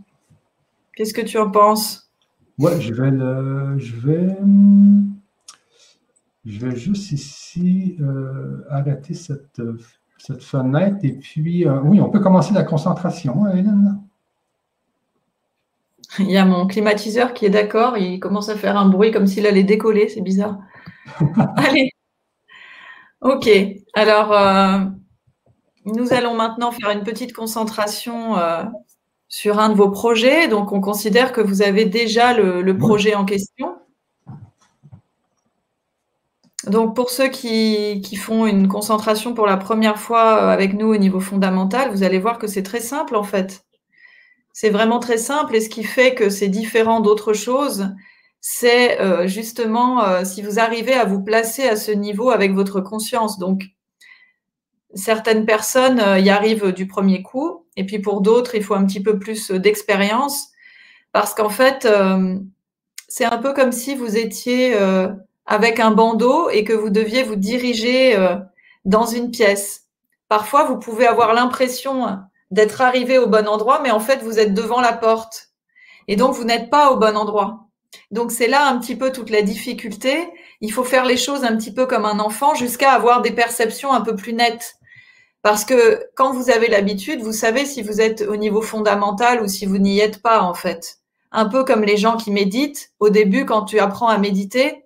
Qu'est-ce 0.97 1.15
que 1.15 1.23
tu 1.23 1.39
en 1.39 1.51
penses? 1.51 2.11
Ouais, 2.59 2.81
je 2.81 2.93
vais 2.93 3.11
le, 3.11 3.79
je 3.79 3.97
vais, 3.97 4.37
je 6.45 6.67
vais 6.67 6.77
juste 6.77 7.13
ici 7.13 7.97
euh, 8.01 8.65
arrêter 8.69 9.15
cette, 9.15 9.63
cette 10.19 10.43
fenêtre 10.43 10.99
et 11.05 11.13
puis, 11.13 11.67
oui, 11.85 12.01
on 12.01 12.11
peut 12.11 12.21
commencer 12.21 12.53
la 12.53 12.65
concentration, 12.65 13.45
hein, 13.45 13.53
Hélène. 13.53 14.01
Il 16.19 16.31
y 16.31 16.37
a 16.37 16.45
mon 16.45 16.67
climatiseur 16.67 17.35
qui 17.35 17.47
est 17.47 17.51
d'accord, 17.51 17.97
il 17.97 18.21
commence 18.21 18.49
à 18.49 18.57
faire 18.57 18.77
un 18.77 18.89
bruit 18.89 19.11
comme 19.13 19.27
s'il 19.27 19.47
allait 19.47 19.65
décoller, 19.65 20.09
c'est 20.09 20.21
bizarre. 20.21 20.59
Allez. 21.57 21.91
Ok, 23.21 23.49
alors 23.95 24.33
euh, 24.33 24.79
nous 25.85 26.13
allons 26.13 26.35
maintenant 26.35 26.71
faire 26.71 26.91
une 26.91 27.03
petite 27.03 27.33
concentration 27.33 28.39
euh, 28.39 28.63
sur 29.29 29.59
un 29.59 29.71
de 29.71 29.75
vos 29.75 29.91
projets. 29.91 30.49
Donc 30.49 30.73
on 30.73 30.81
considère 30.81 31.33
que 31.33 31.41
vous 31.41 31.63
avez 31.63 31.85
déjà 31.85 32.33
le, 32.33 32.77
projet 32.79 33.15
en 33.15 33.25
question. 33.25 33.77
Donc 36.67 36.95
pour 36.95 37.11
ceux 37.11 37.29
qui, 37.29 38.01
qui, 38.05 38.17
font 38.17 38.47
une 38.47 38.69
concentration 38.69 39.35
pour 39.35 39.47
la 39.47 39.57
première 39.57 39.99
fois 39.99 40.43
euh, 40.43 40.49
avec 40.51 40.75
nous 40.75 40.89
au 40.89 40.97
niveau 40.97 41.21
fondamental, 41.21 41.91
vous 41.91 42.03
allez 42.03 42.19
voir 42.19 42.39
que 42.39 42.47
c'est 42.47 42.63
très 42.63 42.81
simple 42.81 43.17
en 43.17 43.23
fait. 43.23 43.65
C'est 44.61 44.71
vraiment 44.71 44.99
très 44.99 45.19
simple 45.19 45.55
et 45.55 45.61
ce 45.61 45.69
qui 45.69 45.85
fait 45.85 46.17
que 46.17 46.31
c'est 46.31 46.49
différent 46.49 46.99
d'autres 46.99 47.33
choses, 47.33 47.95
c'est 48.41 49.01
euh, 49.01 49.29
justement 49.29 50.03
euh, 50.03 50.25
si 50.25 50.43
vous 50.43 50.59
arrivez 50.59 50.95
à 50.95 51.05
vous 51.05 51.23
placer 51.23 51.69
à 51.69 51.77
ce 51.77 51.93
niveau 51.93 52.31
avec 52.31 52.55
votre 52.55 52.81
conscience. 52.81 53.39
Donc, 53.39 53.67
certaines 54.95 55.47
personnes 55.47 56.01
euh, 56.01 56.19
y 56.19 56.29
arrivent 56.29 56.73
du 56.73 56.89
premier 56.89 57.23
coup, 57.23 57.67
et 57.77 57.87
puis 57.87 58.01
pour 58.01 58.21
d'autres, 58.21 58.57
il 58.57 58.65
faut 58.65 58.75
un 58.75 58.85
petit 58.85 59.01
peu 59.01 59.21
plus 59.21 59.53
d'expérience, 59.53 60.49
parce 61.13 61.35
qu'en 61.35 61.51
fait, 61.51 61.87
c'est 63.07 63.27
un 63.27 63.39
peu 63.39 63.53
comme 63.53 63.71
si 63.71 63.95
vous 63.95 64.17
étiez 64.17 64.77
avec 65.47 65.79
un 65.79 65.93
bandeau 65.93 66.51
et 66.51 66.65
que 66.65 66.73
vous 66.73 66.91
deviez 66.91 67.23
vous 67.23 67.37
diriger 67.37 68.17
dans 68.85 69.07
une 69.07 69.31
pièce. 69.31 69.85
Parfois, 70.29 70.65
vous 70.65 70.81
pouvez 70.81 71.07
avoir 71.07 71.33
l'impression 71.33 72.19
d'être 72.51 72.81
arrivé 72.81 73.19
au 73.19 73.27
bon 73.27 73.47
endroit, 73.47 73.81
mais 73.83 73.91
en 73.91 74.01
fait, 74.01 74.23
vous 74.23 74.39
êtes 74.39 74.55
devant 74.55 74.81
la 74.81 74.93
porte. 74.93 75.49
Et 76.07 76.17
donc, 76.17 76.35
vous 76.35 76.45
n'êtes 76.45 76.71
pas 76.71 76.91
au 76.91 76.97
bon 76.97 77.17
endroit. 77.17 77.69
Donc 78.11 78.33
c'est 78.33 78.49
là 78.49 78.67
un 78.69 78.79
petit 78.79 78.97
peu 78.97 79.13
toute 79.13 79.31
la 79.31 79.43
difficulté. 79.43 80.29
Il 80.61 80.73
faut 80.73 80.85
faire 80.85 81.05
les 81.05 81.17
choses 81.17 81.45
un 81.45 81.57
petit 81.57 81.73
peu 81.73 81.87
comme 81.87 82.05
un 82.05 82.21
enfant 82.21 82.55
jusqu'à 82.55 82.93
avoir 82.93 83.23
des 83.23 83.33
perceptions 83.33 83.93
un 83.93 84.01
peu 84.01 84.17
plus 84.17 84.33
nettes. 84.33 84.75
Parce 85.43 85.65
que 85.65 86.05
quand 86.15 86.33
vous 86.33 86.51
avez 86.51 86.69
l'habitude, 86.69 87.23
vous 87.23 87.33
savez 87.33 87.65
si 87.65 87.83
vous 87.83 88.01
êtes 88.01 88.23
au 88.23 88.37
niveau 88.37 88.61
fondamental 88.61 89.43
ou 89.43 89.49
si 89.49 89.67
vous 89.67 89.79
n'y 89.79 90.01
êtes 90.01 90.21
pas 90.21 90.41
en 90.43 90.55
fait. 90.55 90.97
Un 91.31 91.47
peu 91.47 91.65
comme 91.65 91.85
les 91.85 91.97
gens 91.97 92.17
qui 92.17 92.31
méditent. 92.31 92.91
Au 92.99 93.11
début, 93.11 93.45
quand 93.45 93.63
tu 93.63 93.79
apprends 93.79 94.09
à 94.09 94.19
méditer, 94.19 94.85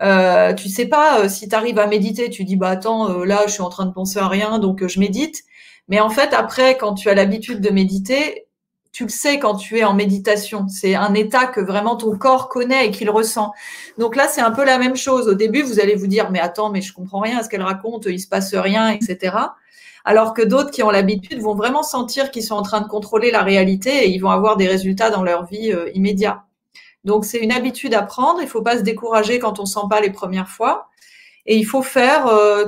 euh, 0.00 0.54
tu 0.54 0.68
sais 0.68 0.86
pas 0.86 1.20
euh, 1.20 1.28
si 1.28 1.48
tu 1.48 1.54
arrives 1.54 1.78
à 1.78 1.86
méditer. 1.86 2.30
Tu 2.30 2.44
dis 2.44 2.56
bah 2.56 2.70
attends, 2.70 3.10
euh, 3.10 3.24
là 3.24 3.42
je 3.46 3.52
suis 3.52 3.62
en 3.62 3.68
train 3.68 3.86
de 3.86 3.92
penser 3.92 4.18
à 4.18 4.28
rien, 4.28 4.58
donc 4.58 4.82
euh, 4.82 4.88
je 4.88 5.00
médite. 5.00 5.42
Mais 5.88 6.00
en 6.00 6.10
fait, 6.10 6.32
après, 6.32 6.76
quand 6.78 6.94
tu 6.94 7.08
as 7.10 7.14
l'habitude 7.14 7.60
de 7.60 7.70
méditer, 7.70 8.46
tu 8.92 9.04
le 9.04 9.08
sais 9.10 9.38
quand 9.38 9.56
tu 9.56 9.78
es 9.78 9.84
en 9.84 9.94
méditation. 9.94 10.68
C'est 10.68 10.94
un 10.94 11.14
état 11.14 11.46
que 11.46 11.60
vraiment 11.60 11.96
ton 11.96 12.16
corps 12.16 12.48
connaît 12.48 12.88
et 12.88 12.90
qu'il 12.90 13.10
ressent. 13.10 13.52
Donc 13.98 14.16
là, 14.16 14.28
c'est 14.28 14.40
un 14.42 14.50
peu 14.52 14.64
la 14.64 14.78
même 14.78 14.96
chose. 14.96 15.28
Au 15.28 15.34
début, 15.34 15.62
vous 15.62 15.80
allez 15.80 15.94
vous 15.96 16.06
dire, 16.06 16.30
mais 16.30 16.40
attends, 16.40 16.70
mais 16.70 16.82
je 16.82 16.92
comprends 16.92 17.20
rien 17.20 17.38
à 17.38 17.42
ce 17.42 17.48
qu'elle 17.48 17.62
raconte, 17.62 18.06
il 18.06 18.20
se 18.20 18.28
passe 18.28 18.54
rien, 18.54 18.90
etc. 18.90 19.36
Alors 20.04 20.34
que 20.34 20.42
d'autres 20.42 20.70
qui 20.70 20.82
ont 20.82 20.90
l'habitude 20.90 21.40
vont 21.40 21.54
vraiment 21.54 21.82
sentir 21.82 22.30
qu'ils 22.30 22.44
sont 22.44 22.56
en 22.56 22.62
train 22.62 22.80
de 22.80 22.88
contrôler 22.88 23.30
la 23.30 23.42
réalité 23.42 24.04
et 24.04 24.10
ils 24.10 24.18
vont 24.18 24.30
avoir 24.30 24.56
des 24.56 24.68
résultats 24.68 25.10
dans 25.10 25.22
leur 25.22 25.46
vie 25.46 25.72
immédiats. 25.94 26.44
Donc 27.04 27.24
c'est 27.24 27.38
une 27.38 27.52
habitude 27.52 27.94
à 27.94 28.02
prendre. 28.02 28.40
Il 28.40 28.48
faut 28.48 28.62
pas 28.62 28.78
se 28.78 28.82
décourager 28.82 29.38
quand 29.38 29.58
on 29.58 29.66
sent 29.66 29.86
pas 29.90 30.00
les 30.00 30.10
premières 30.10 30.48
fois. 30.48 30.88
Et 31.46 31.56
il 31.56 31.64
faut 31.64 31.82
faire, 31.82 32.26
euh, 32.28 32.66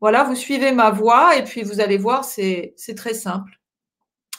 voilà, 0.00 0.24
vous 0.24 0.34
suivez 0.34 0.72
ma 0.72 0.90
voix 0.90 1.36
et 1.36 1.44
puis 1.44 1.62
vous 1.62 1.80
allez 1.80 1.96
voir, 1.96 2.24
c'est 2.24 2.74
très 2.96 3.14
simple. 3.14 3.58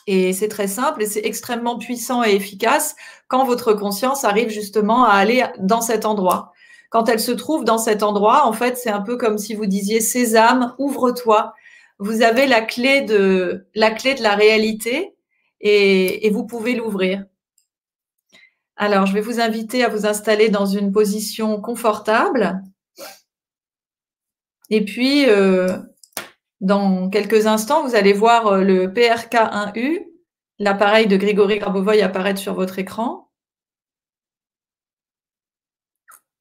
Et 0.06 0.34
c'est 0.34 0.50
très 0.50 0.68
simple 0.68 1.02
et 1.02 1.06
c'est 1.06 1.26
extrêmement 1.26 1.78
puissant 1.78 2.24
et 2.24 2.36
efficace 2.36 2.96
quand 3.30 3.46
votre 3.46 3.74
conscience 3.74 4.26
arrive 4.26 4.50
justement 4.50 5.06
à 5.06 5.14
aller 5.14 5.46
dans 5.60 5.82
cet 5.82 6.06
endroit. 6.06 6.52
Quand 6.90 7.10
elle 7.10 7.22
se 7.22 7.32
trouve 7.32 7.64
dans 7.64 7.78
cet 7.78 8.04
endroit, 8.04 8.46
en 8.46 8.54
fait, 8.54 8.78
c'est 8.78 8.90
un 8.90 9.02
peu 9.02 9.18
comme 9.18 9.38
si 9.38 9.56
vous 9.56 9.66
disiez 9.66 10.02
Sésame, 10.02 10.76
ouvre-toi. 10.78 11.54
Vous 12.00 12.22
avez 12.22 12.46
la 12.48 12.62
clé 12.62 13.02
de 13.02 13.66
la 13.74 13.92
clé 13.92 14.14
de 14.14 14.22
la 14.22 14.36
réalité 14.36 15.16
et, 15.62 16.28
et 16.28 16.30
vous 16.30 16.46
pouvez 16.46 16.76
l'ouvrir. 16.76 17.24
Alors, 18.84 19.06
je 19.06 19.14
vais 19.14 19.22
vous 19.22 19.40
inviter 19.40 19.82
à 19.86 19.88
vous 19.88 20.06
installer 20.06 20.50
dans 20.50 20.66
une 20.66 20.92
position 20.92 21.62
confortable. 21.62 22.62
Et 24.70 24.84
puis, 24.84 25.30
euh, 25.30 25.70
dans 26.60 27.10
quelques 27.10 27.48
instants, 27.48 27.88
vous 27.88 27.96
allez 27.96 28.12
voir 28.12 28.48
euh, 28.48 28.62
le 28.62 28.88
PRK1U, 28.88 30.06
l'appareil 30.60 31.08
de 31.08 31.16
Grégory 31.16 31.60
Grabovoy 31.60 32.02
apparaître 32.02 32.42
sur 32.42 32.56
votre 32.56 32.78
écran. 32.78 33.32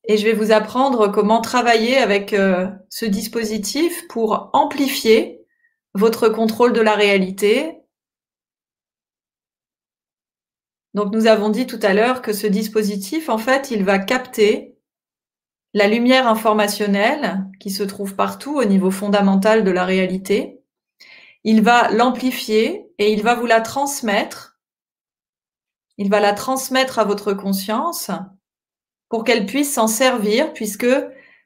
Et 0.08 0.16
je 0.16 0.24
vais 0.24 0.32
vous 0.32 0.50
apprendre 0.50 1.06
comment 1.12 1.42
travailler 1.42 1.96
avec 1.96 2.32
euh, 2.32 2.66
ce 2.90 3.04
dispositif 3.04 4.08
pour 4.08 4.50
amplifier 4.52 5.46
votre 5.94 6.28
contrôle 6.28 6.72
de 6.72 6.80
la 6.80 6.96
réalité. 6.96 7.81
Donc 10.94 11.12
nous 11.12 11.26
avons 11.26 11.48
dit 11.48 11.66
tout 11.66 11.80
à 11.82 11.94
l'heure 11.94 12.22
que 12.22 12.32
ce 12.32 12.46
dispositif, 12.46 13.28
en 13.28 13.38
fait, 13.38 13.70
il 13.70 13.84
va 13.84 13.98
capter 13.98 14.76
la 15.74 15.88
lumière 15.88 16.28
informationnelle 16.28 17.46
qui 17.58 17.70
se 17.70 17.82
trouve 17.82 18.14
partout 18.14 18.56
au 18.56 18.64
niveau 18.64 18.90
fondamental 18.90 19.64
de 19.64 19.70
la 19.70 19.84
réalité. 19.84 20.60
Il 21.44 21.62
va 21.62 21.90
l'amplifier 21.90 22.86
et 22.98 23.12
il 23.12 23.22
va 23.22 23.34
vous 23.34 23.46
la 23.46 23.62
transmettre. 23.62 24.58
Il 25.96 26.10
va 26.10 26.20
la 26.20 26.34
transmettre 26.34 26.98
à 26.98 27.04
votre 27.04 27.32
conscience 27.32 28.10
pour 29.08 29.24
qu'elle 29.24 29.46
puisse 29.46 29.72
s'en 29.72 29.86
servir 29.86 30.52
puisque 30.52 30.86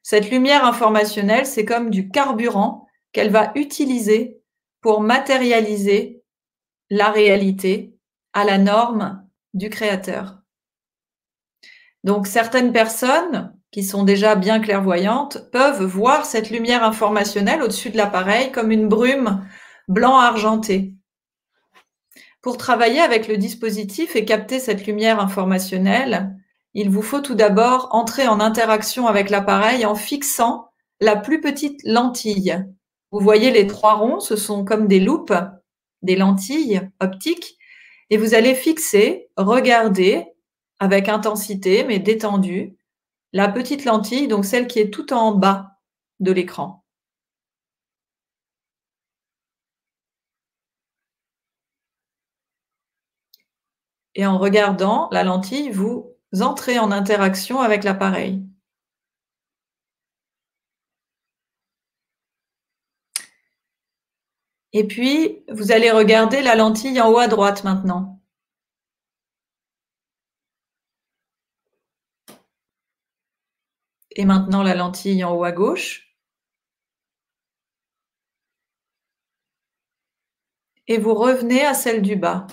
cette 0.02 0.30
lumière 0.30 0.64
informationnelle, 0.64 1.46
c'est 1.46 1.64
comme 1.64 1.90
du 1.90 2.08
carburant 2.08 2.86
qu'elle 3.12 3.30
va 3.30 3.52
utiliser 3.54 4.40
pour 4.80 5.00
matérialiser 5.00 6.22
la 6.90 7.10
réalité 7.10 7.96
à 8.32 8.44
la 8.44 8.58
norme 8.58 9.25
du 9.56 9.70
créateur. 9.70 10.38
Donc 12.04 12.26
certaines 12.26 12.72
personnes 12.72 13.56
qui 13.76 13.84
sont 13.84 14.04
déjà 14.04 14.36
bien 14.36 14.58
clairvoyantes, 14.58 15.50
peuvent 15.50 15.84
voir 15.84 16.24
cette 16.24 16.48
lumière 16.48 16.82
informationnelle 16.82 17.62
au-dessus 17.62 17.90
de 17.90 17.98
l'appareil 17.98 18.50
comme 18.50 18.70
une 18.70 18.88
brume 18.88 19.46
blanc 19.86 20.16
argenté. 20.16 20.94
Pour 22.40 22.56
travailler 22.56 23.00
avec 23.00 23.28
le 23.28 23.36
dispositif 23.36 24.16
et 24.16 24.24
capter 24.24 24.60
cette 24.60 24.86
lumière 24.86 25.20
informationnelle, 25.20 26.36
il 26.72 26.88
vous 26.88 27.02
faut 27.02 27.20
tout 27.20 27.34
d'abord 27.34 27.88
entrer 27.92 28.28
en 28.28 28.40
interaction 28.40 29.08
avec 29.08 29.28
l'appareil 29.28 29.84
en 29.84 29.94
fixant 29.94 30.70
la 31.00 31.16
plus 31.16 31.40
petite 31.40 31.80
lentille. 31.84 32.64
Vous 33.10 33.20
voyez 33.20 33.50
les 33.50 33.66
trois 33.66 33.94
ronds, 33.94 34.20
ce 34.20 34.36
sont 34.36 34.64
comme 34.64 34.86
des 34.86 35.00
loupes, 35.00 35.34
des 36.02 36.16
lentilles 36.16 36.88
optiques, 37.00 37.55
et 38.10 38.16
vous 38.18 38.34
allez 38.34 38.54
fixer, 38.54 39.28
regarder 39.36 40.26
avec 40.78 41.08
intensité 41.08 41.84
mais 41.84 41.98
détendue 41.98 42.76
la 43.32 43.48
petite 43.48 43.84
lentille, 43.84 44.28
donc 44.28 44.44
celle 44.44 44.66
qui 44.66 44.78
est 44.80 44.90
tout 44.90 45.12
en 45.12 45.32
bas 45.32 45.78
de 46.20 46.32
l'écran. 46.32 46.84
Et 54.16 54.26
en 54.26 54.38
regardant 54.38 55.08
la 55.12 55.22
lentille, 55.22 55.70
vous 55.70 56.12
entrez 56.40 56.78
en 56.80 56.90
interaction 56.90 57.60
avec 57.60 57.84
l'appareil. 57.84 58.42
Et 64.78 64.84
puis, 64.86 65.42
vous 65.48 65.72
allez 65.72 65.90
regarder 65.90 66.42
la 66.42 66.54
lentille 66.54 67.00
en 67.00 67.10
haut 67.10 67.16
à 67.16 67.28
droite 67.28 67.64
maintenant. 67.64 68.20
Et 74.10 74.26
maintenant 74.26 74.62
la 74.62 74.74
lentille 74.74 75.24
en 75.24 75.34
haut 75.34 75.44
à 75.44 75.52
gauche. 75.52 76.14
Et 80.88 80.98
vous 80.98 81.14
revenez 81.14 81.64
à 81.64 81.72
celle 81.72 82.02
du 82.02 82.16
bas. 82.16 82.46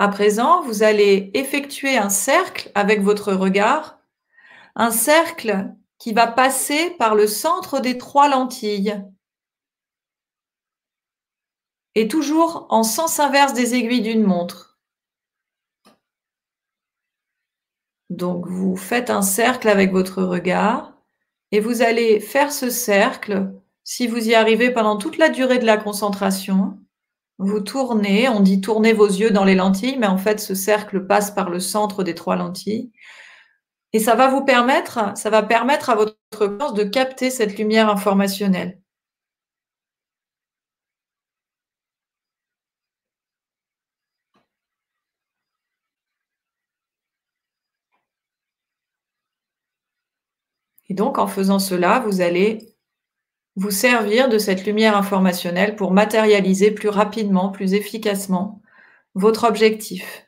À 0.00 0.08
présent, 0.08 0.62
vous 0.62 0.82
allez 0.82 1.30
effectuer 1.34 1.96
un 1.96 2.10
cercle 2.10 2.72
avec 2.74 3.00
votre 3.00 3.32
regard, 3.32 4.00
un 4.74 4.90
cercle 4.90 5.72
qui 5.98 6.12
va 6.12 6.26
passer 6.26 6.90
par 6.90 7.14
le 7.14 7.26
centre 7.26 7.80
des 7.80 7.98
trois 7.98 8.28
lentilles 8.28 9.04
et 11.94 12.06
toujours 12.06 12.66
en 12.70 12.84
sens 12.84 13.18
inverse 13.18 13.54
des 13.54 13.74
aiguilles 13.74 14.02
d'une 14.02 14.24
montre. 14.24 14.78
Donc, 18.10 18.46
vous 18.46 18.76
faites 18.76 19.10
un 19.10 19.22
cercle 19.22 19.68
avec 19.68 19.92
votre 19.92 20.22
regard 20.22 20.94
et 21.50 21.60
vous 21.60 21.82
allez 21.82 22.20
faire 22.20 22.52
ce 22.52 22.70
cercle. 22.70 23.52
Si 23.84 24.06
vous 24.06 24.28
y 24.28 24.34
arrivez 24.34 24.70
pendant 24.70 24.96
toute 24.96 25.18
la 25.18 25.28
durée 25.28 25.58
de 25.58 25.66
la 25.66 25.76
concentration, 25.76 26.78
vous 27.38 27.60
tournez, 27.60 28.28
on 28.28 28.40
dit 28.40 28.60
tournez 28.60 28.92
vos 28.92 29.06
yeux 29.06 29.30
dans 29.30 29.44
les 29.44 29.54
lentilles, 29.54 29.98
mais 29.98 30.06
en 30.06 30.18
fait, 30.18 30.40
ce 30.40 30.54
cercle 30.54 31.06
passe 31.06 31.30
par 31.30 31.50
le 31.50 31.60
centre 31.60 32.02
des 32.02 32.14
trois 32.14 32.36
lentilles. 32.36 32.92
Et 33.92 33.98
ça 34.00 34.14
va 34.14 34.28
vous 34.28 34.44
permettre, 34.44 35.12
ça 35.16 35.30
va 35.30 35.42
permettre 35.42 35.90
à 35.90 35.94
votre 35.94 36.16
corps 36.38 36.72
de 36.72 36.84
capter 36.84 37.30
cette 37.30 37.58
lumière 37.58 37.88
informationnelle. 37.90 38.80
Et 50.88 50.94
donc, 50.94 51.18
en 51.18 51.26
faisant 51.26 51.58
cela, 51.58 52.00
vous 52.00 52.20
allez 52.20 52.74
vous 53.56 53.70
servir 53.70 54.28
de 54.28 54.38
cette 54.38 54.66
lumière 54.66 54.96
informationnelle 54.96 55.76
pour 55.76 55.92
matérialiser 55.92 56.70
plus 56.70 56.88
rapidement, 56.90 57.50
plus 57.50 57.74
efficacement 57.74 58.62
votre 59.14 59.44
objectif. 59.44 60.27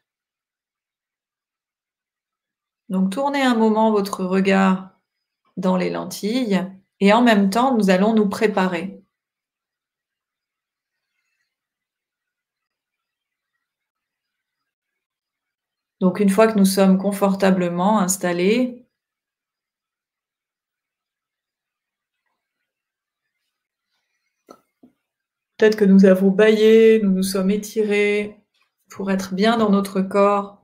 Donc 2.91 3.13
tournez 3.13 3.43
un 3.43 3.55
moment 3.55 3.93
votre 3.93 4.25
regard 4.25 4.91
dans 5.57 5.77
les 5.77 5.91
lentilles 5.91 6.61
et 7.01 7.13
en 7.13 7.23
même 7.23 7.51
temps, 7.51 7.77
nous 7.77 7.91
allons 7.91 8.15
nous 8.15 8.29
préparer. 8.29 9.03
Donc 16.01 16.19
une 16.21 16.31
fois 16.31 16.47
que 16.49 16.59
nous 16.59 16.65
sommes 16.65 16.99
confortablement 16.99 18.01
installés, 18.01 18.87
peut-être 25.57 25.77
que 25.77 25.85
nous 25.85 26.07
avons 26.07 26.31
baillé, 26.31 27.01
nous 27.03 27.11
nous 27.13 27.23
sommes 27.23 27.51
étirés 27.51 28.41
pour 28.91 29.11
être 29.11 29.35
bien 29.35 29.59
dans 29.59 29.71
notre 29.71 30.01
corps, 30.01 30.60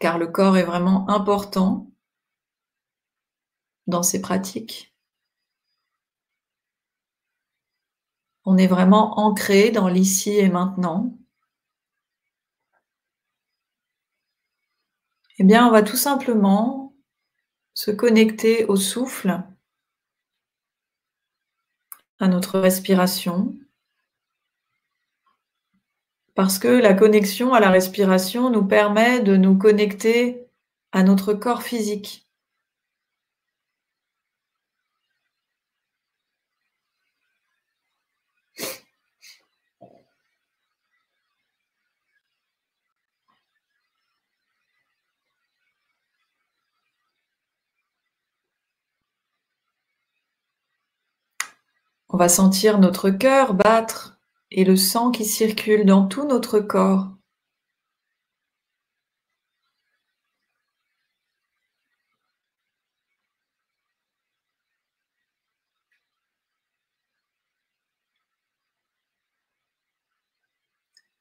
car 0.00 0.18
le 0.18 0.26
corps 0.26 0.56
est 0.56 0.64
vraiment 0.64 1.08
important 1.08 1.90
dans 3.86 4.02
ces 4.02 4.20
pratiques. 4.20 4.94
On 8.44 8.56
est 8.56 8.66
vraiment 8.66 9.18
ancré 9.18 9.70
dans 9.70 9.88
l'ici 9.88 10.30
et 10.30 10.48
maintenant. 10.48 11.18
Eh 15.38 15.44
bien, 15.44 15.66
on 15.66 15.70
va 15.70 15.82
tout 15.82 15.96
simplement 15.96 16.94
se 17.74 17.90
connecter 17.90 18.64
au 18.64 18.76
souffle, 18.76 19.42
à 22.18 22.26
notre 22.26 22.58
respiration, 22.58 23.54
parce 26.38 26.60
que 26.60 26.68
la 26.68 26.94
connexion 26.94 27.52
à 27.52 27.58
la 27.58 27.68
respiration 27.68 28.48
nous 28.48 28.64
permet 28.64 29.18
de 29.18 29.36
nous 29.36 29.58
connecter 29.58 30.46
à 30.92 31.02
notre 31.02 31.34
corps 31.34 31.64
physique. 31.64 32.28
On 52.08 52.16
va 52.16 52.28
sentir 52.28 52.78
notre 52.78 53.10
cœur 53.10 53.54
battre 53.54 54.17
et 54.50 54.64
le 54.64 54.76
sang 54.76 55.10
qui 55.10 55.24
circule 55.24 55.84
dans 55.84 56.06
tout 56.06 56.26
notre 56.26 56.60
corps. 56.60 57.08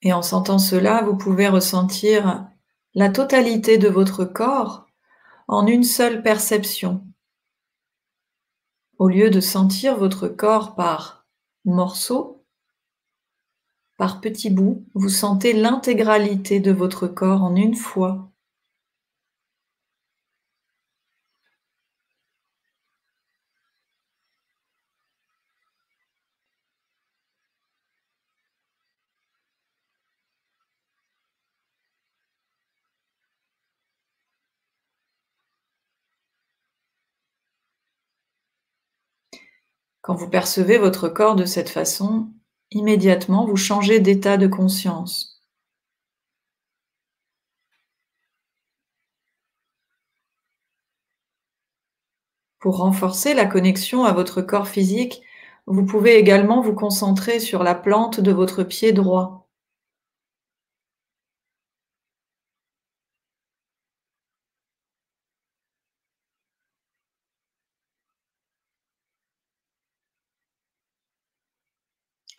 Et 0.01 0.13
en 0.13 0.21
sentant 0.21 0.59
cela, 0.59 1.01
vous 1.01 1.17
pouvez 1.17 1.47
ressentir 1.49 2.47
la 2.93 3.09
totalité 3.09 3.77
de 3.77 3.89
votre 3.89 4.25
corps 4.25 4.87
en 5.47 5.65
une 5.67 5.83
seule 5.83 6.21
perception. 6.21 7.05
Au 8.99 9.07
lieu 9.07 9.29
de 9.29 9.39
sentir 9.39 9.97
votre 9.97 10.27
corps 10.27 10.75
par 10.75 11.27
morceaux, 11.65 12.36
par 13.97 14.21
petits 14.21 14.49
bouts, 14.49 14.85
vous 14.93 15.09
sentez 15.09 15.53
l'intégralité 15.53 16.59
de 16.59 16.71
votre 16.71 17.07
corps 17.07 17.43
en 17.43 17.55
une 17.55 17.75
fois. 17.75 18.31
Quand 40.01 40.15
vous 40.15 40.27
percevez 40.27 40.79
votre 40.79 41.07
corps 41.07 41.35
de 41.35 41.45
cette 41.45 41.69
façon, 41.69 42.31
immédiatement 42.71 43.45
vous 43.45 43.57
changez 43.57 43.99
d'état 43.99 44.37
de 44.37 44.47
conscience. 44.47 45.41
Pour 52.59 52.77
renforcer 52.77 53.33
la 53.33 53.47
connexion 53.47 54.05
à 54.05 54.13
votre 54.13 54.43
corps 54.43 54.67
physique, 54.67 55.23
vous 55.65 55.87
pouvez 55.87 56.17
également 56.17 56.61
vous 56.61 56.75
concentrer 56.75 57.39
sur 57.39 57.63
la 57.63 57.73
plante 57.73 58.19
de 58.19 58.31
votre 58.31 58.61
pied 58.61 58.93
droit. 58.93 59.46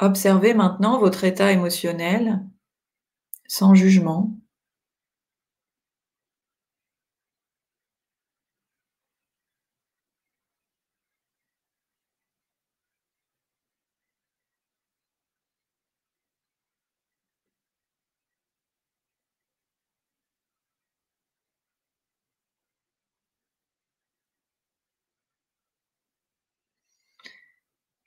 Observez 0.00 0.54
maintenant 0.54 0.98
votre 0.98 1.24
état 1.24 1.50
émotionnel 1.50 2.44
sans 3.48 3.74
jugement. 3.74 4.38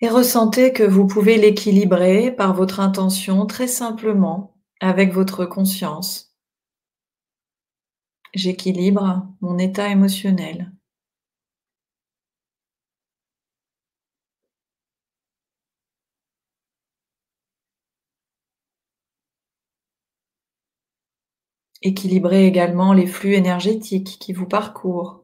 Et 0.01 0.09
ressentez 0.09 0.73
que 0.73 0.83
vous 0.83 1.05
pouvez 1.07 1.37
l'équilibrer 1.37 2.31
par 2.31 2.53
votre 2.55 2.79
intention 2.79 3.45
très 3.45 3.67
simplement 3.67 4.57
avec 4.79 5.13
votre 5.13 5.45
conscience. 5.45 6.35
J'équilibre 8.33 9.27
mon 9.41 9.57
état 9.59 9.89
émotionnel. 9.89 10.71
Équilibrez 21.83 22.47
également 22.47 22.91
les 22.93 23.05
flux 23.05 23.35
énergétiques 23.35 24.17
qui 24.19 24.33
vous 24.33 24.47
parcourent. 24.47 25.20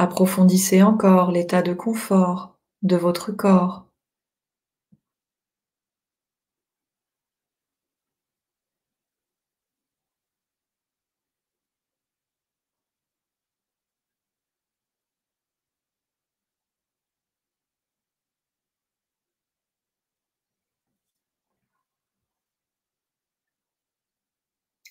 Approfondissez 0.00 0.82
encore 0.82 1.30
l'état 1.30 1.60
de 1.60 1.74
confort 1.74 2.58
de 2.80 2.96
votre 2.96 3.32
corps. 3.32 3.86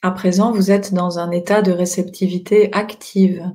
À 0.02 0.12
présent, 0.12 0.52
vous 0.52 0.72
êtes 0.72 0.94
dans 0.94 1.20
un 1.20 1.32
état 1.32 1.62
de 1.62 1.72
réceptivité 1.72 2.70
active. 2.74 3.50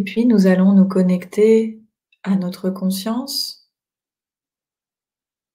Et 0.00 0.02
puis 0.02 0.24
nous 0.24 0.46
allons 0.46 0.72
nous 0.72 0.88
connecter 0.88 1.78
à 2.22 2.34
notre 2.34 2.70
conscience, 2.70 3.70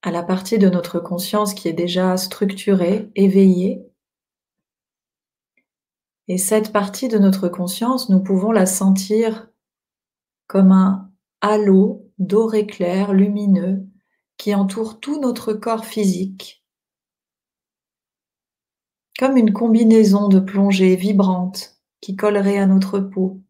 à 0.04 0.12
la 0.12 0.22
partie 0.22 0.60
de 0.60 0.70
notre 0.70 1.00
conscience 1.00 1.56
qui 1.56 1.68
est 1.68 1.74
déjà 1.74 2.16
structurée, 2.16 3.10
éveillée. 3.16 3.92
Et 6.28 6.38
cette 6.38 6.72
partie 6.72 7.08
de 7.08 7.18
notre 7.18 7.50
conscience, 7.50 8.08
nous 8.12 8.22
pouvons 8.22 8.52
la 8.52 8.68
sentir 8.68 9.50
comme 10.46 10.72
un 10.72 11.12
halo 11.42 12.08
doré 12.20 12.68
clair, 12.68 13.14
lumineux, 13.14 13.84
qui 14.38 14.54
entoure 14.54 15.00
tout 15.00 15.20
notre 15.20 15.54
corps 15.54 15.86
physique, 15.86 16.64
comme 19.18 19.38
une 19.38 19.54
combinaison 19.54 20.28
de 20.28 20.40
plongées 20.40 20.96
vibrantes 20.96 21.82
qui 22.00 22.16
collerait 22.16 22.60
à 22.60 22.68
notre 22.68 23.00
peau. 23.00 23.42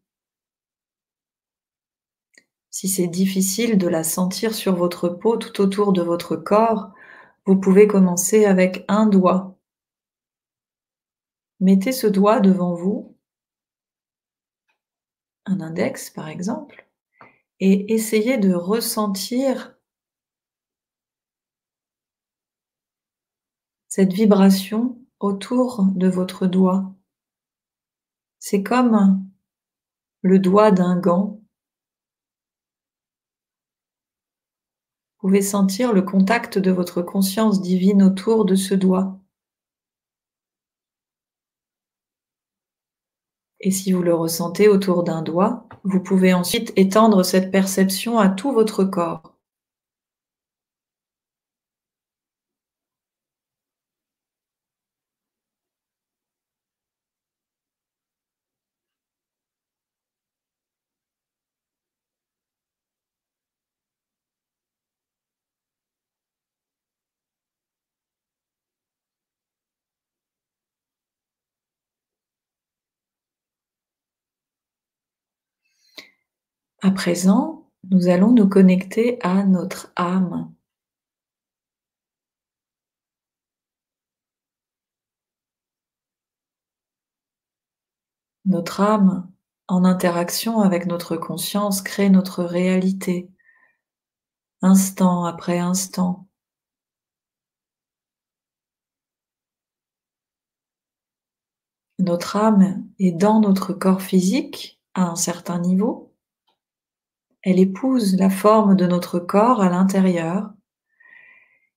Si 2.78 2.88
c'est 2.90 3.06
difficile 3.06 3.78
de 3.78 3.88
la 3.88 4.04
sentir 4.04 4.54
sur 4.54 4.76
votre 4.76 5.08
peau 5.08 5.38
tout 5.38 5.62
autour 5.62 5.94
de 5.94 6.02
votre 6.02 6.36
corps, 6.36 6.92
vous 7.46 7.58
pouvez 7.58 7.86
commencer 7.86 8.44
avec 8.44 8.84
un 8.86 9.06
doigt. 9.06 9.58
Mettez 11.58 11.90
ce 11.90 12.06
doigt 12.06 12.40
devant 12.40 12.74
vous, 12.74 13.16
un 15.46 15.62
index 15.62 16.10
par 16.10 16.28
exemple, 16.28 16.86
et 17.60 17.94
essayez 17.94 18.36
de 18.36 18.52
ressentir 18.52 19.74
cette 23.88 24.12
vibration 24.12 25.00
autour 25.18 25.86
de 25.94 26.08
votre 26.08 26.46
doigt. 26.46 26.94
C'est 28.38 28.62
comme 28.62 29.26
le 30.20 30.38
doigt 30.38 30.72
d'un 30.72 31.00
gant. 31.00 31.40
Pouvez 35.26 35.42
sentir 35.42 35.92
le 35.92 36.02
contact 36.02 36.56
de 36.56 36.70
votre 36.70 37.02
conscience 37.02 37.60
divine 37.60 38.00
autour 38.04 38.44
de 38.44 38.54
ce 38.54 38.74
doigt. 38.74 39.18
Et 43.58 43.72
si 43.72 43.90
vous 43.90 44.02
le 44.02 44.14
ressentez 44.14 44.68
autour 44.68 45.02
d'un 45.02 45.22
doigt, 45.22 45.66
vous 45.82 45.98
pouvez 45.98 46.32
ensuite 46.32 46.72
étendre 46.76 47.24
cette 47.24 47.50
perception 47.50 48.20
à 48.20 48.28
tout 48.28 48.52
votre 48.52 48.84
corps. 48.84 49.35
À 76.86 76.92
présent, 76.92 77.68
nous 77.90 78.06
allons 78.06 78.30
nous 78.30 78.48
connecter 78.48 79.18
à 79.20 79.42
notre 79.42 79.92
âme. 79.96 80.54
Notre 88.44 88.80
âme, 88.82 89.28
en 89.66 89.84
interaction 89.84 90.60
avec 90.60 90.86
notre 90.86 91.16
conscience, 91.16 91.82
crée 91.82 92.08
notre 92.08 92.44
réalité, 92.44 93.32
instant 94.62 95.24
après 95.24 95.58
instant. 95.58 96.28
Notre 101.98 102.36
âme 102.36 102.86
est 103.00 103.10
dans 103.10 103.40
notre 103.40 103.72
corps 103.72 104.02
physique 104.02 104.80
à 104.94 105.08
un 105.08 105.16
certain 105.16 105.58
niveau, 105.58 106.05
elle 107.46 107.60
épouse 107.60 108.16
la 108.16 108.28
forme 108.28 108.74
de 108.74 108.88
notre 108.88 109.20
corps 109.20 109.62
à 109.62 109.68
l'intérieur 109.68 110.50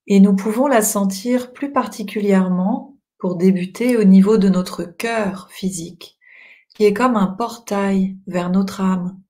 et 0.07 0.19
nous 0.19 0.35
pouvons 0.35 0.65
la 0.65 0.81
sentir 0.81 1.53
plus 1.53 1.71
particulièrement 1.71 2.97
pour 3.19 3.35
débuter 3.35 3.95
au 3.95 4.03
niveau 4.03 4.39
de 4.39 4.49
notre 4.49 4.83
cœur 4.83 5.47
physique, 5.51 6.17
qui 6.73 6.85
est 6.85 6.93
comme 6.95 7.15
un 7.15 7.27
portail 7.27 8.17
vers 8.25 8.49
notre 8.49 8.81
âme. 8.81 9.21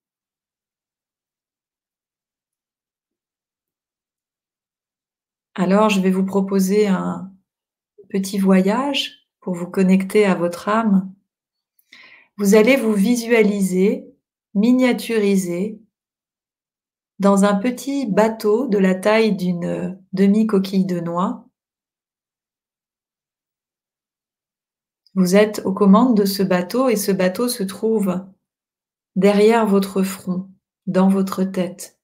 Alors 5.56 5.90
je 5.90 6.00
vais 6.00 6.12
vous 6.12 6.26
proposer 6.26 6.88
un 6.88 7.34
petit 8.10 8.40
voyage 8.40 9.28
pour 9.42 9.56
vous 9.56 9.68
connecter 9.68 10.26
à 10.26 10.36
votre 10.36 10.70
âme. 10.70 11.14
Vous 12.38 12.56
allez 12.56 12.78
vous 12.78 12.94
visualiser, 12.94 14.06
miniaturiser 14.54 15.82
dans 17.20 17.44
un 17.44 17.56
petit 17.56 18.06
bateau 18.06 18.68
de 18.68 18.78
la 18.78 18.96
taille 18.96 19.36
d'une 19.36 20.00
demi-coquille 20.14 20.86
de 20.86 21.00
noix. 21.00 21.46
Vous 25.16 25.36
êtes 25.36 25.62
aux 25.66 25.74
commandes 25.74 26.16
de 26.16 26.26
ce 26.26 26.44
bateau 26.44 26.88
et 26.88 26.96
ce 26.96 27.12
bateau 27.12 27.50
se 27.50 27.64
trouve 27.64 28.26
derrière 29.16 29.66
votre 29.66 30.02
front, 30.02 30.50
dans 30.88 31.10
votre 31.10 31.44
tête. 31.44 32.00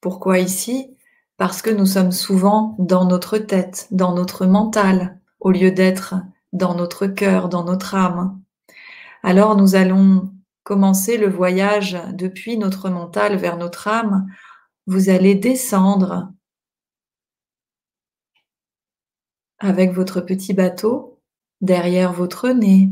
Pourquoi 0.00 0.38
ici? 0.38 0.96
Parce 1.36 1.60
que 1.60 1.70
nous 1.70 1.84
sommes 1.84 2.12
souvent 2.12 2.76
dans 2.78 3.04
notre 3.04 3.36
tête, 3.36 3.88
dans 3.90 4.14
notre 4.14 4.46
mental, 4.46 5.20
au 5.40 5.50
lieu 5.50 5.72
d'être 5.72 6.14
dans 6.54 6.74
notre 6.74 7.06
cœur, 7.06 7.50
dans 7.50 7.64
notre 7.64 7.94
âme. 7.94 8.40
Alors 9.22 9.56
nous 9.56 9.74
allons 9.74 10.32
commencer 10.66 11.16
le 11.16 11.28
voyage 11.28 11.96
depuis 12.12 12.58
notre 12.58 12.90
mental 12.90 13.36
vers 13.36 13.56
notre 13.56 13.86
âme, 13.86 14.26
vous 14.86 15.10
allez 15.10 15.36
descendre 15.36 16.32
avec 19.58 19.92
votre 19.92 20.20
petit 20.20 20.54
bateau 20.54 21.20
derrière 21.60 22.12
votre 22.12 22.48
nez. 22.50 22.90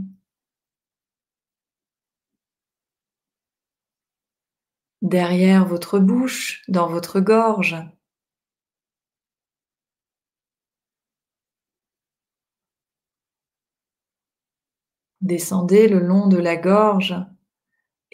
derrière 5.03 5.67
votre 5.67 5.99
bouche, 5.99 6.63
dans 6.69 6.89
votre 6.89 7.21
gorge. 7.21 7.77
Descendez 15.21 15.89
le 15.89 15.99
long 15.99 16.29
de 16.29 16.39
la 16.39 16.57
gorge 16.57 17.15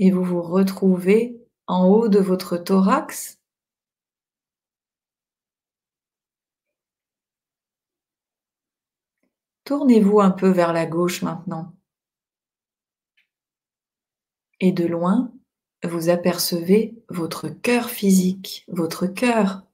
et 0.01 0.11
vous 0.11 0.25
vous 0.25 0.41
retrouvez 0.41 1.39
en 1.67 1.87
haut 1.87 2.09
de 2.09 2.19
votre 2.19 2.57
thorax. 2.57 3.39
Tournez-vous 9.65 10.21
un 10.21 10.31
peu 10.31 10.49
vers 10.49 10.73
la 10.73 10.87
gauche 10.87 11.21
maintenant. 11.21 11.77
Et 14.59 14.73
de 14.73 14.87
loin, 14.87 15.35
vous 15.85 16.09
apercevez 16.09 16.95
votre 17.11 17.51
cœur 17.51 17.91
physique, 17.91 18.65
votre 18.69 19.07
cœur. 19.07 19.67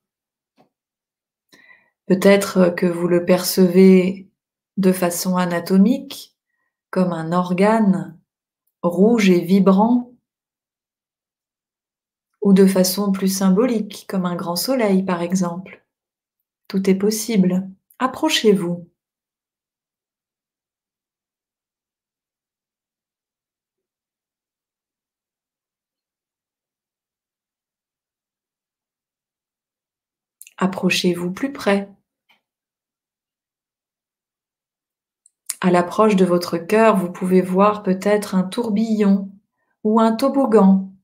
Peut-être 2.06 2.70
que 2.70 2.86
vous 2.86 3.06
le 3.06 3.24
percevez 3.24 4.28
de 4.76 4.90
façon 4.90 5.36
anatomique, 5.36 6.36
comme 6.90 7.12
un 7.12 7.30
organe 7.30 8.18
rouge 8.82 9.30
et 9.30 9.40
vibrant 9.40 10.15
ou 12.46 12.52
de 12.52 12.64
façon 12.64 13.10
plus 13.10 13.26
symbolique, 13.26 14.06
comme 14.08 14.24
un 14.24 14.36
grand 14.36 14.54
soleil 14.54 15.02
par 15.02 15.20
exemple. 15.20 15.84
Tout 16.68 16.88
est 16.88 16.94
possible. 16.94 17.68
Approchez-vous. 17.98 18.88
Approchez-vous 30.56 31.32
plus 31.32 31.52
près. 31.52 31.88
À 35.60 35.72
l'approche 35.72 36.14
de 36.14 36.24
votre 36.24 36.58
cœur, 36.58 36.96
vous 36.96 37.10
pouvez 37.10 37.40
voir 37.40 37.82
peut-être 37.82 38.36
un 38.36 38.44
tourbillon 38.44 39.32
ou 39.82 39.98
un 39.98 40.12
toboggan 40.12 40.95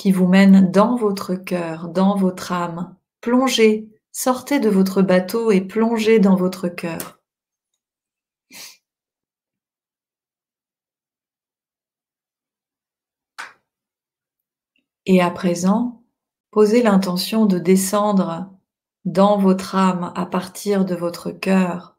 qui 0.00 0.12
vous 0.12 0.26
mène 0.26 0.70
dans 0.70 0.96
votre 0.96 1.34
cœur, 1.34 1.90
dans 1.90 2.16
votre 2.16 2.52
âme. 2.52 2.96
Plongez, 3.20 3.86
sortez 4.12 4.58
de 4.58 4.70
votre 4.70 5.02
bateau 5.02 5.50
et 5.50 5.60
plongez 5.60 6.20
dans 6.20 6.36
votre 6.36 6.68
cœur. 6.68 7.20
Et 15.04 15.20
à 15.20 15.30
présent, 15.30 16.02
posez 16.50 16.82
l'intention 16.82 17.44
de 17.44 17.58
descendre 17.58 18.50
dans 19.04 19.36
votre 19.36 19.74
âme 19.74 20.14
à 20.16 20.24
partir 20.24 20.86
de 20.86 20.94
votre 20.94 21.30
cœur. 21.30 21.98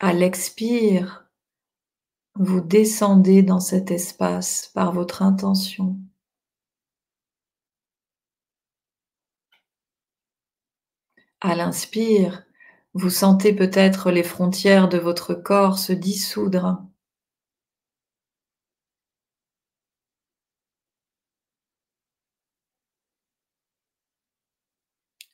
À 0.00 0.12
l'expire, 0.12 1.19
vous 2.34 2.60
descendez 2.60 3.44
dans 3.44 3.60
cet 3.60 3.92
espace 3.92 4.68
par 4.74 4.92
votre 4.92 5.22
intention. 5.22 5.96
À 11.42 11.54
l'inspire, 11.54 12.44
vous 12.94 13.10
sentez 13.10 13.52
peut-être 13.52 14.10
les 14.10 14.22
frontières 14.22 14.88
de 14.88 14.96
votre 14.96 15.34
corps 15.34 15.78
se 15.78 15.92
dissoudre. 15.92 16.82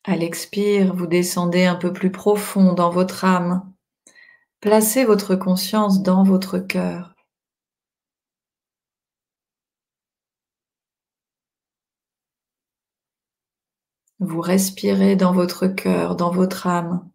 À 0.05 0.17
l'expire, 0.17 0.95
vous 0.97 1.07
descendez 1.07 1.67
un 1.67 1.75
peu 1.75 1.93
plus 1.93 2.11
profond 2.11 2.73
dans 2.73 2.89
votre 2.89 3.27
âme. 3.27 3.76
Placez 4.61 5.05
votre 5.05 5.37
conscience 5.37 6.03
dans 6.03 6.23
votre 6.25 6.59
cœur. 6.59 7.15
Vous 14.19 14.41
respirez 14.41 15.15
dans 15.15 15.33
votre 15.33 15.67
cœur, 15.67 16.17
dans 16.17 16.31
votre 16.31 16.67
âme. 16.67 17.09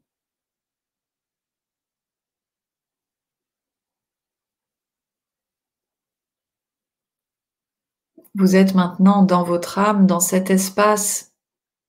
Vous 8.35 8.55
êtes 8.55 8.75
maintenant 8.75 9.23
dans 9.23 9.43
votre 9.43 9.79
âme, 9.79 10.05
dans 10.05 10.19
cet 10.19 10.49
espace 10.51 11.33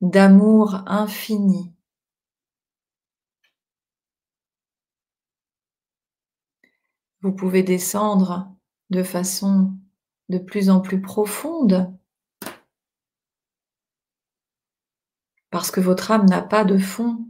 d'amour 0.00 0.82
infini. 0.86 1.72
Vous 7.22 7.32
pouvez 7.32 7.62
descendre 7.62 8.52
de 8.90 9.02
façon 9.04 9.72
de 10.28 10.38
plus 10.38 10.70
en 10.70 10.80
plus 10.80 11.00
profonde 11.00 11.96
parce 15.50 15.70
que 15.70 15.80
votre 15.80 16.10
âme 16.10 16.26
n'a 16.26 16.42
pas 16.42 16.64
de 16.64 16.78
fond. 16.78 17.28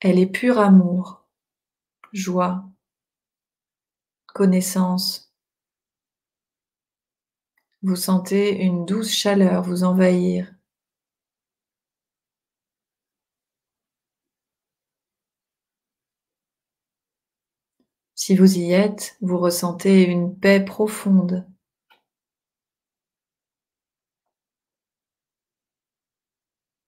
Elle 0.00 0.18
est 0.18 0.26
pur 0.26 0.58
amour, 0.58 1.24
joie, 2.12 2.68
connaissance. 4.26 5.32
Vous 7.82 7.96
sentez 7.96 8.60
une 8.62 8.84
douce 8.84 9.10
chaleur 9.10 9.62
vous 9.62 9.84
envahir. 9.84 10.57
Si 18.28 18.36
vous 18.36 18.58
y 18.58 18.72
êtes, 18.72 19.16
vous 19.22 19.38
ressentez 19.38 20.02
une 20.02 20.38
paix 20.38 20.60
profonde. 20.62 21.48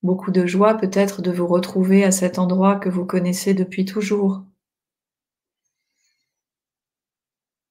Beaucoup 0.02 0.32
de 0.32 0.44
joie 0.44 0.74
peut-être 0.74 1.22
de 1.22 1.30
vous 1.30 1.46
retrouver 1.46 2.04
à 2.04 2.10
cet 2.10 2.38
endroit 2.38 2.78
que 2.78 2.90
vous 2.90 3.06
connaissez 3.06 3.54
depuis 3.54 3.86
toujours. 3.86 4.44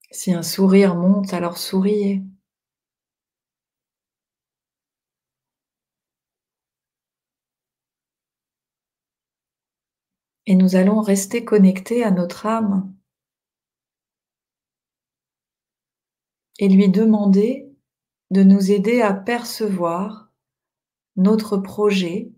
Si 0.09 0.33
un 0.33 0.41
sourire 0.41 0.95
monte, 0.95 1.31
alors 1.35 1.59
souriez. 1.59 2.23
Et 10.47 10.55
nous 10.55 10.75
allons 10.75 11.01
rester 11.01 11.45
connectés 11.45 12.03
à 12.03 12.09
notre 12.09 12.47
âme 12.47 12.95
et 16.59 16.67
lui 16.67 16.89
demander 16.89 17.73
de 18.31 18.43
nous 18.43 18.71
aider 18.71 19.01
à 19.01 19.13
percevoir 19.13 20.29
notre 21.15 21.57
projet 21.57 22.31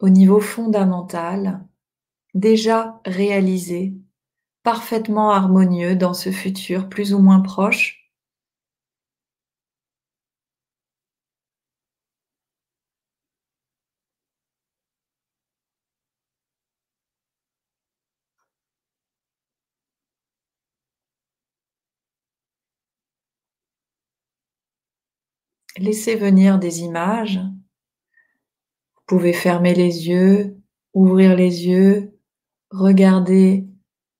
au 0.00 0.08
niveau 0.08 0.40
fondamental, 0.40 1.66
déjà 2.34 3.00
réalisé, 3.04 3.94
parfaitement 4.62 5.30
harmonieux 5.30 5.96
dans 5.96 6.14
ce 6.14 6.30
futur 6.30 6.88
plus 6.88 7.14
ou 7.14 7.20
moins 7.20 7.40
proche, 7.40 7.97
Laissez 25.78 26.16
venir 26.16 26.58
des 26.58 26.80
images. 26.80 27.38
Vous 28.96 29.02
pouvez 29.06 29.32
fermer 29.32 29.74
les 29.74 30.08
yeux, 30.08 30.58
ouvrir 30.92 31.36
les 31.36 31.68
yeux, 31.68 32.18
regarder 32.72 33.64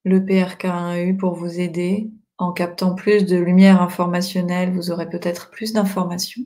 le 0.04 0.20
PRK1U 0.20 1.16
pour 1.16 1.34
vous 1.34 1.58
aider. 1.58 2.12
En 2.38 2.52
captant 2.52 2.94
plus 2.94 3.26
de 3.26 3.36
lumière 3.36 3.82
informationnelle, 3.82 4.72
vous 4.72 4.92
aurez 4.92 5.08
peut-être 5.08 5.50
plus 5.50 5.72
d'informations. 5.72 6.44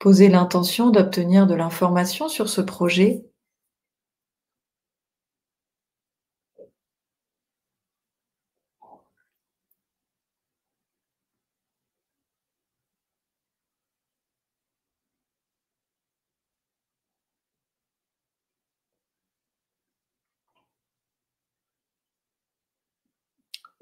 Posez 0.00 0.28
l'intention 0.30 0.88
d'obtenir 0.88 1.46
de 1.46 1.52
l'information 1.54 2.30
sur 2.30 2.48
ce 2.48 2.62
projet. 2.62 3.22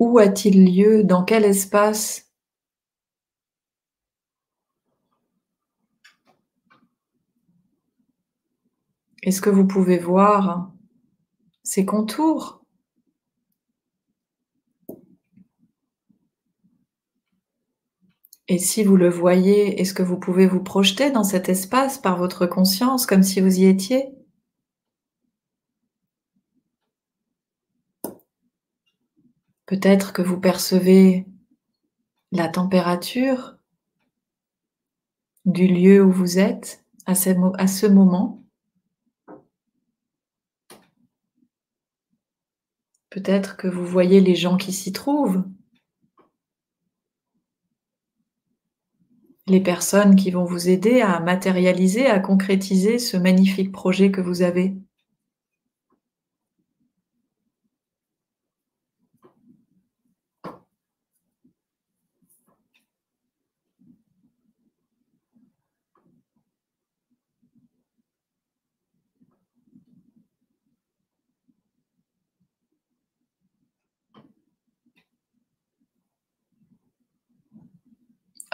Où 0.01 0.19
a-t-il 0.19 0.75
lieu? 0.77 1.05
Dans 1.05 1.23
quel 1.23 1.45
espace? 1.45 2.28
Est-ce 9.29 9.43
que 9.43 9.51
vous 9.51 9.67
pouvez 9.67 9.99
voir 9.99 10.73
ces 11.63 11.85
contours 11.85 12.65
Et 18.47 18.57
si 18.57 18.83
vous 18.83 18.97
le 18.97 19.11
voyez, 19.11 19.79
est-ce 19.79 19.93
que 19.93 20.03
vous 20.03 20.19
pouvez 20.19 20.47
vous 20.47 20.63
projeter 20.63 21.11
dans 21.11 21.25
cet 21.25 21.51
espace 21.51 21.99
par 21.99 22.17
votre 22.17 22.47
conscience 22.47 23.05
comme 23.05 23.23
si 23.23 23.43
vous 23.43 23.61
y 23.61 23.67
étiez? 23.67 24.09
Peut-être 29.67 30.15
que 30.15 30.23
vous 30.23 30.41
percevez 30.41 31.27
la 32.33 32.49
température 32.49 33.59
du 35.45 35.67
lieu 35.67 36.03
où 36.03 36.11
vous 36.11 36.39
êtes 36.39 36.83
à 37.05 37.15
ce, 37.15 37.87
moment. 37.87 38.48
Peut-être 43.11 43.57
que 43.57 43.69
vous 43.69 43.85
voyez 43.87 44.21
les 44.21 44.35
gens 44.35 44.57
qui 44.57 44.73
s'y 44.73 44.93
trouvent, 44.93 45.45
les 49.47 49.61
personnes 49.61 50.15
qui 50.15 50.31
vont 50.31 50.45
vous 50.45 50.69
aider 50.69 51.01
à 51.01 51.21
matérialiser, 51.21 52.07
à 52.07 52.21
concrétiser 52.21 52.99
ce 52.99 53.17
magnifique 53.17 53.73
projet 53.73 54.11
que 54.11 54.21
vous 54.21 54.43
avez. 54.43 54.77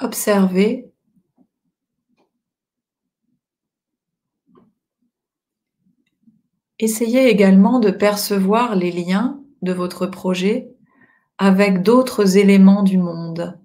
Observez 0.03 0.91
Essayez 6.81 7.29
également 7.29 7.79
de 7.79 7.91
percevoir 7.91 8.75
les 8.75 8.91
liens 8.91 9.41
de 9.63 9.73
votre 9.73 10.07
projet 10.07 10.69
avec 11.39 11.83
d'autres 11.83 12.37
éléments 12.37 12.83
du 12.83 12.99
monde. 12.99 13.59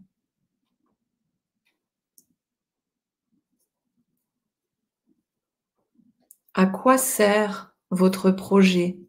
À 6.53 6.67
quoi 6.67 6.97
sert 6.99 7.73
votre 7.89 8.29
projet? 8.29 8.99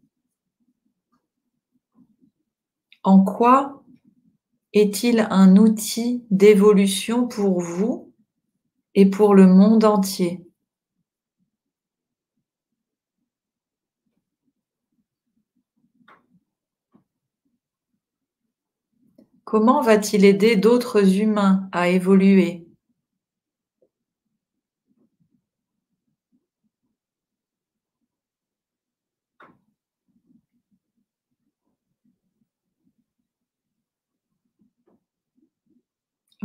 En 3.02 3.22
quoi 3.22 3.79
est-il 4.72 5.26
un 5.30 5.56
outil 5.56 6.24
d'évolution 6.30 7.26
pour 7.28 7.60
vous 7.60 8.12
et 8.94 9.06
pour 9.06 9.34
le 9.34 9.46
monde 9.46 9.84
entier? 9.84 10.46
Comment 19.44 19.82
va-t-il 19.82 20.24
aider 20.24 20.54
d'autres 20.56 21.18
humains 21.18 21.68
à 21.72 21.88
évoluer? 21.88 22.69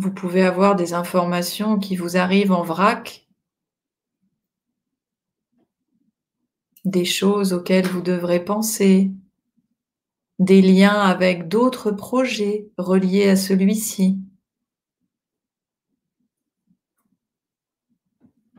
Vous 0.06 0.14
pouvez 0.14 0.44
avoir 0.44 0.76
des 0.76 0.94
informations 0.94 1.80
qui 1.80 1.96
vous 1.96 2.16
arrivent 2.16 2.52
en 2.52 2.62
vrac, 2.62 3.28
des 6.84 7.06
choses 7.06 7.54
auxquelles 7.54 7.88
vous 7.88 8.02
devrez 8.02 8.46
penser, 8.46 9.10
des 10.38 10.62
liens 10.62 11.00
avec 11.00 11.48
d'autres 11.48 11.90
projets 11.90 12.70
reliés 12.78 13.30
à 13.30 13.36
celui-ci, 13.36 14.20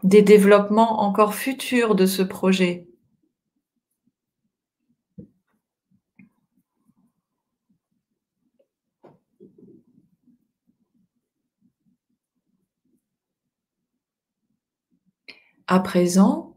des 0.02 0.22
développements 0.22 1.00
encore 1.02 1.36
futurs 1.36 1.94
de 1.94 2.06
ce 2.06 2.22
projet. 2.22 2.85
À 15.68 15.80
présent, 15.80 16.56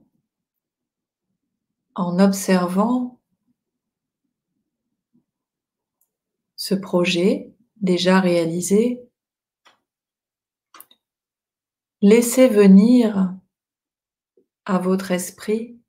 en 1.96 2.20
observant 2.20 3.20
ce 6.56 6.76
projet 6.76 7.52
déjà 7.78 8.20
réalisé, 8.20 9.02
laissez 12.02 12.48
venir 12.48 13.34
à 14.66 14.78
votre 14.78 15.10
esprit 15.10 15.80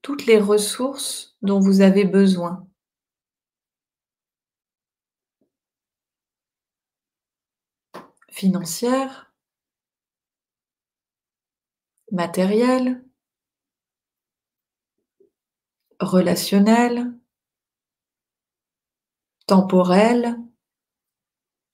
toutes 0.00 0.26
les 0.26 0.38
ressources 0.38 1.36
dont 1.42 1.58
vous 1.58 1.80
avez 1.80 2.04
besoin. 2.04 2.68
Financières, 8.30 9.34
matérielles, 12.12 13.04
relationnelles, 16.00 17.12
temporel, 19.46 20.36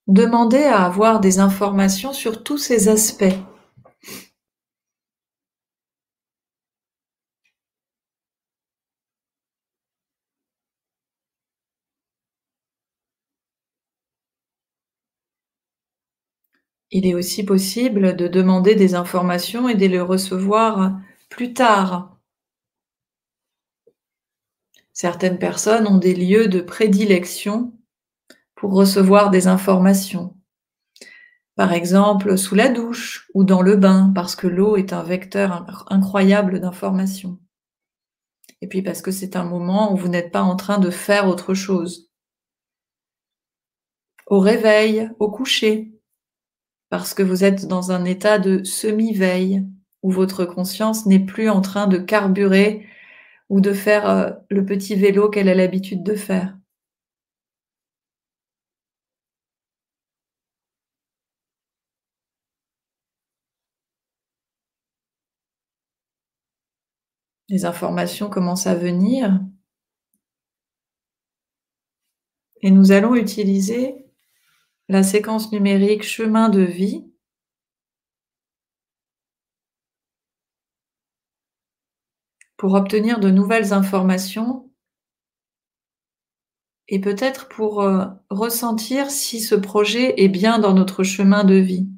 demandez 0.06 0.64
à 0.64 0.84
avoir 0.84 1.20
des 1.20 1.38
informations 1.38 2.12
sur 2.12 2.42
tous 2.42 2.58
ces 2.58 2.88
aspects. 2.88 3.34
Il 16.94 17.06
est 17.06 17.14
aussi 17.14 17.42
possible 17.42 18.16
de 18.16 18.28
demander 18.28 18.74
des 18.74 18.94
informations 18.94 19.66
et 19.66 19.74
de 19.74 19.86
les 19.86 20.00
recevoir 20.00 21.00
plus 21.30 21.54
tard. 21.54 22.18
Certaines 24.92 25.38
personnes 25.38 25.86
ont 25.86 25.96
des 25.96 26.14
lieux 26.14 26.48
de 26.48 26.60
prédilection 26.60 27.72
pour 28.54 28.74
recevoir 28.74 29.30
des 29.30 29.46
informations. 29.46 30.36
Par 31.56 31.72
exemple, 31.72 32.36
sous 32.36 32.54
la 32.54 32.68
douche 32.68 33.26
ou 33.32 33.42
dans 33.42 33.62
le 33.62 33.76
bain, 33.76 34.12
parce 34.14 34.36
que 34.36 34.46
l'eau 34.46 34.76
est 34.76 34.92
un 34.92 35.02
vecteur 35.02 35.86
incroyable 35.90 36.60
d'informations. 36.60 37.38
Et 38.60 38.68
puis 38.68 38.82
parce 38.82 39.00
que 39.00 39.10
c'est 39.10 39.34
un 39.34 39.44
moment 39.44 39.94
où 39.94 39.96
vous 39.96 40.08
n'êtes 40.08 40.30
pas 40.30 40.42
en 40.42 40.56
train 40.56 40.78
de 40.78 40.90
faire 40.90 41.26
autre 41.26 41.54
chose. 41.54 42.10
Au 44.26 44.40
réveil, 44.40 45.10
au 45.18 45.30
coucher, 45.30 45.90
parce 46.92 47.14
que 47.14 47.22
vous 47.22 47.42
êtes 47.42 47.66
dans 47.68 47.90
un 47.90 48.04
état 48.04 48.38
de 48.38 48.62
semi-veille, 48.64 49.64
où 50.02 50.10
votre 50.10 50.44
conscience 50.44 51.06
n'est 51.06 51.24
plus 51.24 51.48
en 51.48 51.62
train 51.62 51.86
de 51.86 51.96
carburer 51.96 52.86
ou 53.48 53.62
de 53.62 53.72
faire 53.72 54.08
euh, 54.10 54.30
le 54.50 54.66
petit 54.66 54.94
vélo 54.94 55.30
qu'elle 55.30 55.48
a 55.48 55.54
l'habitude 55.54 56.02
de 56.02 56.14
faire. 56.14 56.54
Les 67.48 67.64
informations 67.64 68.28
commencent 68.28 68.66
à 68.66 68.74
venir 68.74 69.40
et 72.60 72.70
nous 72.70 72.92
allons 72.92 73.14
utiliser 73.14 74.01
la 74.92 75.02
séquence 75.02 75.52
numérique 75.52 76.02
chemin 76.02 76.50
de 76.50 76.60
vie 76.60 77.06
pour 82.58 82.74
obtenir 82.74 83.18
de 83.18 83.30
nouvelles 83.30 83.72
informations 83.72 84.70
et 86.88 87.00
peut-être 87.00 87.48
pour 87.48 87.80
euh, 87.80 88.04
ressentir 88.28 89.10
si 89.10 89.40
ce 89.40 89.54
projet 89.54 90.22
est 90.22 90.28
bien 90.28 90.58
dans 90.58 90.74
notre 90.74 91.04
chemin 91.04 91.42
de 91.44 91.54
vie. 91.54 91.88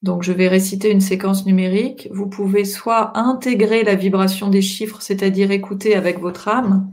Donc 0.00 0.22
je 0.22 0.32
vais 0.32 0.48
réciter 0.48 0.90
une 0.90 1.02
séquence 1.02 1.44
numérique. 1.44 2.08
Vous 2.10 2.30
pouvez 2.30 2.64
soit 2.64 3.18
intégrer 3.18 3.84
la 3.84 3.96
vibration 3.96 4.48
des 4.48 4.62
chiffres, 4.62 5.02
c'est-à-dire 5.02 5.50
écouter 5.50 5.94
avec 5.94 6.18
votre 6.20 6.48
âme, 6.48 6.90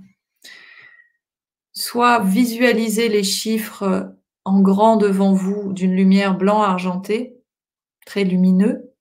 soit 1.80 2.20
visualiser 2.20 3.08
les 3.08 3.24
chiffres 3.24 4.14
en 4.44 4.60
grand 4.60 4.98
devant 4.98 5.32
vous 5.32 5.72
d'une 5.72 5.96
lumière 5.96 6.38
blanc 6.38 6.62
argentée, 6.62 7.38
très 8.06 8.26
lumineux, 8.26 8.94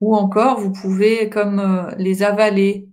ou 0.00 0.14
encore, 0.14 0.60
vous 0.60 0.70
pouvez 0.70 1.28
comme 1.28 1.58
euh, 1.58 1.90
les 1.98 2.22
avaler, 2.22 2.88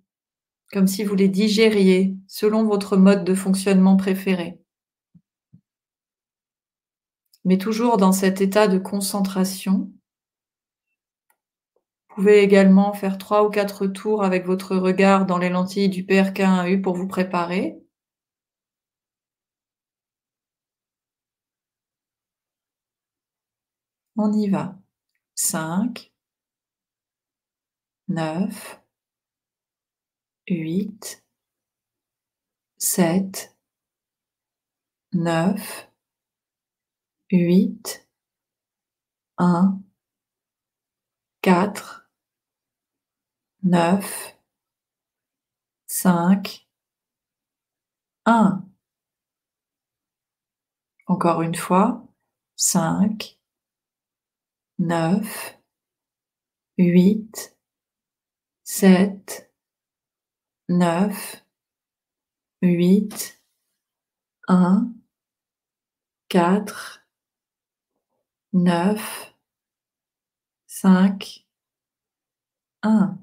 comme 0.71 0.87
si 0.87 1.03
vous 1.03 1.13
les 1.13 1.27
digériez, 1.27 2.15
selon 2.27 2.63
votre 2.63 2.97
mode 2.97 3.23
de 3.23 3.35
fonctionnement 3.35 3.95
préféré. 3.95 4.59
Mais 7.43 7.59
toujours 7.59 7.97
dans 7.97 8.11
cet 8.11 8.41
état 8.41 8.67
de 8.67 8.79
concentration. 8.79 9.91
Vous 12.09 12.15
pouvez 12.15 12.39
également 12.39 12.93
faire 12.93 13.19
trois 13.19 13.45
ou 13.45 13.51
quatre 13.51 13.85
tours 13.85 14.23
avec 14.23 14.47
votre 14.47 14.75
regard 14.75 15.27
dans 15.27 15.37
les 15.37 15.49
lentilles 15.49 15.89
du 15.89 16.03
PRK1U 16.03 16.81
pour 16.81 16.95
vous 16.95 17.07
préparer. 17.07 17.84
On 24.17 24.31
y 24.33 24.49
va. 24.49 24.77
5, 25.35 26.11
neuf, 28.07 28.79
huit, 30.47 31.23
sept, 32.77 33.55
neuf, 35.13 35.89
huit, 37.31 38.07
un, 39.37 39.81
quatre, 41.41 42.09
neuf, 43.63 44.37
cinq, 45.87 46.67
un. 48.25 48.65
Encore 51.07 51.41
une 51.41 51.55
fois, 51.55 52.07
cinq, 52.55 53.37
neuf, 54.77 55.57
huit, 56.77 57.55
sept, 58.63 59.51
neuf, 60.67 61.43
huit, 62.61 63.41
un, 64.47 64.93
quatre, 66.29 67.05
neuf, 68.53 69.33
cinq, 70.67 71.45
un. 72.83 73.19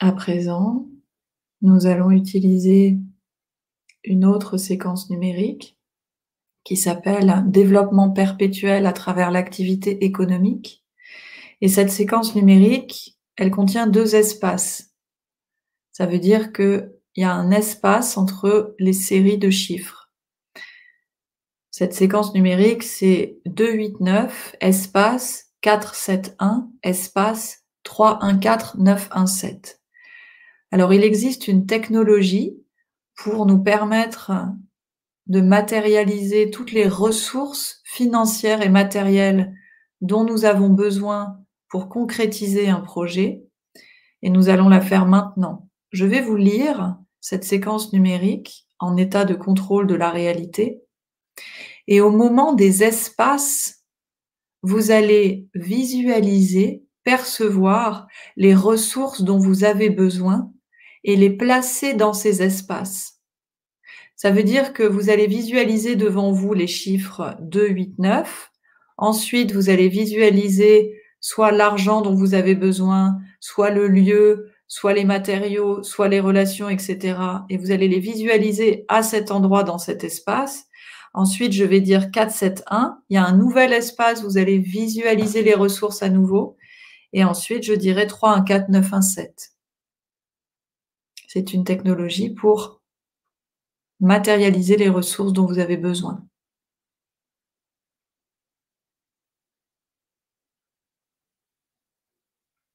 À 0.00 0.12
présent, 0.12 0.86
nous 1.60 1.86
allons 1.86 2.12
utiliser 2.12 2.98
une 4.04 4.24
autre 4.24 4.56
séquence 4.56 5.10
numérique 5.10 5.76
qui 6.62 6.76
s'appelle 6.76 7.42
développement 7.48 8.10
perpétuel 8.10 8.86
à 8.86 8.92
travers 8.92 9.32
l'activité 9.32 10.04
économique. 10.04 10.84
Et 11.60 11.66
cette 11.66 11.90
séquence 11.90 12.36
numérique, 12.36 13.18
elle 13.36 13.50
contient 13.50 13.88
deux 13.88 14.14
espaces. 14.14 14.94
Ça 15.90 16.06
veut 16.06 16.20
dire 16.20 16.52
qu'il 16.52 16.92
y 17.16 17.24
a 17.24 17.32
un 17.32 17.50
espace 17.50 18.16
entre 18.16 18.76
les 18.78 18.92
séries 18.92 19.38
de 19.38 19.50
chiffres. 19.50 20.12
Cette 21.72 21.94
séquence 21.94 22.34
numérique, 22.34 22.84
c'est 22.84 23.40
289 23.46 24.54
espace 24.60 25.46
471 25.60 26.68
espace 26.84 27.64
314917. 27.82 29.77
Alors, 30.70 30.92
il 30.92 31.02
existe 31.02 31.48
une 31.48 31.66
technologie 31.66 32.56
pour 33.16 33.46
nous 33.46 33.58
permettre 33.58 34.32
de 35.26 35.40
matérialiser 35.40 36.50
toutes 36.50 36.72
les 36.72 36.88
ressources 36.88 37.80
financières 37.84 38.62
et 38.62 38.68
matérielles 38.68 39.54
dont 40.00 40.24
nous 40.24 40.44
avons 40.44 40.70
besoin 40.70 41.38
pour 41.68 41.88
concrétiser 41.88 42.68
un 42.68 42.80
projet. 42.80 43.42
Et 44.22 44.30
nous 44.30 44.48
allons 44.48 44.68
la 44.68 44.80
faire 44.80 45.06
maintenant. 45.06 45.68
Je 45.90 46.06
vais 46.06 46.20
vous 46.20 46.36
lire 46.36 46.96
cette 47.20 47.44
séquence 47.44 47.92
numérique 47.92 48.66
en 48.78 48.96
état 48.96 49.24
de 49.24 49.34
contrôle 49.34 49.86
de 49.86 49.94
la 49.94 50.10
réalité. 50.10 50.82
Et 51.86 52.00
au 52.00 52.10
moment 52.10 52.52
des 52.52 52.82
espaces, 52.84 53.84
vous 54.62 54.90
allez 54.90 55.48
visualiser, 55.54 56.84
percevoir 57.04 58.06
les 58.36 58.54
ressources 58.54 59.22
dont 59.22 59.38
vous 59.38 59.64
avez 59.64 59.88
besoin 59.88 60.52
et 61.04 61.16
les 61.16 61.30
placer 61.30 61.94
dans 61.94 62.12
ces 62.12 62.42
espaces. 62.42 63.20
Ça 64.16 64.30
veut 64.30 64.42
dire 64.42 64.72
que 64.72 64.82
vous 64.82 65.10
allez 65.10 65.28
visualiser 65.28 65.94
devant 65.94 66.32
vous 66.32 66.52
les 66.52 66.66
chiffres 66.66 67.36
2, 67.40 67.68
8, 67.68 67.98
9. 67.98 68.50
Ensuite, 68.96 69.52
vous 69.52 69.70
allez 69.70 69.88
visualiser 69.88 71.00
soit 71.20 71.52
l'argent 71.52 72.00
dont 72.00 72.14
vous 72.14 72.34
avez 72.34 72.54
besoin, 72.54 73.18
soit 73.40 73.70
le 73.70 73.86
lieu, 73.86 74.50
soit 74.66 74.92
les 74.92 75.04
matériaux, 75.04 75.82
soit 75.82 76.08
les 76.08 76.20
relations, 76.20 76.68
etc. 76.68 77.16
Et 77.48 77.56
vous 77.56 77.70
allez 77.70 77.88
les 77.88 78.00
visualiser 78.00 78.84
à 78.88 79.02
cet 79.02 79.30
endroit 79.30 79.62
dans 79.62 79.78
cet 79.78 80.02
espace. 80.04 80.66
Ensuite, 81.14 81.52
je 81.52 81.64
vais 81.64 81.80
dire 81.80 82.10
4, 82.10 82.30
7, 82.30 82.64
1. 82.68 82.98
Il 83.08 83.14
y 83.14 83.16
a 83.16 83.24
un 83.24 83.36
nouvel 83.36 83.72
espace, 83.72 84.22
vous 84.22 84.36
allez 84.36 84.58
visualiser 84.58 85.42
les 85.42 85.54
ressources 85.54 86.02
à 86.02 86.08
nouveau. 86.08 86.56
Et 87.12 87.24
ensuite, 87.24 87.62
je 87.62 87.72
dirai 87.72 88.06
3, 88.06 88.32
1, 88.32 88.42
4, 88.42 88.68
9, 88.68 88.92
1, 88.92 89.00
7. 89.00 89.52
C'est 91.28 91.52
une 91.52 91.64
technologie 91.64 92.30
pour 92.30 92.80
matérialiser 94.00 94.78
les 94.78 94.88
ressources 94.88 95.34
dont 95.34 95.44
vous 95.44 95.58
avez 95.58 95.76
besoin. 95.76 96.26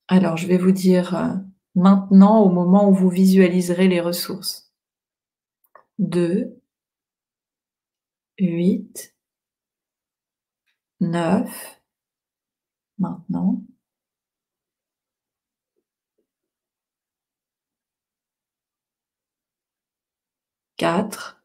Alors, 0.08 0.38
je 0.38 0.46
vais 0.46 0.60
vous 0.60 0.72
dire 0.72 1.16
euh, 1.16 1.34
maintenant 1.74 2.44
au 2.44 2.50
moment 2.50 2.88
où 2.88 2.94
vous 2.94 3.10
visualiserez 3.10 3.88
les 3.88 4.02
ressources. 4.02 4.72
2, 5.98 6.62
8, 8.38 9.16
9, 11.00 11.82
maintenant. 13.00 13.64
4, 20.78 21.44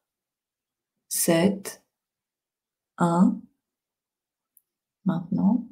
7, 1.09 1.83
1, 2.99 3.41
maintenant. 5.05 5.67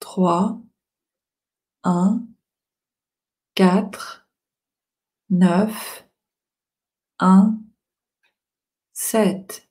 Trois, 0.00 0.62
un, 1.82 2.26
quatre, 3.54 4.28
neuf, 5.30 6.06
un, 7.18 7.58
sept. 8.92 9.63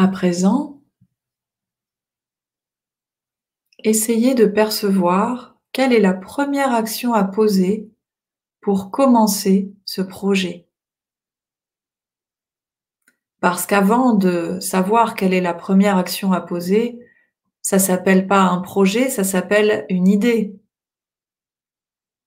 À 0.00 0.06
présent, 0.06 0.80
essayez 3.82 4.36
de 4.36 4.46
percevoir 4.46 5.58
quelle 5.72 5.92
est 5.92 5.98
la 5.98 6.14
première 6.14 6.72
action 6.72 7.14
à 7.14 7.24
poser 7.24 7.90
pour 8.60 8.92
commencer 8.92 9.74
ce 9.84 10.00
projet. 10.00 10.68
Parce 13.40 13.66
qu'avant 13.66 14.14
de 14.14 14.60
savoir 14.60 15.16
quelle 15.16 15.34
est 15.34 15.40
la 15.40 15.52
première 15.52 15.96
action 15.96 16.32
à 16.32 16.42
poser, 16.42 17.00
ça 17.60 17.80
s'appelle 17.80 18.28
pas 18.28 18.42
un 18.42 18.60
projet, 18.60 19.10
ça 19.10 19.24
s'appelle 19.24 19.84
une 19.88 20.06
idée, 20.06 20.60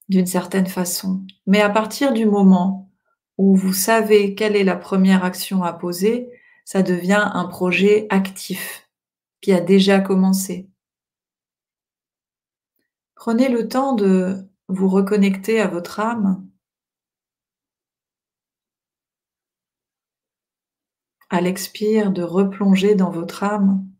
d'une 0.09 0.27
certaine 0.27 0.67
façon. 0.67 1.25
Mais 1.47 1.61
à 1.61 1.69
partir 1.69 2.11
du 2.11 2.25
moment 2.25 2.91
où 3.37 3.55
vous 3.55 3.71
savez 3.71 4.35
quelle 4.35 4.57
est 4.57 4.65
la 4.65 4.75
première 4.75 5.23
action 5.23 5.63
à 5.63 5.71
poser, 5.71 6.29
ça 6.65 6.83
devient 6.83 7.29
un 7.33 7.45
projet 7.45 8.07
actif 8.09 8.89
qui 9.41 9.53
a 9.53 9.59
déjà 9.59 9.99
commencé. 9.99 10.69
Prenez 13.15 13.49
le 13.49 13.67
temps 13.67 13.93
de 13.93 14.49
vous 14.67 14.89
reconnecter 14.89 15.59
à 15.59 15.67
votre 15.67 15.99
âme, 15.99 16.47
à 21.29 21.41
l'expire 21.41 22.11
de 22.11 22.23
replonger 22.23 22.95
dans 22.95 23.11
votre 23.11 23.43
âme. 23.43 23.90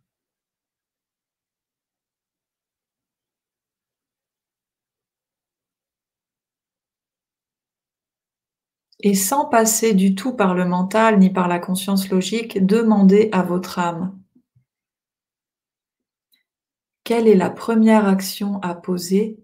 Et 9.03 9.15
sans 9.15 9.45
passer 9.45 9.93
du 9.93 10.15
tout 10.15 10.33
par 10.33 10.53
le 10.53 10.65
mental 10.65 11.19
ni 11.19 11.29
par 11.29 11.47
la 11.47 11.59
conscience 11.59 12.09
logique, 12.09 12.65
demandez 12.65 13.29
à 13.31 13.43
votre 13.43 13.79
âme 13.79 14.17
quelle 17.03 17.27
est 17.27 17.35
la 17.35 17.49
première 17.49 18.07
action 18.07 18.61
à 18.61 18.73
poser, 18.73 19.37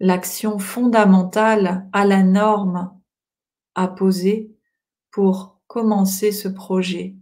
l'action 0.00 0.58
fondamentale 0.58 1.88
à 1.92 2.04
la 2.04 2.22
norme 2.22 2.92
à 3.74 3.88
poser 3.88 4.54
pour 5.10 5.58
commencer 5.66 6.32
ce 6.32 6.48
projet. 6.48 7.16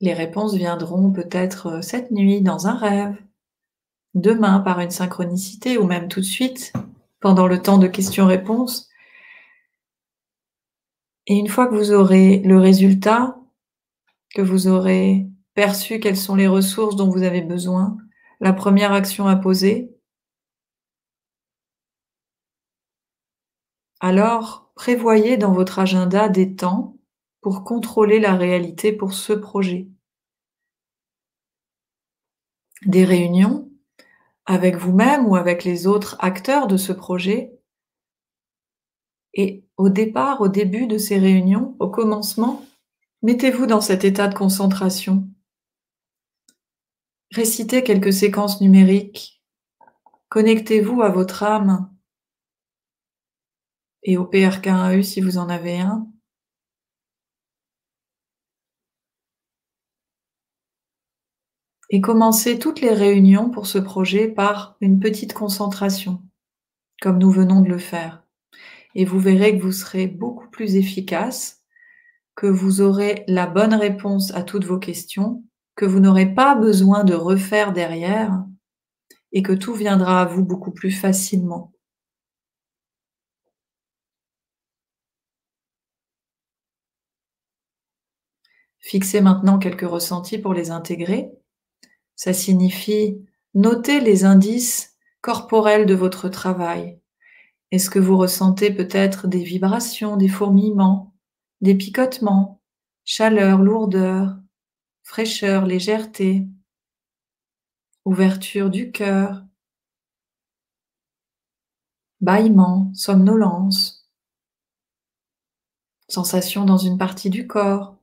Les 0.00 0.12
réponses 0.12 0.54
viendront 0.54 1.10
peut-être 1.10 1.66
euh, 1.66 1.82
cette 1.82 2.10
nuit 2.10 2.42
dans 2.42 2.66
un 2.66 2.76
rêve, 2.76 3.16
demain 4.14 4.60
par 4.60 4.80
une 4.80 4.90
synchronicité 4.90 5.78
ou 5.78 5.84
même 5.84 6.08
tout 6.08 6.20
de 6.20 6.24
suite 6.24 6.72
pendant 7.20 7.46
le 7.46 7.60
temps 7.60 7.78
de 7.78 7.86
questions-réponses. 7.86 8.88
Et 11.26 11.34
une 11.34 11.48
fois 11.48 11.66
que 11.66 11.74
vous 11.74 11.92
aurez 11.92 12.38
le 12.40 12.58
résultat, 12.58 13.38
que 14.34 14.42
vous 14.42 14.68
aurez 14.68 15.26
perçu 15.54 15.98
quelles 15.98 16.16
sont 16.16 16.36
les 16.36 16.46
ressources 16.46 16.96
dont 16.96 17.10
vous 17.10 17.22
avez 17.22 17.40
besoin, 17.40 17.96
la 18.40 18.52
première 18.52 18.92
action 18.92 19.26
à 19.26 19.36
poser, 19.36 19.90
alors 24.00 24.70
prévoyez 24.74 25.36
dans 25.36 25.52
votre 25.52 25.78
agenda 25.78 26.28
des 26.28 26.54
temps 26.54 26.95
pour 27.46 27.62
contrôler 27.62 28.18
la 28.18 28.34
réalité 28.34 28.90
pour 28.92 29.12
ce 29.12 29.32
projet. 29.32 29.86
Des 32.84 33.04
réunions 33.04 33.70
avec 34.46 34.74
vous-même 34.74 35.28
ou 35.28 35.36
avec 35.36 35.62
les 35.62 35.86
autres 35.86 36.16
acteurs 36.18 36.66
de 36.66 36.76
ce 36.76 36.92
projet. 36.92 37.56
Et 39.32 39.64
au 39.76 39.90
départ, 39.90 40.40
au 40.40 40.48
début 40.48 40.88
de 40.88 40.98
ces 40.98 41.20
réunions, 41.20 41.76
au 41.78 41.88
commencement, 41.88 42.66
mettez-vous 43.22 43.66
dans 43.66 43.80
cet 43.80 44.02
état 44.02 44.26
de 44.26 44.34
concentration. 44.34 45.28
Récitez 47.30 47.84
quelques 47.84 48.12
séquences 48.12 48.60
numériques. 48.60 49.40
Connectez-vous 50.30 51.00
à 51.00 51.10
votre 51.10 51.44
âme 51.44 51.94
et 54.02 54.16
au 54.16 54.24
PRK1U 54.24 55.04
si 55.04 55.20
vous 55.20 55.38
en 55.38 55.48
avez 55.48 55.78
un. 55.78 56.08
Et 61.90 62.00
commencez 62.00 62.58
toutes 62.58 62.80
les 62.80 62.92
réunions 62.92 63.50
pour 63.50 63.66
ce 63.66 63.78
projet 63.78 64.28
par 64.28 64.76
une 64.80 64.98
petite 64.98 65.32
concentration, 65.32 66.22
comme 67.00 67.18
nous 67.18 67.30
venons 67.30 67.60
de 67.60 67.68
le 67.68 67.78
faire. 67.78 68.24
Et 68.94 69.04
vous 69.04 69.20
verrez 69.20 69.56
que 69.56 69.62
vous 69.62 69.72
serez 69.72 70.06
beaucoup 70.06 70.48
plus 70.50 70.76
efficace, 70.76 71.62
que 72.34 72.46
vous 72.46 72.80
aurez 72.80 73.24
la 73.28 73.46
bonne 73.46 73.74
réponse 73.74 74.34
à 74.34 74.42
toutes 74.42 74.64
vos 74.64 74.78
questions, 74.78 75.44
que 75.76 75.84
vous 75.84 76.00
n'aurez 76.00 76.34
pas 76.34 76.54
besoin 76.54 77.04
de 77.04 77.14
refaire 77.14 77.72
derrière 77.72 78.44
et 79.32 79.42
que 79.42 79.52
tout 79.52 79.74
viendra 79.74 80.22
à 80.22 80.24
vous 80.24 80.44
beaucoup 80.44 80.72
plus 80.72 80.90
facilement. 80.90 81.72
Fixez 88.80 89.20
maintenant 89.20 89.58
quelques 89.58 89.88
ressentis 89.88 90.38
pour 90.38 90.54
les 90.54 90.70
intégrer. 90.70 91.30
Ça 92.16 92.32
signifie 92.32 93.24
noter 93.54 94.00
les 94.00 94.24
indices 94.24 94.96
corporels 95.20 95.86
de 95.86 95.94
votre 95.94 96.28
travail. 96.28 96.98
Est-ce 97.70 97.90
que 97.90 97.98
vous 97.98 98.16
ressentez 98.16 98.72
peut-être 98.72 99.26
des 99.26 99.42
vibrations, 99.42 100.16
des 100.16 100.28
fourmillements, 100.28 101.14
des 101.60 101.74
picotements, 101.74 102.60
chaleur, 103.04 103.60
lourdeur, 103.60 104.36
fraîcheur, 105.02 105.66
légèreté, 105.66 106.46
ouverture 108.04 108.70
du 108.70 108.92
cœur, 108.92 109.44
bâillement, 112.20 112.90
somnolence, 112.94 114.08
sensation 116.08 116.64
dans 116.64 116.78
une 116.78 116.98
partie 116.98 117.30
du 117.30 117.46
corps, 117.46 117.96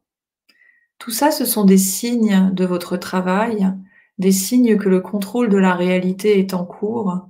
tout 0.99 1.11
ça, 1.11 1.31
ce 1.31 1.45
sont 1.45 1.65
des 1.65 1.77
signes 1.77 2.51
de 2.53 2.65
votre 2.65 2.95
travail, 2.95 3.73
des 4.17 4.31
signes 4.31 4.77
que 4.77 4.89
le 4.89 5.01
contrôle 5.01 5.49
de 5.49 5.57
la 5.57 5.75
réalité 5.75 6.39
est 6.39 6.53
en 6.53 6.65
cours. 6.65 7.29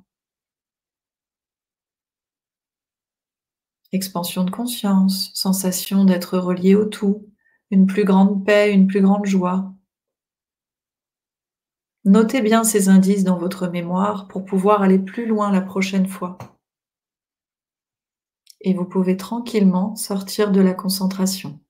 Expansion 3.92 4.44
de 4.44 4.52
conscience, 4.52 5.32
sensation 5.34 6.04
d'être 6.04 6.38
relié 6.38 6.76
au 6.76 6.86
tout, 6.86 7.28
une 7.70 7.86
plus 7.86 8.06
grande 8.06 8.46
paix, 8.46 8.74
une 8.74 8.88
plus 8.88 9.02
grande 9.02 9.26
joie. 9.26 9.74
Notez 12.06 12.42
bien 12.42 12.66
ces 12.66 12.90
indices 12.90 13.24
dans 13.24 13.38
votre 13.38 13.68
mémoire 13.68 14.28
pour 14.28 14.44
pouvoir 14.44 14.82
aller 14.82 15.00
plus 15.00 15.26
loin 15.26 15.52
la 15.52 15.62
prochaine 15.62 16.08
fois. 16.08 16.38
Et 18.60 18.74
vous 18.74 18.86
pouvez 18.86 19.16
tranquillement 19.16 19.96
sortir 19.96 20.52
de 20.52 20.60
la 20.60 20.74
concentration. 20.74 21.63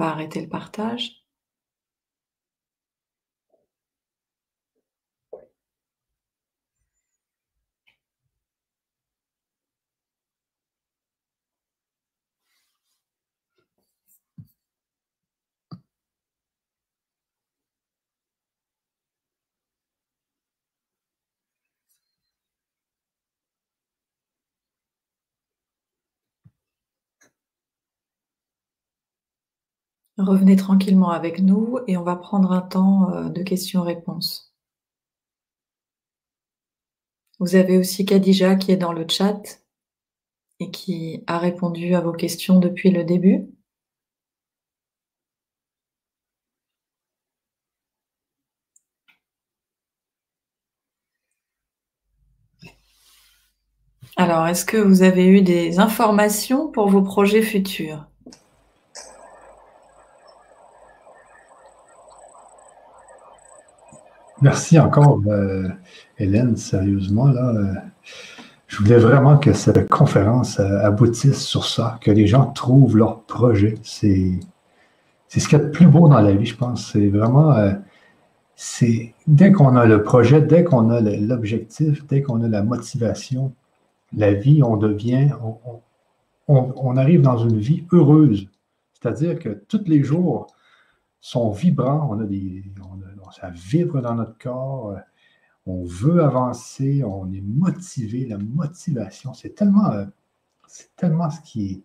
Va 0.00 0.08
arrêter 0.10 0.40
le 0.40 0.48
partage. 0.48 1.19
Revenez 30.20 30.56
tranquillement 30.56 31.10
avec 31.10 31.40
nous 31.40 31.78
et 31.86 31.96
on 31.96 32.02
va 32.02 32.14
prendre 32.14 32.52
un 32.52 32.60
temps 32.60 33.10
euh, 33.10 33.28
de 33.30 33.42
questions-réponses. 33.42 34.52
Vous 37.38 37.54
avez 37.54 37.78
aussi 37.78 38.04
Khadija 38.04 38.56
qui 38.56 38.70
est 38.70 38.76
dans 38.76 38.92
le 38.92 39.06
chat 39.08 39.62
et 40.60 40.70
qui 40.70 41.24
a 41.26 41.38
répondu 41.38 41.94
à 41.94 42.02
vos 42.02 42.12
questions 42.12 42.58
depuis 42.60 42.90
le 42.90 43.02
début. 43.02 43.48
Alors, 54.16 54.46
est-ce 54.46 54.66
que 54.66 54.76
vous 54.76 55.02
avez 55.02 55.26
eu 55.26 55.40
des 55.40 55.78
informations 55.78 56.68
pour 56.70 56.90
vos 56.90 57.02
projets 57.02 57.42
futurs? 57.42 58.09
Merci 64.42 64.78
encore, 64.78 65.20
euh, 65.26 65.68
Hélène. 66.18 66.56
Sérieusement, 66.56 67.26
là, 67.28 67.50
euh, 67.50 67.74
je 68.68 68.78
voulais 68.78 68.96
vraiment 68.96 69.36
que 69.36 69.52
cette 69.52 69.86
conférence 69.88 70.58
euh, 70.60 70.80
aboutisse 70.82 71.44
sur 71.44 71.66
ça, 71.66 71.98
que 72.00 72.10
les 72.10 72.26
gens 72.26 72.46
trouvent 72.46 72.96
leur 72.96 73.22
projet. 73.24 73.74
C'est, 73.82 74.40
ce 75.28 75.46
qu'il 75.46 75.58
y 75.58 75.60
a 75.60 75.64
de 75.64 75.70
plus 75.70 75.86
beau 75.86 76.08
dans 76.08 76.20
la 76.20 76.32
vie, 76.32 76.46
je 76.46 76.56
pense. 76.56 76.90
C'est 76.92 77.08
vraiment, 77.08 77.54
dès 79.26 79.52
qu'on 79.52 79.76
a 79.76 79.84
le 79.84 80.02
projet, 80.02 80.40
dès 80.40 80.64
qu'on 80.64 80.88
a 80.90 81.00
l'objectif, 81.00 82.06
dès 82.06 82.22
qu'on 82.22 82.42
a 82.42 82.48
la 82.48 82.62
motivation, 82.62 83.52
la 84.16 84.32
vie, 84.32 84.62
on 84.62 84.76
devient, 84.76 85.28
on, 86.48 86.72
on 86.76 86.96
arrive 86.96 87.20
dans 87.20 87.36
une 87.36 87.58
vie 87.58 87.84
heureuse. 87.92 88.48
C'est-à-dire 88.94 89.38
que 89.38 89.50
tous 89.68 89.84
les 89.86 90.02
jours, 90.02 90.48
sont 91.20 91.50
vibrants, 91.50 92.08
on 92.10 92.20
a 92.20 92.24
des, 92.24 92.64
ça 93.32 93.50
vibre 93.50 94.00
dans 94.00 94.14
notre 94.14 94.38
corps, 94.38 94.96
on 95.66 95.84
veut 95.84 96.22
avancer, 96.22 97.04
on 97.04 97.32
est 97.32 97.42
motivé, 97.42 98.26
la 98.26 98.38
motivation, 98.38 99.34
c'est 99.34 99.54
tellement, 99.54 99.92
c'est 100.66 100.94
tellement 100.96 101.30
ce 101.30 101.40
qui, 101.40 101.82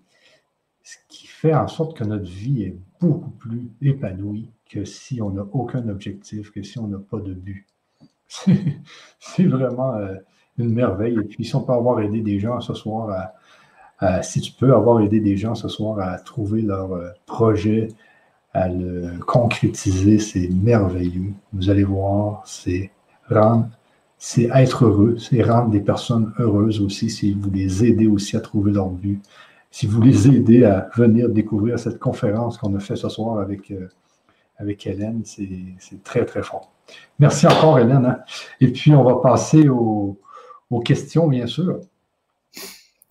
ce 0.84 0.98
qui 1.10 1.28
fait 1.28 1.54
en 1.54 1.68
sorte 1.68 1.98
que 1.98 2.04
notre 2.04 2.30
vie 2.30 2.64
est 2.64 2.78
beaucoup 3.02 3.32
plus 3.32 3.72
épanouie 3.82 4.52
que 4.70 4.86
si 4.86 5.22
on 5.22 5.32
n'a 5.32 5.44
aucun 5.52 5.88
objectif, 5.90 6.52
que 6.52 6.64
si 6.64 6.80
on 6.80 6.88
n'a 6.88 7.00
pas 7.00 7.20
de 7.20 7.34
but. 7.34 7.68
C'est 9.20 9.46
vraiment 9.46 9.96
euh, 9.96 10.16
une 10.58 10.74
merveille. 10.74 11.18
Et 11.18 11.24
puis, 11.24 11.46
si 11.46 11.56
on 11.56 11.62
peut 11.62 11.74
des 12.22 12.40
gens 12.40 12.60
ce 12.62 12.74
soir 12.74 13.10
si 14.22 14.42
tu 14.42 14.52
peux 14.52 14.74
avoir 14.74 15.02
aidé 15.02 15.20
des 15.20 15.38
gens 15.38 15.56
ce 15.56 15.68
soir 15.68 16.00
à 16.00 16.20
trouver 16.20 16.62
leur 16.62 16.94
euh, 16.94 17.10
projet, 17.26 17.88
à 18.56 18.70
le 18.70 19.20
concrétiser, 19.28 20.18
c'est 20.18 20.48
merveilleux. 20.48 21.34
Vous 21.52 21.70
allez 21.70 21.84
voir, 21.84 22.42
c'est 22.46 22.90
rendre, 23.30 23.68
c'est 24.18 24.50
être 24.54 24.86
heureux, 24.86 25.18
c'est 25.20 25.44
rendre 25.44 25.72
des 25.72 25.82
personnes 25.82 26.32
heureuses 26.40 26.80
aussi 26.80 27.10
si 27.10 27.34
vous 27.34 27.52
les 27.52 27.84
aidez 27.84 28.08
aussi 28.08 28.38
à 28.38 28.40
trouver 28.40 28.72
leur 28.72 28.90
but. 28.90 29.22
Si 29.72 29.88
vous 29.88 30.02
les 30.02 30.30
aidez 30.30 30.64
à 30.64 30.90
venir 30.96 31.28
découvrir 31.28 31.78
cette 31.78 32.00
conférence 32.00 32.58
qu'on 32.58 32.74
a 32.76 32.80
fait 32.80 32.96
ce 32.96 33.10
soir 33.10 33.40
avec, 33.40 33.72
euh, 33.72 33.90
avec 34.58 34.88
Hélène, 34.88 35.24
c'est 35.26 36.04
très, 36.06 36.26
très 36.26 36.42
fort. 36.42 36.72
Merci 37.20 37.48
encore, 37.48 37.78
Hélène. 37.78 38.06
Hein. 38.06 38.20
Et 38.62 38.70
puis, 38.70 38.96
on 38.96 39.04
va 39.04 39.16
passer 39.16 39.68
aux 39.68 40.18
questions, 40.86 41.28
bien 41.28 41.46
sûr. 41.46 41.82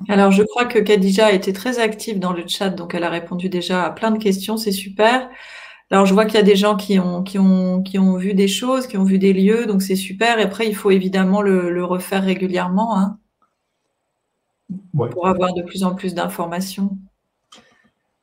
Alors, 0.09 0.31
je 0.33 0.43
crois 0.43 0.65
que 0.67 0.79
Khadija 0.79 1.27
a 1.27 1.33
été 1.33 1.53
très 1.53 1.79
active 1.79 2.19
dans 2.19 2.33
le 2.33 2.45
chat, 2.47 2.71
donc 2.71 2.95
elle 2.95 3.05
a 3.05 3.11
répondu 3.11 3.49
déjà 3.49 3.85
à 3.85 3.91
plein 3.91 4.11
de 4.11 4.19
questions, 4.19 4.57
c'est 4.57 4.73
super. 4.73 5.29
Alors, 5.91 6.07
je 6.07 6.15
vois 6.15 6.25
qu'il 6.25 6.35
y 6.35 6.39
a 6.39 6.43
des 6.43 6.57
gens 6.57 6.77
qui 6.77 6.99
ont, 6.99 7.23
qui, 7.23 7.39
ont, 7.39 7.83
qui 7.83 7.99
ont 7.99 8.17
vu 8.17 8.35
des 8.35 8.49
choses, 8.49 8.87
qui 8.87 8.97
ont 8.97 9.05
vu 9.05 9.19
des 9.19 9.33
lieux, 9.33 9.67
donc 9.67 9.83
c'est 9.83 9.97
super. 9.97 10.39
Et 10.39 10.43
après, 10.43 10.67
il 10.67 10.75
faut 10.75 10.91
évidemment 10.91 11.43
le, 11.43 11.85
refaire 11.85 12.25
régulièrement 12.25 12.99
hein, 12.99 13.19
pour 14.93 15.27
avoir 15.27 15.55
de 15.55 15.63
plus 15.63 15.85
en 15.85 15.95
plus 15.95 16.15
d'informations. 16.15 16.99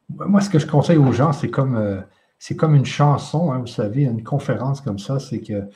Moi, 0.10 0.42
ce 0.42 0.50
que 0.50 0.60
je 0.60 0.68
conseille 0.68 0.98
aux 0.98 1.14
gens, 1.14 1.32
c'est 1.32 1.50
comme, 1.50 1.78
euh, 1.78 2.02
c'est 2.38 2.56
comme 2.56 2.76
une 2.76 2.86
chanson, 2.86 3.52
hein, 3.52 3.60
vous 3.60 3.68
savez, 3.68 4.04
une 4.04 4.24
conférence 4.24 4.82
comme 4.82 5.00
ça, 5.00 5.20
c'est 5.20 5.40
que 5.40 5.70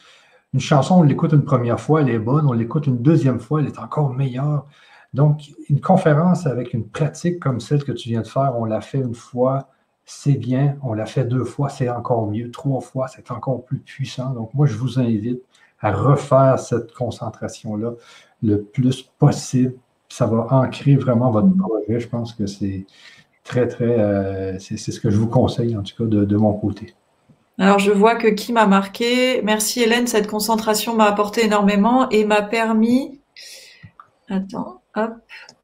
une 0.54 0.60
chanson, 0.60 1.00
on 1.00 1.04
l'écoute 1.04 1.34
une 1.34 1.44
première 1.44 1.80
fois, 1.80 2.02
elle 2.02 2.10
est 2.10 2.20
bonne, 2.20 2.48
on 2.48 2.54
l'écoute 2.54 2.88
une 2.88 3.02
deuxième 3.02 3.40
fois, 3.40 3.60
elle 3.60 3.68
est 3.68 3.80
encore 3.80 4.14
meilleure. 4.14 4.66
Donc, 5.16 5.50
une 5.70 5.80
conférence 5.80 6.46
avec 6.46 6.74
une 6.74 6.88
pratique 6.88 7.40
comme 7.40 7.62
celle 7.62 7.86
que 7.86 7.94
tu 7.94 8.10
viens 8.10 8.22
de 8.22 8.28
faire, 8.28 8.54
on 8.58 8.66
l'a 8.66 8.82
fait 8.82 8.98
une 8.98 9.16
fois, 9.16 9.70
c'est 10.04 10.34
bien. 10.34 10.76
On 10.84 10.94
l'a 10.94 11.06
fait 11.06 11.24
deux 11.24 11.46
fois, 11.46 11.70
c'est 11.70 11.90
encore 11.90 12.28
mieux. 12.28 12.52
Trois 12.52 12.82
fois, 12.82 13.08
c'est 13.08 13.32
encore 13.32 13.64
plus 13.64 13.80
puissant. 13.80 14.32
Donc, 14.32 14.54
moi, 14.54 14.66
je 14.66 14.76
vous 14.76 15.00
invite 15.00 15.42
à 15.80 15.94
refaire 15.94 16.60
cette 16.60 16.94
concentration-là 16.94 17.94
le 18.44 18.62
plus 18.62 19.04
possible. 19.18 19.76
Ça 20.10 20.26
va 20.26 20.48
ancrer 20.52 20.98
vraiment 20.98 21.32
votre 21.32 21.56
projet. 21.56 22.02
Je 22.02 22.10
pense 22.10 22.34
que 22.34 22.46
c'est 22.46 22.86
très, 23.46 23.70
très, 23.70 23.98
euh, 23.98 24.60
c'est 24.60 24.78
ce 24.78 25.00
que 25.00 25.10
je 25.10 25.18
vous 25.18 25.30
conseille, 25.30 25.78
en 25.78 25.84
tout 25.84 25.96
cas, 25.98 26.10
de, 26.10 26.26
de 26.26 26.36
mon 26.36 26.54
côté. 26.54 26.94
Alors, 27.58 27.80
je 27.80 27.92
vois 27.92 28.16
que 28.16 28.28
qui 28.28 28.52
m'a 28.52 28.68
marqué. 28.68 29.42
Merci 29.44 29.82
Hélène, 29.82 30.08
cette 30.08 30.28
concentration 30.28 30.94
m'a 30.94 31.06
apporté 31.06 31.46
énormément 31.46 32.10
et 32.10 32.26
m'a 32.26 32.42
permis. 32.42 33.22
Attends, 34.28 34.82
hop. 34.96 35.14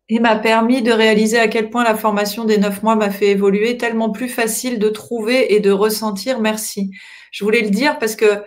Et 0.10 0.20
m'a 0.20 0.36
permis 0.36 0.82
de 0.82 0.92
réaliser 0.92 1.40
à 1.40 1.48
quel 1.48 1.70
point 1.70 1.84
la 1.84 1.96
formation 1.96 2.44
des 2.44 2.58
neuf 2.58 2.84
mois 2.84 2.96
m'a 2.96 3.10
fait 3.12 3.28
évoluer, 3.28 3.78
tellement 3.78 4.10
plus 4.10 4.28
facile 4.28 4.78
de 4.78 4.90
trouver 4.90 5.54
et 5.54 5.62
de 5.62 5.72
ressentir. 5.72 6.40
Merci. 6.42 6.92
Je 7.32 7.44
voulais 7.46 7.62
le 7.62 7.70
dire 7.70 7.98
parce 7.98 8.16
que 8.16 8.44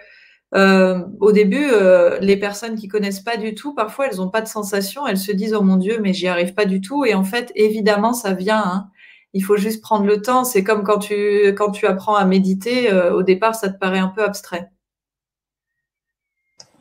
euh, 0.55 1.01
au 1.21 1.33
début, 1.33 1.67
euh, 1.73 2.19
les 2.21 2.37
personnes 2.37 2.77
qui 2.77 2.87
connaissent 2.87 3.23
pas 3.23 3.37
du 3.37 3.55
tout, 3.55 3.75
parfois 3.75 4.07
elles 4.07 4.19
n'ont 4.19 4.31
pas 4.31 4.43
de 4.43 4.47
sensation, 4.47 5.07
elles 5.07 5.19
se 5.19 5.33
disent 5.33 5.55
oh 5.55 5.63
mon 5.63 5.77
Dieu, 5.77 5.99
mais 6.01 6.13
j'y 6.13 6.29
arrive 6.29 6.55
pas 6.55 6.65
du 6.65 6.81
tout. 6.81 7.05
Et 7.05 7.15
en 7.15 7.25
fait, 7.25 7.51
évidemment, 7.55 8.13
ça 8.13 8.35
vient. 8.35 8.63
Hein. 8.65 8.89
Il 9.33 9.43
faut 9.43 9.57
juste 9.57 9.83
prendre 9.83 10.07
le 10.07 10.23
temps. 10.23 10.45
C'est 10.45 10.63
comme 10.63 10.85
quand 10.85 10.99
tu 10.99 11.55
quand 11.57 11.71
tu 11.73 11.87
apprends 11.87 12.15
à 12.15 12.25
méditer. 12.25 12.93
Euh, 12.93 13.15
au 13.15 13.23
départ, 13.23 13.55
ça 13.55 13.69
te 13.69 13.79
paraît 13.79 13.99
un 13.99 14.09
peu 14.09 14.23
abstrait. 14.23 14.71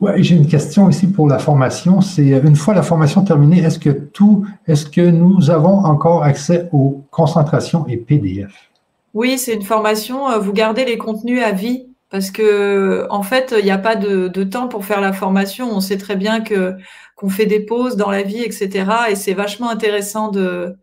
Ouais, 0.00 0.22
j'ai 0.22 0.34
une 0.34 0.46
question 0.46 0.90
ici 0.90 1.06
pour 1.06 1.28
la 1.28 1.38
formation. 1.38 2.00
C'est 2.00 2.28
une 2.28 2.56
fois 2.56 2.74
la 2.74 2.82
formation 2.82 3.24
terminée, 3.24 3.60
est-ce 3.60 3.78
que 3.78 3.90
tout, 3.90 4.46
est-ce 4.66 4.86
que 4.86 5.00
nous 5.00 5.50
avons 5.50 5.78
encore 5.84 6.24
accès 6.24 6.68
aux 6.72 7.02
concentrations 7.10 7.86
et 7.88 7.96
PDF? 7.96 8.70
Oui, 9.14 9.38
c'est 9.38 9.54
une 9.54 9.62
formation. 9.62 10.38
Vous 10.40 10.52
gardez 10.52 10.84
les 10.84 10.98
contenus 10.98 11.42
à 11.42 11.52
vie 11.52 11.86
parce 12.10 12.30
que 12.30 13.06
en 13.10 13.22
fait, 13.22 13.54
il 13.58 13.64
n'y 13.64 13.70
a 13.70 13.78
pas 13.78 13.96
de, 13.96 14.28
temps 14.44 14.68
pour 14.68 14.84
faire 14.84 15.00
la 15.00 15.12
formation. 15.12 15.70
On 15.70 15.80
sait 15.80 15.98
très 15.98 16.16
bien 16.16 16.40
que 16.40 16.76
qu'on 17.16 17.28
fait 17.28 17.46
des 17.46 17.60
pauses 17.60 17.96
dans 17.96 18.10
la 18.10 18.22
vie, 18.22 18.42
etc. 18.42 18.84
Et 19.10 19.14
c'est 19.14 19.34
vachement 19.34 19.70
intéressant 19.70 20.28
de 20.28 20.76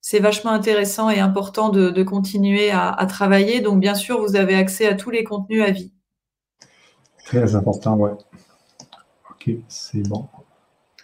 c'est 0.00 0.20
vachement 0.20 0.52
intéressant 0.52 1.10
et 1.10 1.18
important 1.18 1.68
de, 1.68 2.02
continuer 2.02 2.70
à, 2.70 3.04
travailler. 3.08 3.60
Donc, 3.60 3.80
bien 3.80 3.94
sûr, 3.94 4.20
vous 4.20 4.36
avez 4.36 4.54
accès 4.54 4.86
à 4.86 4.94
tous 4.94 5.10
les 5.10 5.24
contenus 5.24 5.62
à 5.62 5.70
vie. 5.70 5.92
Très 7.26 7.54
important, 7.54 7.96
ouais. 7.96 8.12
C'est 9.68 10.06
bon. 10.08 10.26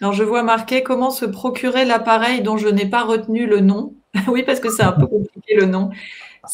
Alors, 0.01 0.13
je 0.13 0.23
vois 0.23 0.43
marqué 0.43 0.83
comment 0.83 1.09
se 1.09 1.25
procurer 1.25 1.85
l'appareil 1.85 2.41
dont 2.41 2.57
je 2.57 2.67
n'ai 2.67 2.85
pas 2.85 3.03
retenu 3.03 3.45
le 3.45 3.61
nom? 3.61 3.93
oui, 4.27 4.43
parce 4.43 4.59
que 4.59 4.69
c'est 4.69 4.83
un 4.83 4.91
peu 4.91 5.07
compliqué 5.07 5.55
le 5.55 5.65
nom. 5.65 5.89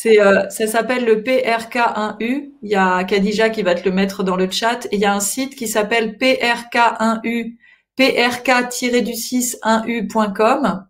Euh, 0.05 0.49
ça 0.49 0.67
s'appelle 0.67 1.05
le 1.05 1.21
PRK1U. 1.21 2.51
Il 2.61 2.69
y 2.69 2.75
a 2.75 3.03
Khadija 3.03 3.49
qui 3.49 3.63
va 3.63 3.75
te 3.75 3.87
le 3.87 3.93
mettre 3.93 4.23
dans 4.23 4.35
le 4.35 4.49
chat. 4.49 4.87
Il 4.91 4.99
y 4.99 5.05
a 5.05 5.13
un 5.13 5.19
site 5.19 5.55
qui 5.55 5.67
s'appelle 5.67 6.17
PRK1U, 6.17 7.57
PRK-du6-1U.com. 7.97 10.85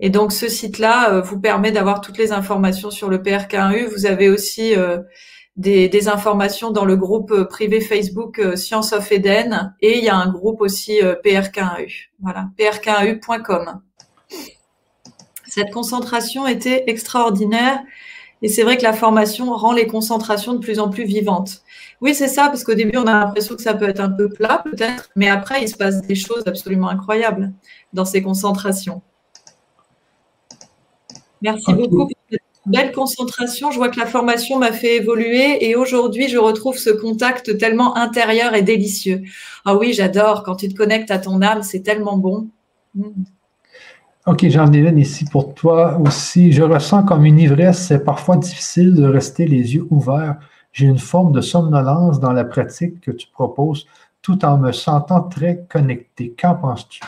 Et 0.00 0.10
donc 0.10 0.32
ce 0.32 0.48
site-là 0.48 1.12
euh, 1.12 1.20
vous 1.20 1.40
permet 1.40 1.72
d'avoir 1.72 2.00
toutes 2.00 2.18
les 2.18 2.30
informations 2.32 2.90
sur 2.90 3.08
le 3.08 3.18
PRK1U. 3.18 3.88
Vous 3.88 4.06
avez 4.06 4.28
aussi 4.28 4.76
euh, 4.76 4.98
des, 5.58 5.88
des, 5.88 6.08
informations 6.08 6.70
dans 6.70 6.84
le 6.84 6.96
groupe 6.96 7.44
privé 7.50 7.80
Facebook 7.80 8.40
Science 8.54 8.92
of 8.92 9.10
Eden 9.12 9.74
et 9.80 9.98
il 9.98 10.04
y 10.04 10.08
a 10.08 10.16
un 10.16 10.30
groupe 10.30 10.60
aussi 10.60 11.00
PRK1U. 11.24 12.08
Voilà, 12.20 12.48
prk1u.com. 12.58 13.80
Cette 15.46 15.70
concentration 15.72 16.46
était 16.46 16.84
extraordinaire 16.86 17.80
et 18.42 18.48
c'est 18.48 18.62
vrai 18.62 18.76
que 18.76 18.82
la 18.82 18.92
formation 18.92 19.52
rend 19.52 19.72
les 19.72 19.86
concentrations 19.86 20.54
de 20.54 20.58
plus 20.58 20.78
en 20.78 20.88
plus 20.88 21.04
vivantes. 21.04 21.62
Oui, 22.00 22.14
c'est 22.14 22.28
ça, 22.28 22.46
parce 22.46 22.62
qu'au 22.62 22.74
début, 22.74 22.96
on 22.96 23.06
a 23.06 23.12
l'impression 23.12 23.56
que 23.56 23.62
ça 23.62 23.74
peut 23.74 23.88
être 23.88 24.00
un 24.00 24.10
peu 24.10 24.28
plat, 24.28 24.62
peut-être, 24.64 25.10
mais 25.16 25.28
après, 25.28 25.62
il 25.62 25.68
se 25.68 25.76
passe 25.76 26.00
des 26.02 26.14
choses 26.14 26.44
absolument 26.46 26.88
incroyables 26.88 27.52
dans 27.92 28.04
ces 28.04 28.22
concentrations. 28.22 29.02
Merci 31.42 31.72
beaucoup 31.72 32.08
belle 32.68 32.92
concentration. 32.92 33.70
Je 33.70 33.76
vois 33.76 33.88
que 33.88 33.98
la 33.98 34.06
formation 34.06 34.58
m'a 34.58 34.72
fait 34.72 34.96
évoluer 34.96 35.68
et 35.68 35.76
aujourd'hui, 35.76 36.28
je 36.28 36.38
retrouve 36.38 36.76
ce 36.76 36.90
contact 36.90 37.58
tellement 37.58 37.96
intérieur 37.96 38.54
et 38.54 38.62
délicieux. 38.62 39.22
Ah 39.64 39.76
oui, 39.76 39.92
j'adore. 39.92 40.42
Quand 40.42 40.56
tu 40.56 40.68
te 40.68 40.74
connectes 40.74 41.10
à 41.10 41.18
ton 41.18 41.42
âme, 41.42 41.62
c'est 41.62 41.80
tellement 41.80 42.16
bon. 42.16 42.48
Mm. 42.94 43.24
OK, 44.26 44.46
j'en 44.48 44.70
ai 44.72 44.80
ici 45.00 45.24
pour 45.24 45.54
toi 45.54 45.98
aussi. 45.98 46.52
Je 46.52 46.62
ressens 46.62 47.04
comme 47.04 47.24
une 47.24 47.38
ivresse. 47.38 47.86
C'est 47.88 48.04
parfois 48.04 48.36
difficile 48.36 48.94
de 48.94 49.04
rester 49.04 49.46
les 49.46 49.74
yeux 49.74 49.86
ouverts. 49.90 50.36
J'ai 50.72 50.86
une 50.86 50.98
forme 50.98 51.32
de 51.32 51.40
somnolence 51.40 52.20
dans 52.20 52.32
la 52.32 52.44
pratique 52.44 53.00
que 53.00 53.10
tu 53.10 53.26
proposes 53.28 53.86
tout 54.20 54.44
en 54.44 54.58
me 54.58 54.72
sentant 54.72 55.22
très 55.22 55.64
connecté. 55.68 56.34
Qu'en 56.38 56.54
penses-tu? 56.54 57.00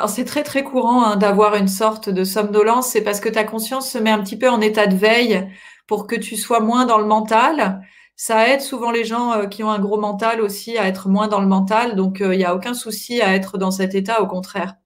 Alors 0.00 0.08
c'est 0.08 0.24
très 0.24 0.44
très 0.44 0.64
courant 0.64 1.04
hein, 1.04 1.16
d'avoir 1.16 1.56
une 1.56 1.68
sorte 1.68 2.08
de 2.08 2.24
somnolence. 2.24 2.86
C'est 2.86 3.02
parce 3.02 3.20
que 3.20 3.28
ta 3.28 3.44
conscience 3.44 3.90
se 3.90 3.98
met 3.98 4.08
un 4.08 4.22
petit 4.22 4.38
peu 4.38 4.48
en 4.48 4.62
état 4.62 4.86
de 4.86 4.96
veille 4.96 5.46
pour 5.86 6.06
que 6.06 6.16
tu 6.16 6.38
sois 6.38 6.60
moins 6.60 6.86
dans 6.86 6.96
le 6.96 7.04
mental. 7.04 7.82
Ça 8.16 8.48
aide 8.48 8.62
souvent 8.62 8.92
les 8.92 9.04
gens 9.04 9.34
euh, 9.34 9.44
qui 9.44 9.62
ont 9.62 9.68
un 9.68 9.78
gros 9.78 10.00
mental 10.00 10.40
aussi 10.40 10.78
à 10.78 10.86
être 10.86 11.10
moins 11.10 11.28
dans 11.28 11.42
le 11.42 11.46
mental. 11.46 11.96
Donc 11.96 12.22
euh, 12.22 12.34
il 12.34 12.38
n'y 12.38 12.46
a 12.46 12.54
aucun 12.54 12.72
souci 12.72 13.20
à 13.20 13.34
être 13.34 13.58
dans 13.58 13.70
cet 13.70 13.94
état, 13.94 14.22
au 14.22 14.26
contraire. 14.26 14.76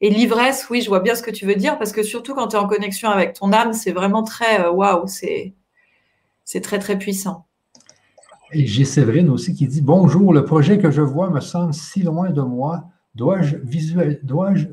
Et 0.00 0.10
l'ivresse, 0.10 0.66
oui, 0.70 0.80
je 0.80 0.88
vois 0.88 0.98
bien 0.98 1.14
ce 1.14 1.22
que 1.22 1.30
tu 1.30 1.46
veux 1.46 1.54
dire, 1.54 1.78
parce 1.78 1.92
que 1.92 2.02
surtout 2.02 2.34
quand 2.34 2.48
tu 2.48 2.56
es 2.56 2.58
en 2.58 2.66
connexion 2.66 3.10
avec 3.10 3.34
ton 3.34 3.52
âme, 3.52 3.74
c'est 3.74 3.92
vraiment 3.92 4.24
très 4.24 4.60
euh, 4.60 4.72
waouh, 4.72 5.06
c'est 5.06 5.54
c'est 6.44 6.62
très 6.62 6.80
très 6.80 6.98
puissant. 6.98 7.46
Et 8.50 8.66
j'ai 8.66 8.84
Séverine 8.84 9.30
aussi 9.30 9.54
qui 9.54 9.68
dit 9.68 9.82
Bonjour, 9.82 10.32
le 10.32 10.44
projet 10.44 10.78
que 10.78 10.90
je 10.90 11.00
vois 11.00 11.30
me 11.30 11.38
semble 11.38 11.72
si 11.72 12.02
loin 12.02 12.30
de 12.30 12.42
moi. 12.42 12.88
Dois-je 13.14 13.56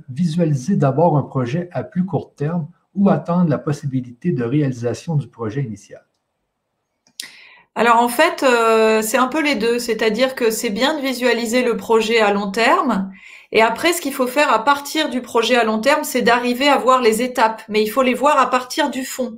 visualiser 0.10 0.76
d'abord 0.76 1.18
un 1.18 1.24
projet 1.24 1.70
à 1.72 1.84
plus 1.84 2.06
court 2.06 2.34
terme 2.36 2.68
ou 2.96 3.10
attendre 3.10 3.50
la 3.50 3.58
possibilité 3.58 4.32
de 4.32 4.44
réalisation 4.44 5.16
du 5.16 5.28
projet 5.28 5.64
initial? 5.64 6.06
Alors 7.76 8.02
en 8.02 8.10
fait, 8.10 8.44
euh, 8.44 9.02
c'est 9.02 9.18
un 9.18 9.28
peu 9.28 9.42
les 9.42 9.56
deux, 9.56 9.80
c'est-à-dire 9.80 10.36
que 10.36 10.52
c'est 10.52 10.72
bien 10.72 10.98
de 10.98 11.02
visualiser 11.02 11.64
le 11.64 11.78
projet 11.78 12.20
à 12.20 12.34
long 12.34 12.52
terme 12.52 13.12
et 13.52 13.62
après, 13.62 13.92
ce 13.94 14.02
qu'il 14.02 14.14
faut 14.14 14.28
faire 14.28 14.52
à 14.52 14.64
partir 14.64 15.10
du 15.10 15.22
projet 15.22 15.56
à 15.56 15.64
long 15.64 15.80
terme, 15.80 16.04
c'est 16.04 16.22
d'arriver 16.22 16.70
à 16.70 16.78
voir 16.78 17.02
les 17.02 17.22
étapes, 17.22 17.62
mais 17.68 17.84
il 17.84 17.90
faut 17.90 18.02
les 18.02 18.14
voir 18.14 18.40
à 18.40 18.50
partir 18.50 18.90
du 18.90 19.04
fond. 19.04 19.38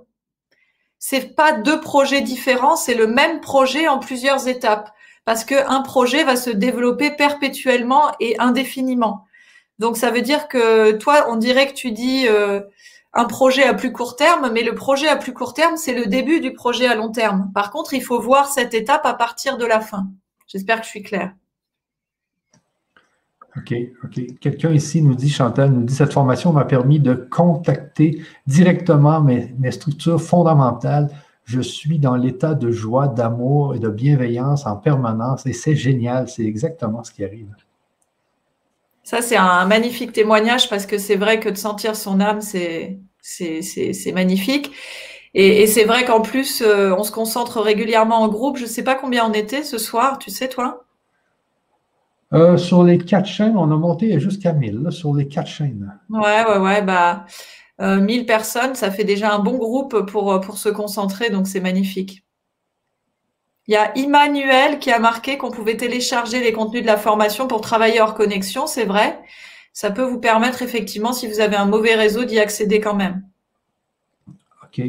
C'est 1.00 1.36
pas 1.36 1.52
deux 1.52 1.82
projets 1.82 2.22
différents, 2.22 2.76
c'est 2.76 2.94
le 2.94 3.08
même 3.08 3.42
projet 3.42 3.88
en 3.88 4.00
plusieurs 4.00 4.48
étapes, 4.48 4.94
parce 5.26 5.46
qu'un 5.46 5.82
projet 5.82 6.24
va 6.24 6.36
se 6.36 6.50
développer 6.50 7.12
perpétuellement 7.12 8.12
et 8.20 8.40
indéfiniment. 8.40 9.26
Donc 9.80 9.98
ça 9.98 10.12
veut 10.12 10.22
dire 10.22 10.48
que 10.48 10.92
toi, 10.94 11.26
on 11.30 11.36
dirait 11.36 11.68
que 11.68 11.74
tu 11.74 11.92
dis 11.92 12.28
euh, 12.28 12.62
un 13.14 13.26
projet 13.26 13.64
à 13.64 13.74
plus 13.74 13.92
court 13.92 14.16
terme, 14.16 14.52
mais 14.54 14.64
le 14.64 14.76
projet 14.76 15.08
à 15.08 15.16
plus 15.16 15.34
court 15.34 15.54
terme, 15.54 15.78
c'est 15.78 15.94
le 15.94 16.08
début 16.08 16.40
du 16.40 16.54
projet 16.54 16.88
à 16.88 16.96
long 16.96 17.12
terme. 17.12 17.52
Par 17.54 17.72
contre, 17.72 17.94
il 17.94 18.04
faut 18.04 18.20
voir 18.20 18.48
cette 18.48 18.74
étape 18.74 19.06
à 19.06 19.14
partir 19.14 19.58
de 19.58 19.66
la 19.66 19.80
fin. 19.80 20.08
J'espère 20.48 20.80
que 20.80 20.86
je 20.86 20.90
suis 20.90 21.04
claire. 21.04 21.34
OK, 23.56 23.74
OK. 24.04 24.20
Quelqu'un 24.40 24.72
ici 24.72 25.04
nous 25.04 25.14
dit, 25.14 25.30
Chantal, 25.30 25.72
nous 25.72 25.84
dit, 25.84 25.94
cette 25.94 26.12
formation 26.12 26.52
m'a 26.54 26.66
permis 26.66 27.00
de 27.00 27.14
contacter 27.14 28.24
directement 28.48 29.22
mes, 29.22 29.54
mes 29.60 29.72
structures 29.72 30.22
fondamentales. 30.22 31.10
Je 31.46 31.62
suis 31.62 32.00
dans 32.00 32.16
l'état 32.16 32.54
de 32.54 32.72
joie, 32.72 33.08
d'amour 33.08 33.76
et 33.76 33.80
de 33.80 33.90
bienveillance 33.90 34.66
en 34.66 34.78
permanence 34.78 35.46
et 35.46 35.54
c'est 35.54 35.76
génial, 35.76 36.28
c'est 36.30 36.46
exactement 36.46 37.04
ce 37.04 37.12
qui 37.12 37.24
arrive. 37.24 37.50
Ça, 39.04 39.22
c'est 39.22 39.36
un 39.36 39.66
magnifique 39.66 40.14
témoignage 40.14 40.70
parce 40.70 40.86
que 40.86 40.98
c'est 40.98 41.18
vrai 41.18 41.40
que 41.40 41.50
de 41.50 41.58
sentir 41.58 41.96
son 41.96 42.22
âme, 42.22 42.42
c'est 42.42 43.00
magnifique. 44.14 44.72
Et, 45.34 45.64
et 45.64 45.68
c'est 45.68 45.84
vrai 45.86 46.06
qu'en 46.06 46.22
plus, 46.22 46.62
euh, 46.62 46.96
on 46.96 47.04
se 47.04 47.12
concentre 47.12 47.60
régulièrement 47.60 48.22
en 48.22 48.28
groupe. 48.30 48.58
Je 48.58 48.64
ne 48.64 48.68
sais 48.70 48.84
pas 48.84 48.96
combien 48.96 49.26
on 49.30 49.34
était 49.34 49.64
ce 49.64 49.78
soir, 49.78 50.20
tu 50.20 50.30
sais, 50.32 50.48
toi? 50.48 50.86
Euh, 52.34 52.58
sur 52.58 52.84
les 52.84 52.98
quatre 52.98 53.28
chaînes, 53.28 53.56
on 53.58 53.72
a 53.72 53.76
monté 53.76 54.20
jusqu'à 54.20 54.54
1000, 54.54 54.88
sur 54.90 55.14
les 55.14 55.28
quatre 55.28 55.48
chaînes. 55.48 55.94
Ouais, 56.10 56.44
ouais, 56.46 56.58
ouais. 56.58 56.82
Bah, 56.82 57.26
1000 57.84 58.22
euh, 58.22 58.26
personnes, 58.26 58.76
ça 58.76 58.92
fait 58.92 59.04
déjà 59.04 59.34
un 59.34 59.40
bon 59.40 59.58
groupe 59.58 60.06
pour, 60.06 60.40
pour 60.42 60.58
se 60.58 60.70
concentrer, 60.70 61.30
donc 61.30 61.48
c'est 61.48 61.60
magnifique. 61.60 62.24
Il 63.68 63.74
y 63.74 63.78
a 63.78 63.98
Emmanuel 63.98 64.80
qui 64.80 64.92
a 64.92 65.00
marqué 65.00 65.38
qu'on 65.38 65.52
pouvait 65.52 65.78
télécharger 65.78 66.42
les 66.42 66.52
contenus 66.52 66.82
de 66.82 66.88
la 66.88 66.98
formation 66.98 67.48
pour 67.48 67.62
travailler 67.62 68.02
hors 68.02 68.14
connexion, 68.14 68.68
c'est 68.68 68.86
vrai. 68.86 69.20
Ça 69.72 69.90
peut 69.90 70.04
vous 70.04 70.20
permettre 70.20 70.62
effectivement, 70.62 71.14
si 71.14 71.28
vous 71.28 71.40
avez 71.40 71.56
un 71.56 71.66
mauvais 71.66 71.96
réseau, 71.96 72.26
d'y 72.26 72.40
accéder 72.40 72.80
quand 72.80 72.96
même. 72.96 73.24
OK. 74.64 74.82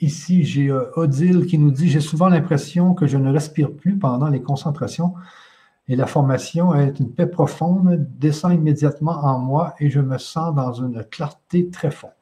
Ici, 0.00 0.44
j'ai 0.44 0.70
euh, 0.70 0.90
Odile 0.96 1.46
qui 1.46 1.58
nous 1.58 1.70
dit 1.70 1.88
J'ai 1.88 2.00
souvent 2.00 2.28
l'impression 2.28 2.94
que 2.94 3.06
je 3.06 3.16
ne 3.16 3.30
respire 3.30 3.72
plus 3.72 3.96
pendant 3.96 4.28
les 4.28 4.42
concentrations 4.42 5.14
et 5.88 5.96
la 5.96 6.06
formation 6.06 6.74
est 6.74 7.00
une 7.00 7.12
paix 7.12 7.26
profonde, 7.26 8.06
descend 8.18 8.54
immédiatement 8.54 9.24
en 9.24 9.38
moi 9.38 9.74
et 9.80 9.90
je 9.90 10.00
me 10.00 10.18
sens 10.18 10.54
dans 10.54 10.72
une 10.72 11.04
clarté 11.04 11.68
très 11.68 11.90
forte. 11.90 12.19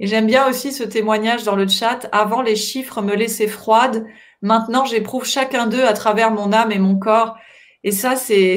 Et 0.00 0.06
j'aime 0.06 0.26
bien 0.26 0.48
aussi 0.48 0.72
ce 0.72 0.84
témoignage 0.84 1.44
dans 1.44 1.56
le 1.56 1.68
chat. 1.68 2.08
Avant, 2.12 2.42
les 2.42 2.56
chiffres 2.56 3.00
me 3.02 3.14
laissaient 3.14 3.46
froide. 3.46 4.04
Maintenant, 4.42 4.84
j'éprouve 4.84 5.24
chacun 5.24 5.66
d'eux 5.66 5.84
à 5.84 5.92
travers 5.92 6.30
mon 6.30 6.52
âme 6.52 6.72
et 6.72 6.78
mon 6.78 6.96
corps. 6.98 7.36
Et 7.84 7.92
ça, 7.92 8.16
c'est 8.16 8.56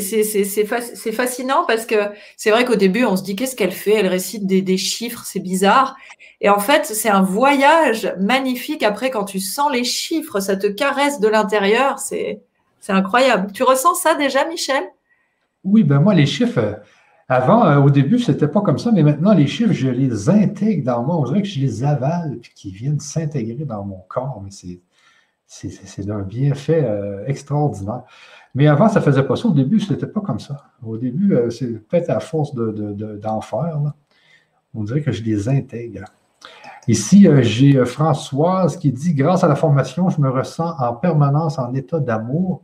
fascinant 1.12 1.66
parce 1.68 1.86
que 1.86 1.96
c'est 2.38 2.50
vrai 2.50 2.66
qu'au 2.66 2.76
début, 2.76 3.04
on 3.06 3.18
se 3.18 3.24
dit 3.24 3.36
qu'est-ce 3.36 3.56
qu'elle 3.56 3.74
fait? 3.74 3.94
Elle 3.94 4.08
récite 4.08 4.48
des, 4.48 4.62
des 4.62 4.78
chiffres, 4.78 5.24
c'est 5.26 5.42
bizarre. 5.42 5.96
Et 6.40 6.50
en 6.50 6.60
fait, 6.60 6.86
c'est 6.86 7.10
un 7.10 7.22
voyage 7.22 8.14
magnifique. 8.20 8.84
Après, 8.84 9.10
quand 9.10 9.26
tu 9.26 9.40
sens 9.40 9.72
les 9.72 9.84
chiffres, 9.84 10.40
ça 10.40 10.56
te 10.56 10.68
caresse 10.68 11.20
de 11.20 11.28
l'intérieur. 11.28 12.00
C'est 12.00 12.42
incroyable. 12.88 13.52
Tu 13.52 13.64
ressens 13.64 13.96
ça 13.96 14.16
déjà, 14.16 14.46
Michel? 14.46 14.84
Oui, 15.66 15.84
ben 15.84 16.00
moi, 16.00 16.14
les 16.14 16.26
chiffres, 16.26 16.80
avant, 17.30 17.66
euh, 17.66 17.80
au 17.80 17.90
début, 17.90 18.20
c'était 18.20 18.48
pas 18.48 18.62
comme 18.62 18.78
ça, 18.78 18.92
mais 18.94 19.04
maintenant, 19.04 19.34
les 19.34 19.48
chiffres, 19.48 19.74
je 19.74 19.90
les 19.90 20.30
intègre 20.30 20.86
dans 20.86 21.04
moi. 21.04 21.18
On 21.18 21.24
dirait 21.24 21.42
que 21.42 21.48
je 21.48 21.60
les 21.60 21.84
avale, 21.84 22.38
puis 22.42 22.54
qu'ils 22.56 22.74
viennent 22.74 23.02
s'intégrer 23.02 23.66
dans 23.66 23.84
mon 23.84 24.00
corps. 24.08 24.42
Mais 24.42 24.52
c'est 25.46 26.06
d'un 26.06 26.22
bienfait 26.22 26.86
euh, 26.86 27.26
extraordinaire. 27.28 28.04
Mais 28.56 28.68
avant, 28.68 28.88
ça 28.88 29.02
faisait 29.02 29.24
pas 29.24 29.36
ça. 29.36 29.50
Au 29.50 29.52
début, 29.52 29.80
ce 29.82 29.92
n'était 29.92 30.08
pas 30.08 30.22
comme 30.22 30.40
ça. 30.40 30.64
Au 30.82 30.98
début, 30.98 31.36
euh, 31.36 31.50
c'est 31.50 31.86
peut-être 31.88 32.10
à 32.10 32.22
force 32.22 32.56
d'en 32.56 32.72
de, 32.72 32.94
de, 32.94 33.20
faire. 33.42 33.78
On 34.74 34.84
dirait 34.84 35.02
que 35.02 35.12
je 35.12 35.22
les 35.22 35.50
intègre. 35.50 36.06
Ici, 36.88 37.28
j'ai 37.42 37.84
Françoise 37.84 38.78
qui 38.78 38.94
dit 38.94 39.14
Grâce 39.14 39.44
à 39.44 39.50
la 39.50 39.56
formation, 39.56 40.10
je 40.10 40.22
me 40.22 40.30
ressens 40.30 40.74
en 40.80 40.94
permanence 40.94 41.60
en 41.60 41.74
état 41.74 42.00
d'amour 42.00 42.64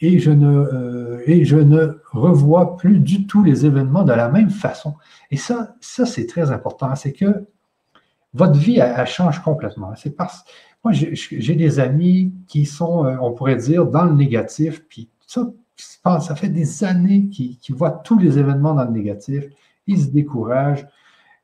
et, 0.00 0.18
je 0.18 0.30
ne, 0.30 1.22
et 1.26 1.44
je 1.44 1.56
ne 1.56 1.98
revois 2.12 2.76
plus 2.76 3.00
du 3.00 3.26
tout 3.26 3.42
les 3.42 3.64
événements 3.64 4.04
de 4.04 4.12
la 4.12 4.28
même 4.28 4.50
façon. 4.50 4.94
Et 5.30 5.36
ça, 5.36 5.74
ça 5.80 6.06
c'est 6.06 6.26
très 6.26 6.50
important. 6.50 6.94
C'est 6.94 7.12
que 7.12 7.46
votre 8.34 8.58
vie, 8.58 8.78
elle, 8.78 9.06
change 9.06 9.42
complètement. 9.42 9.94
C'est 9.96 10.14
parce 10.14 10.44
moi, 10.84 10.92
j'ai 10.92 11.56
des 11.56 11.80
amis 11.80 12.32
qui 12.46 12.64
sont, 12.64 13.04
euh, 13.04 13.16
on 13.20 13.32
pourrait 13.32 13.56
dire, 13.56 13.86
dans 13.86 14.04
le 14.04 14.14
négatif, 14.14 14.84
puis 14.88 15.08
ça, 15.26 15.50
ça 16.20 16.36
fait 16.36 16.48
des 16.48 16.84
années 16.84 17.28
qu'ils 17.28 17.74
voient 17.74 17.90
tous 17.90 18.18
les 18.18 18.38
événements 18.38 18.72
dans 18.72 18.84
le 18.84 18.92
négatif, 18.92 19.46
ils 19.88 20.00
se 20.00 20.10
découragent. 20.10 20.86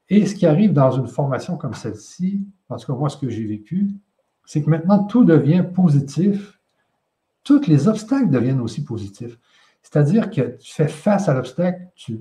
Et 0.09 0.27
ce 0.27 0.37
qui 0.37 0.47
arrive 0.47 0.73
dans 0.73 0.93
une 0.93 1.09
formation 1.09 1.57
comme 1.57 1.75
celle-ci, 1.75 2.47
parce 2.69 2.85
que 2.85 2.93
moi, 2.93 3.09
ce 3.09 3.17
que 3.17 3.29
j'ai 3.29 3.45
vécu, 3.45 3.89
c'est 4.45 4.63
que 4.63 4.71
maintenant, 4.71 5.03
tout 5.05 5.25
devient 5.25 5.65
positif. 5.75 6.61
Tous 7.45 7.67
les 7.67 7.89
obstacles 7.89 8.31
deviennent 8.31 8.61
aussi 8.61 8.85
positifs. 8.85 9.39
C'est-à-dire 9.83 10.31
que 10.31 10.57
tu 10.59 10.73
fais 10.73 10.89
face 10.89 11.29
à 11.29 11.35
l'obstacle, 11.35 11.89
tu, 11.97 12.21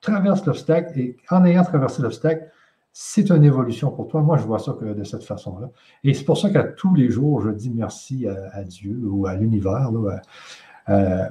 traverses 0.00 0.46
l'obstacle, 0.46 0.98
et 0.98 1.16
en 1.30 1.44
ayant 1.44 1.64
traversé 1.64 2.00
l'obstacle, 2.00 2.48
c'est 2.92 3.30
une 3.30 3.44
évolution 3.44 3.90
pour 3.90 4.08
toi. 4.08 4.22
Moi, 4.22 4.38
je 4.38 4.44
vois 4.44 4.58
ça 4.58 4.72
de 4.80 5.04
cette 5.04 5.24
façon-là. 5.24 5.70
Et 6.04 6.14
c'est 6.14 6.24
pour 6.24 6.38
ça 6.38 6.48
qu'à 6.48 6.62
tous 6.62 6.94
les 6.94 7.10
jours, 7.10 7.42
je 7.42 7.50
dis 7.50 7.70
merci 7.70 8.26
à, 8.26 8.62
Dieu 8.62 8.98
ou 9.04 9.26
à 9.26 9.34
l'univers. 9.34 9.90
Euh, 10.88 11.24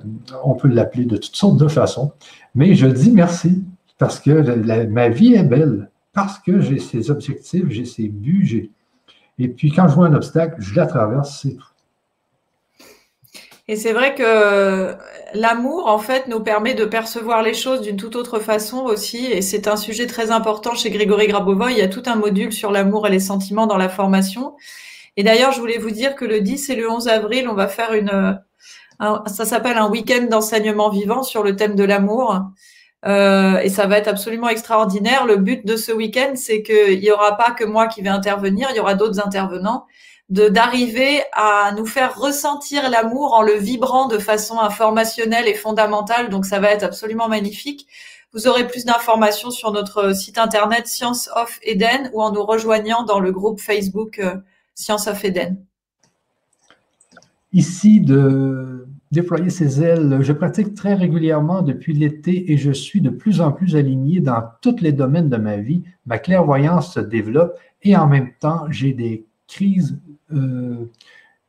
on 0.43 0.53
peut 0.53 0.67
l'appeler 0.67 1.05
de 1.05 1.17
toutes 1.17 1.35
sortes 1.35 1.57
de 1.57 1.67
façons. 1.67 2.11
Mais 2.53 2.75
je 2.75 2.85
dis 2.85 3.11
merci 3.11 3.63
parce 3.97 4.19
que 4.19 4.85
ma 4.85 5.09
vie 5.09 5.33
est 5.33 5.43
belle, 5.43 5.89
parce 6.13 6.37
que 6.37 6.59
j'ai 6.59 6.79
ces 6.79 7.09
objectifs, 7.09 7.69
j'ai 7.69 7.85
ces 7.85 8.09
buts. 8.09 8.71
Et 9.39 9.47
puis, 9.47 9.71
quand 9.71 9.87
je 9.87 9.95
vois 9.95 10.07
un 10.07 10.13
obstacle, 10.13 10.55
je 10.59 10.75
la 10.75 10.85
traverse, 10.85 11.41
c'est 11.41 11.55
tout. 11.55 11.74
Et 13.67 13.75
c'est 13.75 13.93
vrai 13.93 14.13
que 14.13 14.95
l'amour, 15.33 15.87
en 15.87 15.97
fait, 15.97 16.27
nous 16.27 16.39
permet 16.39 16.75
de 16.75 16.85
percevoir 16.85 17.41
les 17.41 17.55
choses 17.55 17.81
d'une 17.81 17.97
toute 17.97 18.15
autre 18.15 18.39
façon 18.39 18.83
aussi. 18.83 19.25
Et 19.25 19.41
c'est 19.41 19.67
un 19.67 19.75
sujet 19.75 20.05
très 20.05 20.29
important 20.29 20.75
chez 20.75 20.91
Grégory 20.91 21.27
Grabovoi. 21.27 21.71
Il 21.71 21.77
y 21.79 21.81
a 21.81 21.87
tout 21.87 22.03
un 22.05 22.15
module 22.15 22.53
sur 22.53 22.71
l'amour 22.71 23.07
et 23.07 23.09
les 23.09 23.19
sentiments 23.19 23.65
dans 23.65 23.77
la 23.77 23.89
formation. 23.89 24.55
Et 25.17 25.23
d'ailleurs, 25.23 25.51
je 25.51 25.59
voulais 25.59 25.79
vous 25.79 25.89
dire 25.89 26.15
que 26.15 26.25
le 26.25 26.41
10 26.41 26.69
et 26.69 26.75
le 26.75 26.89
11 26.89 27.07
avril, 27.07 27.47
on 27.49 27.55
va 27.55 27.67
faire 27.67 27.93
une, 27.93 28.39
ça 28.99 29.45
s'appelle 29.45 29.77
un 29.77 29.89
week-end 29.89 30.27
d'enseignement 30.29 30.89
vivant 30.89 31.23
sur 31.23 31.43
le 31.43 31.55
thème 31.55 31.75
de 31.75 31.83
l'amour. 31.83 32.39
Euh, 33.05 33.59
et 33.59 33.69
ça 33.69 33.87
va 33.87 33.97
être 33.97 34.07
absolument 34.07 34.49
extraordinaire. 34.49 35.25
Le 35.25 35.37
but 35.37 35.65
de 35.65 35.75
ce 35.75 35.91
week-end, 35.91 36.33
c'est 36.35 36.63
qu'il 36.63 36.99
n'y 36.99 37.11
aura 37.11 37.37
pas 37.37 37.51
que 37.51 37.63
moi 37.63 37.87
qui 37.87 38.01
vais 38.01 38.09
intervenir, 38.09 38.67
il 38.71 38.77
y 38.77 38.79
aura 38.79 38.95
d'autres 38.95 39.19
intervenants 39.25 39.85
d'arriver 40.29 41.21
à 41.33 41.71
nous 41.77 41.85
faire 41.85 42.17
ressentir 42.19 42.89
l'amour 42.89 43.33
en 43.33 43.41
le 43.41 43.53
vibrant 43.53 44.07
de 44.07 44.17
façon 44.17 44.59
informationnelle 44.59 45.47
et 45.47 45.53
fondamentale. 45.53 46.29
Donc 46.29 46.45
ça 46.45 46.59
va 46.59 46.71
être 46.71 46.83
absolument 46.83 47.27
magnifique. 47.27 47.87
Vous 48.33 48.47
aurez 48.47 48.67
plus 48.67 48.85
d'informations 48.85 49.51
sur 49.51 49.71
notre 49.71 50.13
site 50.13 50.37
internet 50.37 50.87
Science 50.87 51.29
of 51.35 51.59
Eden 51.63 52.09
ou 52.13 52.21
en 52.21 52.31
nous 52.31 52.43
rejoignant 52.43 53.03
dans 53.03 53.19
le 53.19 53.31
groupe 53.31 53.61
Facebook 53.61 54.19
euh, 54.19 54.35
Science 54.73 55.07
of 55.07 55.23
Eden. 55.23 55.57
Ici, 57.53 58.01
de 58.01 58.85
déployer 59.11 59.49
ses 59.49 59.81
ailes, 59.81 60.17
je 60.19 60.33
pratique 60.33 60.73
très 60.73 60.95
régulièrement 60.95 61.61
depuis 61.61 61.93
l'été 61.93 62.51
et 62.51 62.57
je 62.57 62.71
suis 62.71 62.99
de 62.99 63.09
plus 63.09 63.39
en 63.39 63.53
plus 63.53 63.77
aligné 63.77 64.19
dans 64.19 64.43
tous 64.61 64.81
les 64.81 64.91
domaines 64.91 65.29
de 65.29 65.37
ma 65.37 65.55
vie. 65.55 65.83
Ma 66.05 66.19
clairvoyance 66.19 66.93
se 66.93 66.99
développe 66.99 67.57
et 67.83 67.95
en 67.95 68.07
même 68.07 68.33
temps, 68.41 68.65
j'ai 68.69 68.91
des 68.91 69.25
crises 69.47 69.97
euh, 70.33 70.89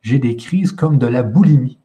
j'ai 0.01 0.19
des 0.19 0.35
crises 0.35 0.71
comme 0.71 0.97
de 0.97 1.07
la 1.07 1.23
boulimie 1.23 1.79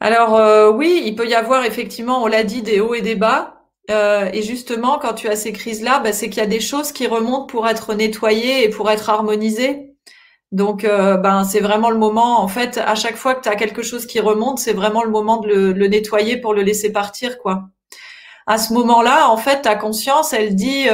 Alors 0.00 0.36
euh, 0.36 0.70
oui, 0.70 1.02
il 1.06 1.16
peut 1.16 1.26
y 1.26 1.34
avoir 1.34 1.64
effectivement, 1.64 2.22
on 2.22 2.26
l'a 2.26 2.44
dit, 2.44 2.62
des 2.62 2.80
hauts 2.80 2.94
et 2.94 3.02
des 3.02 3.16
bas. 3.16 3.62
Euh, 3.90 4.28
et 4.32 4.42
justement, 4.42 4.98
quand 4.98 5.14
tu 5.14 5.28
as 5.28 5.36
ces 5.36 5.52
crises-là, 5.52 6.00
bah, 6.00 6.12
c'est 6.12 6.28
qu'il 6.28 6.42
y 6.42 6.46
a 6.46 6.48
des 6.48 6.60
choses 6.60 6.92
qui 6.92 7.06
remontent 7.06 7.46
pour 7.46 7.68
être 7.68 7.94
nettoyées 7.94 8.64
et 8.64 8.68
pour 8.68 8.90
être 8.90 9.08
harmonisées. 9.10 9.92
Donc, 10.52 10.84
ben, 10.84 11.44
c'est 11.44 11.60
vraiment 11.60 11.90
le 11.90 11.98
moment. 11.98 12.40
En 12.40 12.48
fait, 12.48 12.78
à 12.78 12.94
chaque 12.94 13.16
fois 13.16 13.34
que 13.34 13.42
tu 13.42 13.48
as 13.48 13.56
quelque 13.56 13.82
chose 13.82 14.06
qui 14.06 14.20
remonte, 14.20 14.58
c'est 14.60 14.72
vraiment 14.72 15.02
le 15.02 15.10
moment 15.10 15.38
de 15.38 15.48
le, 15.48 15.72
le, 15.72 15.88
nettoyer 15.88 16.36
pour 16.36 16.54
le 16.54 16.62
laisser 16.62 16.92
partir, 16.92 17.38
quoi. 17.38 17.64
À 18.46 18.58
ce 18.58 18.72
moment-là, 18.74 19.28
en 19.28 19.36
fait, 19.36 19.62
ta 19.62 19.74
conscience, 19.74 20.32
elle 20.32 20.54
dit 20.54 20.86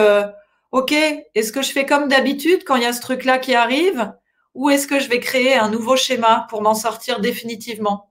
OK, 0.73 0.93
est-ce 0.93 1.53
que 1.53 1.61
je 1.61 1.71
fais 1.71 1.85
comme 1.85 2.09
d'habitude 2.09 2.65
quand 2.65 2.77
il 2.77 2.83
y 2.83 2.87
a 2.87 2.95
ce 2.95 3.03
truc-là 3.03 3.39
qui 3.39 3.55
arrive 3.55 4.13
ou 4.55 4.71
est-ce 4.71 4.87
que 4.87 4.99
je 4.99 5.09
vais 5.09 5.21
créer 5.21 5.55
un 5.55 5.71
nouveau 5.71 5.97
schéma 5.97 6.47
pour 6.49 6.63
m'en 6.63 6.75
sortir 6.75 7.21
définitivement? 7.21 8.11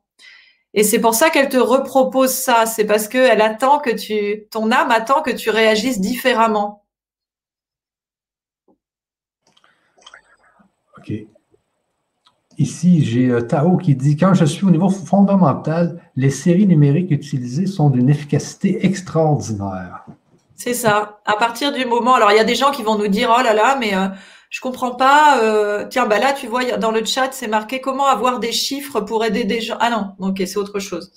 Et 0.73 0.83
c'est 0.83 0.99
pour 0.99 1.15
ça 1.15 1.29
qu'elle 1.29 1.49
te 1.49 1.57
repropose 1.57 2.31
ça, 2.31 2.65
c'est 2.65 2.85
parce 2.85 3.07
qu'elle 3.07 3.41
attend 3.41 3.79
que 3.79 3.89
tu, 3.89 4.47
ton 4.51 4.71
âme 4.71 4.91
attend 4.91 5.21
que 5.21 5.31
tu 5.31 5.49
réagisses 5.49 5.99
différemment. 5.99 6.85
OK. 10.97 11.11
Ici, 12.57 13.03
j'ai 13.03 13.29
euh, 13.29 13.41
Tao 13.41 13.77
qui 13.77 13.95
dit 13.95 14.15
Quand 14.15 14.33
je 14.35 14.45
suis 14.45 14.65
au 14.65 14.71
niveau 14.71 14.89
fondamental, 14.89 15.99
les 16.15 16.29
séries 16.29 16.67
numériques 16.67 17.11
utilisées 17.11 17.65
sont 17.65 17.89
d'une 17.89 18.09
efficacité 18.09 18.85
extraordinaire. 18.85 20.05
C'est 20.63 20.75
ça. 20.75 21.19
À 21.25 21.37
partir 21.37 21.71
du 21.71 21.85
moment, 21.85 22.13
alors 22.13 22.31
il 22.31 22.37
y 22.37 22.39
a 22.39 22.43
des 22.43 22.53
gens 22.53 22.69
qui 22.69 22.83
vont 22.83 22.95
nous 22.95 23.07
dire 23.07 23.35
oh 23.35 23.41
là 23.41 23.51
là, 23.55 23.77
mais 23.79 23.95
euh, 23.95 24.09
je 24.51 24.61
comprends 24.61 24.91
pas. 24.93 25.39
Euh, 25.41 25.87
tiens, 25.89 26.05
bah 26.05 26.19
là 26.19 26.33
tu 26.33 26.45
vois 26.45 26.63
dans 26.77 26.91
le 26.91 27.03
chat 27.03 27.29
c'est 27.31 27.47
marqué 27.47 27.81
comment 27.81 28.05
avoir 28.05 28.37
des 28.39 28.51
chiffres 28.51 29.01
pour 29.01 29.25
aider 29.25 29.43
des 29.43 29.59
gens. 29.59 29.77
Ah 29.79 29.89
non, 29.89 30.13
ok 30.19 30.37
c'est 30.45 30.57
autre 30.57 30.79
chose. 30.79 31.13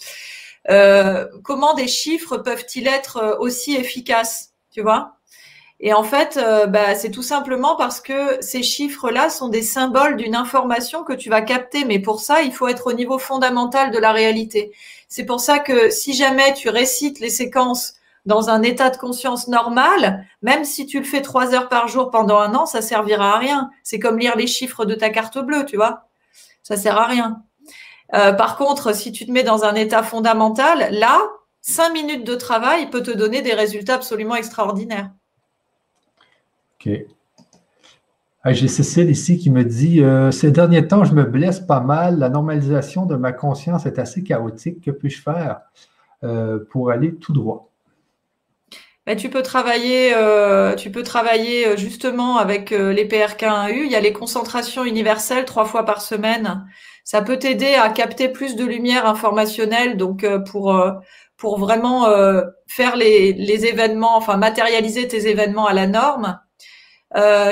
Euh, 0.71 1.27
comment 1.43 1.75
des 1.75 1.89
chiffres 1.89 2.39
peuvent-ils 2.39 2.87
être 2.89 3.37
aussi 3.39 3.77
efficaces, 3.77 4.55
tu 4.73 4.81
vois? 4.81 5.17
Et 5.81 5.93
en 5.93 6.05
fait, 6.05 6.41
bah, 6.69 6.95
c'est 6.95 7.11
tout 7.11 7.23
simplement 7.23 7.77
parce 7.77 8.01
que 8.01 8.41
ces 8.41 8.63
chiffres-là 8.63 9.29
sont 9.29 9.49
des 9.49 9.61
symboles 9.61 10.17
d'une 10.17 10.37
information 10.37 11.05
que 11.05 11.13
tu 11.13 11.29
vas 11.29 11.43
capter. 11.43 11.85
Mais 11.85 11.99
pour 11.99 12.21
ça, 12.21 12.43
il 12.43 12.53
faut 12.53 12.69
être 12.69 12.87
au 12.87 12.95
niveau 12.95 13.19
fondamental 13.19 13.91
de 13.91 13.99
la 13.99 14.13
réalité. 14.13 14.73
C'est 15.09 15.27
pour 15.27 15.41
ça 15.41 15.59
que 15.59 15.91
si 15.91 16.15
jamais 16.15 16.55
tu 16.55 16.71
récites 16.71 17.21
les 17.21 17.29
séquences 17.29 17.95
dans 18.27 18.49
un 18.49 18.63
état 18.63 18.91
de 18.91 18.97
conscience 18.97 19.49
normal, 19.49 20.27
même 20.43 20.65
si 20.65 20.87
tu 20.87 20.99
le 20.99 21.05
fais 21.05 21.21
trois 21.21 21.55
heures 21.55 21.69
par 21.69 21.89
jour 21.89 22.11
pendant 22.11 22.39
un 22.39 22.55
an, 22.55 22.67
ça 22.67 22.81
servira 22.83 23.35
à 23.35 23.39
rien. 23.39 23.71
C'est 23.83 23.99
comme 23.99 24.19
lire 24.19 24.37
les 24.37 24.47
chiffres 24.47 24.85
de 24.85 24.95
ta 24.95 25.11
carte 25.11 25.39
bleue, 25.39 25.67
tu 25.67 25.77
vois. 25.77 26.09
Ça 26.63 26.77
sert 26.77 26.97
à 26.97 27.07
rien. 27.07 27.43
Euh, 28.15 28.33
par 28.33 28.57
contre, 28.57 28.95
si 28.95 29.13
tu 29.13 29.27
te 29.27 29.33
mets 29.33 29.43
dans 29.43 29.65
un 29.65 29.75
état 29.75 30.03
fondamental, 30.03 30.89
là, 30.93 31.21
cinq 31.61 31.93
minutes 31.93 32.27
de 32.27 32.35
travail 32.35 32.91
peut 32.91 33.03
te 33.03 33.11
donner 33.11 33.43
des 33.43 33.55
résultats 33.55 33.95
absolument 33.95 34.37
extraordinaires. 34.37 35.11
OK. 36.81 36.91
J'ai 38.47 38.69
Cécile 38.69 39.09
ici 39.09 39.39
qui 39.39 39.51
me 39.51 39.65
dit 39.65 40.03
euh, 40.03 40.31
Ces 40.31 40.51
derniers 40.51 40.87
temps, 40.87 41.05
je 41.05 41.15
me 41.15 41.25
blesse 41.25 41.61
pas 41.61 41.81
mal. 41.81 42.19
La 42.19 42.29
normalisation 42.29 43.07
de 43.07 43.17
ma 43.17 43.33
conscience 43.33 43.87
est 43.87 43.99
assez 43.99 44.23
chaotique. 44.23 44.83
Que 44.83 44.91
puis-je 44.91 45.23
faire 45.23 45.61
euh, 46.25 46.59
pour 46.71 46.91
aller 46.91 47.15
tout 47.15 47.33
droit? 47.33 47.71
Bah, 49.07 49.17
tu 49.17 49.29
peux 49.29 49.43
travailler, 49.43 50.15
euh, 50.15 50.75
tu 50.77 50.91
peux 50.91 51.03
travailler 51.03 51.67
euh, 51.67 51.77
justement 51.77 52.39
avec 52.39 52.73
euh, 52.73 52.93
les 52.93 53.07
PRK1U. 53.07 53.85
Il 53.85 53.91
y 53.91 53.97
a 53.97 54.01
les 54.01 54.15
concentrations 54.15 54.85
universelles 54.85 55.45
trois 55.45 55.67
fois 55.67 55.85
par 55.85 56.01
semaine. 56.01 56.67
Ça 57.05 57.21
peut 57.21 57.39
t'aider 57.39 57.75
à 57.75 57.91
capter 57.91 58.31
plus 58.31 58.57
de 58.57 58.65
lumière 58.65 59.07
informationnelle, 59.07 59.99
donc 59.99 60.27
pour 60.51 60.75
pour 61.37 61.59
vraiment 61.59 62.07
faire 62.67 62.97
les, 62.97 63.35
les 63.35 63.67
événements, 63.67 64.17
enfin 64.17 64.39
matérialiser 64.39 65.07
tes 65.07 65.29
événements 65.29 65.67
à 65.67 65.75
la 65.75 65.87
norme. 65.87 66.41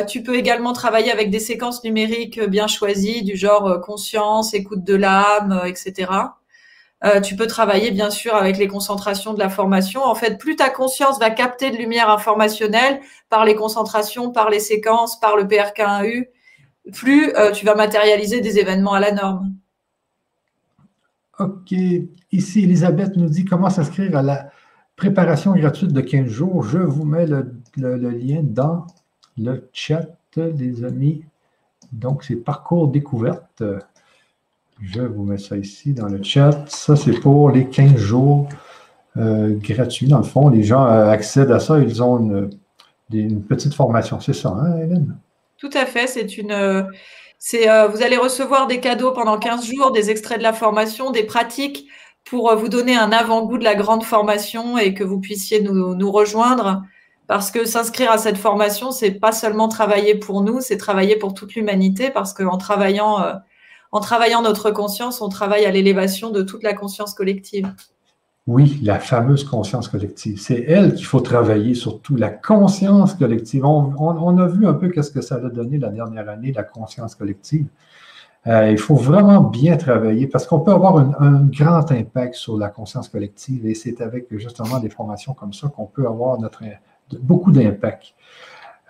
Tu 0.09 0.23
peux 0.23 0.37
également 0.37 0.73
travailler 0.73 1.12
avec 1.12 1.29
des 1.29 1.39
séquences 1.39 1.85
numériques 1.85 2.41
bien 2.41 2.66
choisies, 2.66 3.24
du 3.24 3.37
genre 3.37 3.79
conscience, 3.83 4.55
écoute 4.55 4.85
de 4.85 4.95
l'âme, 4.95 5.61
euh, 7.05 7.20
tu 7.20 7.37
peux 7.37 7.47
travailler 7.47 7.91
bien 7.91 8.11
sûr 8.11 8.35
avec 8.35 8.59
les 8.59 8.69
concentrations 8.69 9.35
de 9.35 9.39
la 9.39 9.49
formation. 9.49 10.03
En 10.03 10.15
fait, 10.15 10.39
plus 10.39 10.57
ta 10.57 10.70
conscience 10.70 11.19
va 11.19 11.31
capter 11.31 11.70
de 11.70 11.77
lumière 11.77 12.11
informationnelle 12.11 13.01
par 13.29 13.45
les 13.45 13.55
concentrations, 13.55 14.31
par 14.31 14.51
les 14.51 14.61
séquences, 14.61 15.19
par 15.19 15.37
le 15.37 15.45
PRK1U, 15.45 16.29
plus 16.93 17.33
tu 17.55 17.65
vas 17.65 17.74
matérialiser 17.74 18.41
des 18.41 18.59
événements 18.59 18.95
à 18.95 19.01
la 19.01 19.12
norme. 19.12 19.53
OK. 21.39 21.74
Ici, 22.33 22.65
Elisabeth 22.65 23.16
nous 23.16 23.29
dit 23.29 23.45
comment 23.45 23.70
s'inscrire 23.70 24.16
à 24.16 24.23
la 24.23 24.51
préparation 24.97 25.55
gratuite 25.55 25.93
de 25.93 26.01
15 26.01 26.27
jours. 26.27 26.62
Je 26.65 26.79
vous 26.79 27.05
mets 27.05 27.27
le 27.27 28.11
lien 28.11 28.41
dans 28.43 28.87
le 29.39 29.69
chat, 29.73 30.07
des 30.37 30.85
amis. 30.85 31.24
Donc, 31.93 32.24
c'est 32.24 32.37
parcours 32.37 32.89
découverte. 32.89 33.62
Je 34.83 35.01
vous 35.01 35.23
mets 35.23 35.39
ça 35.39 35.57
ici 35.57 35.93
dans 35.93 36.09
le 36.09 36.23
chat. 36.23 36.65
Ça, 36.69 36.97
c'est 36.97 37.21
pour 37.21 37.51
les 37.51 37.69
15 37.69 37.97
jours 37.97 38.49
euh, 39.17 39.55
gratuits. 39.61 40.09
Dans 40.09 40.19
le 40.19 40.25
fond, 40.25 40.49
les 40.49 40.65
gens 40.65 40.85
euh, 40.85 41.09
accèdent 41.09 41.53
à 41.53 41.61
ça. 41.61 41.79
Ils 41.79 42.03
ont 42.03 42.51
une, 43.11 43.43
petite 43.45 43.75
formation. 43.75 44.19
C'est 44.21 44.33
ça, 44.33 44.49
hein, 44.49 44.79
Hélène? 44.79 45.17
Tout 45.59 45.71
à 45.75 45.87
fait. 45.87 46.09
C'est 46.09 46.37
une. 46.37 46.51
Euh, 46.51 46.83
vous 47.53 48.03
allez 48.03 48.17
recevoir 48.17 48.67
des 48.67 48.81
cadeaux 48.81 49.13
pendant 49.13 49.39
15 49.39 49.67
jours, 49.67 49.93
des 49.93 50.11
extraits 50.11 50.39
de 50.39 50.43
la 50.43 50.53
formation, 50.53 51.11
des 51.11 51.25
pratiques 51.25 51.87
pour 52.25 52.55
vous 52.57 52.69
donner 52.69 52.97
un 52.97 53.13
avant-goût 53.13 53.59
de 53.59 53.65
la 53.65 53.75
grande 53.75 54.05
formation 54.05 54.79
et 54.79 54.95
que 54.95 55.03
vous 55.05 55.21
puissiez 55.21 55.61
nous, 55.61 55.95
nous 55.95 56.13
rejoindre 56.13 56.83
parce 57.27 57.51
que 57.51 57.65
s'inscrire 57.65 58.13
à 58.13 58.19
cette 58.19 58.39
formation, 58.39 58.93
c'est 58.93 59.13
pas 59.13 59.33
seulement 59.33 59.69
travailler 59.69 60.15
pour 60.15 60.43
nous, 60.43 60.61
c'est 60.61 60.77
travailler 60.77 61.17
pour 61.17 61.35
toute 61.35 61.55
l'humanité, 61.55 62.11
parce 62.11 62.33
qu'en 62.33 62.59
travaillant, 62.59 63.41
en 63.93 64.01
travaillant 64.01 64.43
notre 64.43 64.70
conscience, 64.70 65.20
on 65.20 65.28
travaille 65.28 65.66
à 65.66 65.70
l'élévation 65.70 66.31
de 66.31 66.43
toute 66.43 66.62
la 66.62 66.73
conscience 66.73 67.12
collective. 67.14 67.73
Oui, 68.48 68.81
la 68.82 68.98
fameuse 68.98 69.44
conscience 69.44 69.86
collective. 69.86 70.40
C'est 70.40 70.64
elle 70.66 70.94
qu'il 70.94 71.05
faut 71.05 71.20
travailler, 71.20 71.74
surtout 71.74 72.16
la 72.16 72.31
conscience 72.31 73.14
collective. 73.14 73.64
On, 73.64 74.39
a 74.39 74.48
vu 74.48 74.66
un 74.66 74.74
peu 74.74 74.89
qu'est-ce 74.89 75.12
que 75.12 75.20
ça 75.20 75.36
a 75.36 75.48
donné 75.48 75.78
la 75.78 75.90
dernière 75.90 76.28
année, 76.28 76.52
la 76.52 76.64
conscience 76.64 77.14
collective. 77.14 77.66
Euh, 78.48 78.73
il 78.73 78.78
faut 78.78 78.97
vraiment 78.97 79.40
bien 79.40 79.77
travailler 79.77 80.27
parce 80.27 80.48
qu'on 80.48 80.59
peut 80.59 80.73
avoir 80.73 80.97
un, 80.97 81.44
grand 81.44 81.93
impact 81.93 82.35
sur 82.35 82.59
la 82.59 82.69
conscience 82.70 83.09
collective 83.09 83.64
et 83.66 83.74
c'est 83.74 84.01
avec 84.01 84.27
justement 84.36 84.81
des 84.81 84.90
formations 84.90 85.35
comme 85.35 85.52
ça 85.52 85.69
qu'on 85.69 85.86
peut 85.86 86.09
avoir 86.09 86.39
beaucoup 87.20 87.52
d'impact. 87.52 88.14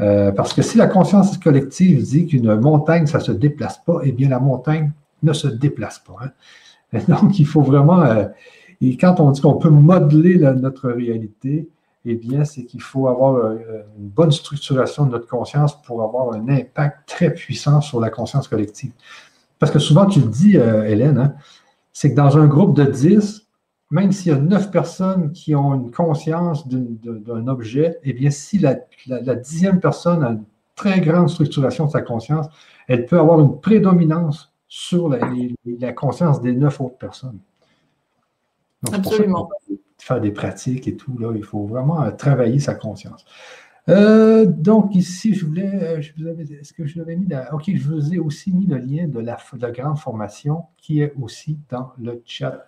Euh, 0.01 0.33
parce 0.33 0.55
que 0.55 0.63
si 0.63 0.79
la 0.79 0.87
conscience 0.87 1.37
collective 1.39 2.03
dit 2.03 2.27
qu'une 2.27 2.55
montagne, 2.57 3.07
ça 3.07 3.19
ne 3.19 3.25
se 3.25 3.33
déplace 3.33 3.79
pas, 3.85 4.01
eh 4.03 4.13
bien, 4.13 4.29
la 4.29 4.41
montagne 4.41 4.93
ne 5.23 5.33
se 5.33 5.49
déplace 5.49 5.99
pas. 5.99 6.17
Hein. 6.25 7.01
Donc, 7.09 7.39
il 7.39 7.47
faut 7.47 7.63
vraiment, 7.63 8.03
euh, 8.03 8.27
et 8.81 8.97
quand 8.97 9.21
on 9.21 9.31
dit 9.31 9.41
qu'on 9.41 9.55
peut 9.55 9.71
modeler 9.71 10.39
notre 10.39 10.91
réalité, 10.91 11.69
eh 12.05 12.15
bien, 12.17 12.45
c'est 12.45 12.65
qu'il 12.65 12.83
faut 12.83 13.07
avoir 13.07 13.35
euh, 13.35 13.59
une 13.99 14.09
bonne 14.09 14.33
structuration 14.33 15.07
de 15.07 15.13
notre 15.13 15.29
conscience 15.29 15.81
pour 15.83 16.03
avoir 16.03 16.33
un 16.35 16.49
impact 16.49 17.09
très 17.09 17.33
puissant 17.33 17.81
sur 17.81 18.01
la 18.01 18.11
conscience 18.11 18.49
collective. 18.49 18.93
Parce 19.59 19.71
que 19.71 19.79
souvent, 19.79 20.07
tu 20.07 20.21
le 20.21 20.27
dis, 20.27 20.57
Hélène, 20.57 21.19
hein, 21.19 21.35
c'est 21.93 22.11
que 22.11 22.17
dans 22.17 22.37
un 22.37 22.47
groupe 22.47 22.75
de 22.75 22.85
10, 22.85 23.42
même 23.93 24.11
s'il 24.11 24.33
y 24.33 24.35
a 24.35 24.39
neuf 24.39 24.71
personnes 24.71 25.33
qui 25.33 25.55
ont 25.55 25.75
une 25.75 25.91
conscience 25.91 26.67
d'un 26.67 27.47
objet, 27.47 27.99
eh 28.03 28.15
bien, 28.15 28.31
si 28.31 28.59
la, 28.59 28.75
dixième 29.37 29.81
personne 29.81 30.25
a 30.25 30.31
une 30.31 30.45
très 30.75 31.01
grande 31.01 31.29
structuration 31.29 31.87
de 31.87 31.91
sa 31.91 32.01
conscience, 32.01 32.47
elle 32.89 33.05
peut 33.05 33.19
avoir 33.19 33.39
une 33.41 33.61
prédominance 33.61 34.55
sur 34.67 35.11
la, 35.11 35.93
conscience 35.93 36.41
des 36.41 36.53
neuf 36.55 36.81
autres 36.81 36.97
personnes. 36.97 37.39
Absolument. 38.91 39.51
faire 39.99 40.21
des 40.23 40.33
pratiques 40.33 40.89
et 40.89 40.97
tout, 40.97 41.17
là, 41.19 41.33
il 41.37 41.45
faut 41.45 41.67
vraiment 41.67 42.03
euh, 42.03 42.11
travailler 42.13 42.59
sa 42.59 42.75
conscience. 42.75 43.27
Euh, 43.89 44.47
donc, 44.47 44.95
ici, 44.95 45.35
je 45.35 45.45
voulais, 45.45 45.71
euh, 45.71 46.01
est-ce 46.61 46.73
que 46.73 46.87
je 46.87 46.99
l'avais 46.99 47.17
mis 47.17 47.27
dans, 47.27 47.45
OK, 47.53 47.71
je 47.75 47.89
vous 47.89 48.15
ai 48.15 48.19
aussi 48.19 48.53
mis 48.53 48.67
le 48.67 48.79
lien 48.79 49.07
de 49.07 49.21
la, 49.21 49.37
de 49.53 49.61
la 49.61 49.71
grande 49.71 49.99
formation 49.99 50.65
qui 50.79 51.01
est 51.01 51.13
aussi 51.21 51.59
dans 51.69 51.93
le 52.01 52.23
chat. 52.25 52.65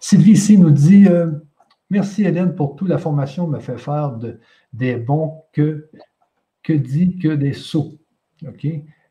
Sylvie 0.00 0.32
ici 0.32 0.58
nous 0.58 0.70
dit 0.70 1.06
euh, 1.06 1.30
Merci 1.90 2.24
Hélène 2.24 2.54
pour 2.54 2.76
toute 2.76 2.88
la 2.88 2.98
formation, 2.98 3.46
me 3.46 3.58
fait 3.60 3.78
faire 3.78 4.18
des 4.72 4.96
bons 4.96 5.44
que, 5.52 5.90
que 6.62 6.72
dit 6.72 7.18
que 7.18 7.28
des 7.28 7.52
sauts. 7.52 7.98
OK? 8.46 8.66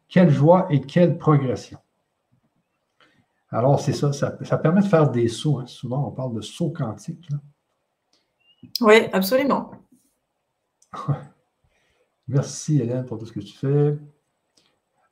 Quelle 0.07 0.29
joie 0.29 0.67
et 0.71 0.81
quelle 0.81 1.17
progression. 1.17 1.77
Alors, 3.51 3.79
c'est 3.79 3.93
ça, 3.93 4.13
ça, 4.13 4.57
permet 4.57 4.81
de 4.81 4.87
faire 4.87 5.09
des 5.09 5.27
sauts. 5.27 5.59
Hein. 5.59 5.67
Souvent, 5.67 6.07
on 6.07 6.11
parle 6.11 6.35
de 6.35 6.41
sauts 6.41 6.71
quantiques. 6.71 7.29
Oui, 8.81 9.07
absolument. 9.11 9.71
Merci 12.27 12.79
Hélène 12.79 13.05
pour 13.05 13.17
tout 13.17 13.25
ce 13.25 13.33
que 13.33 13.39
tu 13.39 13.57
fais. 13.57 13.97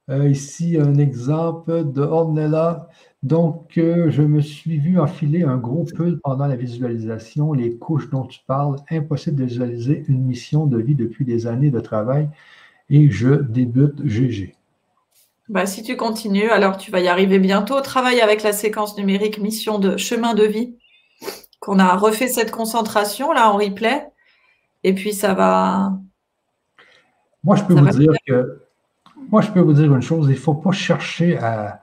Euh, 0.09 0.29
ici, 0.29 0.77
un 0.79 0.95
exemple 0.95 1.91
de 1.91 2.01
Ornella. 2.01 2.87
Donc, 3.23 3.77
euh, 3.77 4.09
je 4.09 4.21
me 4.21 4.39
suis 4.39 4.77
vu 4.77 4.99
enfiler 4.99 5.43
un 5.43 5.57
gros 5.57 5.83
pull 5.83 6.19
pendant 6.23 6.47
la 6.47 6.55
visualisation, 6.55 7.51
les 7.51 7.75
couches 7.75 8.09
dont 8.09 8.23
tu 8.23 8.39
parles. 8.47 8.77
Impossible 8.89 9.35
de 9.35 9.43
visualiser 9.43 10.05
une 10.07 10.23
mission 10.23 10.65
de 10.65 10.77
vie 10.77 10.95
depuis 10.95 11.25
des 11.25 11.45
années 11.45 11.71
de 11.71 11.79
travail 11.81 12.29
et 12.89 13.09
je 13.11 13.29
débute 13.29 14.05
GG. 14.05 14.55
Bah, 15.49 15.65
si 15.65 15.83
tu 15.83 15.97
continues, 15.97 16.49
alors 16.49 16.77
tu 16.77 16.89
vas 16.89 17.01
y 17.01 17.07
arriver 17.09 17.39
bientôt. 17.39 17.81
Travaille 17.81 18.21
avec 18.21 18.43
la 18.43 18.53
séquence 18.53 18.97
numérique 18.97 19.39
mission 19.39 19.77
de 19.77 19.97
chemin 19.97 20.33
de 20.33 20.43
vie, 20.43 20.75
qu'on 21.59 21.79
a 21.79 21.95
refait 21.97 22.27
cette 22.27 22.51
concentration 22.51 23.33
là 23.33 23.51
en 23.51 23.57
replay. 23.57 24.07
Et 24.83 24.93
puis 24.93 25.13
ça 25.13 25.33
va. 25.33 25.93
Moi, 27.43 27.57
je 27.57 27.63
peux 27.63 27.73
vous 27.73 27.89
dire 27.89 28.13
que 28.25 28.66
moi, 29.29 29.41
je 29.41 29.51
peux 29.51 29.59
vous 29.59 29.73
dire 29.73 29.93
une 29.93 30.01
chose, 30.01 30.27
il 30.27 30.33
ne 30.33 30.35
faut 30.35 30.53
pas 30.53 30.71
chercher 30.71 31.37
à. 31.37 31.81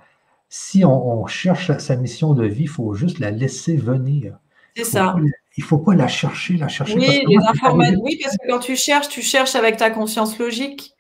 Si 0.49 0.85
on, 0.85 1.27
cherche 1.27 1.77
sa 1.79 1.97
mission 1.97 2.33
de 2.33 2.47
vie, 2.47 2.63
il 2.63 2.69
faut 2.69 2.95
juste 2.95 3.19
la 3.19 3.33
laisser 3.33 3.77
venir. 3.77 4.39
C'est 4.77 4.85
ça. 4.85 5.17
il 5.19 5.61
ne 5.61 5.65
faut 5.65 5.79
pas 5.79 5.95
la 5.95 6.07
chercher, 6.07 6.57
la 6.57 6.69
chercher. 6.69 6.95
Oui, 6.97 7.25
les 7.27 7.37
informations. 7.49 8.01
Oui, 8.03 8.21
parce 8.23 8.37
que 8.37 8.49
quand 8.49 8.61
tu 8.61 8.77
cherches, 8.77 9.09
tu 9.09 9.21
cherches 9.21 9.57
avec 9.57 9.79
ta 9.79 9.91
conscience 9.91 10.39
logique, 10.39 10.93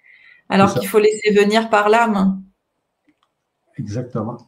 alors 0.48 0.74
qu'il 0.74 0.88
faut 0.88 0.98
laisser 0.98 1.32
venir 1.32 1.70
par 1.70 1.88
l'âme. 1.88 2.42
Exactement. 3.78 4.38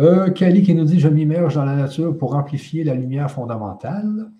Euh, 0.00 0.30
Kelly 0.30 0.62
qui 0.62 0.74
nous 0.74 0.84
dit 0.84 0.98
Je 0.98 1.08
m'immerge 1.08 1.54
dans 1.54 1.64
la 1.64 1.76
nature 1.76 2.16
pour 2.16 2.34
amplifier 2.34 2.82
la 2.82 2.94
lumière 2.94 3.30
fondamentale. 3.30 4.30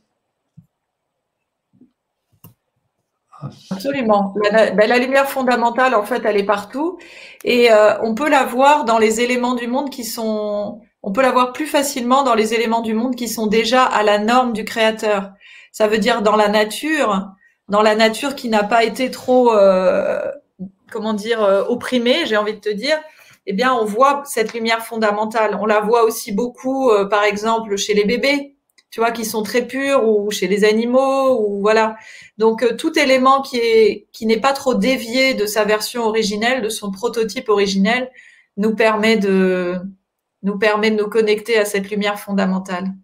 Absolument. 3.71 4.35
Ben, 4.51 4.89
la, 4.89 4.99
lumière 4.99 5.29
fondamentale, 5.29 5.95
en 5.95 6.03
fait, 6.03 6.23
elle 6.25 6.37
est 6.37 6.45
partout. 6.47 6.99
Et 7.45 7.71
euh, 7.71 7.99
on 8.03 8.15
peut 8.15 8.29
la 8.29 8.45
voir 8.45 8.85
dans 8.85 8.99
les 8.99 9.21
éléments 9.21 9.55
du 9.55 9.67
monde 9.67 9.91
qui 9.91 10.05
sont... 10.05 10.81
On 11.03 11.13
peut 11.13 11.23
la 11.23 11.31
voir 11.31 11.53
plus 11.53 11.67
facilement 11.67 12.25
dans 12.25 12.35
les 12.35 12.55
éléments 12.55 12.81
du 12.81 12.93
monde 12.93 13.15
qui 13.15 13.29
sont 13.29 13.47
déjà 13.47 13.85
à 13.85 14.03
la 14.03 14.19
norme 14.19 14.53
du 14.53 14.65
créateur. 14.65 15.31
Ça 15.71 15.87
veut 15.87 15.99
dire 15.99 16.23
dans 16.23 16.35
la 16.35 16.49
nature, 16.49 17.29
dans 17.69 17.83
la 17.83 17.95
nature 17.95 18.35
qui 18.35 18.49
n'a 18.49 18.65
pas 18.65 18.83
été 18.83 19.11
trop, 19.11 19.55
euh, 19.55 20.21
comment 20.91 21.15
dire, 21.15 21.43
euh, 21.43 21.63
opprimée, 21.69 22.27
j'ai 22.27 22.37
envie 22.37 22.55
de 22.55 22.61
te 22.61 22.69
dire. 22.69 22.99
Eh 23.47 23.53
bien, 23.53 23.73
on 23.73 23.85
voit 23.85 24.23
cette 24.27 24.53
lumière 24.53 24.85
fondamentale. 24.85 25.57
On 25.61 25.67
la 25.67 25.81
voit 25.81 26.03
aussi 26.03 26.33
beaucoup, 26.33 26.91
par 27.09 27.23
exemple, 27.23 27.77
chez 27.77 27.95
les 27.95 28.05
bébés 28.05 28.58
tu 28.91 29.01
vois, 29.01 29.11
qui 29.11 29.25
sont 29.25 29.43
très 29.43 29.67
purs 29.67 30.09
ou 30.09 30.31
chez 30.31 30.49
les 30.49 30.65
animaux 30.65 31.39
ou 31.41 31.61
voilà. 31.61 31.97
Donc 32.39 32.63
euh, 32.63 32.75
tout 32.77 32.99
élément 32.99 33.43
qui 33.43 33.59
est 33.59 34.09
qui 34.13 34.27
n'est 34.27 34.41
pas 34.41 34.53
trop 34.53 34.75
dévié 34.75 35.35
de 35.35 35.47
sa 35.47 35.65
version 35.65 36.05
originelle, 36.05 36.63
de 36.63 36.69
son 36.69 36.91
prototype 36.91 37.49
originel, 37.49 38.11
nous 38.57 38.75
permet 38.75 39.17
de 39.17 39.77
nous 40.43 40.59
permet 40.59 40.91
de 40.91 40.97
nous 40.97 41.09
connecter 41.09 41.59
à 41.59 41.65
cette 41.65 41.91
lumière 41.91 42.19
fondamentale. 42.19 42.95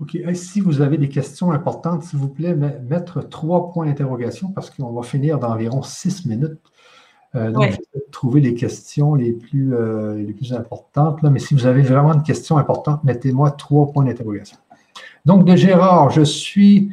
OK. 0.00 0.16
Si 0.34 0.60
vous 0.60 0.80
avez 0.80 0.96
des 0.96 1.08
questions 1.08 1.50
importantes, 1.50 2.04
s'il 2.04 2.18
vous 2.18 2.28
plaît, 2.28 2.54
mettre 2.54 3.20
trois 3.28 3.70
points 3.70 3.86
d'interrogation 3.86 4.50
parce 4.52 4.70
qu'on 4.70 4.92
va 4.92 5.02
finir 5.02 5.38
dans 5.38 5.50
environ 5.50 5.82
six 5.82 6.24
minutes. 6.26 6.58
Euh, 7.36 7.50
donc, 7.50 7.70
je 7.70 7.76
vais 7.94 8.04
trouver 8.10 8.40
les 8.40 8.54
questions 8.54 9.14
les 9.14 9.32
plus, 9.32 9.74
euh, 9.74 10.16
les 10.16 10.32
plus 10.32 10.52
importantes. 10.52 11.22
Là, 11.22 11.30
mais 11.30 11.38
si 11.38 11.54
vous 11.54 11.66
avez 11.66 11.82
vraiment 11.82 12.12
une 12.12 12.22
question 12.22 12.58
importante, 12.58 13.04
mettez-moi 13.04 13.52
trois 13.52 13.92
points 13.92 14.04
d'interrogation. 14.04 14.56
Donc, 15.24 15.44
de 15.44 15.54
Gérard, 15.54 16.10
je 16.10 16.22
suis, 16.22 16.92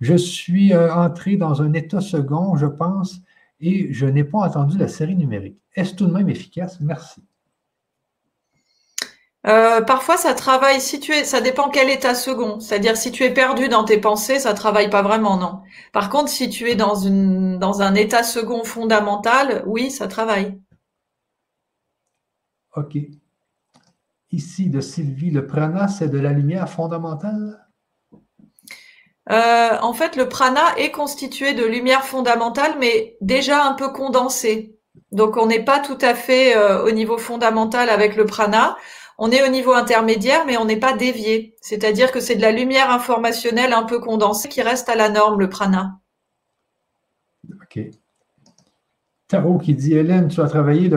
je 0.00 0.14
suis 0.14 0.72
euh, 0.72 0.92
entré 0.92 1.36
dans 1.36 1.62
un 1.62 1.72
état 1.72 2.00
second, 2.00 2.56
je 2.56 2.66
pense, 2.66 3.20
et 3.60 3.92
je 3.92 4.06
n'ai 4.06 4.24
pas 4.24 4.40
entendu 4.40 4.76
la 4.76 4.88
série 4.88 5.16
numérique. 5.16 5.58
Est-ce 5.74 5.94
tout 5.94 6.06
de 6.06 6.12
même 6.12 6.28
efficace? 6.28 6.78
Merci. 6.80 7.22
Euh, 9.46 9.80
parfois, 9.80 10.16
ça 10.16 10.34
travaille 10.34 10.80
si 10.80 10.98
tu 10.98 11.12
es, 11.12 11.24
ça 11.24 11.40
dépend 11.40 11.70
quel 11.70 11.96
ta 11.98 12.14
second. 12.14 12.60
C'est-à-dire, 12.60 12.96
si 12.96 13.12
tu 13.12 13.24
es 13.24 13.32
perdu 13.32 13.68
dans 13.68 13.84
tes 13.84 13.98
pensées, 13.98 14.40
ça 14.40 14.52
travaille 14.52 14.90
pas 14.90 15.02
vraiment, 15.02 15.36
non. 15.36 15.62
Par 15.92 16.10
contre, 16.10 16.28
si 16.28 16.50
tu 16.50 16.68
es 16.68 16.74
dans 16.74 16.96
une, 16.96 17.58
dans 17.58 17.80
un 17.80 17.94
état 17.94 18.22
second 18.22 18.64
fondamental, 18.64 19.62
oui, 19.66 19.90
ça 19.90 20.08
travaille. 20.08 20.58
OK. 22.76 22.96
Ici, 24.30 24.68
de 24.68 24.80
Sylvie, 24.80 25.30
le 25.30 25.46
prana, 25.46 25.88
c'est 25.88 26.08
de 26.08 26.18
la 26.18 26.32
lumière 26.32 26.68
fondamentale? 26.68 27.64
Euh, 29.30 29.76
en 29.80 29.92
fait, 29.92 30.16
le 30.16 30.28
prana 30.28 30.76
est 30.76 30.90
constitué 30.90 31.54
de 31.54 31.64
lumière 31.64 32.04
fondamentale, 32.04 32.76
mais 32.78 33.16
déjà 33.20 33.64
un 33.64 33.74
peu 33.74 33.90
condensée. 33.90 34.74
Donc, 35.12 35.36
on 35.36 35.46
n'est 35.46 35.64
pas 35.64 35.80
tout 35.80 35.98
à 36.00 36.14
fait 36.14 36.56
euh, 36.56 36.84
au 36.84 36.90
niveau 36.90 37.18
fondamental 37.18 37.88
avec 37.88 38.16
le 38.16 38.26
prana. 38.26 38.76
On 39.18 39.32
est 39.32 39.46
au 39.46 39.50
niveau 39.50 39.72
intermédiaire, 39.72 40.46
mais 40.46 40.56
on 40.56 40.64
n'est 40.64 40.78
pas 40.78 40.96
dévié. 40.96 41.56
C'est-à-dire 41.60 42.12
que 42.12 42.20
c'est 42.20 42.36
de 42.36 42.42
la 42.42 42.52
lumière 42.52 42.90
informationnelle 42.90 43.72
un 43.72 43.82
peu 43.82 43.98
condensée 43.98 44.48
qui 44.48 44.62
reste 44.62 44.88
à 44.88 44.94
la 44.94 45.08
norme, 45.08 45.40
le 45.40 45.48
prana. 45.48 45.98
OK. 47.50 47.80
Tarot 49.26 49.58
qui 49.58 49.74
dit 49.74 49.94
Hélène, 49.94 50.28
tu 50.28 50.40
as 50.40 50.48
travaillé 50.48 50.88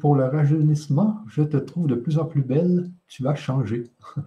pour 0.00 0.14
le 0.14 0.26
rajeunissement. 0.26 1.16
Je 1.28 1.42
te 1.42 1.56
trouve 1.56 1.86
de 1.86 1.94
plus 1.94 2.18
en 2.18 2.26
plus 2.26 2.42
belle. 2.42 2.90
Tu 3.08 3.22
vas 3.22 3.34
changer. 3.34 3.84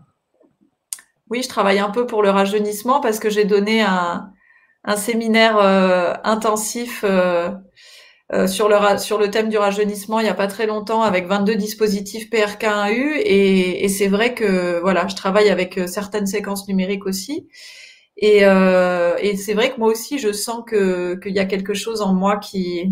Oui, 1.29 1.41
je 1.41 1.49
travaille 1.49 1.79
un 1.79 1.89
peu 1.89 2.05
pour 2.05 2.21
le 2.21 2.29
rajeunissement 2.29 2.99
parce 2.99 3.17
que 3.17 3.31
j'ai 3.31 3.45
donné 3.45 3.81
un, 3.81 4.31
séminaire 4.97 5.57
euh, 5.57 6.13
intensif 6.23 7.03
euh, 7.03 7.49
euh, 8.31 8.47
sur, 8.47 8.69
le, 8.69 8.97
sur 8.97 9.17
le 9.17 9.29
thème 9.29 9.49
du 9.49 9.57
rajeunissement 9.57 10.19
il 10.19 10.23
n'y 10.23 10.29
a 10.29 10.33
pas 10.33 10.47
très 10.47 10.65
longtemps 10.65 11.01
avec 11.01 11.27
22 11.27 11.55
dispositifs 11.55 12.29
PRK1U 12.29 13.17
et, 13.17 13.83
et 13.83 13.89
c'est 13.89 14.07
vrai 14.07 14.33
que 14.33 14.79
voilà, 14.81 15.07
je 15.07 15.15
travaille 15.15 15.49
avec 15.49 15.79
certaines 15.87 16.25
séquences 16.27 16.67
numériques 16.67 17.05
aussi. 17.05 17.47
Et, 18.17 18.39
et 18.43 19.37
c'est 19.37 19.53
vrai 19.53 19.73
que 19.73 19.79
moi 19.79 19.89
aussi, 19.89 20.19
je 20.19 20.31
sens 20.31 20.63
que 20.67 21.15
qu'il 21.15 21.33
y 21.33 21.39
a 21.39 21.45
quelque 21.45 21.73
chose 21.73 22.01
en 22.01 22.13
moi 22.13 22.37
qui, 22.37 22.89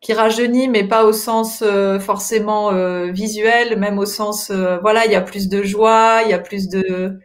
qui 0.00 0.12
rajeunit, 0.14 0.68
mais 0.68 0.84
pas 0.86 1.04
au 1.04 1.12
sens 1.12 1.62
euh, 1.62 2.00
forcément 2.00 2.72
euh, 2.72 3.10
visuel, 3.12 3.78
même 3.78 3.98
au 3.98 4.06
sens, 4.06 4.50
euh, 4.50 4.78
voilà, 4.78 5.04
il 5.06 5.12
y 5.12 5.14
a 5.14 5.20
plus 5.20 5.48
de 5.48 5.62
joie, 5.62 6.22
il 6.24 6.30
y 6.30 6.32
a 6.32 6.38
plus 6.38 6.68
de... 6.68 7.18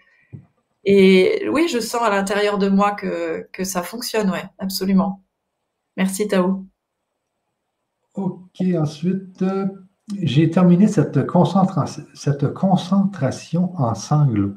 Et 0.86 1.48
oui, 1.52 1.68
je 1.70 1.80
sens 1.80 2.02
à 2.04 2.10
l'intérieur 2.10 2.58
de 2.60 2.70
moi 2.70 2.94
que, 2.94 3.48
que 3.54 3.64
ça 3.66 3.84
fonctionne, 3.84 4.32
ouais, 4.32 4.46
absolument. 4.60 5.24
Merci 5.98 6.28
Tao. 6.28 6.66
Ok, 8.16 8.62
ensuite, 8.78 9.44
j'ai 10.22 10.50
terminé 10.50 10.88
cette, 10.88 11.26
concentration, 11.26 13.72
en 13.78 13.96
sanglots. 13.96 14.54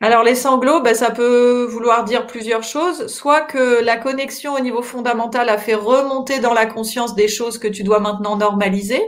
Alors 0.00 0.22
les 0.22 0.34
sanglots, 0.34 0.82
ben, 0.82 0.94
ça 0.94 1.10
peut 1.10 1.64
vouloir 1.64 2.04
dire 2.04 2.26
plusieurs 2.26 2.62
choses. 2.62 3.06
Soit 3.06 3.42
que 3.42 3.82
la 3.82 3.96
connexion 3.96 4.54
au 4.54 4.60
niveau 4.60 4.82
fondamental 4.82 5.48
a 5.48 5.58
fait 5.58 5.74
remonter 5.74 6.40
dans 6.40 6.52
la 6.52 6.66
conscience 6.66 7.14
des 7.14 7.28
choses 7.28 7.58
que 7.58 7.68
tu 7.68 7.84
dois 7.84 8.00
maintenant 8.00 8.36
normaliser. 8.36 9.02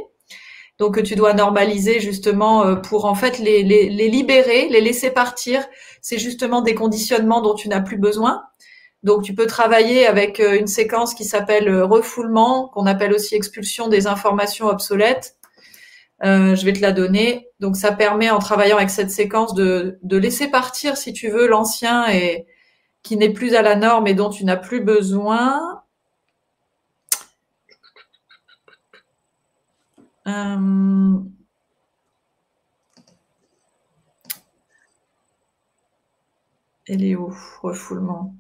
Donc 0.79 0.95
que 0.95 1.01
tu 1.01 1.15
dois 1.15 1.33
normaliser 1.33 2.01
justement 2.01 2.65
euh, 2.65 2.77
pour 2.77 3.07
en 3.07 3.15
fait 3.15 3.39
les, 3.39 3.63
libérer, 3.63 4.69
les 4.69 4.81
laisser 4.81 5.11
partir. 5.11 5.65
C'est 6.03 6.19
justement 6.19 6.61
des 6.61 6.75
conditionnements 6.75 7.41
dont 7.41 7.55
tu 7.55 7.69
n'as 7.69 7.81
plus 7.81 7.99
besoin. 7.99 8.43
Donc 9.03 9.23
tu 9.23 9.35
peux 9.35 9.47
travailler 9.47 10.07
avec 10.07 10.41
euh, 10.41 10.59
une 10.59 10.67
séquence 10.67 11.15
qui 11.15 11.25
s'appelle 11.25 11.69
euh, 11.69 11.85
refoulement, 11.85 12.69
qu'on 12.69 12.87
appelle 12.87 13.13
aussi 13.13 13.35
expulsion 13.35 13.89
des 13.89 14.07
informations 14.07 14.67
obsolètes. 14.67 15.37
je 16.23 16.65
vais 16.65 16.73
te 16.73 16.81
la 16.81 16.93
donner. 16.93 17.49
Donc 17.61 17.77
ça 17.77 17.93
permet 17.93 18.31
en 18.31 18.39
travaillant 18.39 18.77
avec 18.77 18.91
cette 18.91 19.11
séquence 19.11 19.55
de, 19.55 19.99
laisser 20.11 20.49
partir, 20.49 20.97
si 20.97 21.13
tu 21.13 21.29
veux, 21.31 21.47
l'ancien 21.47 22.09
et 22.09 22.47
qui 23.03 23.17
n'est 23.17 23.33
plus 23.33 23.55
à 23.55 23.63
la 23.63 23.77
norme 23.77 24.07
et 24.09 24.15
dont 24.15 24.31
tu 24.31 24.45
n'as 24.45 24.57
plus 24.57 24.81
besoin. 24.83 25.83
Euh, 30.27 31.21
elle 36.87 37.05
est 37.05 37.15
où 37.15 37.33
Refoulement? 37.63 38.35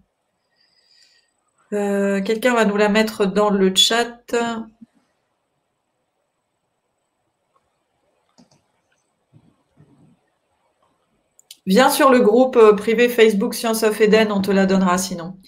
Euh, 1.72 2.22
quelqu'un 2.22 2.54
va 2.54 2.64
nous 2.64 2.76
la 2.76 2.88
mettre 2.88 3.26
dans 3.26 3.50
le 3.50 3.74
chat. 3.74 4.34
Viens 11.66 11.90
sur 11.90 12.10
le 12.10 12.20
groupe 12.20 12.56
euh, 12.56 12.74
privé 12.74 13.08
Facebook 13.08 13.52
Science 13.52 13.82
of 13.82 14.00
Eden, 14.00 14.30
on 14.30 14.40
te 14.40 14.52
la 14.52 14.66
donnera 14.66 14.98
sinon. 14.98 15.38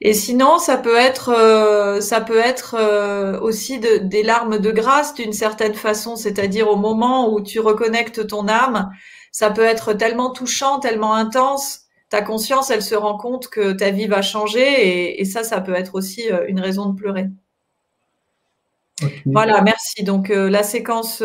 Et 0.00 0.14
sinon, 0.14 0.58
ça 0.58 0.76
peut 0.76 0.94
être, 0.94 1.30
euh, 1.30 2.00
ça 2.00 2.20
peut 2.20 2.38
être 2.38 2.76
aussi 3.42 3.80
des 3.80 4.22
larmes 4.22 4.58
de 4.58 4.70
grâce 4.70 5.14
d'une 5.14 5.32
certaine 5.32 5.74
façon, 5.74 6.14
c'est-à-dire 6.14 6.68
au 6.68 6.76
moment 6.76 7.32
où 7.32 7.40
tu 7.42 7.58
reconnectes 7.58 8.28
ton 8.28 8.46
âme, 8.46 8.90
ça 9.32 9.50
peut 9.50 9.64
être 9.64 9.94
tellement 9.94 10.30
touchant, 10.30 10.78
tellement 10.78 11.14
intense, 11.14 11.83
ta 12.08 12.22
conscience, 12.22 12.70
elle 12.70 12.82
se 12.82 12.94
rend 12.94 13.16
compte 13.16 13.48
que 13.48 13.72
ta 13.72 13.90
vie 13.90 14.06
va 14.06 14.22
changer, 14.22 15.20
et, 15.20 15.24
ça, 15.24 15.42
ça 15.42 15.60
peut 15.60 15.74
être 15.74 15.94
aussi 15.94 16.24
une 16.48 16.60
raison 16.60 16.86
de 16.86 16.94
pleurer. 16.94 17.26
Voilà, 19.26 19.60
merci. 19.62 20.04
Donc 20.04 20.28
la 20.28 20.62
séquence 20.62 21.22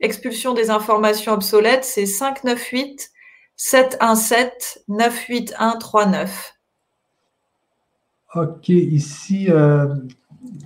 expulsion 0.00 0.54
des 0.54 0.70
informations 0.70 1.32
obsolètes, 1.32 1.84
c'est 1.84 2.06
5, 2.06 2.44
9, 2.44 2.62
8 2.62 3.10
717 3.56 4.84
98139. 4.88 6.54
OK, 8.34 8.68
ici, 8.68 9.46
euh, 9.48 9.94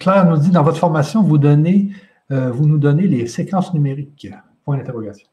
Claire 0.01 0.25
nous 0.25 0.39
dit 0.39 0.51
dans 0.51 0.63
votre 0.63 0.79
formation, 0.79 1.23
vous, 1.23 1.39
donnez, 1.39 1.91
euh, 2.31 2.51
vous 2.51 2.67
nous 2.67 2.79
donnez 2.79 3.07
les 3.07 3.27
séquences 3.27 3.75
numériques. 3.75 4.29
Point 4.65 4.79
d'interrogation. 4.79 5.29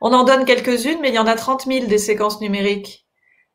On 0.00 0.12
en 0.12 0.24
donne 0.24 0.46
quelques-unes, 0.46 0.98
mais 1.02 1.10
il 1.10 1.14
y 1.14 1.18
en 1.18 1.26
a 1.26 1.34
30 1.34 1.66
000 1.66 1.86
des 1.86 1.98
séquences 1.98 2.40
numériques. 2.40 3.06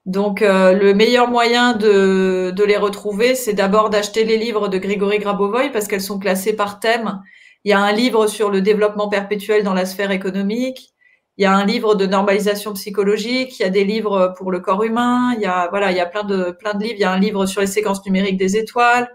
Donc, 0.06 0.44
euh, 0.44 0.74
le 0.74 0.94
meilleur 0.94 1.30
moyen 1.30 1.74
de, 1.74 2.64
les 2.64 2.78
retrouver, 2.78 3.34
c'est 3.34 3.54
d'abord 3.54 3.90
d'acheter 3.90 4.24
les 4.24 4.38
livres 4.38 4.68
de 4.68 4.78
Grégory 4.78 5.18
Grabovoy 5.18 5.72
parce 5.72 5.88
qu'elles 5.88 6.02
sont 6.02 6.20
classées 6.20 6.56
par 6.56 6.80
thème. 6.80 7.22
Il 7.64 7.72
y 7.72 7.74
a 7.74 7.80
un 7.80 7.92
livre 7.92 8.28
sur 8.28 8.52
le 8.52 8.62
développement 8.62 9.10
perpétuel 9.10 9.64
dans 9.64 9.74
la 9.74 9.86
sphère 9.86 10.12
économique. 10.12 10.94
Il 11.38 11.44
y 11.44 11.46
a 11.46 11.54
un 11.54 11.66
livre 11.66 11.96
de 11.96 12.06
normalisation 12.06 12.74
psychologique, 12.74 13.60
il 13.60 13.64
y 13.64 13.66
a 13.66 13.70
des 13.70 13.84
livres 13.84 14.34
pour 14.38 14.52
le 14.52 14.60
corps 14.60 14.84
humain, 14.84 15.34
il 15.36 15.42
y 15.42 15.46
a 15.46 15.68
voilà, 15.70 15.92
il 15.92 15.98
y 15.98 16.00
a 16.00 16.06
plein 16.06 16.24
de 16.24 16.52
plein 16.52 16.76
de 16.76 16.84
livres. 16.84 16.96
Il 16.98 17.02
y 17.02 17.04
a 17.04 17.12
un 17.12 17.20
livre 17.20 17.46
sur 17.46 17.62
les 17.62 17.68
séquences 17.68 18.06
numériques 18.06 18.38
des 18.38 18.56
étoiles. 18.58 19.10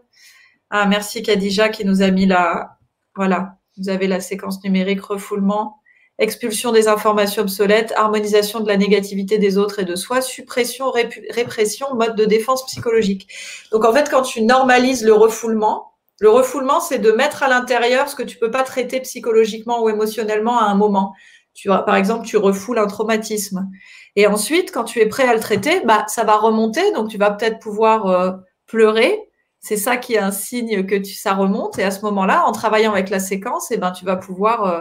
Ah, 0.71 0.87
merci 0.87 1.23
Kadija 1.23 1.69
qui 1.71 1.85
nous 1.87 2.03
a 2.03 2.11
mis 2.11 2.27
la 2.27 2.79
voilà. 3.17 3.57
Vous 3.79 3.89
avez 3.89 4.07
la 4.09 4.21
séquence 4.21 4.63
numérique 4.65 5.01
refoulement, 5.03 5.80
expulsion 6.21 6.71
des 6.71 6.87
informations 6.87 7.43
obsolètes, 7.43 7.93
harmonisation 7.97 8.61
de 8.61 8.69
la 8.69 8.77
négativité 8.77 9.39
des 9.39 9.59
autres 9.59 9.81
et 9.81 9.85
de 9.85 9.97
soi, 9.97 10.21
suppression, 10.21 10.93
répression, 11.31 11.95
mode 11.95 12.15
de 12.15 12.25
défense 12.25 12.65
psychologique. 12.67 13.27
Donc 13.73 13.85
en 13.85 13.93
fait, 13.93 14.09
quand 14.09 14.23
tu 14.23 14.43
normalises 14.43 15.05
le 15.05 15.15
refoulement, 15.15 15.91
le 16.21 16.29
refoulement, 16.29 16.81
c'est 16.81 16.99
de 16.99 17.11
mettre 17.11 17.43
à 17.43 17.49
l'intérieur 17.49 18.09
ce 18.09 18.15
que 18.15 18.23
tu 18.23 18.39
peux 18.39 18.51
pas 18.51 18.63
traiter 18.63 19.01
psychologiquement 19.01 19.83
ou 19.83 19.89
émotionnellement 19.89 20.61
à 20.61 20.65
un 20.65 20.75
moment. 20.75 21.15
Tu 21.55 21.69
par 21.69 21.97
exemple, 21.97 22.27
tu 22.27 22.37
refoules 22.37 22.79
un 22.79 22.87
traumatisme. 22.87 23.69
Et 24.17 24.27
ensuite, 24.27 24.71
quand 24.73 24.85
tu 24.85 25.01
es 25.01 25.07
prêt 25.07 25.27
à 25.27 25.35
le 25.35 25.41
traiter, 25.41 25.81
bah, 25.85 26.05
ça 26.09 26.25
va 26.25 26.37
remonter. 26.37 26.93
Donc, 26.93 27.09
tu 27.09 27.19
vas 27.19 27.31
peut-être 27.31 27.59
pouvoir 27.59 28.07
euh, 28.07 28.33
pleurer. 28.67 29.19
C'est 29.61 29.77
ça 29.77 29.97
qui 29.97 30.15
est 30.15 30.19
un 30.19 30.31
signe 30.31 30.85
que 30.87 31.03
ça 31.05 31.35
remonte. 31.35 31.79
Et 31.79 31.85
à 31.85 31.91
ce 31.91 32.03
moment-là, 32.03 32.45
en 32.47 32.53
travaillant 32.53 32.93
avec 32.93 33.11
la 33.11 33.21
séquence, 33.21 33.71
eh 33.71 33.77
ben, 33.77 33.93
tu 33.93 34.05
vas 34.05 34.17
pouvoir, 34.17 34.65
euh, 34.65 34.81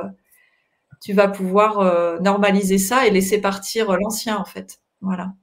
tu 1.01 1.13
vas 1.13 1.27
pouvoir 1.27 1.79
euh, 1.79 2.19
normaliser 2.19 2.77
ça 2.77 3.07
et 3.07 3.11
laisser 3.11 3.39
partir 3.39 3.91
l'ancien, 3.97 4.37
en 4.37 4.45
fait. 4.45 4.79
Voilà. 5.01 5.33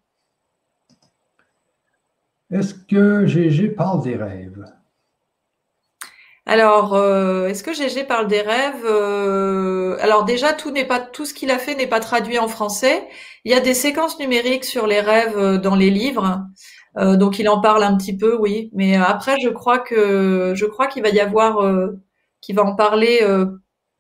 Est-ce 2.50 2.74
que 2.74 3.26
Gégé 3.26 3.68
parle 3.68 4.02
des 4.02 4.16
rêves? 4.16 4.64
Alors, 6.48 6.94
euh, 6.94 7.48
est-ce 7.48 7.64
que 7.64 7.72
Gégé 7.72 8.04
parle 8.04 8.28
des 8.28 8.40
rêves? 8.40 8.84
Euh, 8.84 9.96
Alors 10.00 10.24
déjà, 10.24 10.52
tout 10.52 10.70
n'est 10.70 10.84
pas 10.86 11.00
tout 11.00 11.24
ce 11.24 11.34
qu'il 11.34 11.50
a 11.50 11.58
fait 11.58 11.74
n'est 11.74 11.88
pas 11.88 11.98
traduit 11.98 12.38
en 12.38 12.46
français. 12.46 13.08
Il 13.44 13.50
y 13.50 13.54
a 13.54 13.60
des 13.60 13.74
séquences 13.74 14.18
numériques 14.20 14.64
sur 14.64 14.86
les 14.86 15.00
rêves 15.00 15.36
euh, 15.36 15.58
dans 15.58 15.74
les 15.74 15.90
livres, 15.90 16.46
donc 16.96 17.38
il 17.38 17.48
en 17.48 17.60
parle 17.60 17.82
un 17.82 17.94
petit 17.96 18.16
peu, 18.16 18.36
oui. 18.38 18.70
Mais 18.72 18.96
après, 18.96 19.38
je 19.40 19.50
crois 19.50 19.78
que 19.78 20.54
je 20.54 20.64
crois 20.64 20.86
qu'il 20.86 21.02
va 21.02 21.10
y 21.10 21.20
avoir, 21.20 21.60
qu'il 22.40 22.56
va 22.56 22.64
en 22.64 22.74
parler 22.74 23.20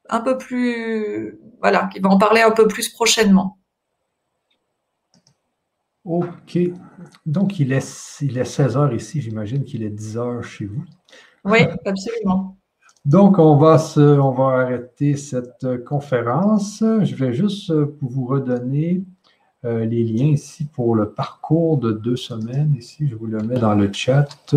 un 0.08 0.20
peu 0.20 0.38
plus, 0.38 1.38
voilà, 1.60 1.88
qu'il 1.92 2.02
va 2.02 2.10
en 2.10 2.18
parler 2.18 2.40
un 2.40 2.50
peu 2.50 2.66
plus 2.66 2.88
prochainement. 2.88 3.58
Ok. 6.04 6.58
Donc, 7.24 7.58
il 7.58 7.72
est, 7.72 8.18
il 8.20 8.38
est 8.38 8.44
16 8.44 8.76
heures 8.76 8.94
ici. 8.94 9.20
J'imagine 9.20 9.64
qu'il 9.64 9.82
est 9.82 9.90
10 9.90 10.18
heures 10.18 10.44
chez 10.44 10.66
vous. 10.66 10.84
Oui, 11.44 11.58
absolument. 11.84 12.56
Donc, 13.04 13.38
on 13.38 13.56
va, 13.56 13.78
se, 13.78 14.00
on 14.00 14.32
va 14.32 14.60
arrêter 14.60 15.16
cette 15.16 15.84
conférence. 15.84 16.78
Je 16.80 17.14
vais 17.14 17.32
juste 17.32 17.72
vous 18.00 18.24
redonner 18.24 19.04
euh, 19.64 19.84
les 19.84 20.04
liens 20.04 20.26
ici 20.26 20.66
pour 20.66 20.94
le 20.94 21.10
parcours 21.10 21.78
de 21.78 21.90
deux 21.90 22.16
semaines. 22.16 22.74
Ici, 22.78 23.08
je 23.08 23.16
vous 23.16 23.26
le 23.26 23.38
mets 23.38 23.58
dans 23.58 23.74
le 23.74 23.92
chat. 23.92 24.54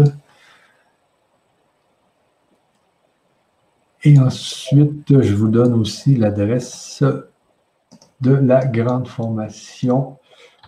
Et 4.04 4.18
ensuite, 4.18 5.22
je 5.22 5.36
vous 5.36 5.50
donne 5.50 5.74
aussi 5.74 6.16
l'adresse 6.16 7.04
de 8.22 8.32
la 8.32 8.66
grande 8.66 9.08
formation. 9.08 10.18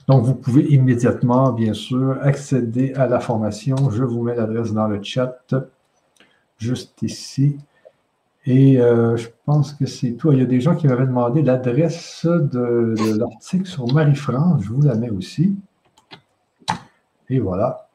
Donc, 0.08 0.24
vous 0.24 0.36
pouvez 0.36 0.64
immédiatement, 0.74 1.54
bien 1.54 1.74
sûr, 1.74 2.18
accéder 2.22 2.94
à 2.96 3.08
la 3.08 3.20
formation. 3.20 3.90
Je 3.90 4.04
vous 4.04 4.24
mets 4.24 4.36
l'adresse 4.36 4.74
dans 4.74 4.88
le 4.88 5.02
chat, 5.02 5.54
juste 6.58 7.02
ici. 7.04 7.58
Et 8.46 8.82
euh, 8.82 9.18
je 9.18 9.30
pense 9.46 9.74
que 9.74 9.86
c'est 9.86 10.14
tout. 10.14 10.32
Il 10.32 10.40
y 10.40 10.42
a 10.42 10.46
des 10.46 10.62
gens 10.62 10.76
qui 10.76 10.88
m'avaient 10.88 11.06
demandé 11.06 11.44
l'adresse 11.44 12.26
de, 12.26 12.96
l'article 13.18 13.68
sur 13.68 13.92
Marie-France. 13.94 14.64
Je 14.64 14.70
vous 14.70 14.82
la 14.82 14.96
mets 14.96 15.12
aussi. 15.12 15.56
Et 17.30 17.40
voilà. 17.40 17.88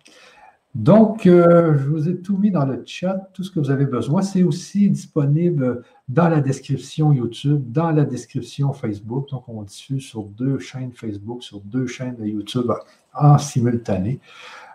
Donc, 0.76 1.26
euh, 1.26 1.78
je 1.78 1.88
vous 1.88 2.06
ai 2.06 2.20
tout 2.20 2.36
mis 2.36 2.50
dans 2.50 2.66
le 2.66 2.82
chat, 2.84 3.30
tout 3.32 3.42
ce 3.42 3.50
que 3.50 3.58
vous 3.58 3.70
avez 3.70 3.86
besoin. 3.86 4.20
C'est 4.20 4.42
aussi 4.42 4.90
disponible 4.90 5.82
dans 6.06 6.28
la 6.28 6.42
description 6.42 7.14
YouTube, 7.14 7.72
dans 7.72 7.92
la 7.92 8.04
description 8.04 8.74
Facebook. 8.74 9.30
Donc, 9.30 9.48
on 9.48 9.62
diffuse 9.62 10.04
sur 10.04 10.24
deux 10.24 10.58
chaînes 10.58 10.92
Facebook, 10.92 11.42
sur 11.42 11.60
deux 11.60 11.86
chaînes 11.86 12.16
de 12.16 12.26
YouTube 12.26 12.70
en 13.14 13.38
simultané. 13.38 14.20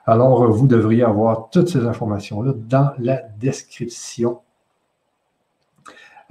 Alors, 0.08 0.52
vous 0.52 0.66
devriez 0.66 1.04
avoir 1.04 1.52
toutes 1.52 1.70
ces 1.70 1.86
informations-là 1.86 2.54
dans 2.68 2.94
la 2.98 3.22
description 3.40 4.40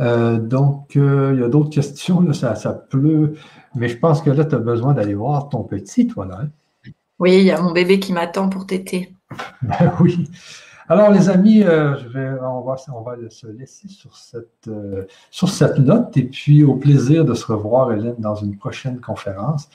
euh, 0.00 0.38
donc, 0.38 0.96
euh, 0.96 1.32
il 1.34 1.42
y 1.42 1.44
a 1.44 1.50
d'autres 1.50 1.68
questions, 1.68 2.32
ça, 2.32 2.54
ça, 2.54 2.72
pleut, 2.72 3.34
mais 3.74 3.88
je 3.88 3.98
pense 3.98 4.22
que 4.22 4.30
là, 4.30 4.46
tu 4.46 4.54
as 4.54 4.58
besoin 4.58 4.94
d'aller 4.94 5.12
voir 5.12 5.50
ton 5.50 5.62
petit, 5.62 6.06
toi, 6.06 6.24
là. 6.24 6.40
Oui, 7.18 7.36
il 7.36 7.44
y 7.44 7.50
a 7.50 7.60
mon 7.60 7.72
bébé 7.72 8.00
qui 8.00 8.14
m'attend 8.14 8.48
pour 8.48 8.66
téter. 8.66 9.14
Ben 9.62 9.92
oui. 10.00 10.30
Alors, 10.88 11.10
les 11.10 11.28
amis, 11.28 11.62
euh, 11.62 11.96
je 11.98 12.08
vais, 12.08 12.30
on, 12.42 12.62
va, 12.62 12.74
on 12.92 13.02
va 13.02 13.14
se 13.28 13.46
laisser 13.46 13.86
sur 13.86 14.16
cette, 14.16 14.68
sur 15.30 15.48
cette 15.48 15.78
note 15.78 16.16
et 16.16 16.24
puis 16.24 16.64
au 16.64 16.74
plaisir 16.74 17.24
de 17.24 17.34
se 17.34 17.46
revoir, 17.46 17.92
Hélène, 17.92 18.16
dans 18.18 18.34
une 18.34 18.56
prochaine 18.56 19.00
conférence. 19.00 19.68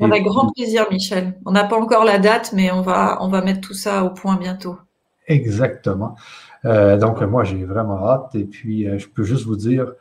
On 0.00 0.10
a 0.10 0.20
grand 0.20 0.50
plaisir, 0.52 0.86
Michel. 0.90 1.34
On 1.44 1.52
n'a 1.52 1.64
pas 1.64 1.76
encore 1.76 2.04
la 2.04 2.18
date, 2.18 2.52
mais 2.54 2.70
on 2.70 2.80
va, 2.80 3.18
on 3.20 3.28
va 3.28 3.42
mettre 3.42 3.60
tout 3.60 3.74
ça 3.74 4.04
au 4.04 4.10
point 4.10 4.36
bientôt. 4.36 4.76
Exactement. 5.26 6.16
Euh, 6.64 6.96
donc, 6.96 7.20
moi, 7.22 7.44
j'ai 7.44 7.64
vraiment 7.64 8.06
hâte. 8.08 8.34
Et 8.34 8.44
puis, 8.44 8.88
euh, 8.88 8.98
je 8.98 9.08
peux 9.08 9.22
juste 9.22 9.44
vous 9.44 9.56
dire 9.56 9.92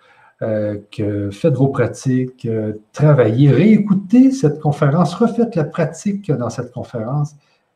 euh, 0.41 0.77
que 0.91 1.29
faites 1.31 1.53
vos 1.53 1.67
pratiques, 1.67 2.47
travaillez, 2.91 3.51
réécoutez 3.51 4.31
cette 4.31 4.59
conférence, 4.59 5.13
refaites 5.13 5.55
la 5.55 5.63
pratique 5.63 6.31
dans 6.31 6.49
cette 6.49 6.71
conférence. 6.71 7.35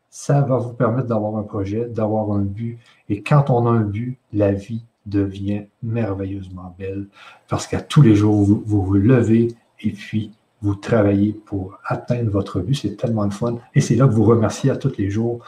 Ça 0.10 0.42
va 0.42 0.58
vous 0.58 0.74
permettre 0.74 1.08
d'avoir 1.08 1.36
un 1.38 1.44
projet, 1.44 1.88
d'avoir 1.88 2.32
un 2.32 2.42
but. 2.42 2.78
Et 3.10 3.22
quand 3.22 3.50
on 3.50 3.68
a 3.68 3.70
un 3.70 3.82
but, 3.82 4.18
la 4.34 4.52
vie 4.52 4.84
devient 5.06 5.64
merveilleusement 5.84 6.76
belle 6.78 7.08
parce 7.48 7.68
qu'à 7.68 7.82
tous 7.82 8.02
les 8.02 8.16
jours, 8.16 8.44
vous, 8.44 8.64
vous 8.66 8.94
levez 8.94 9.50
et 9.82 9.92
puis 9.92 10.32
vous 10.62 10.76
travaillez 10.76 11.34
pour 11.34 11.78
atteindre 11.86 12.32
votre 12.32 12.60
but. 12.60 12.76
C'est 12.76 12.96
tellement 12.96 13.28
de 13.28 13.34
fun. 13.34 13.58
Et 13.76 13.82
c'est 13.82 13.96
là 13.96 14.08
que 14.08 14.14
vous 14.14 14.24
remerciez 14.24 14.70
à 14.70 14.76
tous 14.76 14.94
les 14.98 15.10
jours 15.10 15.44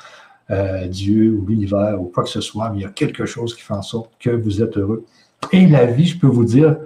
euh, 0.52 0.88
Dieu 0.88 1.32
ou 1.32 1.46
l'univers 1.46 2.02
ou 2.02 2.06
quoi 2.06 2.24
que 2.24 2.30
ce 2.30 2.42
soit, 2.42 2.70
mais 2.72 2.80
il 2.80 2.82
y 2.82 2.86
a 2.86 2.90
quelque 2.90 3.26
chose 3.26 3.56
qui 3.56 3.62
fait 3.62 3.74
en 3.74 3.82
sorte 3.82 4.12
que 4.20 4.30
vous 4.30 4.62
êtes 4.62 4.78
heureux. 4.78 5.06
Et 5.52 5.68
la 5.68 5.86
vie, 5.86 6.06
je 6.06 6.20
peux 6.20 6.28
vous 6.28 6.46
dire 6.46 6.78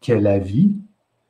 que 0.00 0.12
la 0.12 0.38
vie, 0.38 0.74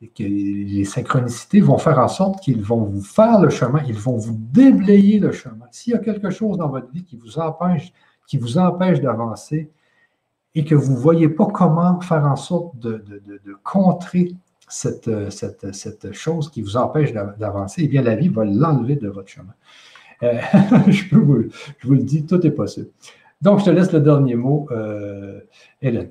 que 0.09 0.23
les 0.24 0.85
synchronicités 0.85 1.61
vont 1.61 1.79
faire 1.79 1.99
en 1.99 2.09
sorte 2.09 2.41
qu'ils 2.41 2.62
vont 2.62 2.85
vous 2.85 3.03
faire 3.03 3.41
le 3.41 3.51
chemin, 3.51 3.83
ils 3.87 3.99
vont 3.99 4.16
vous 4.16 4.37
déblayer 4.37 5.19
le 5.19 5.33
chemin. 5.33 5.66
S'il 5.70 5.93
y 5.93 5.97
a 5.97 6.01
quelque 6.01 6.31
chose 6.31 6.59
dans 6.59 6.69
votre 6.69 6.91
vie 6.91 7.05
qui 7.05 7.16
vous 7.16 7.39
empêche, 7.39 7.93
qui 8.27 8.39
vous 8.39 8.59
empêche 8.59 9.01
d'avancer 9.01 9.70
et 10.55 10.65
que 10.65 10.74
vous 10.74 10.93
ne 10.93 10.99
voyez 10.99 11.29
pas 11.29 11.47
comment 11.47 12.01
faire 12.01 12.24
en 12.27 12.37
sorte 12.37 12.79
de, 12.79 13.05
contrer 13.62 14.35
cette, 14.69 15.31
cette, 15.31 15.74
cette, 15.74 16.12
chose 16.12 16.51
qui 16.51 16.62
vous 16.62 16.77
empêche 16.77 17.12
d'avancer, 17.12 17.83
eh 17.85 17.89
bien, 17.89 18.03
la 18.03 18.16
vie 18.16 18.29
va 18.29 18.45
l'enlever 18.45 18.97
de 18.97 19.09
votre 19.09 19.29
chemin. 19.29 19.55
Euh, 20.23 20.41
je, 20.89 21.15
vous, 21.15 21.95
le 21.95 22.03
dis, 22.03 22.24
tout 22.24 22.45
est 22.47 22.51
possible. 22.51 22.89
Donc, 23.41 23.61
je 23.61 23.66
te 23.66 23.70
laisse 23.70 23.93
le 23.93 24.01
dernier 24.01 24.35
mot, 24.35 24.66
euh, 24.70 25.41
Hélène. 25.81 26.11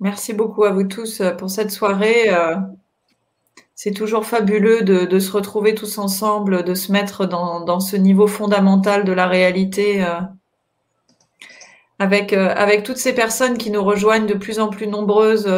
Merci 0.00 0.32
beaucoup 0.32 0.64
à 0.64 0.72
vous 0.72 0.84
tous 0.84 1.20
euh, 1.20 1.32
pour 1.32 1.50
cette 1.50 1.70
soirée. 1.70 2.30
C'est 3.74 3.92
toujours 3.92 4.26
fabuleux 4.26 4.82
de, 4.82 5.18
se 5.18 5.30
retrouver 5.30 5.74
tous 5.74 5.98
ensemble, 5.98 6.64
de 6.64 6.74
se 6.74 6.90
mettre 6.90 7.26
dans, 7.26 7.80
ce 7.80 7.96
niveau 7.96 8.26
fondamental 8.26 9.04
de 9.04 9.12
la 9.12 9.28
réalité 9.28 10.04
avec, 12.00 12.32
avec 12.32 12.82
toutes 12.82 12.96
ces 12.96 13.14
personnes 13.14 13.56
qui 13.56 13.70
nous 13.70 13.84
rejoignent 13.84 14.26
de 14.26 14.34
plus 14.34 14.58
en 14.58 14.68
plus 14.68 14.88
nombreuses 14.88 15.48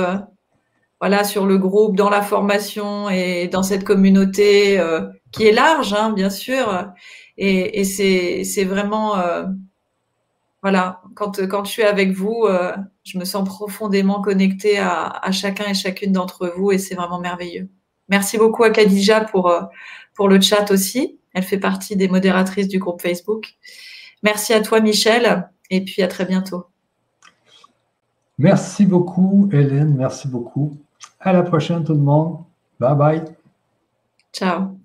voilà, 1.01 1.25
sur 1.25 1.47
le 1.47 1.57
groupe, 1.57 1.97
dans 1.97 2.11
la 2.11 2.21
formation 2.21 3.09
et 3.09 3.49
dans 3.49 3.63
cette 3.63 3.85
communauté 3.85 4.79
euh, 4.79 5.09
qui 5.33 5.47
est 5.47 5.53
large, 5.53 5.95
hein, 5.95 6.13
bien 6.13 6.31
sûr. 6.31 6.93
Et, 7.39 7.85
c'est 7.85 8.65
vraiment, 8.65 9.17
euh, 9.19 9.45
voilà, 10.63 11.01
quand, 11.15 11.65
je 11.65 11.71
suis 11.71 11.83
avec 11.83 12.13
vous, 12.13 12.45
euh, 12.45 12.77
je 13.11 13.19
me 13.19 13.25
sens 13.25 13.47
profondément 13.49 14.21
connectée 14.23 14.79
à, 14.79 15.07
à 15.07 15.33
chacun 15.33 15.65
et 15.69 15.75
chacune 15.75 16.13
d'entre 16.13 16.53
vous 16.57 16.71
et 16.71 16.79
c'est 16.79 16.95
vraiment 16.95 17.19
merveilleux. 17.19 17.69
Merci 18.09 18.39
beaucoup 18.39 18.63
à 18.63 18.71
Khadija 18.71 19.25
pour, 19.25 19.53
pour 20.15 20.29
le 20.29 20.41
chat 20.41 20.71
aussi. 20.71 21.19
Elle 21.33 21.43
fait 21.43 21.59
partie 21.59 21.97
des 21.97 22.09
modératrices 22.09 22.69
du 22.69 22.79
groupe 22.79 23.03
Facebook. 23.03 23.55
Merci 24.23 24.53
à 24.53 24.61
toi, 24.61 24.81
Michel, 24.81 25.49
et 25.71 25.85
puis 25.85 26.03
à 26.03 26.09
très 26.09 26.25
bientôt. 26.25 26.67
Merci 28.39 28.87
beaucoup, 28.87 29.49
Hélène. 29.53 29.95
Merci 29.97 30.29
beaucoup. 30.29 30.77
À 31.21 31.33
la 31.33 31.43
prochaine 31.43 31.85
tout 31.85 31.95
le 31.95 32.01
monde. 32.01 32.39
Bye 32.79 32.97
bye. 32.97 33.25
Ciao. 34.33 34.80